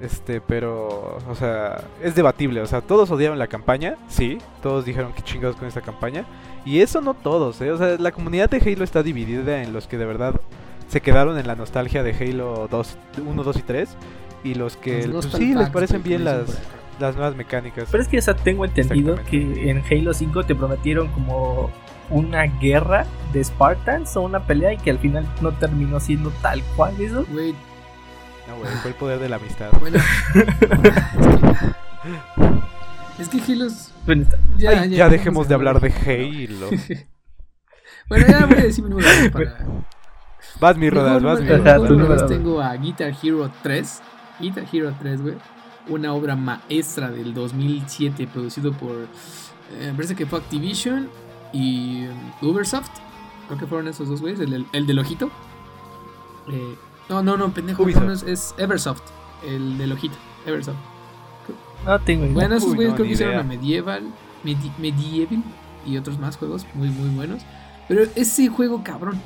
Este, 0.00 0.40
pero, 0.40 1.18
o 1.28 1.34
sea, 1.34 1.82
es 2.02 2.14
debatible. 2.14 2.60
O 2.60 2.66
sea, 2.66 2.80
todos 2.80 3.10
odiaron 3.10 3.38
la 3.38 3.48
campaña, 3.48 3.96
sí. 4.08 4.38
Todos 4.62 4.84
dijeron 4.84 5.12
que 5.12 5.22
chingados 5.22 5.56
con 5.56 5.66
esta 5.66 5.80
campaña. 5.80 6.24
Y 6.64 6.80
eso 6.80 7.00
no 7.00 7.14
todos, 7.14 7.60
¿eh? 7.60 7.72
O 7.72 7.78
sea, 7.78 7.96
la 7.98 8.12
comunidad 8.12 8.50
de 8.50 8.58
Halo 8.58 8.84
está 8.84 9.02
dividida 9.02 9.62
en 9.62 9.72
los 9.72 9.86
que 9.86 9.98
de 9.98 10.06
verdad 10.06 10.40
se 10.88 11.00
quedaron 11.00 11.38
en 11.38 11.46
la 11.46 11.54
nostalgia 11.54 12.02
de 12.02 12.12
Halo 12.12 12.68
2, 12.70 12.96
1, 13.24 13.42
2 13.42 13.56
y 13.56 13.62
3. 13.62 13.88
Y 14.44 14.54
los 14.54 14.76
que, 14.76 15.06
Los 15.06 15.26
pues, 15.26 15.42
sí, 15.42 15.54
les 15.54 15.68
parecen 15.70 16.02
bien 16.02 16.24
las, 16.24 16.58
las 17.00 17.16
nuevas 17.16 17.34
mecánicas. 17.36 17.88
Pero 17.90 18.02
es 18.02 18.08
que 18.08 18.18
o 18.18 18.22
sea, 18.22 18.34
tengo 18.34 18.64
entendido 18.64 19.16
que 19.30 19.70
en 19.70 19.82
Halo 19.90 20.14
5 20.14 20.44
te 20.44 20.54
prometieron 20.54 21.08
como 21.08 21.70
una 22.10 22.44
guerra 22.44 23.04
de 23.32 23.42
Spartans 23.44 24.16
o 24.16 24.22
una 24.22 24.40
pelea 24.46 24.72
y 24.72 24.78
que 24.78 24.90
al 24.90 24.98
final 24.98 25.26
no 25.42 25.52
terminó 25.52 26.00
siendo 26.00 26.30
tal 26.42 26.62
cual 26.76 26.94
eso. 27.00 27.26
No, 27.28 28.56
güey, 28.56 28.72
fue 28.80 28.90
el 28.92 28.96
poder 28.96 29.18
de 29.18 29.28
la 29.28 29.36
amistad. 29.36 29.68
bueno. 29.80 29.98
es 33.18 33.28
que 33.28 33.40
Halo 33.52 33.66
es- 33.66 33.92
Bueno, 34.06 34.22
está- 34.22 34.38
Ya, 34.56 34.70
Ay, 34.82 34.90
ya, 34.90 35.08
dejemos 35.08 35.48
de 35.48 35.54
a 35.54 35.56
hablar 35.56 35.80
de 35.80 35.90
Halo. 35.92 36.70
bueno, 38.08 38.26
ya 38.26 38.46
voy 38.46 38.58
a 38.58 38.62
decir 38.62 38.84
mi 38.84 38.90
número 38.90 39.08
para. 39.32 39.58
Vas, 40.60 40.76
mi 40.76 40.88
rodas, 40.90 41.22
vas, 41.22 41.40
mi 41.40 41.48
rodas. 41.48 42.26
tengo 42.26 42.60
a 42.60 42.74
Guitar 42.76 43.12
Hero 43.22 43.50
3. 43.62 44.02
Guitar 44.40 44.64
Hero 44.72 44.94
3, 45.00 45.22
güey. 45.22 45.34
Una 45.88 46.12
obra 46.12 46.36
maestra 46.36 47.10
del 47.10 47.32
2007 47.34 48.26
producido 48.26 48.72
por. 48.72 49.06
eh, 49.78 49.92
parece 49.96 50.14
que 50.14 50.26
fue 50.26 50.38
Activision 50.38 51.08
y 51.52 52.04
um, 52.42 52.48
Ubisoft. 52.48 52.90
Creo 53.46 53.58
que 53.58 53.66
fueron 53.66 53.88
esos 53.88 54.08
dos 54.08 54.20
güeyes. 54.20 54.40
El, 54.40 54.52
el, 54.52 54.66
el 54.72 54.86
del 54.86 54.98
ojito. 54.98 55.30
Eh, 56.50 56.74
no, 57.08 57.22
no, 57.22 57.36
no, 57.36 57.52
pendejo. 57.52 57.86
No, 57.88 58.12
es, 58.12 58.22
es 58.22 58.54
Eversoft. 58.58 59.02
El 59.46 59.78
del 59.78 59.92
ojito. 59.92 60.16
Eversoft. 60.46 60.76
no 61.86 61.98
tengo 62.00 62.24
idea. 62.24 62.34
Bueno, 62.34 62.56
esos 62.56 62.74
güeyes 62.74 62.90
no, 62.90 62.96
creo 62.96 63.06
que 63.06 63.12
hicieron 63.14 63.38
a 63.38 63.42
Medieval, 63.42 64.02
Medi- 64.44 64.72
Medieval 64.78 65.42
y 65.86 65.96
otros 65.96 66.18
más 66.18 66.36
juegos 66.36 66.66
muy, 66.74 66.88
muy 66.88 67.08
buenos. 67.10 67.42
Pero 67.88 68.02
ese 68.14 68.48
juego, 68.48 68.82
cabrón, 68.84 69.18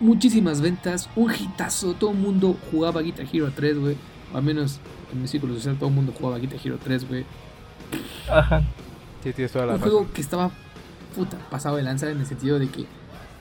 muchísimas 0.00 0.60
ventas, 0.60 1.08
un 1.14 1.32
hitazo. 1.32 1.94
Todo 1.94 2.10
el 2.10 2.18
mundo 2.18 2.56
jugaba 2.70 3.00
Guitar 3.02 3.26
Hero 3.32 3.52
3, 3.54 3.78
güey. 3.78 3.96
Al 4.34 4.42
menos 4.42 4.78
en 5.12 5.20
mi 5.22 5.28
círculo 5.28 5.54
social, 5.54 5.76
todo 5.76 5.88
el 5.88 5.94
mundo 5.94 6.12
jugaba 6.18 6.38
Guitar 6.38 6.58
Hero 6.64 6.78
3, 6.82 7.08
güey. 7.08 7.24
Ajá. 8.30 8.62
Sí, 9.22 9.32
tienes 9.32 9.52
toda 9.52 9.66
la 9.66 9.74
Un 9.74 9.80
razón. 9.80 9.92
juego 9.92 10.12
que 10.12 10.20
estaba 10.20 10.50
puta 11.14 11.36
pasado 11.50 11.76
de 11.76 11.82
lanza 11.82 12.10
en 12.10 12.18
el 12.20 12.26
sentido 12.26 12.58
de 12.58 12.68
que 12.68 12.86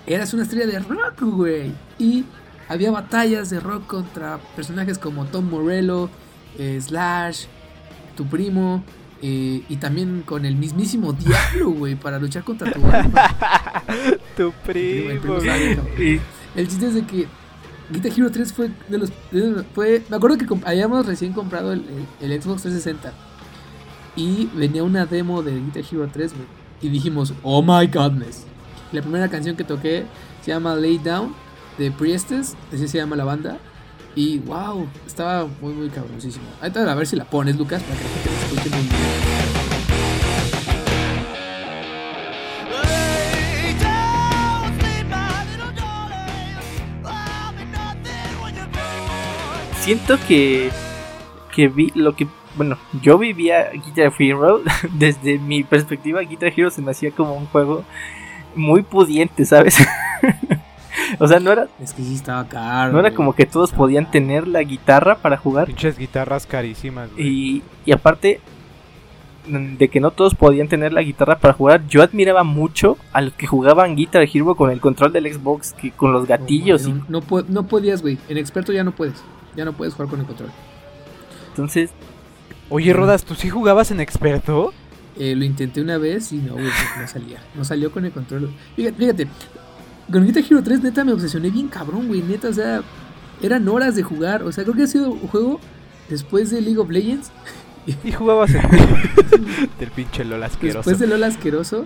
eras 0.05 0.33
una 0.33 0.43
estrella 0.43 0.67
de 0.67 0.79
rock, 0.79 1.21
güey. 1.21 1.71
Y 1.97 2.25
había 2.67 2.91
batallas 2.91 3.49
de 3.49 3.59
rock 3.59 3.87
contra 3.87 4.39
personajes 4.55 4.97
como 4.97 5.25
Tom 5.25 5.49
Morello, 5.49 6.09
eh, 6.57 6.79
Slash, 6.81 7.45
tu 8.17 8.25
primo. 8.27 8.83
eh, 9.23 9.61
y 9.69 9.75
también 9.77 10.23
con 10.25 10.45
el 10.45 10.55
mismísimo 10.55 11.13
Diablo, 11.53 11.69
güey, 11.71 11.95
para 11.95 12.19
luchar 12.19 12.43
contra 12.43 12.71
tu 12.71 12.83
alma. 12.91 13.31
Tu 14.35 14.51
primo, 14.65 15.09
el 15.11 15.19
primo 15.19 15.37
primo. 15.37 15.51
sabe, 15.53 15.75
cabrón. 15.75 15.93
Y 15.99 16.19
El 16.59 16.67
chiste 16.67 16.87
es 16.87 16.93
de 16.95 17.03
que 17.05 17.27
Guitar 17.91 18.11
Hero 18.17 18.31
3 18.31 18.53
fue 18.53 18.71
de 18.87 18.97
los. 18.97 19.11
fue, 19.73 20.03
me 20.09 20.15
acuerdo 20.15 20.37
que 20.37 20.47
habíamos 20.65 21.05
recién 21.05 21.33
comprado 21.33 21.73
el, 21.73 21.83
Xbox 22.19 22.63
360 22.63 23.13
y 24.15 24.49
venía 24.53 24.83
una 24.83 25.05
demo 25.05 25.41
de 25.41 25.59
Guitar 25.59 25.83
Hero 25.89 26.09
3, 26.11 26.33
güey. 26.33 26.47
Y 26.81 26.89
dijimos, 26.89 27.33
oh 27.43 27.61
my 27.61 27.87
godness. 27.87 28.45
La 28.91 29.01
primera 29.01 29.29
canción 29.29 29.55
que 29.55 29.63
toqué 29.63 30.05
se 30.41 30.51
llama 30.51 30.75
Lay 30.75 30.97
Down 30.97 31.33
de 31.77 31.91
Priestess, 31.91 32.55
así 32.73 32.87
se 32.87 32.97
llama 32.97 33.15
la 33.15 33.23
banda. 33.23 33.57
Y 34.15 34.39
wow, 34.39 34.87
estaba 35.07 35.47
muy, 35.61 35.73
muy 35.73 35.89
cabroncísimo. 35.89 36.45
Ahorita 36.61 36.91
a 36.91 36.95
ver 36.95 37.07
si 37.07 37.15
la 37.15 37.25
pones, 37.25 37.57
Lucas, 37.57 37.81
para 37.83 37.97
que 37.97 38.03
la 38.03 38.09
gente 38.09 38.29
la 38.29 38.39
escuche 38.39 38.69
muy 38.75 38.87
bien. 38.87 39.30
Siento 49.81 50.17
que 50.27 50.69
que 51.53 51.67
vi 51.67 51.91
lo 51.95 52.15
que 52.15 52.27
bueno, 52.55 52.77
yo 53.01 53.17
vivía 53.17 53.69
Guitar 53.71 54.11
Hero 54.17 54.61
desde 54.93 55.37
mi 55.39 55.63
perspectiva 55.63 56.21
Guitar 56.21 56.51
Hero 56.55 56.69
se 56.69 56.81
me 56.81 56.91
hacía 56.91 57.11
como 57.11 57.33
un 57.35 57.45
juego 57.47 57.83
muy 58.55 58.81
pudiente, 58.81 59.45
¿sabes? 59.45 59.77
o 61.19 61.27
sea, 61.27 61.39
no 61.39 61.51
era 61.51 61.67
Es 61.81 61.93
que 61.93 62.03
sí 62.03 62.15
estaba 62.15 62.47
caro. 62.47 62.91
no 62.91 62.99
era 62.99 63.13
como 63.13 63.33
que 63.33 63.45
todos 63.45 63.71
podían 63.71 64.03
caro. 64.05 64.11
tener 64.11 64.47
la 64.47 64.61
guitarra 64.63 65.15
para 65.15 65.37
jugar 65.37 65.67
Pinches 65.67 65.97
guitarras 65.97 66.45
carísimas, 66.45 67.09
güey. 67.13 67.27
y, 67.27 67.63
y 67.85 67.91
aparte 67.93 68.41
de 69.47 69.87
que 69.89 69.99
no 69.99 70.11
todos 70.11 70.35
podían 70.35 70.67
tener 70.67 70.93
la 70.93 71.01
guitarra 71.01 71.39
para 71.39 71.53
jugar, 71.55 71.87
yo 71.87 72.03
admiraba 72.03 72.43
mucho 72.43 72.97
a 73.11 73.21
los 73.21 73.33
que 73.33 73.47
jugaban 73.47 73.95
Guitar 73.95 74.21
Hero 74.31 74.53
con 74.55 74.69
el 74.69 74.79
control 74.79 75.11
del 75.13 75.33
Xbox, 75.33 75.73
que 75.73 75.89
con 75.91 76.11
los 76.13 76.27
gatillos 76.27 76.85
y 76.87 76.93
No, 76.93 77.05
no, 77.09 77.21
po- 77.21 77.41
no 77.47 77.65
podías, 77.65 78.01
güey. 78.03 78.19
En 78.29 78.37
experto 78.37 78.71
ya 78.71 78.83
no 78.83 78.91
puedes. 78.91 79.15
Ya 79.55 79.65
no 79.65 79.73
puedes 79.73 79.93
jugar 79.93 80.09
con 80.09 80.19
el 80.19 80.25
control. 80.25 80.51
entonces 81.49 81.91
Oye, 82.73 82.93
Rodas, 82.93 83.25
¿tú 83.25 83.35
sí 83.35 83.49
jugabas 83.49 83.91
en 83.91 83.99
experto? 83.99 84.73
Eh, 85.19 85.35
lo 85.35 85.43
intenté 85.43 85.81
una 85.81 85.97
vez 85.97 86.31
y 86.31 86.37
no, 86.37 86.53
güey, 86.53 86.69
no 86.99 87.05
salía. 87.05 87.43
No 87.53 87.65
salió 87.65 87.91
con 87.91 88.05
el 88.05 88.13
control. 88.13 88.49
Fíjate, 88.77 88.95
fíjate, 88.95 89.27
con 90.09 90.25
Guitar 90.25 90.41
Hero 90.49 90.63
3 90.63 90.81
neta 90.81 91.03
me 91.03 91.11
obsesioné 91.11 91.49
bien 91.49 91.67
cabrón, 91.67 92.07
güey. 92.07 92.21
Neta, 92.21 92.47
o 92.47 92.53
sea, 92.53 92.81
eran 93.41 93.67
horas 93.67 93.97
de 93.97 94.03
jugar. 94.03 94.43
O 94.43 94.53
sea, 94.53 94.63
creo 94.63 94.75
que 94.75 94.83
ha 94.83 94.87
sido 94.87 95.11
un 95.11 95.27
juego 95.27 95.59
después 96.07 96.49
de 96.49 96.61
League 96.61 96.79
of 96.79 96.89
Legends. 96.89 97.29
Y 98.05 98.11
jugabas 98.11 98.53
en... 98.53 98.61
Del 99.79 99.89
pinche 99.89 100.23
LOL 100.23 100.43
asqueroso. 100.43 100.77
Después 100.77 100.99
de 100.99 101.07
LOL 101.07 101.23
asqueroso. 101.23 101.85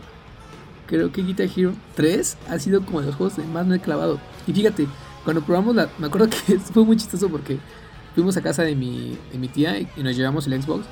Creo 0.88 1.12
que 1.12 1.24
Guitar 1.24 1.48
Hero 1.56 1.74
3 1.96 2.38
ha 2.50 2.60
sido 2.60 2.86
como 2.86 3.00
de 3.00 3.08
los 3.08 3.16
juegos 3.16 3.38
que 3.38 3.44
más 3.44 3.66
me 3.66 3.78
he 3.78 3.80
clavado. 3.80 4.20
Y 4.46 4.54
fíjate, 4.54 4.88
cuando 5.26 5.42
probamos 5.42 5.76
la. 5.76 5.90
Me 5.98 6.08
acuerdo 6.08 6.30
que 6.30 6.58
fue 6.74 6.86
muy 6.86 6.96
chistoso 6.96 7.28
porque 7.28 7.58
fuimos 8.14 8.38
a 8.38 8.42
casa 8.42 8.64
de 8.64 8.76
mi, 8.76 9.18
de 9.32 9.38
mi 9.38 9.50
tía 9.50 9.78
y, 9.80 9.90
nos 9.98 10.16
llevamos 10.16 10.48
el 10.48 10.62
Xbox. 10.62 10.86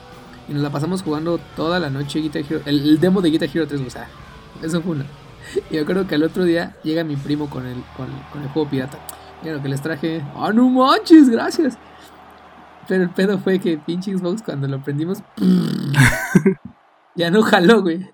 Y 0.49 0.53
nos 0.53 0.61
la 0.61 0.71
pasamos 0.71 1.01
jugando 1.03 1.39
toda 1.55 1.79
la 1.79 1.89
noche 1.89 2.19
Guitar 2.19 2.41
Hero. 2.41 2.61
El, 2.65 2.81
el 2.81 2.99
demo 2.99 3.21
de 3.21 3.29
Guitar 3.29 3.47
Hero 3.53 3.65
3, 3.65 3.79
o 3.79 3.89
sea, 3.89 4.09
eso 4.61 4.81
fue 4.81 4.95
una. 4.95 5.05
Y 5.69 5.75
me 5.75 5.81
acuerdo 5.81 6.07
que 6.07 6.15
al 6.15 6.23
otro 6.23 6.45
día 6.45 6.75
llega 6.84 7.03
mi 7.03 7.15
primo 7.15 7.49
con 7.49 7.65
el, 7.65 7.75
con, 7.95 8.07
con 8.31 8.41
el 8.41 8.49
juego 8.49 8.69
pirata. 8.69 8.97
Y 9.43 9.49
lo 9.49 9.61
que 9.61 9.69
les 9.69 9.81
traje. 9.81 10.23
¡Ah, 10.36 10.51
no 10.53 10.69
manches! 10.69 11.29
Gracias. 11.29 11.77
Pero 12.88 13.03
el 13.03 13.09
pedo 13.09 13.38
fue 13.38 13.59
que 13.59 13.77
pinche 13.77 14.15
Xbox 14.17 14.41
cuando 14.41 14.67
lo 14.67 14.81
prendimos. 14.81 15.19
ya 17.15 17.29
no 17.29 17.41
jaló, 17.43 17.81
güey. 17.81 18.09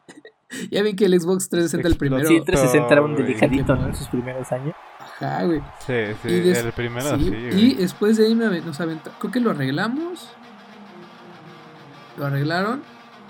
Ya 0.72 0.82
ven 0.82 0.96
que 0.96 1.06
el 1.06 1.20
Xbox 1.20 1.50
360 1.50 1.88
el 1.88 1.98
primero. 1.98 2.28
sí, 2.28 2.42
360 2.42 2.92
era 2.92 3.02
un 3.04 3.16
delicadito 3.16 3.76
¿no? 3.76 3.88
en 3.88 3.96
sus 3.96 4.08
primeros 4.08 4.52
años. 4.52 4.76
Ajá, 5.20 5.44
güey. 5.46 5.62
Sí, 5.86 5.94
sí, 6.24 6.30
Y 6.30 6.50
el 6.50 6.72
primero 6.72 7.18
Sí, 7.18 7.26
sí, 7.26 7.36
y 7.36 7.50
güey. 7.52 7.74
después 7.76 8.18
de 8.18 8.26
ahí 8.28 8.36
me 8.36 8.62
nos 8.62 8.80
aventó. 8.80 9.12
Creo 9.20 9.32
que 9.32 9.40
lo 9.40 9.52
arreglamos. 9.52 10.30
Lo 12.18 12.26
arreglaron. 12.26 12.82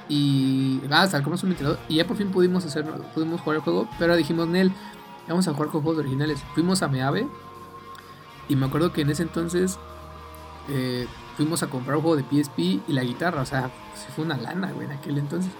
Y. 0.08 0.82
Ah, 0.90 1.08
sacamos 1.08 1.44
un 1.44 1.50
ventilador. 1.50 1.80
Y 1.88 1.96
ya 1.96 2.06
por 2.06 2.18
fin 2.18 2.32
pudimos 2.32 2.66
hacer. 2.66 2.86
Pudimos 3.14 3.42
jugar 3.42 3.58
el 3.58 3.64
juego. 3.64 3.88
Pero 4.00 4.16
dijimos, 4.16 4.48
Nel, 4.48 4.72
vamos 5.28 5.48
a 5.48 5.54
jugar 5.54 5.70
con 5.70 5.82
juegos 5.82 6.00
originales. 6.00 6.40
Fuimos 6.54 6.82
a 6.82 6.88
Meave. 6.88 7.28
Y 8.48 8.56
me 8.56 8.66
acuerdo 8.68 8.92
que 8.94 9.02
en 9.02 9.10
ese 9.12 9.24
entonces. 9.24 9.78
eh, 10.70 11.08
fuimos 11.38 11.64
a 11.64 11.68
comprar 11.68 11.96
un 11.98 12.04
juego 12.04 12.18
de 12.18 12.24
PSP 12.44 12.60
y 12.60 12.84
la 12.94 13.04
guitarra. 13.04 13.42
O 13.42 13.46
sea, 13.46 13.70
fue 14.16 14.26
una 14.26 14.38
lana, 14.38 14.72
güey, 14.72 14.86
en 14.88 14.94
aquel 14.94 15.18
entonces. 15.18 15.52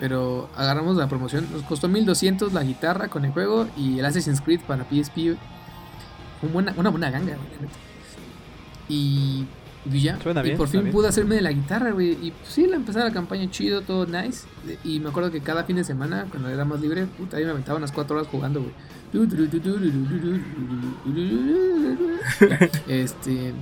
Pero 0.00 0.48
agarramos 0.56 0.96
la 0.96 1.08
promoción. 1.08 1.46
Nos 1.52 1.62
costó 1.62 1.88
1200 1.88 2.52
la 2.52 2.62
guitarra 2.62 3.08
con 3.08 3.24
el 3.24 3.32
juego 3.32 3.66
y 3.76 3.98
el 3.98 4.04
Assassin's 4.04 4.40
Creed 4.40 4.60
para 4.60 4.84
PSP. 4.84 5.36
Fue 6.40 6.48
buena, 6.52 6.72
una 6.76 6.90
buena 6.90 7.10
ganga, 7.10 7.34
güey. 7.36 7.70
Y, 8.88 9.44
y 9.92 10.00
ya. 10.00 10.20
Suena 10.20 10.40
y 10.40 10.44
bien, 10.44 10.56
por 10.56 10.68
suena 10.68 10.80
fin 10.80 10.84
bien. 10.84 10.92
pude 10.94 11.08
hacerme 11.08 11.34
de 11.34 11.42
la 11.42 11.50
guitarra, 11.52 11.90
güey. 11.90 12.12
Y 12.12 12.30
pues, 12.30 12.52
sí, 12.52 12.66
la 12.66 12.76
empezaba 12.76 13.06
la 13.06 13.12
campaña 13.12 13.50
chido, 13.50 13.80
todo 13.82 14.06
nice. 14.06 14.46
Y 14.84 15.00
me 15.00 15.08
acuerdo 15.08 15.30
que 15.32 15.40
cada 15.40 15.64
fin 15.64 15.76
de 15.76 15.84
semana, 15.84 16.26
cuando 16.30 16.48
era 16.48 16.64
más 16.64 16.80
libre, 16.80 17.06
puta, 17.06 17.36
ahí 17.38 17.44
me 17.44 17.50
aventaba 17.50 17.78
unas 17.78 17.90
4 17.92 18.16
horas 18.16 18.28
jugando, 18.28 18.60
güey. 18.60 18.72
Este. 22.88 23.52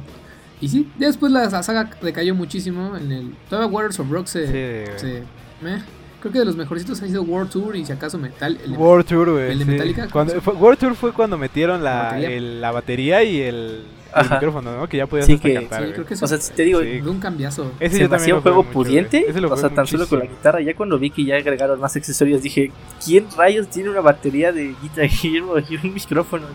Y 0.60 0.68
sí, 0.68 0.90
después 0.98 1.30
la 1.32 1.50
saga 1.62 1.90
decayó 2.02 2.34
muchísimo. 2.34 2.96
En 2.96 3.12
el. 3.12 3.34
Todavía 3.48 3.70
Waters 3.72 4.00
of 4.00 4.10
Rock 4.10 4.26
se. 4.26 4.46
Sí, 4.46 4.92
se- 5.00 5.22
meh. 5.62 5.82
Creo 6.20 6.32
que 6.32 6.38
de 6.40 6.44
los 6.44 6.56
mejorcitos 6.56 7.00
ha 7.02 7.06
sido 7.06 7.22
World 7.22 7.50
Tour 7.50 7.76
y 7.76 7.84
si 7.84 7.92
acaso 7.92 8.18
Metal. 8.18 8.58
el- 8.64 8.72
World 8.72 9.06
Tour, 9.06 9.30
güey. 9.32 9.52
el 9.52 9.58
de 9.60 9.64
sí. 9.64 9.70
Metallica, 9.70 10.08
Cuando- 10.10 10.32
¿cómo 10.32 10.40
se 10.40 10.44
fue- 10.44 10.54
World 10.54 10.78
Tour 10.78 10.94
fue 10.96 11.12
cuando 11.12 11.38
metieron 11.38 11.84
La 11.84 11.90
la, 11.94 12.02
batería. 12.04 12.30
el- 12.30 12.60
la 12.60 12.72
batería 12.72 13.22
y 13.22 13.40
el, 13.42 13.82
micrófono, 14.30 14.74
¿no? 14.74 14.88
Que 14.88 14.96
ya 14.96 15.06
podías 15.06 15.26
Sí, 15.26 15.34
hasta 15.34 15.46
que- 15.48 15.54
cantar, 15.54 15.86
sí, 15.86 15.92
creo 15.92 16.06
que 16.06 16.14
eso 16.14 16.24
O 16.24 16.28
sea, 16.28 16.38
te 16.38 16.62
digo, 16.62 16.80
Sí. 16.80 17.00
un 17.04 17.20
cambiazo. 17.20 17.70
Ese 17.78 17.96
se 17.96 18.00
me 18.00 18.04
hacía 18.06 18.08
también 18.16 18.36
un 18.36 18.42
juego 18.42 18.62
mucho, 18.62 18.72
pudiente. 18.72 19.26
Ese 19.28 19.40
lo 19.42 19.52
O 19.52 19.56
sea, 19.58 19.68
tan 19.68 19.86
solo 19.86 20.06
con 20.08 20.20
la 20.20 20.24
guitarra. 20.24 20.60
Ya 20.62 20.74
cuando 20.74 20.98
vi 20.98 21.10
que 21.10 21.22
ya 21.24 21.36
agregaron 21.36 21.78
más 21.78 21.94
accesorios, 21.96 22.40
dije: 22.42 22.72
¿Quién 23.04 23.26
rayos 23.36 23.68
tiene 23.68 23.90
una 23.90 24.00
batería 24.00 24.52
de 24.52 24.74
Guitar 24.82 25.04
Hero 25.22 25.56
y 25.68 25.76
un 25.86 25.92
micrófono? 25.94 26.46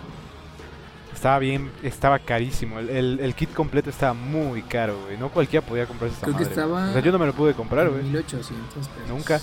Estaba 1.22 1.38
bien, 1.38 1.70
estaba 1.84 2.18
carísimo. 2.18 2.80
El, 2.80 2.90
el, 2.90 3.20
el 3.20 3.36
kit 3.36 3.54
completo 3.54 3.92
estaba 3.92 4.16
muy 4.16 4.64
caro, 4.64 5.00
güey. 5.06 5.18
No 5.20 5.30
cualquiera 5.30 5.64
podía 5.64 5.86
comprarse 5.86 6.16
esta 6.16 6.26
Creo 6.26 6.36
que 6.38 6.44
estaba-. 6.46 6.90
O 6.90 6.94
sea, 6.94 7.02
yo 7.04 7.12
no 7.12 7.20
me 7.20 7.28
lo 7.28 7.34
pude 7.34 7.54
comprar, 7.54 7.88
güey. 7.92 8.02
1800 8.02 8.88
pesos. 8.88 9.08
Nunca. 9.08 9.40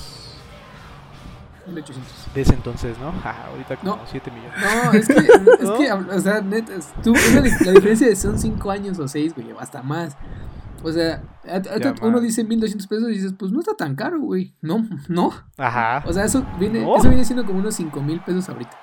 1800. 1.66 2.34
De 2.34 2.40
ese 2.40 2.54
entonces, 2.54 2.98
¿no? 2.98 3.12
Ja, 3.22 3.46
ahorita 3.52 3.76
como 3.76 3.94
No. 3.94 4.02
7 4.10 4.28
millones. 4.32 4.54
No, 4.60 4.92
es 4.92 5.06
que, 5.06 5.14
es 5.62 5.68
¿No? 5.68 5.78
que, 5.78 5.92
o 5.92 6.20
sea, 6.20 6.40
neta, 6.40 6.72
tú, 7.04 7.12
la, 7.14 7.42
la 7.42 7.72
diferencia 7.72 8.08
de 8.08 8.16
son 8.16 8.36
5 8.40 8.70
años 8.72 8.98
o 8.98 9.06
6, 9.06 9.34
güey, 9.36 9.46
hasta 9.60 9.80
más. 9.80 10.16
O 10.82 10.90
sea, 10.90 11.22
a- 11.48 11.56
a- 11.58 11.78
Ya 11.78 11.94
uno 12.02 12.20
dice 12.20 12.42
1200 12.42 12.88
pesos 12.88 13.08
y 13.10 13.12
dices, 13.12 13.34
pues 13.38 13.52
no 13.52 13.60
está 13.60 13.74
tan 13.74 13.94
caro, 13.94 14.18
güey. 14.20 14.52
No, 14.62 14.84
no. 15.06 15.30
Ajá. 15.56 16.02
O 16.08 16.12
sea, 16.12 16.24
eso 16.24 16.44
viene, 16.58 16.80
No. 16.80 16.96
eso 16.96 17.08
viene 17.08 17.24
siendo 17.24 17.46
como 17.46 17.60
unos 17.60 17.76
5 17.76 18.00
mil 18.02 18.18
pesos 18.20 18.48
ahorita. 18.48 18.76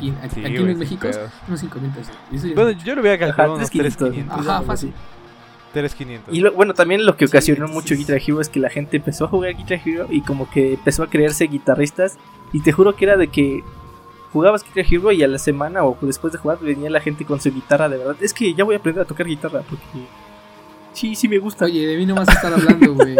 Aquí, 0.00 0.14
aquí, 0.22 0.34
Sí, 0.34 0.44
aquí 0.46 0.56
güey, 0.58 0.72
en 0.72 0.78
México, 0.78 1.08
unos 1.48 1.60
5 1.60 1.78
mil 1.80 1.90
pesos. 1.90 2.14
Bueno, 2.54 2.70
yo 2.70 2.94
lo 2.94 3.00
hubiera 3.02 3.18
calculado 3.18 3.52
Ajá, 3.52 3.58
unos 3.58 3.70
3,500. 3.70 3.96
3,500. 3.98 4.46
Ajá, 4.48 4.62
fácil. 4.62 4.92
3,500. 5.72 6.34
Y 6.34 6.40
lo- 6.40 6.52
bueno, 6.52 6.74
también 6.74 7.04
lo 7.06 7.16
que 7.16 7.26
ocasionó 7.26 7.66
Sí, 7.68 7.72
mucho. 7.72 7.94
Guitar 7.94 8.16
Hero 8.26 8.40
es 8.40 8.48
que 8.48 8.58
la 8.60 8.70
gente 8.70 8.96
empezó 8.96 9.26
a 9.26 9.28
jugar 9.28 9.54
Guitar 9.56 9.80
Hero 9.84 10.06
y 10.10 10.22
como 10.22 10.50
que 10.50 10.72
empezó 10.74 11.02
a 11.02 11.06
creerse 11.08 11.44
guitarristas. 11.44 12.16
Y 12.52 12.60
te 12.62 12.72
juro 12.72 12.96
que 12.96 13.04
era 13.04 13.16
de 13.16 13.28
que 13.28 13.62
jugabas 14.32 14.64
Guitar 14.64 14.84
Hero 14.90 15.12
y 15.12 15.22
a 15.22 15.28
la 15.28 15.38
semana 15.38 15.84
o 15.84 15.96
después 16.02 16.32
de 16.32 16.38
jugar 16.40 16.58
venía 16.60 16.88
la 16.90 17.00
gente 17.00 17.24
con 17.24 17.40
su 17.40 17.52
guitarra 17.52 17.88
de 17.88 17.98
verdad. 17.98 18.16
Es 18.20 18.32
que 18.34 18.52
ya 18.54 18.64
voy 18.64 18.74
a 18.74 18.78
aprender 18.78 19.02
a 19.04 19.06
tocar 19.06 19.26
guitarra 19.26 19.60
porque 19.68 19.84
sí, 20.92 21.14
sí 21.14 21.28
me 21.28 21.38
gusta. 21.38 21.66
Oye, 21.66 21.86
de 21.86 21.96
mí 21.96 22.04
no 22.06 22.14
vas 22.16 22.28
a 22.28 22.32
estar 22.32 22.52
hablando, 22.52 22.94
güey. 22.94 23.16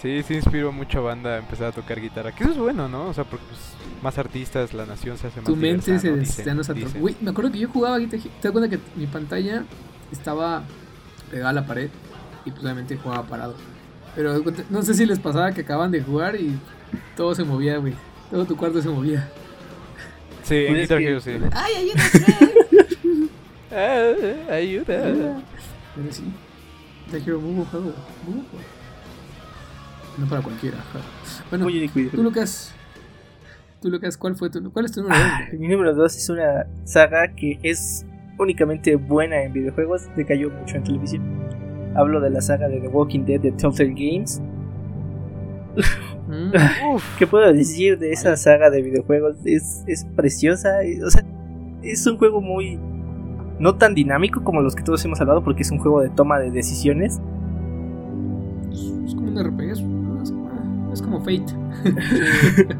Sí, 0.00 0.22
sí 0.22 0.34
inspiró 0.34 0.70
mucho 0.70 0.98
a 0.98 1.02
banda 1.02 1.34
a 1.34 1.38
empezar 1.38 1.66
a 1.68 1.72
tocar 1.72 2.00
guitarra. 2.00 2.32
Que 2.32 2.44
eso 2.44 2.52
es 2.52 2.58
bueno, 2.58 2.88
¿no? 2.88 3.08
O 3.08 3.14
sea, 3.14 3.24
porque 3.24 3.44
pues, 3.46 3.60
más 4.00 4.16
artistas, 4.16 4.72
la 4.72 4.86
nación 4.86 5.18
se 5.18 5.26
hace 5.26 5.40
más 5.40 5.46
tu 5.46 5.56
mente 5.56 5.86
diversa, 5.98 6.00
se 6.00 6.44
Dicen, 6.44 6.74
dicen. 6.74 7.00
Güey, 7.00 7.16
me 7.20 7.30
acuerdo 7.30 7.50
que 7.50 7.58
yo 7.58 7.68
jugaba 7.68 7.98
Guitar 7.98 8.20
Hero. 8.20 8.30
¿Te 8.40 8.48
das 8.48 8.52
cuenta 8.52 8.70
que 8.70 8.80
mi 8.94 9.06
pantalla 9.06 9.64
estaba 10.12 10.62
pegada 11.30 11.50
a 11.50 11.52
la 11.52 11.66
pared? 11.66 11.90
Y 12.44 12.50
pues 12.50 12.62
obviamente 12.62 12.96
jugaba 12.96 13.24
parado. 13.24 13.56
Pero 14.14 14.40
no 14.70 14.82
sé 14.82 14.94
si 14.94 15.04
les 15.04 15.18
pasaba 15.18 15.50
que 15.52 15.62
acaban 15.62 15.90
de 15.90 16.00
jugar 16.00 16.36
y 16.36 16.56
todo 17.16 17.34
se 17.34 17.42
movía, 17.42 17.78
güey. 17.78 17.94
Todo 18.30 18.44
tu 18.44 18.56
cuarto 18.56 18.80
se 18.80 18.88
movía. 18.88 19.28
Sí, 20.44 20.66
en 20.66 20.74
Guitar 20.76 21.02
Hero 21.02 21.20
sí. 21.20 21.32
¡Ay, 21.52 21.74
ayúdame! 21.74 22.48
Ah, 23.70 24.14
ayuda. 24.54 25.42
Pero 25.94 26.12
sí. 26.12 26.22
Guitar 27.06 27.28
Hero, 27.28 27.40
muy. 27.40 27.52
Muy. 27.52 28.44
No 30.18 30.26
para 30.26 30.42
cualquiera. 30.42 30.78
Bueno, 31.50 31.66
Oye, 31.66 31.88
cuidado. 31.88 32.16
tú, 32.16 32.22
Lucas. 32.22 32.74
Tú, 33.80 33.88
Lucas, 33.90 34.16
¿cuál 34.16 34.34
fue 34.34 34.50
tu, 34.50 34.72
cuál 34.72 34.86
es 34.86 34.92
tu 34.92 35.02
número 35.02 35.20
Ah? 35.22 35.46
Mi 35.52 35.68
número 35.68 35.94
2 35.94 36.16
es 36.16 36.28
una 36.28 36.66
saga 36.84 37.28
que 37.28 37.58
es 37.62 38.04
únicamente 38.38 38.96
buena 38.96 39.42
en 39.42 39.52
videojuegos, 39.52 40.08
decayó 40.16 40.50
mucho 40.50 40.76
en 40.76 40.84
televisión. 40.84 41.22
Hablo 41.94 42.20
de 42.20 42.30
la 42.30 42.40
saga 42.40 42.68
de 42.68 42.80
The 42.80 42.88
Walking 42.88 43.24
Dead 43.24 43.40
de 43.40 43.52
Telltale 43.52 43.94
Games. 43.94 44.40
Mm. 46.28 46.52
¿Qué 47.18 47.26
puedo 47.26 47.52
decir 47.52 47.98
de 47.98 48.12
esa 48.12 48.36
saga 48.36 48.70
de 48.70 48.82
videojuegos? 48.82 49.36
Es, 49.44 49.84
es 49.86 50.04
preciosa, 50.16 50.78
o 51.04 51.10
sea, 51.10 51.24
es 51.82 52.06
un 52.06 52.18
juego 52.18 52.40
muy... 52.40 52.78
No 53.58 53.74
tan 53.76 53.94
dinámico 53.94 54.44
como 54.44 54.60
los 54.62 54.76
que 54.76 54.84
todos 54.84 55.04
hemos 55.04 55.20
hablado 55.20 55.42
porque 55.42 55.62
es 55.62 55.70
un 55.70 55.78
juego 55.78 56.00
de 56.00 56.10
toma 56.10 56.38
de 56.38 56.50
decisiones. 56.52 57.20
es 58.70 59.14
como 59.14 59.28
un 59.28 59.42
RPG. 59.42 59.97
Es, 60.98 61.02
como 61.02 61.20
Fate. 61.20 61.44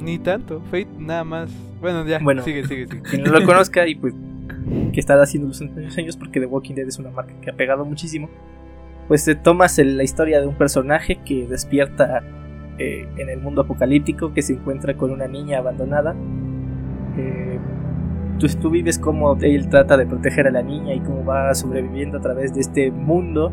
Ni 0.00 0.18
tanto. 0.18 0.60
Fate 0.70 0.88
nada 0.98 1.24
más. 1.24 1.50
Bueno, 1.80 2.04
ya. 2.06 2.18
Bueno. 2.22 2.42
Sigue, 2.42 2.64
sigue, 2.66 2.86
sigue. 2.86 3.02
Quien 3.02 3.22
no 3.22 3.32
lo 3.32 3.44
conozca 3.46 3.86
y 3.86 3.94
pues 3.94 4.14
que 4.92 5.00
está 5.00 5.20
haciendo 5.20 5.48
los 5.48 5.98
años 5.98 6.16
porque 6.16 6.40
The 6.40 6.46
Walking 6.46 6.74
Dead 6.74 6.86
es 6.86 6.98
una 6.98 7.10
marca 7.10 7.32
que 7.40 7.50
ha 7.50 7.54
pegado 7.54 7.84
muchísimo. 7.84 8.28
Pues 9.08 9.24
te 9.24 9.34
tomas 9.34 9.78
el- 9.78 9.96
la 9.96 10.02
historia 10.02 10.40
de 10.40 10.46
un 10.46 10.54
personaje 10.56 11.16
que 11.24 11.46
despierta 11.46 12.22
eh, 12.78 13.06
en 13.18 13.28
el 13.28 13.40
mundo 13.40 13.62
apocalíptico, 13.62 14.32
que 14.32 14.42
se 14.42 14.54
encuentra 14.54 14.96
con 14.96 15.10
una 15.10 15.26
niña 15.28 15.58
abandonada. 15.58 16.14
Eh, 17.16 17.58
tú, 18.38 18.46
tú 18.60 18.70
vives 18.70 18.98
cómo 18.98 19.36
él 19.40 19.68
trata 19.68 19.96
de 19.96 20.06
proteger 20.06 20.46
a 20.48 20.50
la 20.50 20.62
niña 20.62 20.94
y 20.94 21.00
cómo 21.00 21.24
va 21.24 21.54
sobreviviendo 21.54 22.18
a 22.18 22.20
través 22.20 22.54
de 22.54 22.60
este 22.60 22.90
mundo 22.90 23.52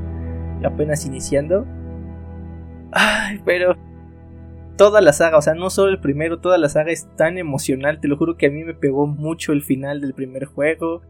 apenas 0.64 1.06
iniciando. 1.06 1.66
Ay, 2.92 3.40
pero 3.46 3.76
toda 4.78 5.02
la 5.02 5.14
saga, 5.14 5.38
o 5.38 5.42
sea, 5.42 5.54
no 5.54 5.70
solo 5.70 5.92
el 5.92 6.00
primero, 6.00 6.40
toda 6.40 6.58
la 6.58 6.68
saga 6.70 6.92
es 6.92 7.08
tan 7.16 7.38
emocional, 7.38 8.00
te 8.00 8.08
lo 8.08 8.18
juro 8.18 8.36
que 8.38 8.48
a 8.48 8.50
mí 8.52 8.64
me 8.64 8.74
pegó 8.74 9.06
mucho 9.08 9.54
el 9.54 9.62
final 9.62 10.02
del 10.02 10.14
primer 10.14 10.46
juego. 10.46 11.02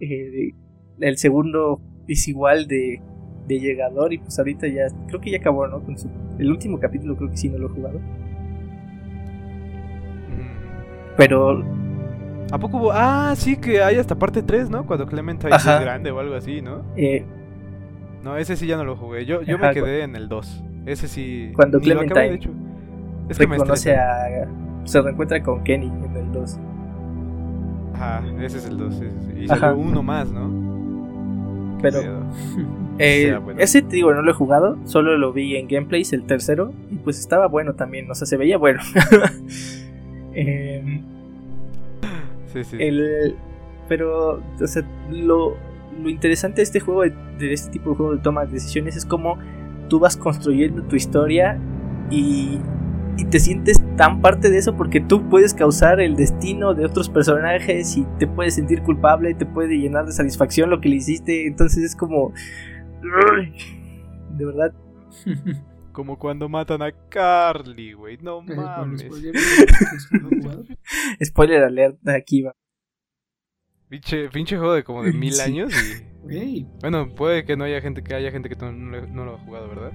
Eh, 0.00 0.52
el 1.00 1.18
segundo 1.18 1.80
es 2.08 2.26
igual 2.28 2.66
de, 2.68 3.00
de 3.46 3.60
llegador 3.60 4.12
y 4.12 4.18
pues 4.18 4.38
ahorita 4.38 4.66
ya, 4.68 4.86
creo 5.08 5.20
que 5.20 5.30
ya 5.30 5.38
acabó, 5.38 5.66
¿no? 5.66 5.80
Con 5.82 5.98
su- 5.98 6.08
el 6.38 6.50
último 6.50 6.80
capítulo 6.80 7.16
creo 7.16 7.30
que 7.30 7.36
sí 7.36 7.48
no 7.48 7.58
lo 7.58 7.66
he 7.66 7.70
jugado. 7.70 7.98
Mm. 10.28 11.14
Pero 11.16 11.62
¿A 12.50 12.58
poco 12.58 12.76
hubo? 12.78 12.92
Ah, 12.92 13.34
sí, 13.36 13.56
que 13.56 13.82
hay 13.82 13.96
hasta 13.96 14.14
parte 14.18 14.42
3, 14.42 14.68
¿no? 14.68 14.84
Cuando 14.86 15.06
Clementine 15.06 15.54
es 15.56 15.64
grande 15.64 16.10
o 16.10 16.18
algo 16.20 16.34
así, 16.34 16.60
¿no? 16.60 16.82
eh, 16.96 17.24
No, 18.22 18.36
ese 18.36 18.56
sí 18.56 18.66
ya 18.66 18.76
no 18.76 18.84
lo 18.84 18.96
jugué. 18.96 19.24
Yo, 19.24 19.42
yo 19.42 19.56
Ajá, 19.56 19.68
me 19.68 19.74
quedé 19.74 20.02
en 20.02 20.16
el 20.16 20.28
2. 20.28 20.62
Ese 20.86 21.08
sí. 21.08 21.52
Cuando 21.54 21.80
Clementine 21.80 22.20
de 22.20 22.34
hecho. 22.34 22.50
Es 23.28 23.38
que 23.38 23.46
me 23.46 23.54
reconoce 23.56 23.90
estresa. 23.90 24.44
a... 24.82 24.86
Se 24.86 25.00
reencuentra 25.00 25.42
con 25.42 25.62
Kenny 25.62 25.86
en 25.86 26.16
el 26.16 26.32
2. 26.32 26.58
Ajá, 27.94 28.22
ese 28.40 28.58
es 28.58 28.66
el 28.66 28.76
2. 28.78 28.94
ese. 28.94 29.40
Y 29.40 29.44
Ajá. 29.44 29.56
salió 29.60 29.76
uno 29.82 30.02
más, 30.02 30.30
¿no? 30.30 31.78
Pero. 31.80 32.00
Eh, 32.98 33.38
bueno. 33.44 33.60
Ese 33.60 33.82
digo, 33.82 34.12
no 34.12 34.22
lo 34.22 34.30
he 34.30 34.34
jugado, 34.34 34.76
solo 34.84 35.16
lo 35.18 35.32
vi 35.32 35.56
en 35.56 35.68
gameplays, 35.68 36.12
el 36.12 36.24
tercero, 36.24 36.72
y 36.90 36.96
pues 36.96 37.18
estaba 37.20 37.46
bueno 37.46 37.74
también, 37.74 38.10
o 38.10 38.14
sea, 38.14 38.26
se 38.26 38.36
veía 38.36 38.58
bueno. 38.58 38.80
Em, 40.34 41.02
Sí, 42.52 42.64
sí. 42.64 42.76
el, 42.80 43.34
pero, 43.88 44.42
o 44.60 44.66
sea, 44.66 44.82
lo, 45.10 45.54
lo 46.02 46.08
interesante 46.08 46.56
de 46.56 46.62
este 46.62 46.80
juego, 46.80 47.02
de, 47.02 47.12
de 47.38 47.52
este 47.52 47.70
tipo 47.70 47.90
de 47.90 47.96
juego 47.96 48.12
de 48.14 48.18
toma 48.22 48.44
de 48.46 48.52
decisiones, 48.52 48.96
es 48.96 49.04
como 49.06 49.38
tú 49.88 49.98
vas 50.00 50.16
construyendo 50.16 50.82
tu 50.84 50.96
historia 50.96 51.58
y, 52.10 52.58
y 53.16 53.24
te 53.26 53.38
sientes 53.40 53.80
tan 53.96 54.20
parte 54.20 54.50
de 54.50 54.58
eso 54.58 54.76
porque 54.76 55.00
tú 55.00 55.28
puedes 55.28 55.54
causar 55.54 56.00
el 56.00 56.16
destino 56.16 56.74
de 56.74 56.84
otros 56.86 57.08
personajes 57.08 57.96
y 57.96 58.06
te 58.18 58.26
puedes 58.26 58.54
sentir 58.54 58.82
culpable, 58.82 59.34
te 59.34 59.46
puede 59.46 59.76
llenar 59.78 60.06
de 60.06 60.12
satisfacción 60.12 60.70
lo 60.70 60.80
que 60.80 60.88
le 60.88 60.96
hiciste, 60.96 61.46
entonces 61.46 61.84
es 61.84 61.96
como... 61.96 62.32
De 64.36 64.44
verdad, 64.46 64.72
Como 65.92 66.18
cuando 66.18 66.48
matan 66.48 66.80
a 66.80 66.90
Carly, 67.10 67.92
güey. 67.92 68.16
No 68.22 68.40
Eh, 68.48 68.54
mames. 68.56 69.02
spoiler, 71.22 71.62
alert, 71.64 71.98
aquí 72.08 72.40
va. 72.42 72.54
Pinche, 73.90 74.30
pinche 74.30 74.56
juego 74.56 74.72
de 74.72 74.84
como 74.84 75.02
de 75.02 75.12
mil 75.12 75.34
Sí. 75.34 75.42
años 75.42 75.70
y... 75.74 76.11
Bueno, 76.80 77.08
puede 77.08 77.44
que 77.44 77.56
no 77.56 77.64
haya 77.64 77.80
gente 77.80 78.02
que 78.02 78.14
haya 78.14 78.30
gente 78.30 78.48
que 78.48 78.56
no, 78.56 78.72
no 78.72 79.24
lo- 79.24 79.34
ha 79.34 79.38
jugado, 79.38 79.68
¿verdad? 79.68 79.92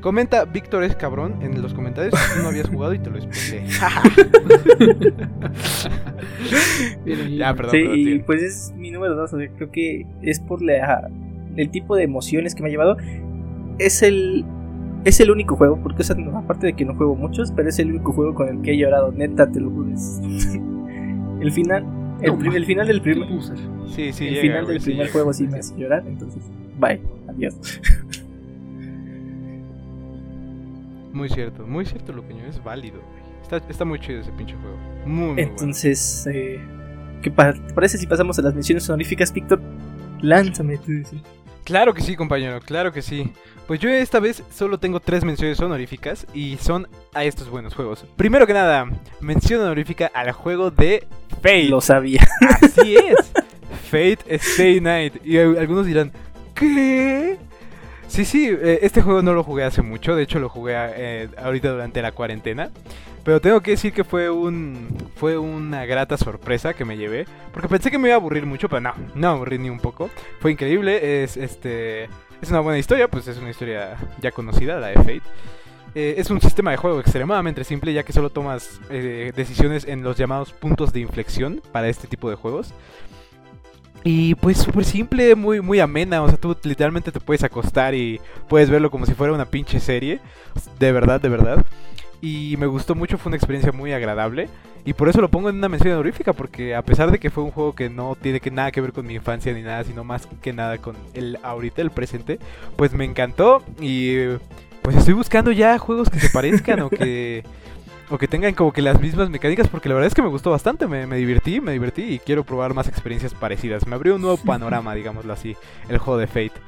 Comenta 0.00 0.44
Víctor 0.44 0.84
es 0.84 0.94
cabrón 0.96 1.36
en 1.40 1.60
los 1.62 1.72
comentarios 1.72 2.14
si 2.18 2.36
tú 2.36 2.42
no 2.42 2.48
habías 2.48 2.68
jugado 2.68 2.92
y 2.92 2.98
te 2.98 3.08
lo 3.10 3.16
ahí. 3.16 3.26
ya, 7.36 7.54
perdón, 7.54 7.70
Sí, 7.72 7.78
perdón, 7.82 7.98
y 7.98 8.18
pues 8.20 8.42
es 8.42 8.72
mi 8.76 8.90
número 8.90 9.14
dos, 9.16 9.32
o 9.32 9.38
sea, 9.38 9.48
creo 9.56 9.70
que 9.70 10.06
es 10.22 10.40
por 10.40 10.62
la, 10.62 11.10
el 11.56 11.70
tipo 11.70 11.96
de 11.96 12.04
emociones 12.04 12.54
que 12.54 12.62
me 12.62 12.68
ha 12.68 12.72
llevado. 12.72 12.96
es 13.78 14.02
el 14.02 14.44
es 15.04 15.20
el 15.20 15.30
único 15.30 15.56
juego, 15.56 15.78
porque 15.82 16.00
o 16.00 16.04
sea, 16.04 16.16
no, 16.16 16.38
aparte 16.38 16.66
de 16.68 16.72
que 16.72 16.86
no 16.86 16.94
juego 16.94 17.14
muchos, 17.14 17.52
pero 17.52 17.68
es 17.68 17.78
el 17.78 17.90
único 17.90 18.12
juego 18.12 18.34
con 18.34 18.48
el 18.48 18.62
que 18.62 18.72
he 18.72 18.78
llorado, 18.78 19.12
neta, 19.12 19.50
te 19.50 19.60
lo 19.60 19.70
juro. 19.70 19.90
el 21.40 21.52
final, 21.52 21.84
el, 22.24 22.32
No, 22.32 22.38
prim- 22.38 22.52
el 22.54 22.64
final 22.66 22.86
del 22.86 23.00
primer, 23.00 23.30
User. 23.30 23.56
Sí, 23.88 24.12
sí, 24.12 24.26
el 24.26 24.34
llega, 24.34 24.40
final 24.42 24.64
güey, 24.64 24.74
del 24.74 24.80
sí 24.82 24.90
primer 24.90 25.06
llega. 25.06 25.12
juego 25.12 25.32
sí 25.32 25.46
me 25.46 25.58
hace 25.58 25.76
llorar, 25.78 26.04
entonces, 26.06 26.42
bye, 26.78 27.00
adiós. 27.28 27.54
Muy 31.12 31.28
cierto, 31.28 31.64
muy 31.66 31.84
cierto, 31.86 32.12
Luqueño, 32.12 32.44
es 32.46 32.62
válido. 32.62 33.00
Está, 33.42 33.58
está 33.68 33.84
muy 33.84 34.00
chido 34.00 34.20
ese 34.20 34.32
pinche 34.32 34.56
juego. 34.56 34.76
Muy, 35.06 35.26
muy 35.26 35.34
bueno. 35.34 35.48
Entonces, 35.50 36.26
eh, 36.32 36.58
¿qué 37.22 37.30
pa- 37.30 37.52
te 37.52 37.72
parece 37.72 37.98
si 37.98 38.06
pasamos 38.08 38.36
a 38.38 38.42
las 38.42 38.52
menciones 38.54 38.88
honoríficas, 38.88 39.32
Víctor? 39.32 39.60
Lánzame 40.22 40.76
tú. 40.78 40.92
sí. 41.08 41.20
Claro 41.64 41.94
que 41.94 42.02
sí, 42.02 42.14
compañero, 42.14 42.60
claro 42.60 42.92
que 42.92 43.00
sí. 43.00 43.32
Pues 43.66 43.80
yo 43.80 43.88
esta 43.88 44.20
vez 44.20 44.42
solo 44.54 44.78
tengo 44.78 45.00
tres 45.00 45.24
menciones 45.24 45.58
honoríficas 45.60 46.26
y 46.34 46.58
son 46.58 46.86
a 47.14 47.24
estos 47.24 47.48
buenos 47.48 47.74
juegos. 47.74 48.04
Primero 48.16 48.46
que 48.46 48.52
nada, 48.52 48.86
mención 49.20 49.62
honorífica 49.62 50.10
al 50.12 50.32
juego 50.32 50.70
de 50.70 51.06
Fate. 51.40 51.64
Lo 51.64 51.80
sabía. 51.80 52.26
Así 52.62 52.96
es. 52.96 53.32
Fate 53.90 54.18
Stay 54.36 54.80
Night. 54.80 55.14
Y 55.24 55.38
algunos 55.38 55.86
dirán, 55.86 56.12
¿qué? 56.54 57.38
Sí, 58.08 58.24
sí, 58.24 58.48
eh, 58.48 58.80
este 58.82 59.02
juego 59.02 59.22
no 59.22 59.32
lo 59.32 59.42
jugué 59.42 59.64
hace 59.64 59.82
mucho. 59.82 60.14
De 60.14 60.22
hecho, 60.22 60.38
lo 60.38 60.48
jugué 60.48 60.74
eh, 60.76 61.28
ahorita 61.36 61.70
durante 61.70 62.02
la 62.02 62.12
cuarentena. 62.12 62.70
Pero 63.24 63.40
tengo 63.40 63.60
que 63.62 63.72
decir 63.72 63.92
que 63.92 64.04
fue 64.04 64.28
un 64.28 64.88
fue 65.16 65.38
una 65.38 65.86
grata 65.86 66.16
sorpresa 66.16 66.74
que 66.74 66.84
me 66.84 66.96
llevé. 66.96 67.26
Porque 67.52 67.68
pensé 67.68 67.90
que 67.90 67.98
me 67.98 68.08
iba 68.08 68.14
a 68.14 68.18
aburrir 68.18 68.44
mucho, 68.44 68.68
pero 68.68 68.80
no, 68.80 68.94
no 69.14 69.28
aburrí 69.28 69.58
ni 69.58 69.70
un 69.70 69.80
poco. 69.80 70.10
Fue 70.40 70.52
increíble. 70.52 71.22
Es 71.24 71.36
este. 71.36 72.04
Es 72.42 72.50
una 72.50 72.60
buena 72.60 72.78
historia, 72.78 73.08
pues 73.08 73.26
es 73.26 73.38
una 73.38 73.50
historia 73.50 73.96
ya 74.20 74.30
conocida, 74.30 74.78
la 74.78 74.88
de 74.88 74.94
Fate. 74.96 75.22
Eh, 75.94 76.16
es 76.18 76.28
un 76.28 76.40
sistema 76.40 76.72
de 76.72 76.76
juego 76.76 76.98
extremadamente 77.00 77.62
simple, 77.62 77.92
ya 77.92 78.02
que 78.02 78.12
solo 78.12 78.30
tomas 78.30 78.80
eh, 78.90 79.32
decisiones 79.34 79.86
en 79.86 80.02
los 80.02 80.16
llamados 80.16 80.52
puntos 80.52 80.92
de 80.92 81.00
inflexión 81.00 81.62
para 81.72 81.88
este 81.88 82.08
tipo 82.08 82.28
de 82.28 82.36
juegos. 82.36 82.74
Y 84.06 84.34
pues 84.34 84.58
súper 84.58 84.84
simple, 84.84 85.34
muy, 85.34 85.62
muy 85.62 85.80
amena. 85.80 86.22
O 86.22 86.28
sea, 86.28 86.36
tú 86.36 86.54
literalmente 86.62 87.10
te 87.10 87.20
puedes 87.20 87.42
acostar 87.42 87.94
y 87.94 88.20
puedes 88.48 88.68
verlo 88.68 88.90
como 88.90 89.06
si 89.06 89.14
fuera 89.14 89.32
una 89.32 89.46
pinche 89.46 89.80
serie. 89.80 90.20
De 90.78 90.92
verdad, 90.92 91.20
de 91.22 91.30
verdad. 91.30 91.64
Y 92.20 92.56
me 92.58 92.66
gustó 92.66 92.94
mucho, 92.94 93.16
fue 93.16 93.30
una 93.30 93.36
experiencia 93.36 93.72
muy 93.72 93.92
agradable. 93.92 94.48
Y 94.84 94.92
por 94.92 95.08
eso 95.08 95.22
lo 95.22 95.30
pongo 95.30 95.48
en 95.48 95.56
una 95.56 95.70
mención 95.70 95.94
honorífica, 95.94 96.34
porque 96.34 96.74
a 96.74 96.82
pesar 96.82 97.10
de 97.10 97.18
que 97.18 97.30
fue 97.30 97.42
un 97.42 97.50
juego 97.50 97.74
que 97.74 97.88
no 97.88 98.14
tiene 98.20 98.40
que 98.40 98.50
nada 98.50 98.70
que 98.70 98.82
ver 98.82 98.92
con 98.92 99.06
mi 99.06 99.14
infancia 99.14 99.54
ni 99.54 99.62
nada, 99.62 99.82
sino 99.84 100.04
más 100.04 100.28
que 100.42 100.52
nada 100.52 100.76
con 100.76 100.96
el 101.14 101.38
ahorita, 101.42 101.80
el 101.80 101.90
presente, 101.90 102.38
pues 102.76 102.92
me 102.92 103.06
encantó. 103.06 103.62
Y 103.80 104.16
pues 104.82 104.96
estoy 104.96 105.14
buscando 105.14 105.50
ya 105.50 105.78
juegos 105.78 106.10
que 106.10 106.20
se 106.20 106.28
parezcan 106.28 106.80
o 106.80 106.90
que 106.90 107.42
o 108.10 108.18
que 108.18 108.28
tengan 108.28 108.54
como 108.54 108.72
que 108.72 108.82
las 108.82 109.00
mismas 109.00 109.30
mecánicas, 109.30 109.68
porque 109.68 109.88
la 109.88 109.94
verdad 109.94 110.08
es 110.08 110.14
que 110.14 110.22
me 110.22 110.28
gustó 110.28 110.50
bastante, 110.50 110.86
me, 110.86 111.06
me 111.06 111.16
divertí, 111.16 111.60
me 111.60 111.72
divertí 111.72 112.02
y 112.02 112.18
quiero 112.18 112.44
probar 112.44 112.74
más 112.74 112.88
experiencias 112.88 113.34
parecidas. 113.34 113.86
Me 113.86 113.94
abrió 113.94 114.16
un 114.16 114.22
nuevo 114.22 114.36
panorama, 114.44 114.94
digámoslo 114.94 115.32
así, 115.32 115.56
el 115.88 115.98
juego 115.98 116.18
de 116.18 116.26
Fate. 116.26 116.60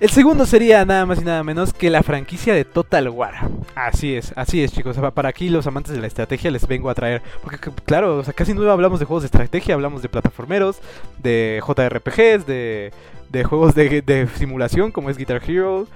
El 0.00 0.10
segundo 0.10 0.46
sería 0.46 0.84
nada 0.84 1.04
más 1.06 1.20
y 1.20 1.24
nada 1.24 1.42
menos 1.42 1.72
que 1.72 1.90
la 1.90 2.04
franquicia 2.04 2.54
de 2.54 2.64
Total 2.64 3.08
War. 3.08 3.34
Así 3.74 4.14
es, 4.14 4.32
así 4.36 4.62
es 4.62 4.70
chicos. 4.70 4.96
Para 5.12 5.28
aquí 5.28 5.48
los 5.48 5.66
amantes 5.66 5.92
de 5.92 6.00
la 6.00 6.06
estrategia 6.06 6.52
les 6.52 6.68
vengo 6.68 6.88
a 6.88 6.94
traer. 6.94 7.20
Porque 7.42 7.58
claro, 7.84 8.18
o 8.18 8.22
sea, 8.22 8.32
casi 8.32 8.54
no 8.54 8.70
hablamos 8.70 9.00
de 9.00 9.06
juegos 9.06 9.24
de 9.24 9.26
estrategia, 9.26 9.74
hablamos 9.74 10.00
de 10.00 10.08
plataformeros, 10.08 10.78
de 11.20 11.60
JRPGs, 11.66 12.46
de, 12.46 12.92
de 13.28 13.44
juegos 13.44 13.74
de, 13.74 14.00
de 14.02 14.28
simulación 14.36 14.92
como 14.92 15.10
es 15.10 15.16
Guitar 15.16 15.42
Hero. 15.44 15.88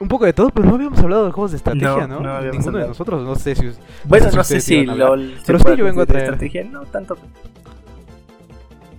Un 0.00 0.06
poco 0.08 0.24
de 0.26 0.32
todo, 0.32 0.50
pero 0.50 0.68
no 0.68 0.76
habíamos 0.76 0.98
hablado 1.00 1.26
de 1.26 1.32
juegos 1.32 1.50
de 1.50 1.56
estrategia, 1.56 2.06
No, 2.06 2.06
¿no? 2.06 2.20
no 2.20 2.40
Ninguno 2.52 2.78
de 2.78 2.86
nosotros, 2.88 3.24
no 3.24 3.34
sé 3.34 3.54
si... 3.56 3.66
us- 3.66 3.78
Bueno, 4.04 4.26
sé 4.26 4.30
si 4.30 4.36
no 4.36 4.44
sé 4.44 4.60
si. 4.60 4.84
LOL. 4.86 5.34
se 5.40 5.44
Pero 5.46 5.58
sí, 5.58 5.64
yo 5.76 5.84
vengo 5.84 6.00
a 6.02 6.04
de 6.04 6.12
traer. 6.12 6.24
estrategia, 6.24 6.64
no 6.64 6.82
tanto. 6.86 7.16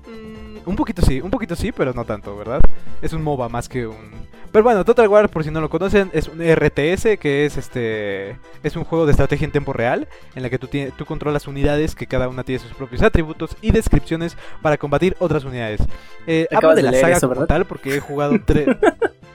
Mm, 0.08 0.58
Un 0.70 0.76
poquito 0.76 1.02
sí, 1.02 1.22
un 1.22 1.30
poquito 1.32 1.56
sí, 1.56 1.72
pero 1.72 1.94
no 1.94 2.04
tanto, 2.06 2.36
¿verdad? 2.36 2.60
Es 3.02 3.14
un 3.14 3.22
MOBA 3.24 3.50
más 3.50 3.70
que 3.70 3.88
un... 3.88 4.30
Pero 4.52 4.64
bueno, 4.64 4.84
Total 4.84 5.08
War, 5.08 5.30
por 5.30 5.44
si 5.44 5.52
no 5.52 5.62
lo 5.62 5.70
conocen, 5.70 6.10
es 6.12 6.28
un 6.28 6.40
RTS 6.42 7.20
que 7.20 7.46
es 7.46 7.56
este 7.56 8.36
es 8.64 8.76
un 8.76 8.84
juego 8.84 9.06
de 9.06 9.12
estrategia 9.12 9.46
en 9.46 9.52
tiempo 9.52 9.74
real 9.74 10.08
en 10.34 10.42
la 10.42 10.50
que 10.50 10.58
tú, 10.58 10.66
tienes, 10.66 10.92
tú 10.98 11.06
controlas 11.06 11.48
unidades 11.48 11.94
que 11.94 12.08
cada 12.08 12.28
una 12.28 12.44
tiene 12.44 12.58
sus 12.58 12.74
propios 12.74 13.04
atributos 13.04 13.56
y 13.62 13.70
descripciones 13.72 14.36
para 14.64 14.78
combatir 14.78 15.16
otras 15.20 15.44
unidades. 15.46 15.82
Eh, 16.26 16.48
hablo 16.52 16.70
de 16.72 16.76
de 16.78 16.82
la 16.82 16.92
leer 16.92 17.02
saga 17.04 17.18
eso, 17.18 17.30
como 17.30 17.46
tal 17.46 17.66
porque 17.66 17.96
he 17.96 18.00
jugado 18.00 18.36
tres... 18.44 18.68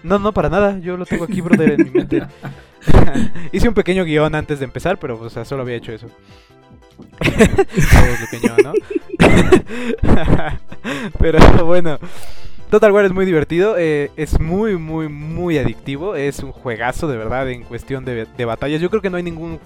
No, 0.05 0.19
no, 0.19 0.33
para 0.33 0.51
nada, 0.51 0.79
yo 0.81 0.99
lo 0.99 1.07
tengo 1.07 1.25
aquí, 1.25 1.41
brother, 1.41 1.73
en 1.73 1.85
mi 1.85 1.91
mente. 1.91 2.23
Hice 3.53 3.69
un 3.69 3.75
pequeño 3.75 4.05
guion 4.05 4.35
antes 4.35 4.59
de 4.59 4.67
empezar, 4.67 4.99
pero 4.99 5.19
o 5.19 5.31
sea, 5.31 5.47
solo 5.47 5.63
había 5.63 5.77
hecho 5.77 5.93
eso. 5.93 6.09
Pequeño, 8.31 8.55
¿no? 8.63 8.73
pero 11.19 11.39
bueno, 11.65 11.99
Total 12.69 12.93
War 12.93 13.07
es 13.07 13.13
muy 13.13 13.25
divertido, 13.25 13.77
eh, 13.79 14.11
es 14.17 14.39
muy, 14.39 14.77
muy, 14.77 15.09
muy 15.09 15.57
adictivo, 15.57 16.17
es 16.17 16.41
un 16.41 16.53
juegazo 16.53 17.09
de 17.09 17.17
verdad 17.17 17.49
en 17.49 17.63
cuestión 17.63 18.05
de, 18.05 18.27
de 18.27 18.45
batallas. 18.45 18.83
Yo 18.83 18.91
creo 18.91 19.01
que 19.01 19.09
no 19.09 19.17
hay 19.17 19.23
ningún 19.23 19.59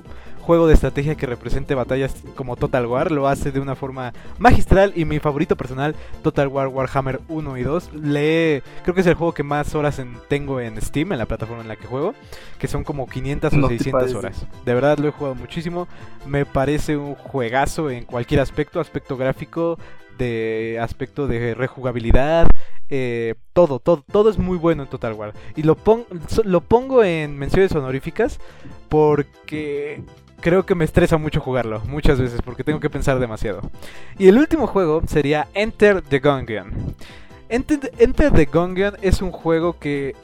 juego 0.49 0.66
de 0.66 0.73
estrategia 0.73 1.15
que 1.15 1.27
represente 1.27 1.75
batallas 1.75 2.15
como 2.35 2.57
Total 2.57 2.87
War, 2.87 3.12
lo 3.12 3.29
hace 3.29 3.53
de 3.53 3.61
una 3.61 3.77
forma 3.77 4.15
magistral 4.39 4.95
y 4.97 5.05
mi 5.05 5.19
favorito 5.19 5.57
personal, 5.57 5.95
Total 6.23 6.49
War 6.49 6.69
Warhammer 6.69 7.20
1 7.29 7.59
y 7.59 7.62
2, 7.65 7.91
le 7.93 8.62
creo 8.83 8.95
que 8.95 9.03
es 9.03 9.07
el 9.07 9.12
juego 9.12 9.35
que 9.35 9.43
más 9.43 9.75
horas 9.75 9.99
en- 9.99 10.16
tengo 10.29 10.59
en 10.62 10.81
Steam, 10.81 11.12
en 11.12 11.19
la 11.19 11.27
plataforma 11.27 11.61
en 11.61 11.69
la 11.69 11.77
que 11.77 11.87
juego, 11.87 12.15
que 12.59 12.66
son 12.66 12.83
como 12.83 13.07
500 13.07 13.53
o 13.53 13.57
No 13.59 13.69
te 13.69 13.75
600 13.77 14.03
pases. 14.05 14.16
horas. 14.16 14.47
De 14.65 14.73
verdad 14.73 14.97
lo 14.97 15.09
he 15.09 15.12
jugado 15.12 15.35
muchísimo, 15.35 15.87
me 16.27 16.47
parece 16.47 16.97
un 16.97 17.15
juegazo 17.15 17.91
en 17.91 18.05
cualquier 18.07 18.41
aspecto, 18.41 18.81
aspecto 18.81 19.19
gráfico, 19.19 19.79
de 20.16 20.79
aspecto 20.81 21.27
de 21.29 21.55
rejugabilidad, 21.55 22.49
eh, 22.89 23.35
todo, 23.53 23.81
todo, 23.81 24.03
todo 24.11 24.31
es 24.31 24.39
muy 24.39 24.57
bueno 24.57 24.83
en 24.85 24.89
Total 24.89 25.12
War. 25.12 25.35
Y 25.57 25.62
lo, 25.62 25.75
pon- 25.77 26.07
lo 26.45 26.62
pongo 26.62 27.05
en 27.05 27.37
menciones 27.39 27.70
honoríficas 27.73 28.41
porque 28.89 30.03
creo 30.40 30.66
que 30.66 30.74
me 30.74 30.85
estresa 30.85 31.19
mucho 31.19 31.40
jugarlo, 31.40 31.81
muchas 31.86 32.20
veces, 32.20 32.40
porque 32.43 32.65
tengo 32.65 32.81
que 32.81 32.90
pensar 32.90 33.19
demasiado. 33.19 33.70
Y 34.19 34.28
el 34.28 34.39
último 34.39 34.66
juego 34.66 35.02
sería 35.06 35.48
Enter 35.55 36.02
the 36.02 36.19
Gungeon. 36.20 36.94
Enter, 37.48 38.32
the 38.32 38.44
Gungeon 38.44 38.97
es 39.01 39.23
un 39.23 39.31
juego 39.31 39.78
que 39.78 40.15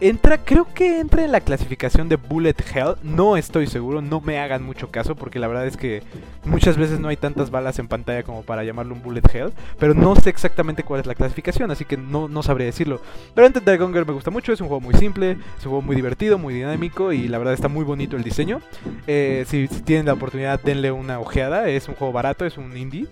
entra, 0.00 0.38
creo 0.38 0.66
que 0.72 1.00
entra 1.00 1.24
en 1.24 1.32
la 1.32 1.40
clasificación 1.40 2.08
de 2.08 2.16
Bullet 2.16 2.54
Hell. 2.74 2.96
No 3.02 3.36
estoy 3.36 3.66
seguro, 3.66 4.00
no 4.00 4.20
me 4.20 4.38
hagan 4.38 4.62
mucho 4.62 4.90
caso, 4.90 5.14
porque 5.14 5.38
la 5.38 5.48
verdad 5.48 5.66
es 5.66 5.76
que 5.76 6.02
muchas 6.44 6.76
veces 6.76 7.00
no 7.00 7.08
hay 7.08 7.16
tantas 7.16 7.50
balas 7.50 7.78
en 7.78 7.88
pantalla 7.88 8.22
como 8.22 8.42
para 8.42 8.64
llamarlo 8.64 8.94
un 8.94 9.02
Bullet 9.02 9.22
Hell. 9.32 9.52
Pero 9.78 9.94
no 9.94 10.14
sé 10.16 10.30
exactamente 10.30 10.82
cuál 10.82 11.00
es 11.00 11.06
la 11.06 11.14
clasificación, 11.14 11.70
así 11.70 11.84
que 11.84 11.96
no, 11.96 12.28
no 12.28 12.42
sabré 12.42 12.64
decirlo. 12.64 13.00
Pero 13.34 13.46
Enter 13.46 13.64
the 13.64 13.76
Gungeon 13.76 14.06
me 14.06 14.12
gusta 14.12 14.30
mucho, 14.30 14.52
es 14.52 14.60
un 14.60 14.68
juego 14.68 14.80
muy 14.80 14.94
simple, 14.94 15.32
es 15.32 15.66
un 15.66 15.70
juego 15.70 15.82
muy 15.82 15.96
divertido, 15.96 16.38
muy 16.38 16.54
dinámico 16.54 17.12
y 17.12 17.28
la 17.28 17.38
verdad 17.38 17.54
está 17.54 17.68
muy 17.68 17.84
bonito 17.84 18.16
el 18.16 18.22
diseño. 18.22 18.60
Eh, 19.06 19.44
si, 19.48 19.66
si 19.68 19.82
tienen 19.82 20.06
la 20.06 20.14
oportunidad, 20.14 20.60
denle 20.60 20.92
una 20.92 21.20
ojeada. 21.20 21.68
Es 21.68 21.88
un 21.88 21.94
juego 21.94 22.12
barato, 22.12 22.44
es 22.44 22.58
un 22.58 22.76
indie. 22.76 23.06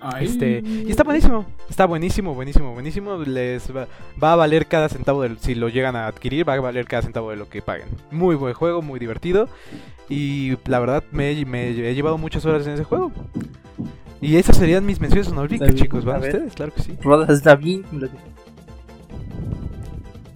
Ay. 0.00 0.26
Este, 0.26 0.62
y 0.64 0.90
está 0.90 1.02
buenísimo, 1.04 1.44
está 1.68 1.84
buenísimo, 1.86 2.34
buenísimo, 2.34 2.72
buenísimo. 2.72 3.16
Les 3.18 3.74
va, 3.74 3.86
va 4.22 4.32
a 4.32 4.36
valer 4.36 4.66
cada 4.66 4.88
centavo 4.88 5.22
del, 5.22 5.38
si 5.38 5.54
lo 5.54 5.68
llegan 5.68 5.94
a 5.96 6.06
adquirir, 6.06 6.48
va 6.48 6.54
a 6.54 6.60
valer 6.60 6.86
cada 6.86 7.02
centavo 7.02 7.30
de 7.30 7.36
lo 7.36 7.48
que 7.48 7.60
paguen. 7.62 7.88
Muy 8.10 8.34
buen 8.36 8.54
juego, 8.54 8.80
muy 8.82 8.98
divertido. 8.98 9.48
Y 10.08 10.56
la 10.66 10.80
verdad 10.80 11.04
me, 11.12 11.30
he- 11.32 11.44
me 11.44 11.68
he 11.68 11.94
llevado 11.94 12.18
muchas 12.18 12.44
horas 12.46 12.66
en 12.66 12.72
ese 12.74 12.84
juego. 12.84 13.12
Y 14.22 14.36
esas 14.36 14.56
serían 14.56 14.84
mis 14.84 15.00
menciones 15.00 15.28
honoríficas, 15.28 15.74
chicos. 15.74 16.04
¿Van 16.04 16.20
ustedes? 16.20 16.54
Claro 16.54 16.74
que 16.74 16.82
sí. 16.82 16.92
Rodas 17.02 17.30
está 17.30 17.54
bien. 17.54 17.84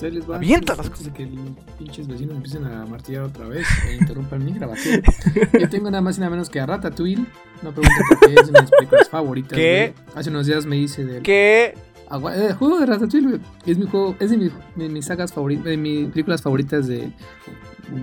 Ahí 0.02 0.10
les 0.10 0.28
va. 0.28 0.36
Aviéntalas. 0.36 0.86
Antes 0.86 1.04
de 1.04 1.12
que 1.12 1.26
los 1.26 1.50
pinches 1.78 2.06
vecinos 2.06 2.36
empiecen 2.36 2.64
a 2.66 2.84
martillar 2.86 3.22
otra 3.24 3.46
vez 3.46 3.66
e 3.88 3.94
interrumpan 3.96 4.44
mi 4.44 4.52
grabación. 4.52 5.02
Yo 5.60 5.68
tengo 5.68 5.90
nada 5.90 6.00
más 6.02 6.16
y 6.16 6.20
nada 6.20 6.30
menos 6.30 6.50
que 6.50 6.60
a 6.60 6.66
Ratatouille. 6.66 7.24
No 7.62 7.72
pregunten 7.72 8.02
por 8.08 8.18
qué 8.20 8.34
es 8.34 8.48
una 8.48 8.58
de 8.60 8.62
mis 8.62 8.70
películas 8.70 9.08
favoritas. 9.08 9.56
¿Qué? 9.56 9.94
güey. 9.96 10.16
Hace 10.16 10.30
unos 10.30 10.46
días 10.46 10.66
me 10.66 10.76
hice 10.76 11.04
del 11.04 11.22
¿Qué? 11.22 11.74
agua- 12.10 12.36
eh, 12.36 12.52
juego 12.52 12.78
de 12.80 12.86
Ratatouille. 12.86 13.28
güey. 13.28 13.40
Es 13.66 13.78
mi 13.78 13.86
juego, 13.86 14.16
es 14.20 14.30
de, 14.30 14.36
mi- 14.36 14.50
de 14.76 14.88
mis 14.88 15.04
sagas 15.06 15.32
favoritas, 15.32 15.64
de 15.64 15.76
mis 15.76 16.08
películas 16.10 16.42
favoritas 16.42 16.86
de, 16.86 17.10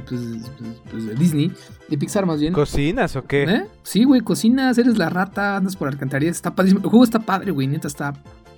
pues, 0.07 0.21
pues, 0.57 0.71
pues, 0.89 1.05
de 1.07 1.15
Disney, 1.15 1.51
de 1.89 1.97
Pixar 1.97 2.25
más 2.25 2.39
bien. 2.39 2.53
¿Cocinas 2.53 3.15
o 3.15 3.23
qué? 3.23 3.43
¿Eh? 3.43 3.65
Sí, 3.83 4.03
güey, 4.03 4.21
cocinas, 4.21 4.77
eres 4.77 4.97
la 4.97 5.09
rata, 5.09 5.57
andas 5.57 5.75
por 5.75 5.87
alcantarillas, 5.87 6.35
está 6.37 6.53
padrísimo. 6.55 6.81
El 6.83 6.89
juego 6.89 7.03
está 7.03 7.19
padre, 7.19 7.51
güey, 7.51 7.67
neta 7.67 7.87
está. 7.87 8.13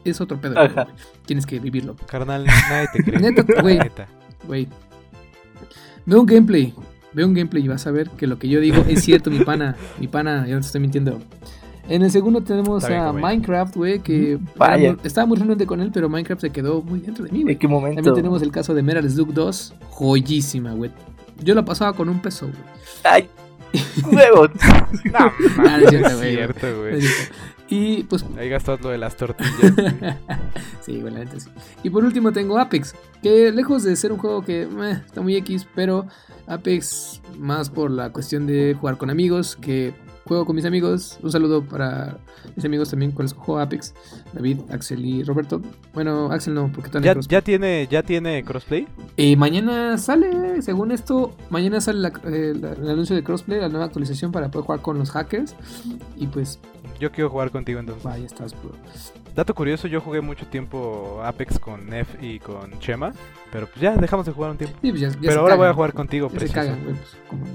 Es 0.05 0.19
otro 0.21 0.39
pedo. 0.39 0.59
Ajá. 0.59 0.87
Tienes 1.25 1.45
que 1.45 1.59
vivirlo. 1.59 1.95
Carnal, 2.07 2.45
nadie 2.69 2.87
te 2.93 3.03
cree. 3.03 3.19
Neta, 3.19 3.61
güey. 3.61 3.77
Neta. 3.79 4.07
Güey. 4.45 4.67
Veo 6.05 6.19
un 6.21 6.25
gameplay. 6.25 6.73
Veo 7.13 7.27
un 7.27 7.33
gameplay 7.33 7.63
y 7.63 7.67
vas 7.67 7.85
a 7.87 7.91
ver 7.91 8.09
que 8.09 8.27
lo 8.27 8.39
que 8.39 8.49
yo 8.49 8.59
digo 8.59 8.83
es 8.87 9.03
cierto, 9.03 9.29
mi 9.31 9.43
pana. 9.43 9.75
Mi 9.99 10.07
pana, 10.07 10.45
yo 10.47 10.55
no 10.55 10.61
te 10.61 10.65
estoy 10.67 10.81
mintiendo. 10.81 11.19
En 11.89 12.01
el 12.01 12.11
segundo 12.11 12.41
tenemos 12.41 12.87
bien, 12.87 12.99
a 13.01 13.11
güey. 13.11 13.21
Minecraft, 13.21 13.75
güey, 13.75 13.99
que 13.99 14.39
muy- 14.57 14.97
estaba 15.03 15.27
muy 15.27 15.37
renuente 15.37 15.65
con 15.65 15.81
él, 15.81 15.91
pero 15.93 16.07
Minecraft 16.09 16.41
se 16.41 16.49
quedó 16.49 16.81
muy 16.81 16.99
dentro 17.01 17.25
de 17.25 17.31
mí, 17.31 17.41
güey. 17.43 17.53
¿En 17.55 17.59
qué 17.59 17.67
momento? 17.67 17.95
También 17.95 18.15
tenemos 18.15 18.41
el 18.41 18.51
caso 18.51 18.73
de 18.73 18.81
Metal 18.81 19.07
Slug 19.09 19.33
2, 19.33 19.73
joyísima, 19.89 20.71
güey. 20.73 20.91
Yo 21.43 21.53
la 21.55 21.65
pasaba 21.65 21.91
con 21.93 22.07
un 22.09 22.21
peso, 22.21 22.47
güey. 22.47 22.57
¡Ay! 23.03 23.29
¡Huevo! 24.11 24.47
No, 25.11 25.19
Ah, 25.19 25.33
mames, 25.57 25.91
es 25.91 26.19
cierto, 26.19 26.67
es 26.67 26.77
güey. 26.77 27.03
Y 27.69 28.03
pues 28.03 28.25
Ahí 28.37 28.49
gastas 28.49 28.81
lo 28.81 28.89
de 28.89 28.97
las 28.97 29.15
tortillas. 29.15 29.51
sí, 30.81 30.93
neta 31.01 31.39
sí. 31.39 31.49
Y 31.83 31.89
por 31.89 32.03
último 32.03 32.31
tengo 32.31 32.59
Apex, 32.59 32.93
que 33.21 33.51
lejos 33.51 33.83
de 33.83 33.95
ser 33.95 34.11
un 34.11 34.17
juego 34.19 34.43
que 34.43 34.67
meh, 34.67 34.91
está 34.91 35.21
muy 35.21 35.35
X, 35.37 35.65
pero 35.73 36.05
Apex 36.47 37.21
más 37.39 37.69
por 37.69 37.89
la 37.89 38.11
cuestión 38.11 38.45
de 38.45 38.75
jugar 38.79 38.97
con 38.97 39.09
amigos, 39.09 39.55
que 39.55 39.93
juego 40.25 40.45
con 40.45 40.55
mis 40.55 40.65
amigos. 40.65 41.17
Un 41.23 41.31
saludo 41.31 41.63
para 41.63 42.17
mis 42.55 42.63
amigos 42.65 42.89
también 42.89 43.11
con 43.11 43.23
los 43.23 43.33
que 43.33 43.39
juego 43.39 43.59
Apex, 43.61 43.93
David, 44.33 44.59
Axel 44.69 45.03
y 45.03 45.23
Roberto. 45.23 45.61
Bueno, 45.93 46.31
Axel 46.31 46.53
no, 46.53 46.69
porque 46.71 46.89
todavía 46.89 47.13
¿Ya, 47.15 47.19
ya 47.21 47.41
tiene, 47.41 47.87
¿Ya 47.89 48.03
tiene 48.03 48.43
crossplay? 48.43 48.87
Eh, 49.17 49.35
mañana 49.37 49.97
sale, 49.97 50.61
según 50.61 50.91
esto, 50.91 51.35
mañana 51.49 51.79
sale 51.81 51.99
la- 51.99 52.13
eh, 52.25 52.53
la- 52.59 52.73
el 52.73 52.89
anuncio 52.89 53.15
de 53.15 53.23
Crossplay, 53.23 53.59
la 53.61 53.69
nueva 53.69 53.85
actualización 53.85 54.31
para 54.31 54.51
poder 54.51 54.65
jugar 54.65 54.81
con 54.81 54.99
los 54.99 55.11
hackers. 55.11 55.55
Y 56.17 56.27
pues, 56.27 56.59
Yo 57.03 57.11
quiero 57.11 57.29
jugar 57.29 57.51
contigo 57.51 57.81
entonces. 57.81 58.01
vaya, 58.05 58.25
estás, 58.25 58.53
bro. 58.53 58.71
Dato 59.35 59.53
curioso, 59.53 59.89
yo 59.89 59.99
jugué 59.99 60.21
mucho 60.21 60.45
tiempo 60.47 61.19
Apex 61.21 61.59
con 61.59 61.85
Nef 61.89 62.07
y 62.21 62.39
con 62.39 62.79
Chema, 62.79 63.11
pero 63.51 63.67
pues 63.67 63.81
ya 63.81 63.93
dejamos 63.97 64.25
de 64.25 64.31
jugar 64.31 64.51
un 64.51 64.57
tiempo. 64.57 64.77
Sí, 64.81 64.89
pues 64.91 65.01
ya- 65.01 65.09
ya 65.09 65.17
Pero 65.19 65.41
ahora 65.41 65.55
voy 65.55 65.67
a 65.67 65.73
jugar 65.73 65.91
contigo, 65.91 66.29
ya 66.31 66.39
se 66.39 66.47
cagan, 66.49 66.81
güey, 66.81 66.95
pues, 66.95 67.17
como 67.27 67.45
no. 67.45 67.51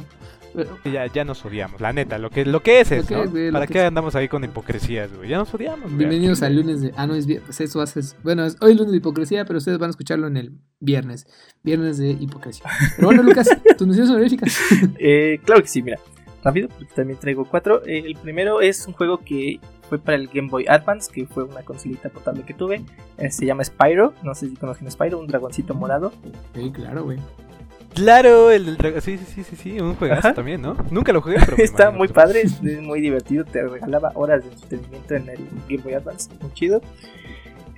Pero- 0.55 0.77
Ya, 0.93 1.07
ya 1.07 1.25
nos 1.25 1.43
odiamos, 1.47 1.81
la 1.81 1.95
neta, 1.95 2.19
lo 2.19 2.29
que, 2.29 2.45
lo 2.45 2.61
que 2.63 2.81
es 2.81 2.91
Lo 2.91 2.97
es, 2.99 3.07
que 3.07 3.15
¿no? 3.15 3.23
es, 3.23 3.31
güey, 3.31 3.47
lo 3.47 3.53
¿Para 3.53 3.67
que 3.67 3.73
qué 3.73 3.79
es. 3.81 3.85
andamos 3.87 4.15
ahí 4.17 4.29
con 4.29 4.45
hipocresías, 4.45 5.15
güey? 5.17 5.31
Ya 5.31 5.39
nos 5.39 5.55
odiamos, 5.55 5.85
güey. 5.85 5.97
bienvenidos 5.97 6.43
al 6.43 6.57
lunes 6.57 6.83
de. 6.83 6.93
Ah, 6.97 7.07
no, 7.07 7.15
es 7.15 7.25
viernes. 7.27 7.59
Eso 7.59 7.81
haces. 7.81 8.17
Bueno, 8.23 8.45
es- 8.45 8.57
hoy 8.61 8.73
es 8.73 8.77
lunes 8.77 8.91
de 8.93 8.99
hipocresía, 8.99 9.45
pero 9.47 9.59
ustedes 9.59 9.79
van 9.79 9.89
a 9.89 9.93
escucharlo 9.93 10.27
en 10.27 10.37
el 10.37 10.53
viernes. 10.81 11.27
Viernes 11.63 11.97
de 11.97 12.11
hipocresía. 12.11 12.67
Pero 12.97 13.09
bueno, 13.09 13.23
Lucas, 13.23 13.49
tus 13.79 13.87
menciones 13.87 14.11
honoríficas. 14.11 14.59
Eh, 14.99 15.41
claro 15.45 15.63
que 15.63 15.69
sí, 15.69 15.81
mira. 15.83 15.99
Rápido, 16.43 16.69
porque 16.69 16.95
también 16.95 17.19
traigo 17.19 17.45
cuatro. 17.45 17.83
Eh, 17.85 18.05
el 18.07 18.15
primero 18.17 18.61
es 18.61 18.87
un 18.87 18.95
juego 18.95 19.19
que 19.19 19.61
fue 19.89 19.99
para 19.99 20.17
el 20.17 20.29
Game 20.29 20.49
Boy 20.49 20.67
Advance, 20.69 21.11
que 21.13 21.27
fue 21.27 21.45
una 21.45 21.63
consolita 21.63 22.09
portable 22.09 22.45
que 22.45 22.55
tuve. 22.55 22.83
Eh, 23.17 23.31
se 23.31 23.47
llama 23.47 23.65
Spyro. 23.65 24.15
No 24.23 24.35
sé 24.35 24.49
si 24.49 24.57
conocen 24.57 24.91
Spyro, 24.91 25.19
un 25.19 25.27
dragoncito 25.27 25.75
morado. 25.75 26.13
Sí, 26.55 26.71
claro, 26.71 27.05
güey. 27.05 27.19
Claro, 27.95 28.51
el 28.53 28.67
del 28.67 28.77
dragón. 28.77 29.01
Sí, 29.01 29.19
sí, 29.19 29.25
sí, 29.27 29.43
sí, 29.43 29.57
sí, 29.57 29.81
un 29.81 29.95
juegazo 29.97 30.29
Ajá. 30.29 30.35
también, 30.35 30.63
¿no? 30.63 30.77
Nunca 30.91 31.13
lo 31.13 31.21
jugué, 31.21 31.39
pero. 31.45 31.57
Está 31.57 31.91
muy 31.91 32.09
padre, 32.09 32.43
es 32.43 32.63
es 32.63 32.81
muy 32.81 33.01
divertido. 33.01 33.45
Te 33.45 33.67
regalaba 33.67 34.13
horas 34.15 34.45
de 34.45 34.51
entretenimiento 34.53 35.15
en 35.15 35.29
el 35.31 35.39
Game 35.69 35.83
Boy 35.83 35.95
Advance. 35.95 36.31
Muy 36.41 36.53
chido. 36.53 36.81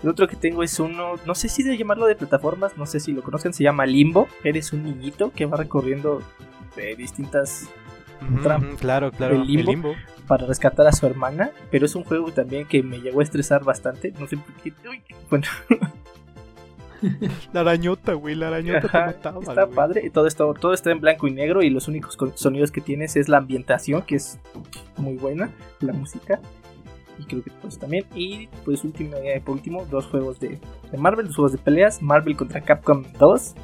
El 0.03 0.09
otro 0.09 0.27
que 0.27 0.37
tengo 0.37 0.63
es 0.63 0.79
uno, 0.81 1.15
no 1.27 1.35
sé 1.35 1.49
si 1.49 1.63
de 1.63 1.77
llamarlo 1.77 2.07
de 2.07 2.15
plataformas, 2.15 2.77
no 2.79 2.87
sé 2.87 3.01
si 3.01 3.13
lo 3.13 3.23
conocen, 3.23 3.53
se 3.53 3.63
llama 3.63 3.85
Limbo. 3.85 4.29
Eres 4.45 4.73
un 4.73 4.83
niñito 4.83 5.31
que 5.31 5.45
va 5.45 5.59
recorriendo 5.59 6.23
eh, 6.77 6.97
distintas 6.97 7.69
Claro, 8.79 9.11
claro. 9.13 9.37
el 9.37 9.43
El 9.43 9.65
limbo. 9.65 9.95
para 10.27 10.47
rescatar 10.47 10.87
a 10.87 10.93
su 10.93 11.07
hermana, 11.07 11.51
pero 11.71 11.87
es 11.87 11.95
un 11.95 12.05
juego 12.05 12.33
también 12.33 12.67
que 12.67 12.83
me 12.83 13.01
llegó 13.01 13.21
a 13.21 13.23
estresar 13.23 13.65
bastante, 13.65 14.13
no 14.19 14.27
sé 14.27 14.37
por 14.37 14.55
qué. 14.63 14.73
Uy, 14.89 15.03
bueno, 15.29 15.47
La 17.53 17.61
arañota, 17.61 18.13
güey, 18.13 18.35
la 18.35 18.49
arañota 18.49 18.87
ajá, 18.87 19.13
te 19.13 19.17
mataba. 19.17 19.41
está 19.41 19.65
güey. 19.65 19.75
padre, 19.75 20.03
y 20.07 20.11
todo 20.11 20.27
esto 20.27 20.53
todo 20.55 20.75
está 20.75 20.91
en 20.91 21.01
blanco 21.01 21.27
y 21.27 21.31
negro 21.33 21.63
y 21.63 21.71
los 21.71 21.89
únicos 21.89 22.17
sonidos 22.35 22.71
que 22.71 22.81
tienes 22.83 23.17
es 23.17 23.29
la 23.29 23.39
ambientación, 23.39 24.03
que 24.03 24.17
es 24.17 24.39
muy 24.97 25.17
buena, 25.17 25.51
la 25.81 25.93
música. 25.95 26.41
Y 27.19 27.25
creo 27.25 27.43
que 27.43 27.51
pues 27.51 27.79
también. 27.79 28.05
Y 28.15 28.49
pues 28.65 28.83
último, 28.85 29.17
eh, 29.17 29.43
por 29.45 29.55
último, 29.55 29.85
dos 29.87 30.07
juegos 30.07 30.41
de, 30.41 30.59
de 30.91 30.99
Marvel, 30.99 31.27
dos 31.27 31.37
juegos 31.37 31.53
de 31.53 31.59
peleas. 31.59 32.01
Marvel 32.01 32.37
contra 32.37 32.63
Capcom 32.63 33.05
2. 33.19 33.55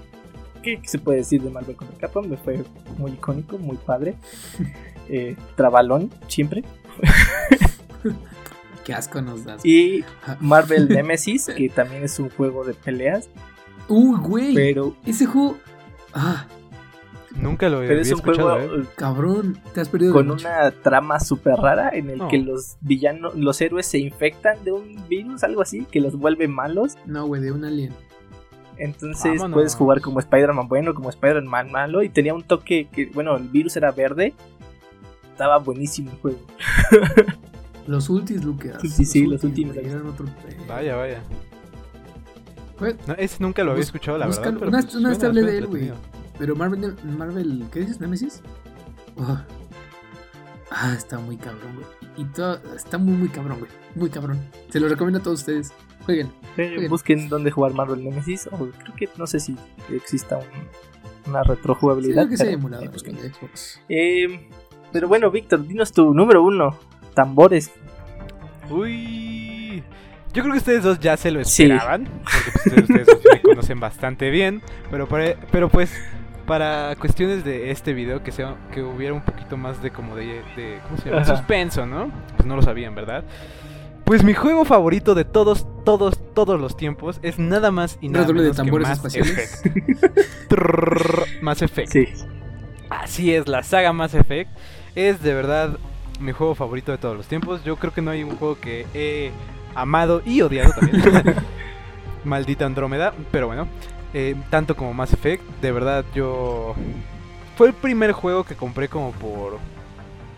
¿Qué, 0.66 0.80
se 0.84 0.98
puede 0.98 1.18
decir 1.18 1.40
de 1.42 1.50
Marvel 1.50 1.76
contra 1.76 1.96
Capcom? 1.96 2.26
Me 2.28 2.36
fue 2.36 2.64
muy 2.98 3.12
icónico, 3.12 3.56
muy 3.58 3.76
padre. 3.76 4.14
Eh, 5.08 5.36
trabalón, 5.54 6.10
siempre. 6.26 6.64
Qué 8.84 8.92
asco 8.92 9.22
nos 9.22 9.44
das. 9.44 9.64
Y. 9.64 10.04
Marvel 10.40 10.88
Nemesis, 10.88 11.46
que 11.56 11.68
también 11.68 12.02
es 12.02 12.18
un 12.18 12.28
juego 12.30 12.64
de 12.64 12.74
peleas, 12.74 13.28
Uy, 13.88 14.18
güey. 14.20 14.52
pero, 14.54 14.96
Ese 15.06 15.26
juego. 15.26 15.58
Ah, 16.12 16.46
Nunca 17.36 17.68
lo 17.68 17.78
pero 17.80 17.90
había 17.90 18.02
es 18.02 18.10
un 18.10 18.18
escuchado, 18.18 18.56
juego 18.56 18.82
¿eh? 18.82 18.86
cabrón. 18.96 19.58
Te 19.74 19.80
has 19.82 19.88
perdido 19.90 20.12
de 20.12 20.18
con 20.18 20.26
mucho. 20.28 20.48
una 20.48 20.70
trama 20.72 21.20
súper 21.20 21.54
rara 21.54 21.90
en 21.92 22.10
el 22.10 22.18
No. 22.18 22.28
que 22.28 22.38
los 22.38 22.76
villanos, 22.80 23.34
los 23.36 23.60
héroes 23.60 23.86
se 23.86 23.98
infectan 23.98 24.64
de 24.64 24.72
un 24.72 25.06
virus, 25.06 25.44
algo 25.44 25.60
así, 25.62 25.84
que 25.84 26.00
los 26.00 26.16
vuelve 26.16 26.48
malos. 26.48 26.96
No, 27.06 27.26
güey, 27.26 27.42
de 27.42 27.52
un 27.52 27.64
alien. 27.64 27.92
Entonces 28.78 29.32
Vámonos. 29.38 29.54
puedes 29.54 29.74
jugar 29.74 30.00
como 30.00 30.18
Spider-Man 30.20 30.68
bueno, 30.68 30.94
como 30.94 31.10
Spider-Man 31.10 31.70
malo. 31.70 32.02
Y 32.02 32.08
tenía 32.08 32.34
un 32.34 32.42
toque 32.42 32.88
que, 32.92 33.06
bueno, 33.06 33.36
el 33.36 33.48
virus 33.48 33.76
era 33.76 33.90
verde. 33.92 34.34
Estaba 35.30 35.58
buenísimo 35.58 36.10
el 36.12 36.16
juego. 36.18 36.38
Los 37.86 38.08
ultis, 38.10 38.42
Lucas. 38.44 38.78
Sí, 38.80 38.88
sí, 38.88 39.04
sí, 39.04 39.26
los 39.26 39.44
últimos. 39.44 39.76
otro. 39.76 40.26
Vaya, 40.66 40.96
vaya. 40.96 41.22
No, 43.06 43.14
ese 43.14 43.36
nunca 43.42 43.62
lo 43.62 43.70
había 43.70 43.80
Bus- 43.82 43.86
escuchado, 43.86 44.18
la 44.18 44.26
búscalo. 44.26 44.58
verdad. 44.58 44.58
pero 44.58 44.68
Una- 44.70 45.12
pues 45.14 45.20
una 45.32 45.42
de 45.42 45.58
él, 45.58 45.66
güey. 45.66 45.92
Pero 46.38 46.56
Marvel, 46.56 46.94
Marvel, 47.04 47.64
¿qué 47.72 47.80
dices? 47.80 48.00
¿Nemesis? 48.00 48.42
Ah, 49.18 49.44
Ah, 50.70 50.94
está 50.98 51.18
muy 51.18 51.36
cabrón, 51.36 51.74
güey. 51.76 51.86
Y 52.16 52.24
todo, 52.32 52.58
está 52.74 52.98
muy, 52.98 53.14
muy 53.14 53.28
cabrón, 53.28 53.60
güey. 53.60 53.70
Muy 53.94 54.10
cabrón. 54.10 54.38
Se 54.68 54.80
lo 54.80 54.88
recomiendo 54.88 55.20
a 55.20 55.22
todos 55.22 55.40
ustedes. 55.40 55.72
Jueguen. 56.06 56.32
Eh, 56.56 56.74
Bien. 56.78 56.88
busquen 56.88 57.28
dónde 57.28 57.50
jugar 57.50 57.74
Marvel 57.74 58.02
Nemesis. 58.02 58.46
O 58.52 58.56
creo 58.56 58.94
que 58.96 59.08
no 59.18 59.26
sé 59.26 59.40
si 59.40 59.54
exista 59.94 60.38
un- 60.38 61.30
una 61.30 61.42
retrojugabilidad. 61.42 62.14
Creo 62.22 62.28
que 62.30 62.36
sea 62.38 62.46
pero, 62.46 62.58
emulador 62.58 62.86
eh, 62.86 62.90
busquen. 62.90 63.16
de 63.16 63.32
Xbox. 63.32 63.80
Eh, 63.88 64.48
pero 64.92 65.08
bueno, 65.08 65.30
Víctor, 65.30 65.66
dinos 65.66 65.92
tu 65.92 66.14
número 66.14 66.42
uno. 66.42 66.78
Tambores. 67.14 67.70
Uy. 68.70 69.82
Yo 70.32 70.42
creo 70.42 70.52
que 70.52 70.58
ustedes 70.58 70.82
dos 70.82 70.98
ya 71.00 71.16
se 71.16 71.30
lo 71.30 71.42
Sí. 71.44 71.64
esperaban. 71.64 72.04
Porque 72.04 72.50
pues, 72.52 72.66
ustedes, 72.82 72.82
ustedes 72.84 73.06
dos 73.06 73.20
me 73.32 73.40
conocen 73.42 73.80
bastante 73.80 74.30
bien. 74.30 74.62
Pero, 74.90 75.08
para- 75.08 75.34
pero 75.50 75.68
pues, 75.68 75.92
para 76.46 76.94
cuestiones 76.96 77.44
de 77.44 77.70
este 77.70 77.92
video, 77.94 78.22
que 78.22 78.32
sea 78.32 78.56
que 78.72 78.82
hubiera 78.82 79.14
un 79.14 79.22
poquito 79.22 79.56
más 79.56 79.82
de 79.82 79.90
como 79.90 80.14
de, 80.14 80.42
de 80.56 80.78
¿cómo 80.86 80.98
se 80.98 81.10
llama? 81.10 81.24
Suspenso, 81.24 81.86
¿no? 81.86 82.10
Pues 82.36 82.46
no 82.46 82.54
lo 82.56 82.62
sabían, 82.62 82.94
¿verdad? 82.94 83.24
Pues 84.06 84.22
mi 84.22 84.34
juego 84.34 84.64
favorito 84.64 85.16
de 85.16 85.24
todos, 85.24 85.66
todos, 85.84 86.16
todos 86.32 86.60
los 86.60 86.76
tiempos 86.76 87.18
es 87.22 87.40
nada 87.40 87.72
más 87.72 87.98
y 88.00 88.08
nada 88.08 88.24
Redoble 88.24 88.42
de 88.42 88.50
menos 88.50 88.56
que 88.56 88.62
tambores 88.62 88.88
Mass 88.88 88.98
espaciales. 88.98 89.66
Effect. 89.66 90.48
Trrr, 90.48 91.26
Mass 91.42 91.62
Effect. 91.62 91.90
Sí. 91.90 92.06
Así 92.88 93.34
es, 93.34 93.48
la 93.48 93.64
saga 93.64 93.92
Mass 93.92 94.14
Effect 94.14 94.48
es 94.94 95.20
de 95.24 95.34
verdad 95.34 95.76
mi 96.20 96.30
juego 96.30 96.54
favorito 96.54 96.92
de 96.92 96.98
todos 96.98 97.16
los 97.16 97.26
tiempos. 97.26 97.64
Yo 97.64 97.74
creo 97.78 97.92
que 97.92 98.00
no 98.00 98.12
hay 98.12 98.22
un 98.22 98.36
juego 98.36 98.60
que 98.60 98.86
he 98.94 99.32
amado 99.74 100.22
y 100.24 100.40
odiado 100.40 100.70
también. 100.70 101.02
Maldita 102.24 102.64
Andrómeda, 102.64 103.12
pero 103.32 103.48
bueno, 103.48 103.66
eh, 104.14 104.36
tanto 104.50 104.76
como 104.76 104.94
Mass 104.94 105.14
Effect, 105.14 105.42
de 105.60 105.72
verdad 105.72 106.04
yo 106.14 106.76
fue 107.56 107.66
el 107.66 107.74
primer 107.74 108.12
juego 108.12 108.44
que 108.44 108.54
compré 108.54 108.88
como 108.88 109.10
por 109.10 109.58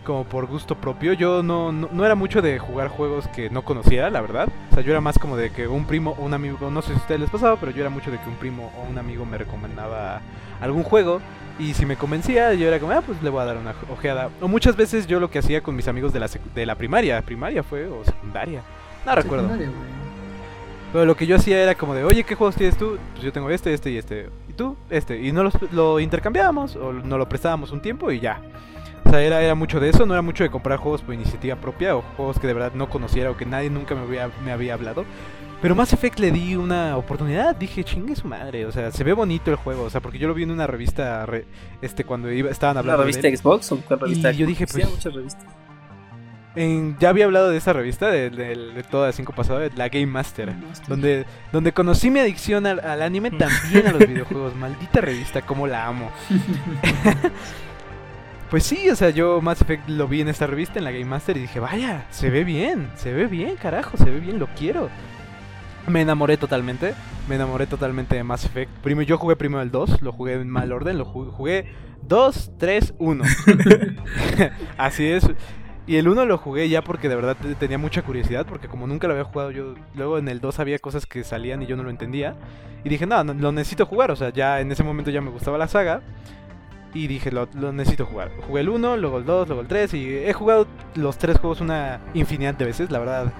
como 0.09 0.23
por 0.23 0.47
gusto 0.47 0.73
propio. 0.73 1.13
Yo 1.13 1.43
no, 1.43 1.71
no, 1.71 1.87
no 1.91 2.03
era 2.03 2.15
mucho 2.15 2.41
de 2.41 2.57
jugar 2.57 2.87
juegos 2.87 3.27
que 3.27 3.51
no 3.51 3.61
conocía, 3.61 4.09
la 4.09 4.21
verdad. 4.21 4.49
O 4.71 4.73
sea, 4.73 4.83
yo 4.83 4.91
era 4.91 5.01
más 5.01 5.19
como 5.19 5.37
de 5.37 5.51
que 5.51 5.67
un 5.67 5.85
primo 5.85 6.15
o 6.17 6.25
un 6.25 6.33
amigo, 6.33 6.71
no 6.71 6.81
sé 6.81 6.87
si 6.87 6.93
a 6.93 6.97
ustedes 6.97 7.21
les 7.21 7.29
pasaba, 7.29 7.57
pero 7.57 7.71
yo 7.71 7.81
era 7.81 7.91
mucho 7.91 8.09
de 8.09 8.17
que 8.17 8.27
un 8.27 8.35
primo 8.37 8.71
o 8.75 8.89
un 8.89 8.97
amigo 8.97 9.23
me 9.23 9.37
recomendaba 9.37 10.21
algún 10.61 10.81
juego 10.81 11.21
y 11.59 11.75
si 11.75 11.85
me 11.85 11.95
convencía, 11.95 12.55
yo 12.55 12.67
era 12.67 12.79
como, 12.79 12.91
ah, 12.93 13.03
pues 13.05 13.21
le 13.21 13.29
voy 13.29 13.41
a 13.41 13.45
dar 13.45 13.57
una 13.57 13.75
ojeada. 13.91 14.29
O 14.41 14.47
muchas 14.47 14.75
veces 14.75 15.05
yo 15.05 15.19
lo 15.19 15.29
que 15.29 15.37
hacía 15.39 15.61
con 15.61 15.75
mis 15.75 15.87
amigos 15.87 16.11
de 16.11 16.19
la, 16.21 16.25
sec- 16.27 16.41
de 16.55 16.65
la 16.65 16.73
primaria, 16.73 17.21
primaria 17.21 17.61
fue 17.61 17.85
o 17.85 18.03
secundaria, 18.03 18.63
no 19.05 19.13
recuerdo. 19.13 19.43
Secundaria. 19.43 19.71
Pero 20.91 21.05
lo 21.05 21.15
que 21.15 21.27
yo 21.27 21.35
hacía 21.35 21.61
era 21.61 21.75
como 21.75 21.93
de, 21.93 22.03
oye, 22.03 22.23
¿qué 22.23 22.33
juegos 22.33 22.55
tienes 22.55 22.75
tú? 22.75 22.97
Pues 23.11 23.23
yo 23.23 23.31
tengo 23.31 23.51
este, 23.51 23.71
este 23.75 23.91
y 23.91 23.97
este. 23.97 24.29
¿Y 24.49 24.53
tú? 24.53 24.75
Este. 24.89 25.21
Y 25.21 25.31
no 25.31 25.43
los, 25.43 25.53
lo 25.71 25.99
intercambiábamos 25.99 26.75
o 26.77 26.93
no 26.93 27.19
lo 27.19 27.29
prestábamos 27.29 27.69
un 27.71 27.79
tiempo 27.79 28.09
y 28.11 28.19
ya. 28.19 28.41
O 29.09 29.11
sea, 29.11 29.21
era, 29.23 29.41
era 29.41 29.55
mucho 29.55 29.79
de 29.79 29.89
eso, 29.89 30.05
no 30.05 30.13
era 30.13 30.21
mucho 30.21 30.43
de 30.43 30.51
comprar 30.51 30.77
juegos 30.77 31.01
por 31.01 31.15
iniciativa 31.15 31.55
propia 31.55 31.95
o 31.95 32.03
juegos 32.15 32.37
que 32.37 32.45
de 32.45 32.53
verdad 32.53 32.73
no 32.75 32.89
conociera 32.89 33.31
o 33.31 33.37
que 33.37 33.45
nadie 33.45 33.69
nunca 33.71 33.95
me 33.95 34.01
había, 34.01 34.29
me 34.45 34.51
había 34.51 34.75
hablado. 34.75 35.03
Pero 35.63 35.73
Mass 35.75 35.91
Effect 35.93 36.19
le 36.19 36.31
di 36.31 36.55
una 36.55 36.95
oportunidad, 36.95 37.55
dije, 37.55 37.83
chingue 37.83 38.15
su 38.15 38.27
madre, 38.27 38.65
o 38.67 38.71
sea, 38.71 38.91
se 38.91 39.03
ve 39.03 39.11
bonito 39.13 39.49
el 39.49 39.57
juego, 39.57 39.83
o 39.83 39.89
sea, 39.89 39.99
porque 39.99 40.19
yo 40.19 40.27
lo 40.27 40.33
vi 40.35 40.43
en 40.43 40.51
una 40.51 40.67
revista, 40.67 41.25
re- 41.25 41.45
este, 41.81 42.03
cuando 42.05 42.31
iba, 42.31 42.49
estaban 42.51 42.75
¿Una 42.75 42.79
hablando 42.81 42.99
de 43.01 43.05
revista 43.07 43.27
él. 43.27 43.37
Xbox 43.37 43.71
o 43.71 43.77
cuál 43.81 43.99
revista? 43.99 44.31
Y 44.31 44.37
yo 44.37 44.45
dije, 44.45 44.67
Sí, 44.67 44.73
pues- 44.73 44.85
hay 44.85 44.91
muchas 44.91 45.13
revistas. 45.13 45.45
En- 46.55 46.95
ya 46.99 47.09
había 47.09 47.25
hablado 47.25 47.49
de 47.49 47.57
esa 47.57 47.73
revista, 47.73 48.09
de, 48.09 48.29
de, 48.29 48.55
de 48.73 48.83
toda 48.83 49.07
de 49.07 49.13
cinco 49.13 49.33
pasado, 49.33 49.59
de 49.59 49.69
la 49.75 49.89
Game 49.89 50.05
Master. 50.07 50.53
Donde, 50.87 51.25
donde 51.51 51.73
conocí 51.73 52.09
mi 52.09 52.19
adicción 52.19 52.65
al, 52.65 52.79
al 52.79 53.01
anime, 53.01 53.31
también 53.31 53.87
a 53.87 53.91
los 53.91 53.99
videojuegos. 54.07 54.55
Maldita 54.55 55.01
revista, 55.01 55.41
como 55.41 55.67
la 55.67 55.87
amo. 55.87 56.09
Pues 58.49 58.63
sí, 58.63 58.89
o 58.89 58.95
sea, 58.95 59.11
yo 59.11 59.41
Mass 59.41 59.61
Effect 59.61 59.87
lo 59.89 60.07
vi 60.07 60.21
en 60.21 60.27
esta 60.27 60.47
revista, 60.47 60.79
en 60.79 60.85
la 60.85 60.91
Game 60.91 61.05
Master, 61.05 61.37
y 61.37 61.41
dije, 61.41 61.59
vaya, 61.59 62.05
se 62.09 62.29
ve 62.31 62.43
bien, 62.43 62.89
se 62.95 63.13
ve 63.13 63.27
bien, 63.27 63.55
carajo, 63.57 63.95
se 63.97 64.05
ve 64.05 64.19
bien, 64.19 64.39
lo 64.39 64.47
quiero. 64.57 64.89
Me 65.87 66.01
enamoré 66.01 66.35
totalmente, 66.37 66.93
me 67.27 67.35
enamoré 67.35 67.67
totalmente 67.67 68.15
de 68.15 68.23
Mass 68.23 68.45
Effect. 68.45 68.71
Primero, 68.81 69.07
yo 69.07 69.17
jugué 69.19 69.35
primero 69.35 69.61
el 69.61 69.69
2, 69.69 70.01
lo 70.01 70.11
jugué 70.11 70.33
en 70.33 70.49
mal 70.49 70.71
orden, 70.71 70.97
lo 70.97 71.05
jugué, 71.05 71.31
jugué 71.31 71.71
2, 72.07 72.51
3, 72.57 72.95
1. 72.97 73.23
Así 74.77 75.05
es. 75.07 75.27
Y 75.85 75.97
el 75.97 76.07
1 76.07 76.25
lo 76.25 76.37
jugué 76.37 76.69
ya 76.69 76.83
porque 76.83 77.09
de 77.09 77.15
verdad 77.15 77.35
te- 77.39 77.55
tenía 77.55 77.77
mucha 77.77 78.01
curiosidad, 78.03 78.45
porque 78.47 78.67
como 78.67 78.85
nunca 78.87 79.07
lo 79.07 79.13
había 79.13 79.25
jugado 79.25 79.51
yo, 79.51 79.73
luego 79.95 80.17
en 80.19 80.27
el 80.27 80.39
2 80.39 80.59
había 80.59 80.77
cosas 80.79 81.05
que 81.05 81.23
salían 81.23 81.61
y 81.63 81.65
yo 81.67 81.75
no 81.75 81.83
lo 81.83 81.89
entendía. 81.89 82.35
Y 82.83 82.89
dije, 82.89 83.05
no, 83.07 83.23
no, 83.23 83.33
lo 83.33 83.51
necesito 83.51 83.85
jugar, 83.85 84.11
o 84.11 84.15
sea, 84.15 84.29
ya 84.31 84.59
en 84.59 84.71
ese 84.71 84.83
momento 84.83 85.09
ya 85.11 85.21
me 85.21 85.31
gustaba 85.31 85.57
la 85.57 85.67
saga. 85.67 86.01
Y 86.93 87.07
dije, 87.07 87.31
lo, 87.31 87.47
lo 87.53 87.71
necesito 87.71 88.05
jugar. 88.05 88.31
Jugué 88.47 88.61
el 88.61 88.69
1, 88.69 88.97
luego 88.97 89.17
el 89.19 89.25
2, 89.25 89.47
luego 89.47 89.61
el 89.61 89.67
3 89.67 89.93
y 89.93 90.17
he 90.17 90.33
jugado 90.33 90.67
los 90.95 91.17
tres 91.17 91.37
juegos 91.37 91.61
una 91.61 92.01
infinidad 92.13 92.55
de 92.55 92.65
veces, 92.65 92.91
la 92.91 92.99
verdad. 92.99 93.31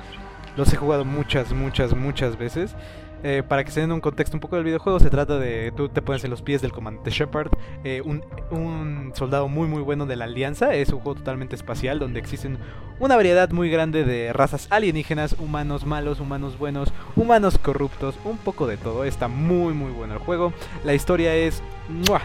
Los 0.55 0.71
he 0.73 0.77
jugado 0.77 1.05
muchas, 1.05 1.51
muchas, 1.53 1.95
muchas 1.95 2.37
veces. 2.37 2.75
Eh, 3.21 3.43
para 3.45 3.65
que 3.65 3.71
se 3.71 3.81
den 3.81 3.91
un 3.91 3.99
contexto 3.99 4.37
un 4.37 4.39
poco 4.39 4.55
del 4.55 4.63
videojuego, 4.63 4.99
se 4.99 5.09
trata 5.09 5.37
de 5.37 5.73
tú 5.75 5.89
te 5.89 6.01
pones 6.01 6.23
en 6.23 6.29
los 6.29 6.41
pies 6.41 6.61
del 6.61 6.71
comandante 6.71 7.11
Shepard, 7.11 7.49
eh, 7.83 8.01
un, 8.03 8.23
un 8.49 9.11
soldado 9.13 9.49
muy 9.49 9.67
muy 9.67 9.81
bueno 9.81 10.05
de 10.05 10.15
la 10.15 10.25
Alianza. 10.25 10.73
Es 10.73 10.89
un 10.89 10.99
juego 11.01 11.19
totalmente 11.19 11.55
espacial 11.55 11.99
donde 11.99 12.19
existen 12.19 12.57
una 12.99 13.17
variedad 13.17 13.49
muy 13.51 13.69
grande 13.69 14.05
de 14.05 14.31
razas 14.31 14.67
alienígenas, 14.69 15.35
humanos 15.37 15.85
malos, 15.85 16.21
humanos 16.21 16.57
buenos, 16.57 16.93
humanos 17.15 17.57
corruptos, 17.57 18.15
un 18.23 18.37
poco 18.37 18.67
de 18.67 18.77
todo. 18.77 19.03
Está 19.03 19.27
muy 19.27 19.73
muy 19.73 19.91
bueno 19.91 20.13
el 20.13 20.19
juego. 20.19 20.53
La 20.85 20.93
historia 20.93 21.35
es... 21.35 21.61
¡mua! 22.07 22.21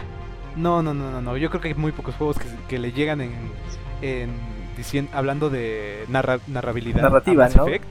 No, 0.55 0.81
no, 0.81 0.93
no, 0.93 1.11
no, 1.11 1.21
no. 1.21 1.37
Yo 1.37 1.49
creo 1.49 1.61
que 1.61 1.69
hay 1.69 1.73
muy 1.73 1.91
pocos 1.91 2.15
juegos 2.15 2.37
que, 2.39 2.45
que 2.67 2.79
le 2.79 2.91
llegan 2.91 3.21
en... 3.21 3.33
en 4.01 4.29
dicien- 4.77 5.09
hablando 5.13 5.49
de 5.49 6.05
narra- 6.09 6.39
narrabilidad. 6.47 7.01
Narrativa, 7.03 7.47
¿no? 7.55 7.67
Effect. 7.67 7.85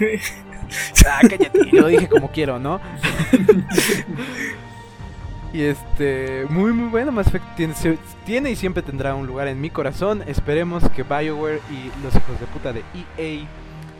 Ah, 1.06 1.18
cállate, 1.20 1.50
lo 1.72 1.88
dije 1.88 2.08
como 2.08 2.30
quiero, 2.32 2.58
¿no? 2.58 2.80
y 5.52 5.62
este, 5.62 6.46
muy 6.48 6.72
muy 6.72 6.88
bueno, 6.88 7.12
Mass 7.12 7.28
Effect 7.28 7.44
tiene, 7.56 7.74
se- 7.74 7.98
tiene 8.24 8.50
y 8.50 8.56
siempre 8.56 8.82
tendrá 8.82 9.14
un 9.14 9.26
lugar 9.26 9.46
en 9.46 9.60
mi 9.60 9.68
corazón. 9.70 10.24
Esperemos 10.26 10.88
que 10.90 11.02
BioWare 11.02 11.60
y 11.70 11.90
los 12.02 12.14
hijos 12.16 12.40
de 12.40 12.46
puta 12.46 12.72
de 12.72 12.80
EA 12.94 13.46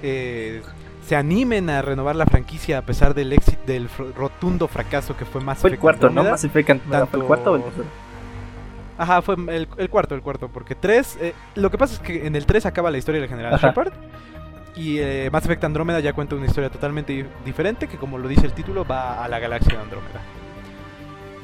eh, 0.03 0.63
se 1.07 1.17
animen 1.17 1.69
a 1.71 1.83
renovar 1.83 2.17
la 2.17 2.27
franquicia 2.27 2.79
a 2.79 2.83
pesar 2.83 3.15
del 3.15 3.33
éxito 3.33 3.61
del 3.67 3.89
rotundo 4.17 4.69
fracaso 4.69 5.17
que 5.17 5.25
fue 5.25 5.41
Mass 5.41 5.59
Fue 5.59 5.71
el 5.71 5.79
cuarto, 5.79 6.09
¿no? 6.11 6.25
Mass 6.25 6.45
Effect 6.45 6.71
Andrómeda, 6.71 7.07
¿Fue 7.07 7.21
el 7.21 7.27
cuarto 7.27 7.53
o 7.53 7.57
el 7.57 7.63
tercero? 7.63 7.85
Ajá, 8.97 9.23
fue 9.23 9.35
el, 9.35 9.69
el 9.77 9.91
cuarto, 9.91 10.15
el 10.15 10.23
cuarto, 10.23 10.49
porque 10.49 10.75
3, 10.75 11.19
lo 11.57 11.71
que 11.71 11.79
pasa 11.79 11.95
es 11.95 12.01
que 12.01 12.27
en 12.27 12.37
el 12.37 12.47
3 12.47 12.67
acaba 12.67 12.91
la 12.91 12.99
historia 12.99 13.21
del 13.21 13.29
general 13.29 13.53
Ajá. 13.55 13.69
Shepard 13.69 13.93
y 14.77 14.99
eh, 14.99 15.29
Mass 15.33 15.45
Effect 15.45 15.65
Andrómeda 15.65 16.01
ya 16.01 16.13
cuenta 16.13 16.37
una 16.37 16.47
historia 16.47 16.71
totalmente 16.71 17.13
di- 17.13 17.25
diferente 17.45 17.87
que 17.89 17.97
como 17.97 18.19
lo 18.19 18.27
dice 18.29 18.47
el 18.47 18.53
título 18.53 18.85
va 18.85 19.25
a 19.25 19.29
la 19.29 19.39
galaxia 19.41 19.77
de 19.77 19.83
Andrómeda. 19.83 20.21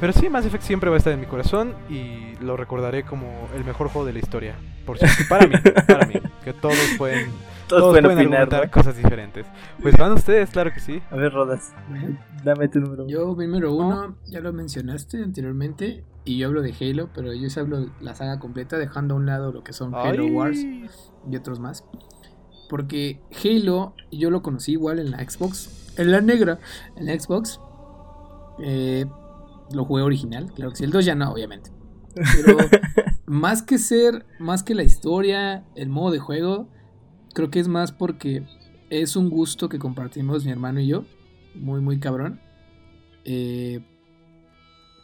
Pero 0.00 0.12
sí, 0.14 0.30
Mass 0.30 0.46
Effect 0.46 0.62
siempre 0.64 0.88
va 0.88 0.96
a 0.96 0.98
estar 0.98 1.12
en 1.12 1.20
mi 1.20 1.26
corazón 1.26 1.74
y 1.90 2.34
lo 2.40 2.56
recordaré 2.56 3.02
como 3.02 3.48
el 3.54 3.64
mejor 3.64 3.88
juego 3.88 4.06
de 4.06 4.14
la 4.14 4.18
historia. 4.20 4.54
Por 4.86 4.96
cierto, 4.96 5.24
para 5.28 5.46
mí, 5.46 5.54
para 5.86 6.06
mí, 6.06 6.14
que 6.42 6.52
todos 6.54 6.78
pueden, 6.96 7.30
Todos, 7.70 7.82
todos 7.82 7.92
pueden 7.92 8.04
pueden 8.04 8.18
opinar, 8.18 8.42
argumentar 8.42 8.66
¿no? 8.66 8.72
cosas 8.72 8.96
diferentes. 8.96 9.46
Pues 9.80 9.96
van 9.96 10.12
ustedes, 10.12 10.50
claro 10.50 10.72
que 10.72 10.80
sí. 10.80 11.00
A 11.08 11.14
ver, 11.14 11.32
Rodas, 11.32 11.72
dame 12.44 12.68
tu 12.68 12.80
número 12.80 13.04
uno. 13.04 13.10
Yo, 13.12 13.26
número 13.26 13.72
uno, 13.72 14.16
ya 14.26 14.40
lo 14.40 14.52
mencionaste 14.52 15.22
anteriormente, 15.22 16.04
y 16.24 16.38
yo 16.38 16.48
hablo 16.48 16.62
de 16.62 16.74
Halo, 16.80 17.10
pero 17.14 17.32
yo 17.32 17.48
sí 17.48 17.60
hablo 17.60 17.82
de 17.82 17.88
la 18.00 18.16
saga 18.16 18.40
completa, 18.40 18.76
dejando 18.76 19.14
a 19.14 19.18
un 19.18 19.26
lado 19.26 19.52
lo 19.52 19.62
que 19.62 19.72
son 19.72 19.94
Halo 19.94 20.24
Ay. 20.24 20.30
Wars 20.32 20.58
y 20.58 21.36
otros 21.36 21.60
más. 21.60 21.84
Porque 22.68 23.20
Halo, 23.44 23.94
yo 24.10 24.30
lo 24.30 24.42
conocí 24.42 24.72
igual 24.72 24.98
en 24.98 25.12
la 25.12 25.18
Xbox, 25.18 25.94
en 25.96 26.10
la 26.10 26.20
negra, 26.20 26.58
en 26.96 27.06
la 27.06 27.18
Xbox. 27.18 27.60
Eh, 28.62 29.06
lo 29.72 29.84
jugué 29.84 30.02
original, 30.02 30.52
claro 30.54 30.72
que 30.72 30.78
sí. 30.78 30.84
El 30.84 30.90
2 30.90 31.04
ya 31.04 31.14
no, 31.14 31.30
obviamente. 31.30 31.70
Pero 32.14 32.58
más 33.26 33.62
que 33.62 33.78
ser, 33.78 34.26
más 34.40 34.64
que 34.64 34.74
la 34.74 34.82
historia, 34.82 35.64
el 35.76 35.88
modo 35.88 36.10
de 36.10 36.18
juego, 36.18 36.68
creo 37.34 37.50
que 37.50 37.60
es 37.60 37.68
más 37.68 37.92
porque 37.92 38.42
es 38.90 39.16
un 39.16 39.30
gusto 39.30 39.68
que 39.68 39.78
compartimos 39.78 40.44
mi 40.44 40.50
hermano 40.50 40.80
y 40.80 40.86
yo. 40.88 41.04
Muy, 41.54 41.80
muy 41.80 41.98
cabrón. 41.98 42.40
Eh, 43.24 43.80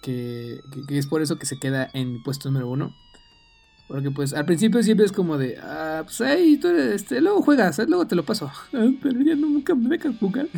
que, 0.02 0.60
que- 0.88 0.98
es 0.98 1.06
por 1.06 1.22
eso 1.22 1.38
que 1.38 1.46
se 1.46 1.58
queda 1.58 1.90
en 1.92 2.22
puesto 2.22 2.48
número 2.48 2.68
uno. 2.70 2.94
Porque 3.88 4.10
pues 4.10 4.34
al 4.34 4.44
principio 4.46 4.82
siempre 4.82 5.06
es 5.06 5.12
como 5.12 5.38
de, 5.38 5.58
ah, 5.62 6.00
pues 6.04 6.20
ahí 6.20 6.56
tú 6.56 6.66
eres, 6.68 7.02
este, 7.02 7.20
luego 7.20 7.40
juegas, 7.42 7.78
eh, 7.78 7.86
luego 7.86 8.04
te 8.06 8.16
lo 8.16 8.24
paso. 8.24 8.50
Ah, 8.74 8.88
pero 9.00 9.20
ya 9.22 9.36
no, 9.36 9.46
nunca 9.48 9.74
me 9.76 9.88
dejas 9.88 10.16
jugar. 10.18 10.48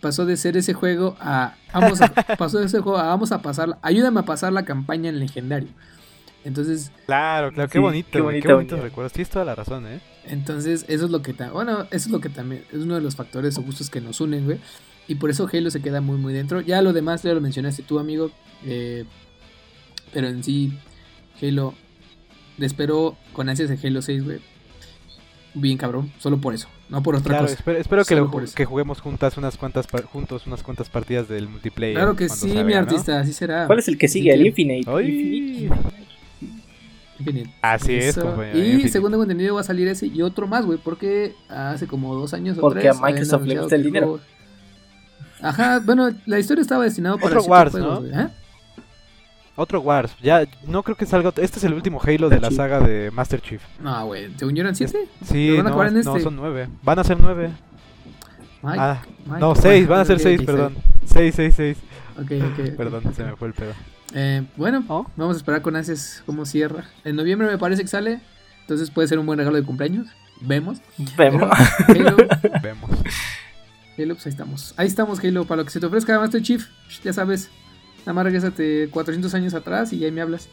Pasó 0.00 0.24
de 0.24 0.36
ser 0.36 0.56
ese 0.56 0.74
juego 0.74 1.16
a, 1.20 1.56
vamos 1.72 2.00
a, 2.00 2.12
pasó 2.38 2.58
de 2.60 2.66
ese 2.66 2.78
juego 2.80 2.98
a, 2.98 3.06
vamos 3.08 3.32
a 3.32 3.42
pasar, 3.42 3.78
ayúdame 3.82 4.20
a 4.20 4.24
pasar 4.24 4.52
la 4.52 4.64
campaña 4.64 5.08
en 5.08 5.18
legendario. 5.18 5.68
Entonces, 6.44 6.92
Claro, 7.06 7.52
claro, 7.52 7.68
qué 7.70 7.78
Sí, 7.78 7.82
bonito, 7.82 8.08
qué 8.12 8.20
güey, 8.20 8.40
qué, 8.42 8.52
bonitos 8.52 8.80
recuerdos. 8.80 9.12
Tienes 9.12 9.30
toda 9.30 9.44
la 9.44 9.54
razón, 9.54 9.86
¿eh? 9.86 10.00
entonces 10.26 10.84
eso 10.88 11.04
es 11.06 11.10
lo 11.10 11.20
que, 11.22 11.32
ta- 11.34 11.50
bueno, 11.50 11.82
eso 11.84 12.08
es 12.08 12.10
lo 12.10 12.20
que 12.20 12.28
también, 12.28 12.64
es 12.72 12.80
uno 12.80 12.94
de 12.94 13.00
los 13.00 13.16
factores 13.16 13.56
o 13.58 13.62
gustos 13.62 13.90
que 13.90 14.00
nos 14.00 14.20
unen, 14.20 14.44
güey. 14.44 14.58
Y 15.08 15.16
por 15.16 15.30
eso 15.30 15.48
Halo 15.52 15.70
se 15.70 15.82
queda 15.82 16.00
muy, 16.00 16.16
muy 16.16 16.32
dentro. 16.32 16.60
Ya 16.62 16.80
lo 16.82 16.92
demás 16.94 17.22
ya 17.22 17.34
lo 17.34 17.40
mencionaste 17.40 17.82
tú, 17.82 17.98
amigo. 17.98 18.30
eh, 18.64 19.04
pero 20.12 20.28
en 20.28 20.42
sí, 20.44 20.72
Halo, 21.42 21.74
le 22.58 22.66
espero 22.66 23.16
con 23.32 23.48
ansias 23.48 23.68
de 23.68 23.86
Halo 23.88 24.00
6, 24.02 24.24
güey. 24.24 24.38
Bien 25.56 25.78
cabrón, 25.78 26.12
solo 26.18 26.38
por 26.40 26.52
eso, 26.54 26.68
no 26.88 27.02
por 27.02 27.14
otra 27.14 27.28
Claro, 27.30 27.44
cosa. 27.44 27.54
espero, 27.54 27.78
espero 27.78 28.04
que, 28.04 28.16
lo 28.16 28.28
que 28.54 28.64
juguemos 28.64 29.00
juntas 29.00 29.36
unas 29.36 29.56
cuantas 29.56 29.86
par- 29.86 30.02
juntos 30.04 30.46
unas 30.48 30.62
cuantas 30.64 30.88
partidas 30.88 31.28
del 31.28 31.48
multiplayer. 31.48 31.94
Claro 31.96 32.16
que 32.16 32.28
sí, 32.28 32.48
mi 32.48 32.62
vea, 32.64 32.82
¿no? 32.82 32.88
artista, 32.88 33.20
así 33.20 33.32
será. 33.32 33.66
¿Cuál 33.66 33.78
es 33.78 33.86
el 33.88 33.96
que 33.96 34.08
sigue? 34.08 34.32
El 34.34 34.46
Infinite. 34.46 34.90
Ay. 34.90 35.06
Infinite. 35.68 35.74
Infinite. 37.18 37.50
Así 37.62 37.94
es, 37.94 38.16
compañero. 38.18 38.58
Y 38.58 38.62
Infinite. 38.72 38.90
tengo 39.00 39.22
entendido 39.22 39.54
va 39.54 39.60
a 39.60 39.64
salir 39.64 39.86
ese 39.88 40.06
y 40.06 40.20
otro 40.22 40.46
más, 40.46 40.64
güey, 40.66 40.78
porque 40.78 41.34
hace 41.48 41.86
como 41.86 42.14
dos 42.14 42.34
años 42.34 42.58
o 42.58 42.60
Porque 42.60 42.80
tres 42.80 42.96
a 42.98 43.00
Microsoft 43.02 43.44
le 43.46 43.58
gusta 43.58 43.76
el 43.76 43.82
dinero. 43.84 44.06
juego- 44.06 44.20
Ajá, 45.42 45.80
bueno, 45.84 46.10
la 46.26 46.38
historia 46.38 46.62
estaba 46.62 46.84
destinada 46.84 47.16
para 47.16 47.38
Otro 47.38 47.42
Wars, 47.50 47.72
juegos, 47.72 48.02
¿no? 48.02 48.20
¿eh? 48.22 48.28
Otro 49.56 49.80
Wars. 49.80 50.16
Ya, 50.22 50.44
no 50.66 50.82
creo 50.82 50.96
que 50.96 51.06
salga. 51.06 51.32
Este 51.36 51.58
es 51.58 51.64
el 51.64 51.74
último 51.74 52.00
Halo 52.02 52.28
de 52.28 52.40
la 52.40 52.48
Sí. 52.50 52.56
saga 52.56 52.80
de 52.80 53.10
Master 53.12 53.40
Chief. 53.40 53.62
No, 53.80 54.06
güey, 54.06 54.32
según 54.36 54.54
yo 54.56 54.62
eran 54.62 54.74
siete. 54.74 55.06
Sí, 55.24 55.56
van 55.56 55.66
a 55.68 55.70
no, 55.70 55.76
no, 55.90 56.00
este. 56.00 56.20
son 56.20 56.34
nueve. 56.36 56.68
Van 56.82 56.98
a 56.98 57.04
ser 57.04 57.20
nueve. 57.20 57.50
Mike, 58.62 58.78
ah, 58.80 59.02
Mike, 59.26 59.40
no, 59.40 59.48
Mike, 59.50 59.60
seis, 59.62 59.86
van 59.86 60.00
a 60.00 60.04
ser 60.06 60.18
seis, 60.18 60.42
perdón. 60.42 60.74
Seis, 61.04 61.34
seis, 61.34 61.54
seis. 61.54 61.76
Ok, 62.18 62.32
ok. 62.32 62.58
ok. 62.70 62.70
Perdón, 62.76 63.14
se 63.14 63.22
me 63.24 63.36
fue 63.36 63.48
el 63.48 63.54
pedo. 63.54 63.72
Eh, 64.14 64.44
bueno, 64.56 64.84
¿Oh? 64.88 65.06
vamos 65.16 65.36
a 65.36 65.38
esperar 65.38 65.60
con 65.60 65.74
ansias 65.76 66.22
cómo 66.24 66.46
cierra. 66.46 66.84
En 67.04 67.16
noviembre 67.16 67.48
me 67.48 67.58
parece 67.58 67.82
que 67.82 67.88
sale, 67.88 68.20
entonces 68.60 68.90
puede 68.90 69.08
ser 69.08 69.18
un 69.18 69.26
buen 69.26 69.38
regalo 69.38 69.56
de 69.56 69.64
cumpleaños. 69.64 70.06
Vemos. 70.40 70.78
Vemos. 71.18 71.42
Pero, 71.86 72.10
Halo, 72.10 72.16
Vemos. 72.62 72.90
Halo, 73.98 74.14
pues 74.14 74.26
ahí 74.26 74.30
estamos. 74.30 74.74
Ahí 74.76 74.86
estamos, 74.86 75.22
Halo, 75.22 75.44
para 75.44 75.62
lo 75.62 75.64
que 75.64 75.70
se 75.72 75.80
te 75.80 75.86
ofrezca, 75.86 76.18
Master 76.18 76.42
Chief. 76.42 76.64
Ya 77.02 77.12
sabes. 77.12 77.50
Nada 78.00 78.12
más 78.12 78.24
regresate 78.24 78.88
400 78.90 79.34
años 79.34 79.54
atrás 79.54 79.92
y 79.92 80.04
ahí 80.04 80.12
me 80.12 80.20
hablas. 80.20 80.48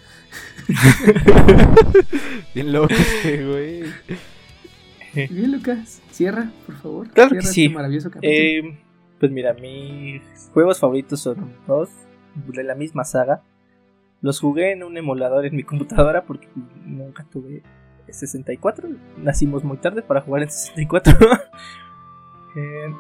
Bien 2.56 2.72
loco 2.72 2.94
este, 2.94 3.46
güey. 3.46 3.84
Bien, 5.14 5.52
Lucas. 5.52 6.02
Cierra, 6.12 6.50
por 6.66 6.78
favor. 6.78 7.10
Claro 7.10 7.30
que 7.32 7.42
Cierra 7.42 7.54
sí. 7.54 7.66
este 7.66 7.76
maravilloso 7.76 8.10
capítulo. 8.10 8.34
Eh, 8.34 8.80
pues 9.20 9.32
mira, 9.32 9.54
mis 9.54 10.22
juegos 10.54 10.80
favoritos 10.80 11.20
son 11.20 11.54
dos 11.68 11.90
de 12.36 12.64
la 12.64 12.74
misma 12.76 13.04
saga. 13.04 13.42
Los 14.22 14.40
jugué 14.40 14.72
en 14.72 14.84
un 14.84 14.96
emulador 14.98 15.46
en 15.46 15.56
mi 15.56 15.64
computadora 15.72 16.24
porque 16.26 16.48
nunca 16.86 17.24
tuve 17.26 17.64
64. 18.10 18.90
Nacimos 19.18 19.64
muy 19.64 19.78
tarde 19.78 20.02
para 20.02 20.22
jugar 20.22 20.44
en 20.44 20.50
64. 20.52 21.14
Eh, 22.56 22.94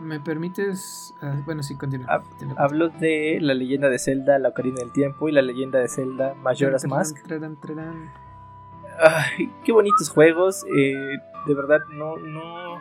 ¿Me 0.00 0.18
permites? 0.18 1.14
ah, 1.22 1.40
bueno, 1.46 1.62
sí, 1.62 1.76
continúa. 1.76 2.08
Hab- 2.08 2.28
Continúa. 2.28 2.56
hablo 2.58 2.88
de 2.88 3.38
la 3.40 3.54
leyenda 3.54 3.88
de 3.88 4.00
Zelda, 4.00 4.36
la 4.40 4.48
Ocarina 4.48 4.78
del 4.80 4.90
Tiempo 4.92 5.28
y 5.28 5.32
la 5.32 5.42
leyenda 5.42 5.78
de 5.78 5.86
Zelda 5.88 6.34
Majora's 6.42 6.82
Trarán, 6.82 6.98
Mask. 6.98 7.22
trarán, 7.24 7.60
trarán. 7.60 8.10
Ay, 9.00 9.48
qué 9.64 9.70
bonitos 9.72 10.10
juegos. 10.10 10.64
eh, 10.76 10.92
de 11.46 11.54
verdad, 11.54 11.78
no, 11.92 12.16
no, 12.16 12.78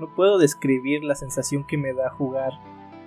no 0.00 0.14
puedo 0.16 0.36
describir 0.38 1.04
la 1.04 1.14
sensación 1.14 1.64
que 1.64 1.78
me 1.78 1.92
da 1.94 2.10
jugar 2.10 2.50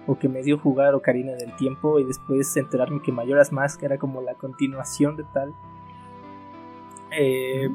o 0.08 0.18
que 0.18 0.28
me 0.28 0.42
dio 0.42 0.58
jugar 0.58 0.96
Ocarina 0.96 1.34
del 1.34 1.56
Tiempo 1.56 2.00
y 2.00 2.04
después 2.06 2.56
enterarme 2.58 3.02
que 3.02 3.12
Majora's 3.12 3.52
Mask 3.52 3.82
era 3.84 3.98
como 3.98 4.22
la 4.22 4.34
continuación 4.34 5.16
de 5.16 5.24
tal. 5.34 5.54
Eh, 7.18 7.70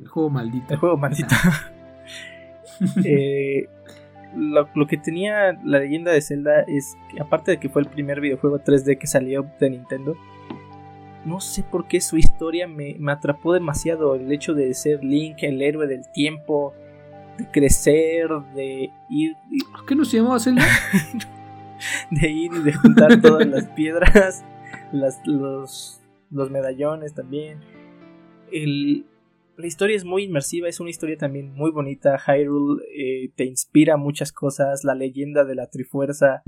El 0.00 0.08
juego 0.08 0.30
maldito. 0.30 0.72
el 0.72 0.78
juego 0.80 0.96
maldito. 0.96 1.34
Eh, 3.04 3.68
lo, 4.34 4.66
lo 4.74 4.86
que 4.88 4.96
tenía 4.96 5.52
la 5.62 5.78
leyenda 5.78 6.10
de 6.10 6.20
Zelda 6.20 6.62
es 6.62 6.96
que 7.10 7.20
aparte 7.20 7.52
de 7.52 7.60
que 7.60 7.68
fue 7.68 7.82
el 7.82 7.88
primer 7.88 8.20
videojuego 8.20 8.58
3D 8.58 8.98
que 8.98 9.06
salió 9.06 9.46
de 9.60 9.70
Nintendo, 9.70 10.16
no 11.24 11.38
sé 11.40 11.62
por 11.62 11.86
qué 11.86 12.00
su 12.00 12.16
historia 12.16 12.66
me, 12.66 12.96
me 12.98 13.12
atrapó 13.12 13.52
demasiado. 13.52 14.16
El 14.16 14.32
hecho 14.32 14.54
de 14.54 14.72
ser 14.74 15.04
Link, 15.04 15.36
el 15.42 15.62
héroe 15.62 15.86
del 15.86 16.10
tiempo, 16.10 16.74
de 17.38 17.46
crecer, 17.52 18.28
de 18.54 18.90
ir. 19.08 19.36
¿Por 19.70 19.86
qué 19.86 19.94
no 19.94 20.04
se 20.04 20.16
llamaba 20.16 20.40
Zelda? 20.40 20.64
de 22.10 22.30
ir 22.30 22.52
y 22.52 22.62
de 22.62 22.72
juntar 22.72 23.20
todas 23.20 23.46
las 23.46 23.66
piedras, 23.68 24.44
las, 24.92 25.20
los, 25.26 26.00
los 26.30 26.50
medallones 26.50 27.14
también. 27.14 27.60
La 29.56 29.66
historia 29.66 29.96
es 29.96 30.04
muy 30.04 30.24
inmersiva, 30.24 30.68
es 30.68 30.80
una 30.80 30.90
historia 30.90 31.16
también 31.16 31.52
muy 31.54 31.70
bonita. 31.70 32.18
Hyrule 32.18 32.82
eh, 32.94 33.30
te 33.34 33.44
inspira 33.44 33.96
muchas 33.96 34.32
cosas, 34.32 34.84
la 34.84 34.94
leyenda 34.94 35.44
de 35.44 35.54
la 35.54 35.68
Trifuerza, 35.68 36.42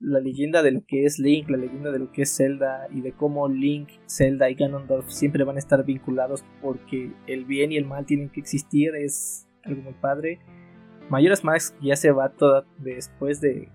la 0.00 0.20
leyenda 0.20 0.62
de 0.62 0.72
lo 0.72 0.84
que 0.86 1.04
es 1.04 1.18
Link, 1.18 1.48
la 1.48 1.56
leyenda 1.56 1.90
de 1.90 1.98
lo 1.98 2.12
que 2.12 2.22
es 2.22 2.36
Zelda 2.36 2.88
y 2.90 3.00
de 3.00 3.12
cómo 3.12 3.48
Link, 3.48 3.88
Zelda 4.08 4.50
y 4.50 4.54
Ganondorf 4.54 5.08
siempre 5.08 5.44
van 5.44 5.56
a 5.56 5.60
estar 5.60 5.84
vinculados 5.84 6.44
porque 6.60 7.12
el 7.26 7.44
bien 7.44 7.72
y 7.72 7.76
el 7.76 7.86
mal 7.86 8.04
tienen 8.04 8.28
que 8.28 8.40
existir, 8.40 8.94
es 8.94 9.48
algo 9.62 9.82
muy 9.82 9.94
padre. 9.94 10.40
Mayoras 11.10 11.44
Max 11.44 11.74
ya 11.82 11.96
se 11.96 12.10
va 12.10 12.30
toda 12.30 12.66
después 12.78 13.40
de 13.40 13.68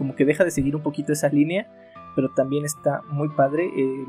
como 0.00 0.16
que 0.16 0.24
deja 0.24 0.44
de 0.44 0.50
seguir 0.50 0.74
un 0.74 0.82
poquito 0.82 1.12
esa 1.12 1.28
línea, 1.28 1.70
pero 2.16 2.30
también 2.30 2.64
está 2.64 3.02
muy 3.10 3.28
padre 3.28 3.70
el, 3.76 4.06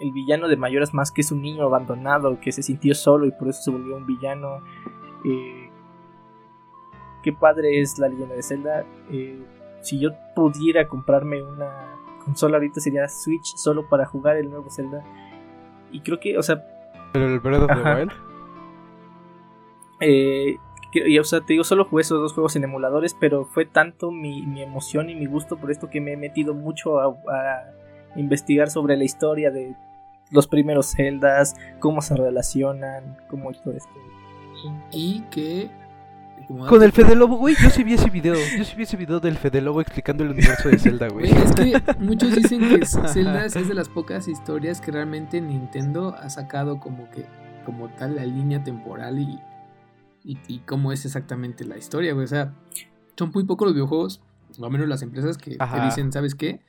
el 0.00 0.12
villano 0.12 0.48
de 0.48 0.58
Mayoras 0.58 0.92
Mask 0.92 1.14
que 1.14 1.22
es 1.22 1.32
un 1.32 1.40
niño 1.40 1.64
abandonado 1.64 2.38
que 2.40 2.52
se 2.52 2.62
sintió 2.62 2.94
solo 2.94 3.24
y 3.24 3.30
por 3.30 3.48
eso 3.48 3.62
se 3.62 3.70
volvió 3.70 3.96
un 3.96 4.04
villano. 4.04 4.62
Eh, 5.24 5.70
qué 7.22 7.32
padre 7.32 7.80
es 7.80 7.98
la 7.98 8.10
leyenda 8.10 8.34
de 8.34 8.42
Zelda. 8.42 8.84
Eh, 9.10 9.42
si 9.80 9.98
yo 9.98 10.10
pudiera 10.36 10.86
comprarme 10.88 11.42
una 11.42 11.70
consola 12.22 12.58
ahorita 12.58 12.80
sería 12.80 13.08
Switch 13.08 13.56
solo 13.56 13.88
para 13.88 14.04
jugar 14.04 14.36
el 14.36 14.50
nuevo 14.50 14.68
Zelda. 14.68 15.02
Y 15.90 16.00
creo 16.00 16.20
que, 16.20 16.36
o 16.36 16.42
sea... 16.42 16.62
¿Pero 17.14 17.28
el 17.28 17.40
Breath 17.40 17.62
of 17.62 17.66
the 17.68 17.72
Ajá. 17.72 17.96
Wild? 17.96 18.12
Eh, 20.00 20.58
y, 20.94 21.18
o 21.18 21.24
sea, 21.24 21.40
te 21.40 21.54
digo, 21.54 21.64
solo 21.64 21.84
jugué 21.84 22.02
esos 22.02 22.20
dos 22.20 22.32
juegos 22.32 22.56
en 22.56 22.64
emuladores, 22.64 23.16
pero 23.18 23.44
fue 23.44 23.64
tanto 23.64 24.10
mi, 24.10 24.42
mi 24.42 24.62
emoción 24.62 25.10
y 25.10 25.14
mi 25.14 25.26
gusto 25.26 25.56
por 25.56 25.70
esto 25.70 25.90
que 25.90 26.00
me 26.00 26.12
he 26.12 26.16
metido 26.16 26.54
mucho 26.54 27.00
a, 27.00 27.06
a 27.06 27.72
investigar 28.16 28.70
sobre 28.70 28.96
la 28.96 29.04
historia 29.04 29.50
de 29.50 29.74
los 30.30 30.46
primeros 30.46 30.92
Zeldas, 30.94 31.54
cómo 31.78 32.02
se 32.02 32.16
relacionan, 32.16 33.16
cómo 33.28 33.50
y 33.50 33.54
todo 33.54 33.74
esto. 33.74 33.92
Y 34.90 35.20
que. 35.30 35.70
Con 36.68 36.82
el 36.82 36.92
Fede 36.92 37.14
Lobo, 37.14 37.36
güey, 37.36 37.54
yo 37.62 37.70
sí 37.70 37.84
vi 37.84 37.94
ese 37.94 38.10
video. 38.10 38.34
Yo 38.34 38.64
sí 38.64 38.76
vi 38.76 38.82
ese 38.82 38.98
video 38.98 39.18
del 39.18 39.36
Fede 39.36 39.62
Lobo 39.62 39.80
explicando 39.80 40.24
el 40.24 40.30
universo 40.30 40.68
de 40.68 40.78
Zelda, 40.78 41.08
güey. 41.08 41.30
Güey, 41.30 41.42
es 41.42 41.52
que 41.54 41.94
muchos 41.98 42.34
dicen 42.36 42.68
que 42.68 42.84
Zelda 42.84 43.46
es 43.46 43.54
de 43.54 43.74
las 43.74 43.88
pocas 43.88 44.28
historias 44.28 44.80
que 44.80 44.90
realmente 44.90 45.40
Nintendo 45.40 46.14
ha 46.14 46.28
sacado 46.28 46.80
como 46.80 47.08
que 47.10 47.24
como 47.64 47.88
tal 47.88 48.16
la 48.16 48.26
línea 48.26 48.62
temporal 48.62 49.18
y, 49.18 49.40
y, 50.24 50.38
y 50.48 50.60
cómo 50.60 50.90
es 50.92 51.04
exactamente 51.04 51.64
la 51.64 51.76
historia, 51.76 52.14
güey. 52.14 52.24
O 52.24 52.28
sea, 52.28 52.54
son 53.16 53.30
muy 53.32 53.44
pocos 53.44 53.66
los 53.66 53.74
videojuegos, 53.74 54.22
o 54.58 54.64
al 54.64 54.70
menos 54.70 54.88
las 54.88 55.02
empresas 55.02 55.38
que 55.38 55.56
te 55.56 55.80
dicen, 55.84 56.10
¿sabes 56.12 56.34
qué? 56.34 56.60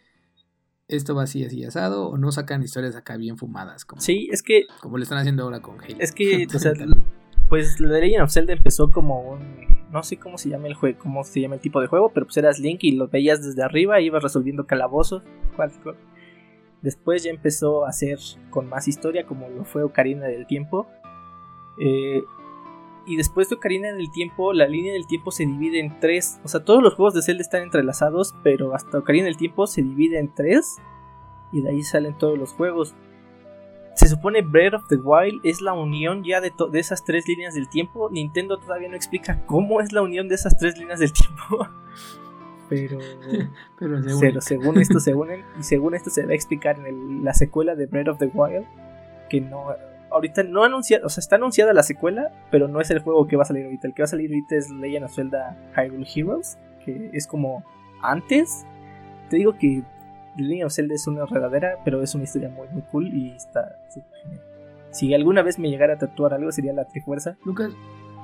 Esto 0.88 1.16
va 1.16 1.24
así, 1.24 1.44
así 1.44 1.64
asado, 1.64 2.10
o 2.10 2.18
no 2.18 2.32
sacan 2.32 2.62
historias 2.62 2.96
acá 2.96 3.18
bien 3.18 3.38
fumadas, 3.38 3.86
como, 3.86 4.02
Sí, 4.02 4.30
es 4.32 4.44
que, 4.44 4.66
como 4.82 4.98
le 4.98 5.04
están 5.04 5.18
haciendo 5.18 5.44
ahora 5.44 5.62
con 5.62 5.80
Halo. 5.82 5.96
es 6.00 6.12
que, 6.12 6.46
o 6.54 6.60
sea, 6.60 6.74
pues 7.50 7.80
la 7.80 8.00
Legend 8.00 8.24
of 8.24 8.32
Zelda 8.32 8.54
empezó 8.54 8.92
como 8.92 9.22
un, 9.22 9.40
no 9.92 10.04
sé 10.04 10.18
cómo 10.18 10.38
se 10.38 10.50
llama 10.50 10.68
el 10.68 10.74
juego, 10.76 11.00
cómo 11.00 11.24
se 11.24 11.42
llama 11.42 11.56
el 11.56 11.62
tipo 11.62 11.82
de 11.82 11.88
juego, 11.88 12.12
pero 12.14 12.26
pues 12.26 12.38
eras 12.38 12.60
Link 12.60 12.84
y 12.84 12.92
lo 12.92 13.08
veías 13.08 13.44
desde 13.44 13.64
arriba, 13.64 14.00
ibas 14.02 14.22
resolviendo 14.22 14.68
calabozos. 14.68 15.24
Después 16.82 17.24
ya 17.24 17.32
empezó 17.32 17.86
a 17.86 17.90
hacer 17.90 18.20
con 18.52 18.68
más 18.68 18.88
historia, 18.88 19.26
como 19.26 19.50
lo 19.50 19.64
fue 19.64 19.84
Ocarina 19.84 20.26
del 20.26 20.46
Tiempo. 20.46 20.88
Eh, 21.80 22.22
y 23.06 23.16
después 23.18 23.50
de 23.50 23.56
Ocarina 23.56 23.92
del 23.94 24.12
Tiempo, 24.12 24.54
la 24.54 24.68
línea 24.68 24.94
del 24.94 25.08
tiempo 25.08 25.32
se 25.32 25.46
divide 25.46 25.80
en 25.80 26.00
tres. 26.00 26.40
O 26.44 26.48
sea, 26.48 26.64
todos 26.64 26.82
los 26.84 26.94
juegos 26.96 27.14
de 27.14 27.22
Zelda 27.22 27.42
están 27.42 27.64
entrelazados, 27.64 28.36
pero 28.44 28.74
hasta 28.76 28.98
Ocarina 28.98 29.26
del 29.26 29.38
Tiempo 29.38 29.68
se 29.68 29.82
divide 29.82 30.20
en 30.20 30.34
tres. 30.34 30.78
Y 31.52 31.62
de 31.62 31.70
ahí 31.70 31.84
salen 31.84 32.18
todos 32.18 32.38
los 32.38 32.52
juegos. 32.54 32.96
Se 33.96 34.08
supone 34.10 34.42
Breath 34.42 34.74
of 34.74 34.88
the 34.90 34.96
Wild 34.98 35.40
es 35.46 35.62
la 35.62 35.72
unión 35.74 36.24
ya 36.26 36.42
de, 36.42 36.52
de 36.72 36.80
esas 36.80 37.06
tres 37.06 37.28
líneas 37.28 37.54
del 37.54 37.70
tiempo. 37.70 38.10
Nintendo 38.12 38.58
todavía 38.58 38.90
no 38.90 38.96
explica 38.96 39.46
cómo 39.46 39.80
es 39.80 39.94
la 39.94 40.02
unión 40.02 40.28
de 40.28 40.36
esas 40.36 40.58
tres 40.58 40.78
líneas 40.78 41.00
del 41.00 41.14
tiempo. 41.14 41.68
Pero, 42.70 42.98
Pero 43.80 44.02
se 44.04 44.42
según 44.42 44.80
esto 44.80 45.00
se 45.00 45.14
unen 45.16 45.46
y 45.60 45.64
según 45.64 45.94
esto 45.94 46.10
se 46.10 46.26
va 46.26 46.32
a 46.32 46.36
explicar 46.36 46.80
en 46.80 46.88
el- 46.88 47.24
la 47.24 47.34
secuela 47.34 47.76
de 47.76 47.86
Breath 47.86 48.08
of 48.10 48.18
the 48.18 48.26
Wild 48.34 48.66
que 49.30 49.40
no 49.40 49.68
ahorita 50.16 50.44
no 50.44 50.64
anunciada, 50.64 51.06
o 51.06 51.10
sea, 51.10 51.22
está 51.22 51.36
anunciada 51.36 51.74
la 51.74 51.84
secuela, 51.84 52.32
pero 52.50 52.68
no 52.68 52.82
es 52.82 52.90
el 52.90 53.00
juego 53.00 53.28
que 53.28 53.36
va 53.36 53.44
a 53.44 53.46
salir 53.46 53.66
ahorita. 53.66 53.88
El 53.88 53.94
que 53.94 54.02
va 54.02 54.06
a 54.06 54.08
salir 54.08 54.30
ahorita 54.30 54.56
es 54.56 54.72
Legend 54.72 55.06
of 55.06 55.14
Zelda 55.14 55.58
Hyrule 55.76 56.08
Heroes, 56.14 56.58
que 56.84 57.10
es 57.14 57.28
como 57.28 57.64
antes. 58.02 58.66
Te 59.30 59.38
digo 59.38 59.58
que 59.58 59.84
Legend 60.38 60.66
of 60.66 60.74
Zelda 60.74 60.96
es 60.96 61.06
una 61.08 61.22
enredadera, 61.22 61.78
pero 61.84 62.02
es 62.02 62.16
una 62.16 62.24
historia 62.24 62.50
muy 62.50 62.68
muy 62.70 62.82
cool 62.84 63.14
y 63.14 63.32
está 63.32 63.76
súper 63.94 64.12
genial. 64.24 64.42
Si 64.92 65.14
alguna 65.14 65.42
vez 65.42 65.60
me 65.60 65.70
llegara 65.70 65.96
a 65.96 65.98
tatuar 65.98 66.34
algo 66.34 66.52
sería 66.52 66.72
la 66.72 66.86
Trifuerza. 66.86 67.38
Lucas. 67.44 67.72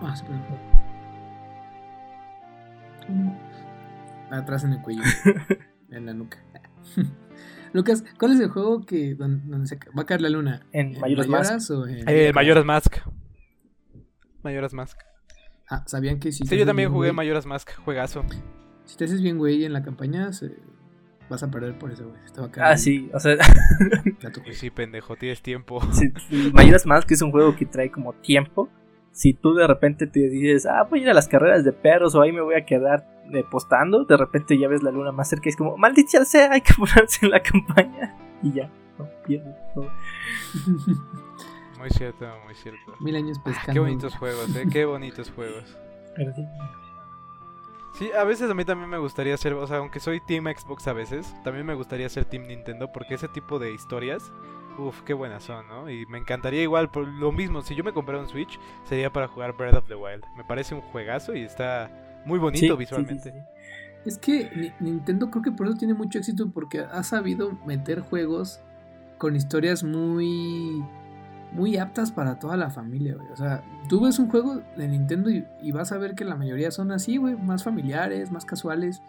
Ah, 0.01 0.15
perdón. 0.21 0.41
Atrás 4.29 4.63
en 4.63 4.73
el 4.73 4.81
cuello. 4.81 5.03
en 5.91 6.05
la 6.05 6.13
nuca. 6.13 6.37
Lucas, 7.73 8.03
¿cuál 8.19 8.33
es 8.33 8.39
el 8.41 8.49
juego 8.49 8.85
que 8.85 9.15
donde, 9.15 9.41
donde 9.49 9.67
se 9.67 9.77
va 9.97 10.01
a 10.03 10.05
caer 10.05 10.21
la 10.21 10.29
luna? 10.29 10.61
En 10.73 10.99
Majora's 10.99 11.27
Mask. 11.27 11.71
o 11.71 11.87
en- 11.87 12.03
Eh, 12.07 12.31
Majora's 12.33 12.65
Mask. 12.65 12.97
Majora's 14.43 14.73
Mask. 14.73 14.97
Ah, 15.69 15.83
¿sabían 15.87 16.19
que 16.19 16.31
si 16.31 16.45
Sí, 16.45 16.57
yo 16.57 16.65
también 16.65 16.91
jugué 16.91 17.11
güey- 17.11 17.15
Majora's 17.15 17.45
Mask, 17.45 17.71
juegazo. 17.85 18.23
Si 18.85 18.97
te 18.97 19.05
haces 19.05 19.21
bien 19.21 19.37
güey 19.37 19.63
en 19.63 19.71
la 19.73 19.83
campaña, 19.83 20.33
se- 20.33 20.57
vas 21.29 21.43
a 21.43 21.49
perder 21.51 21.77
por 21.79 21.91
eso, 21.91 22.09
güey. 22.09 22.19
Te 22.33 22.41
va 22.41 22.47
a 22.47 22.51
caer 22.51 22.67
Ah, 22.67 22.77
sí, 22.77 23.09
o 23.13 23.19
sea, 23.19 23.37
sí, 24.51 24.69
pendejo, 24.69 25.15
tienes 25.15 25.41
tiempo. 25.41 25.79
si, 25.93 26.11
Majora's 26.53 26.85
Mask 26.85 27.09
es 27.11 27.21
un 27.21 27.31
juego 27.31 27.55
que 27.55 27.65
trae 27.65 27.89
como 27.89 28.11
tiempo. 28.13 28.67
Si 29.11 29.33
tú 29.33 29.53
de 29.53 29.67
repente 29.67 30.07
te 30.07 30.29
dices, 30.29 30.65
ah, 30.65 30.87
voy 30.89 30.99
a 30.99 31.03
ir 31.03 31.09
a 31.09 31.13
las 31.13 31.27
carreras 31.27 31.63
de 31.63 31.73
perros 31.73 32.15
o 32.15 32.21
ahí 32.21 32.31
me 32.31 32.41
voy 32.41 32.55
a 32.55 32.65
quedar 32.65 33.05
eh, 33.33 33.43
postando, 33.49 34.05
de 34.05 34.17
repente 34.17 34.57
ya 34.57 34.67
ves 34.67 34.83
la 34.83 34.91
luna 34.91 35.11
más 35.11 35.29
cerca 35.29 35.47
y 35.47 35.51
es 35.51 35.57
como, 35.57 35.77
maldita 35.77 36.23
sea, 36.25 36.51
hay 36.51 36.61
que 36.61 36.73
apurarse 36.77 37.25
en 37.25 37.31
la 37.31 37.41
campaña. 37.41 38.15
Y 38.41 38.53
ya, 38.53 38.69
no, 38.97 39.07
pierdes 39.25 39.55
todo. 39.73 39.89
Muy 41.77 41.89
cierto, 41.89 42.27
muy 42.45 42.53
cierto. 42.53 42.93
Mil 42.99 43.15
años 43.15 43.39
pescando. 43.39 43.73
Qué 43.73 43.79
bonitos 43.79 44.15
juegos, 44.15 44.55
eh, 44.55 44.65
qué 44.71 44.85
bonitos 44.85 45.31
juegos. 45.31 45.75
Sí, 47.97 48.11
a 48.11 48.23
veces 48.23 48.51
a 48.51 48.53
mí 48.53 48.63
también 48.65 48.87
me 48.87 48.99
gustaría 48.99 49.35
ser, 49.35 49.53
o 49.53 49.65
sea, 49.65 49.77
aunque 49.77 49.99
soy 49.99 50.21
Team 50.21 50.45
Xbox 50.45 50.87
a 50.87 50.93
veces, 50.93 51.33
también 51.43 51.65
me 51.65 51.73
gustaría 51.73 52.07
ser 52.07 52.25
Team 52.25 52.47
Nintendo 52.47 52.91
porque 52.91 53.15
ese 53.15 53.27
tipo 53.29 53.57
de 53.57 53.73
historias, 53.73 54.31
uff, 54.77 55.01
qué 55.03 55.13
buenas 55.13 55.43
son, 55.43 55.67
¿no? 55.67 55.89
Y 55.89 56.05
me 56.07 56.17
encantaría 56.17 56.61
igual, 56.63 56.89
por 56.91 57.07
lo 57.07 57.31
mismo, 57.31 57.61
si 57.61 57.75
yo 57.75 57.83
me 57.83 57.93
comprara 57.93 58.21
un 58.21 58.27
Switch, 58.27 58.59
sería 58.83 59.11
para 59.11 59.27
jugar 59.27 59.55
Breath 59.57 59.75
of 59.75 59.87
the 59.87 59.95
Wild. 59.95 60.23
Me 60.37 60.43
parece 60.43 60.75
un 60.75 60.81
juegazo 60.81 61.35
y 61.35 61.41
está 61.43 61.89
muy 62.25 62.39
bonito 62.39 62.73
sí, 62.73 62.79
visualmente. 62.79 63.31
sí, 63.31 63.37
sí. 63.37 63.45
Es 64.05 64.17
que 64.17 64.49
Ni- 64.55 64.73
Nintendo 64.91 65.29
creo 65.29 65.43
que 65.43 65.51
por 65.51 65.67
eso 65.67 65.77
tiene 65.77 65.93
mucho 65.93 66.17
éxito 66.17 66.49
porque 66.51 66.79
ha 66.79 67.03
sabido 67.03 67.51
meter 67.65 67.99
juegos 68.01 68.61
con 69.17 69.35
historias 69.35 69.83
muy 69.83 70.83
muy 71.53 71.75
aptas 71.77 72.13
para 72.13 72.39
toda 72.39 72.55
la 72.55 72.69
familia, 72.69 73.15
güey. 73.15 73.27
O 73.29 73.35
sea, 73.35 73.61
tú 73.89 73.99
ves 73.99 74.17
un 74.19 74.29
juego 74.29 74.61
de 74.77 74.87
Nintendo 74.87 75.29
y, 75.29 75.45
y 75.61 75.73
vas 75.73 75.91
a 75.91 75.97
ver 75.97 76.15
que 76.15 76.23
la 76.23 76.35
mayoría 76.35 76.71
son 76.71 76.91
así, 76.93 77.17
güey, 77.17 77.35
más 77.35 77.63
familiares, 77.65 78.31
más 78.31 78.45
casuales, 78.45 79.01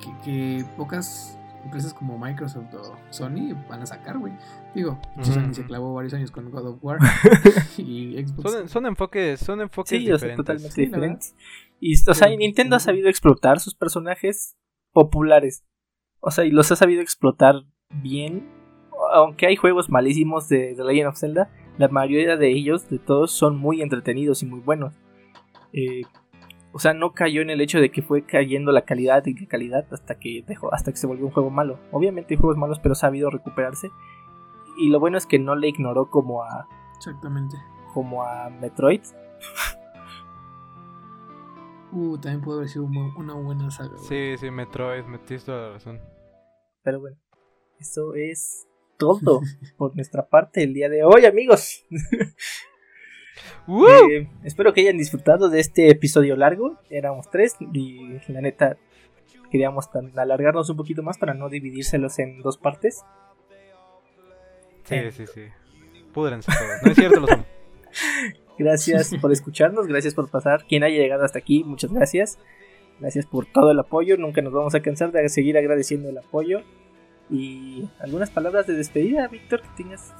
que, 0.00 0.14
que 0.24 0.64
pocas 0.76 1.36
empresas 1.64 1.92
como 1.94 2.18
Microsoft 2.18 2.72
o 2.74 2.96
Sony 3.10 3.54
van 3.68 3.82
a 3.82 3.86
sacar, 3.86 4.18
güey. 4.18 4.32
Digo, 4.74 4.98
Ujú, 5.16 5.24
Sony 5.32 5.52
se 5.54 5.64
clavó 5.64 5.94
varios 5.94 6.14
años 6.14 6.30
con 6.30 6.50
God 6.50 6.66
of 6.68 6.78
War 6.84 6.98
y 7.78 8.16
Xbox. 8.24 8.50
Son, 8.52 8.68
son 8.68 8.86
enfoques, 8.86 9.40
son 9.40 9.60
enfoques 9.60 9.90
Sí, 9.90 10.10
o 10.10 10.18
sea, 10.18 10.28
diferentes. 10.28 10.36
totalmente 10.36 10.70
Sí, 10.74 10.86
la 10.86 10.98
verdad. 10.98 11.16
diferentes. 11.18 11.34
Y, 11.80 11.94
o 12.10 12.14
sea, 12.14 12.28
Sí. 12.28 12.36
Nintendo 12.36 12.76
ha 12.76 12.80
sabido 12.80 13.08
explotar 13.08 13.60
sus 13.60 13.74
personajes 13.74 14.56
populares. 14.92 15.64
O 16.20 16.30
sea, 16.30 16.44
y 16.44 16.50
los 16.50 16.70
ha 16.72 16.76
sabido 16.76 17.00
explotar 17.02 17.54
bien. 18.02 18.48
Aunque 19.14 19.46
hay 19.46 19.56
juegos 19.56 19.88
malísimos 19.88 20.48
de 20.48 20.74
The 20.76 20.84
Legend 20.84 21.08
of 21.08 21.18
Zelda, 21.18 21.50
la 21.78 21.88
mayoría 21.88 22.36
de 22.36 22.50
ellos, 22.52 22.88
de 22.90 22.98
todos, 22.98 23.32
son 23.32 23.56
muy 23.58 23.80
entretenidos 23.80 24.42
y 24.42 24.46
muy 24.46 24.60
buenos. 24.60 24.94
Eh, 25.72 26.02
o 26.72 26.78
sea, 26.78 26.94
no 26.94 27.12
cayó 27.12 27.42
en 27.42 27.50
el 27.50 27.60
hecho 27.60 27.80
de 27.80 27.90
que 27.90 28.02
fue 28.02 28.24
cayendo 28.24 28.70
la 28.72 28.82
calidad 28.82 29.24
y 29.26 29.34
la 29.34 29.46
calidad 29.48 29.86
hasta 29.92 30.18
que 30.18 30.44
dejó, 30.46 30.72
hasta 30.72 30.92
que 30.92 30.98
se 30.98 31.06
volvió 31.06 31.26
un 31.26 31.32
juego 31.32 31.50
malo. 31.50 31.78
Obviamente 31.90 32.34
hay 32.34 32.40
juegos 32.40 32.56
malos, 32.56 32.78
pero 32.78 32.92
ha 32.92 32.96
sabido 32.96 33.30
recuperarse. 33.30 33.90
Y 34.78 34.88
lo 34.88 35.00
bueno 35.00 35.18
es 35.18 35.26
que 35.26 35.38
no 35.38 35.56
le 35.56 35.68
ignoró 35.68 36.10
como 36.10 36.44
a, 36.44 36.68
Exactamente. 36.96 37.56
como 37.92 38.22
a 38.22 38.48
Metroid. 38.50 39.02
Uh, 41.92 42.18
también 42.18 42.40
puede 42.40 42.58
haber 42.58 42.68
sido 42.68 42.84
una 42.84 43.34
buena 43.34 43.70
saga. 43.70 43.90
güey. 43.90 44.04
Sí, 44.04 44.36
sí, 44.38 44.50
Metroid, 44.50 45.04
me 45.06 45.18
tienes 45.18 45.44
toda 45.44 45.62
la 45.62 45.72
razón. 45.72 46.00
Pero 46.84 47.00
bueno, 47.00 47.16
eso 47.78 48.14
es 48.14 48.68
todo 48.96 49.40
por 49.76 49.96
nuestra 49.96 50.28
parte 50.28 50.62
el 50.62 50.72
día 50.72 50.88
de 50.88 51.02
hoy, 51.02 51.26
amigos. 51.26 51.84
Eh, 53.88 54.28
espero 54.44 54.72
que 54.72 54.80
hayan 54.82 54.98
disfrutado 54.98 55.48
de 55.48 55.60
este 55.60 55.88
episodio 55.90 56.36
largo. 56.36 56.78
Éramos 56.90 57.30
tres 57.30 57.56
y 57.72 58.18
la 58.28 58.40
neta 58.40 58.76
queríamos 59.50 59.90
tan- 59.90 60.16
alargarnos 60.18 60.70
un 60.70 60.76
poquito 60.76 61.02
más 61.02 61.18
para 61.18 61.34
no 61.34 61.48
dividírselos 61.48 62.18
en 62.18 62.40
dos 62.42 62.56
partes. 62.58 63.02
Sí, 64.84 64.96
sí, 65.12 65.26
sí. 65.26 65.42
Púdrense 66.12 66.50
todos. 66.50 66.82
No 66.84 66.90
es 66.90 66.96
cierto, 66.96 67.20
los 67.20 67.30
amo. 67.32 67.44
Gracias 68.58 69.12
por 69.20 69.32
escucharnos, 69.32 69.86
gracias 69.86 70.14
por 70.14 70.28
pasar. 70.30 70.64
Quien 70.68 70.82
haya 70.84 70.98
llegado 70.98 71.24
hasta 71.24 71.38
aquí, 71.38 71.64
muchas 71.64 71.92
gracias. 71.92 72.38
Gracias 72.98 73.24
por 73.26 73.46
todo 73.46 73.70
el 73.70 73.78
apoyo. 73.78 74.16
Nunca 74.18 74.42
nos 74.42 74.52
vamos 74.52 74.74
a 74.74 74.80
cansar 74.82 75.12
de 75.12 75.28
seguir 75.28 75.56
agradeciendo 75.56 76.08
el 76.10 76.18
apoyo. 76.18 76.60
Y 77.30 77.88
algunas 78.00 78.28
palabras 78.30 78.66
de 78.66 78.74
despedida, 78.74 79.28
Víctor, 79.28 79.62
que 79.62 79.68
tengas. 79.76 80.12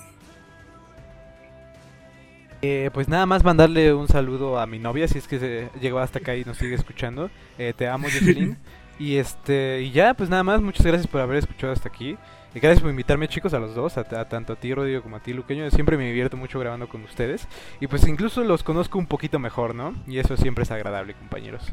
Eh, 2.62 2.90
pues 2.92 3.08
nada 3.08 3.24
más 3.24 3.42
mandarle 3.42 3.94
un 3.94 4.06
saludo 4.08 4.58
a 4.58 4.66
mi 4.66 4.78
novia, 4.78 5.08
si 5.08 5.18
es 5.18 5.26
que 5.26 5.38
se 5.38 5.70
llegó 5.80 5.98
hasta 5.98 6.18
acá 6.18 6.36
y 6.36 6.44
nos 6.44 6.58
sigue 6.58 6.74
escuchando. 6.74 7.30
Eh, 7.58 7.72
te 7.76 7.88
amo, 7.88 8.08
Jocelyn. 8.12 8.58
y 8.98 9.16
este 9.16 9.82
y 9.82 9.92
ya, 9.92 10.12
pues 10.14 10.28
nada 10.28 10.42
más, 10.42 10.60
muchas 10.60 10.84
gracias 10.84 11.06
por 11.06 11.20
haber 11.20 11.38
escuchado 11.38 11.72
hasta 11.72 11.88
aquí. 11.88 12.16
Y 12.54 12.58
gracias 12.58 12.80
por 12.82 12.90
invitarme, 12.90 13.28
chicos, 13.28 13.54
a 13.54 13.60
los 13.60 13.74
dos, 13.74 13.96
a, 13.96 14.00
a 14.00 14.28
tanto 14.28 14.54
a 14.54 14.56
ti, 14.56 14.74
Rodrigo, 14.74 15.02
como 15.02 15.16
a 15.16 15.20
ti, 15.20 15.32
Luqueño. 15.32 15.70
Siempre 15.70 15.96
me 15.96 16.04
divierto 16.06 16.36
mucho 16.36 16.58
grabando 16.58 16.88
con 16.88 17.02
ustedes. 17.04 17.46
Y 17.80 17.86
pues 17.86 18.06
incluso 18.08 18.42
los 18.42 18.64
conozco 18.64 18.98
un 18.98 19.06
poquito 19.06 19.38
mejor, 19.38 19.74
¿no? 19.74 19.94
Y 20.06 20.18
eso 20.18 20.36
siempre 20.36 20.64
es 20.64 20.70
agradable, 20.72 21.14
compañeros. 21.14 21.72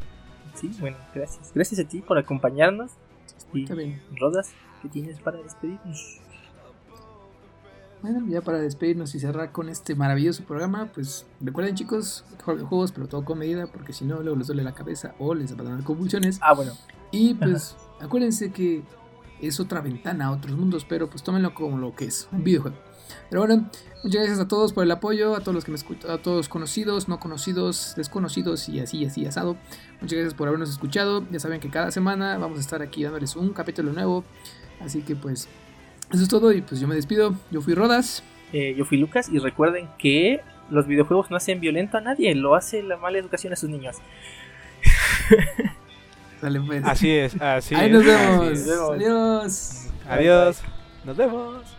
Sí, 0.53 0.71
bueno, 0.79 0.97
gracias. 1.13 1.51
Gracias 1.53 1.79
a 1.79 1.87
ti 1.87 2.01
por 2.01 2.17
acompañarnos. 2.17 2.91
Y. 3.53 3.65
Rodas, 4.19 4.53
¿qué 4.81 4.89
tienes 4.89 5.19
para 5.19 5.37
despedirnos? 5.41 6.21
Bueno, 8.01 8.25
ya 8.27 8.41
para 8.41 8.59
despedirnos 8.59 9.15
y 9.15 9.19
cerrar 9.19 9.51
con 9.51 9.69
este 9.69 9.95
maravilloso 9.95 10.43
programa, 10.43 10.91
pues 10.93 11.25
recuerden 11.41 11.75
chicos, 11.75 12.23
juegos, 12.43 12.91
pero 12.91 13.07
todo 13.07 13.25
con 13.25 13.39
medida, 13.39 13.67
porque 13.67 13.91
si 13.91 14.05
no, 14.05 14.21
luego 14.21 14.37
les 14.37 14.47
duele 14.47 14.63
la 14.63 14.73
cabeza 14.73 15.15
o 15.19 15.33
les 15.33 15.55
van 15.55 15.67
a 15.67 15.71
dar 15.71 15.83
convulsiones. 15.83 16.39
Ah, 16.41 16.53
bueno, 16.53 16.73
Y 17.11 17.33
pues 17.33 17.75
acuérdense 17.99 18.51
que 18.51 18.83
es 19.41 19.59
otra 19.59 19.81
ventana 19.81 20.27
a 20.27 20.31
otros 20.31 20.55
mundos, 20.55 20.85
pero 20.85 21.09
pues 21.09 21.23
tómenlo 21.23 21.53
como 21.53 21.77
lo 21.77 21.95
que 21.95 22.05
es, 22.05 22.27
un 22.31 22.43
videojuego. 22.43 22.77
Pero 23.29 23.41
bueno, 23.41 23.69
muchas 24.03 24.21
gracias 24.21 24.39
a 24.39 24.47
todos 24.47 24.73
por 24.73 24.83
el 24.83 24.91
apoyo, 24.91 25.35
a 25.35 25.39
todos 25.39 25.55
los 25.55 25.65
que 25.65 25.71
me 25.71 25.77
escuchan, 25.77 26.11
a 26.11 26.17
todos 26.17 26.49
conocidos, 26.49 27.07
no 27.07 27.19
conocidos, 27.19 27.93
desconocidos 27.95 28.69
y 28.69 28.79
así, 28.79 29.05
así, 29.05 29.25
asado. 29.25 29.57
Muchas 30.01 30.13
gracias 30.13 30.33
por 30.33 30.47
habernos 30.47 30.69
escuchado. 30.69 31.25
Ya 31.31 31.39
saben 31.39 31.59
que 31.59 31.69
cada 31.69 31.91
semana 31.91 32.37
vamos 32.37 32.57
a 32.57 32.61
estar 32.61 32.81
aquí 32.81 33.03
dándoles 33.03 33.35
un 33.35 33.53
capítulo 33.53 33.93
nuevo. 33.93 34.23
Así 34.81 35.01
que 35.01 35.15
pues 35.15 35.47
eso 36.11 36.23
es 36.23 36.29
todo 36.29 36.51
y 36.51 36.61
pues 36.61 36.79
yo 36.79 36.87
me 36.87 36.95
despido. 36.95 37.35
Yo 37.51 37.61
fui 37.61 37.73
Rodas. 37.73 38.23
eh, 38.53 38.73
yo 38.77 38.85
fui 38.85 38.97
Lucas 38.97 39.29
y 39.31 39.39
recuerden 39.39 39.87
que 39.97 40.41
los 40.69 40.85
videojuegos 40.87 41.29
no 41.31 41.37
hacen 41.37 41.59
violento 41.59 41.97
a 41.97 42.01
nadie, 42.01 42.33
lo 42.35 42.55
hace 42.55 42.83
la 42.83 42.97
mala 42.97 43.17
educación 43.17 43.53
a 43.53 43.55
sus 43.55 43.69
niños. 43.69 43.97
Dale 46.41 46.61
pues. 46.61 46.83
Así 46.85 47.09
es, 47.11 47.39
así 47.41 47.73
Ahí 47.75 47.87
es. 47.87 47.91
nos 47.93 48.03
así 48.05 48.11
vemos. 48.11 48.47
es. 48.51 48.67
vemos. 48.67 48.89
Adiós. 48.91 49.87
Adiós. 50.07 50.61
Nos 51.03 51.17
vemos. 51.17 51.76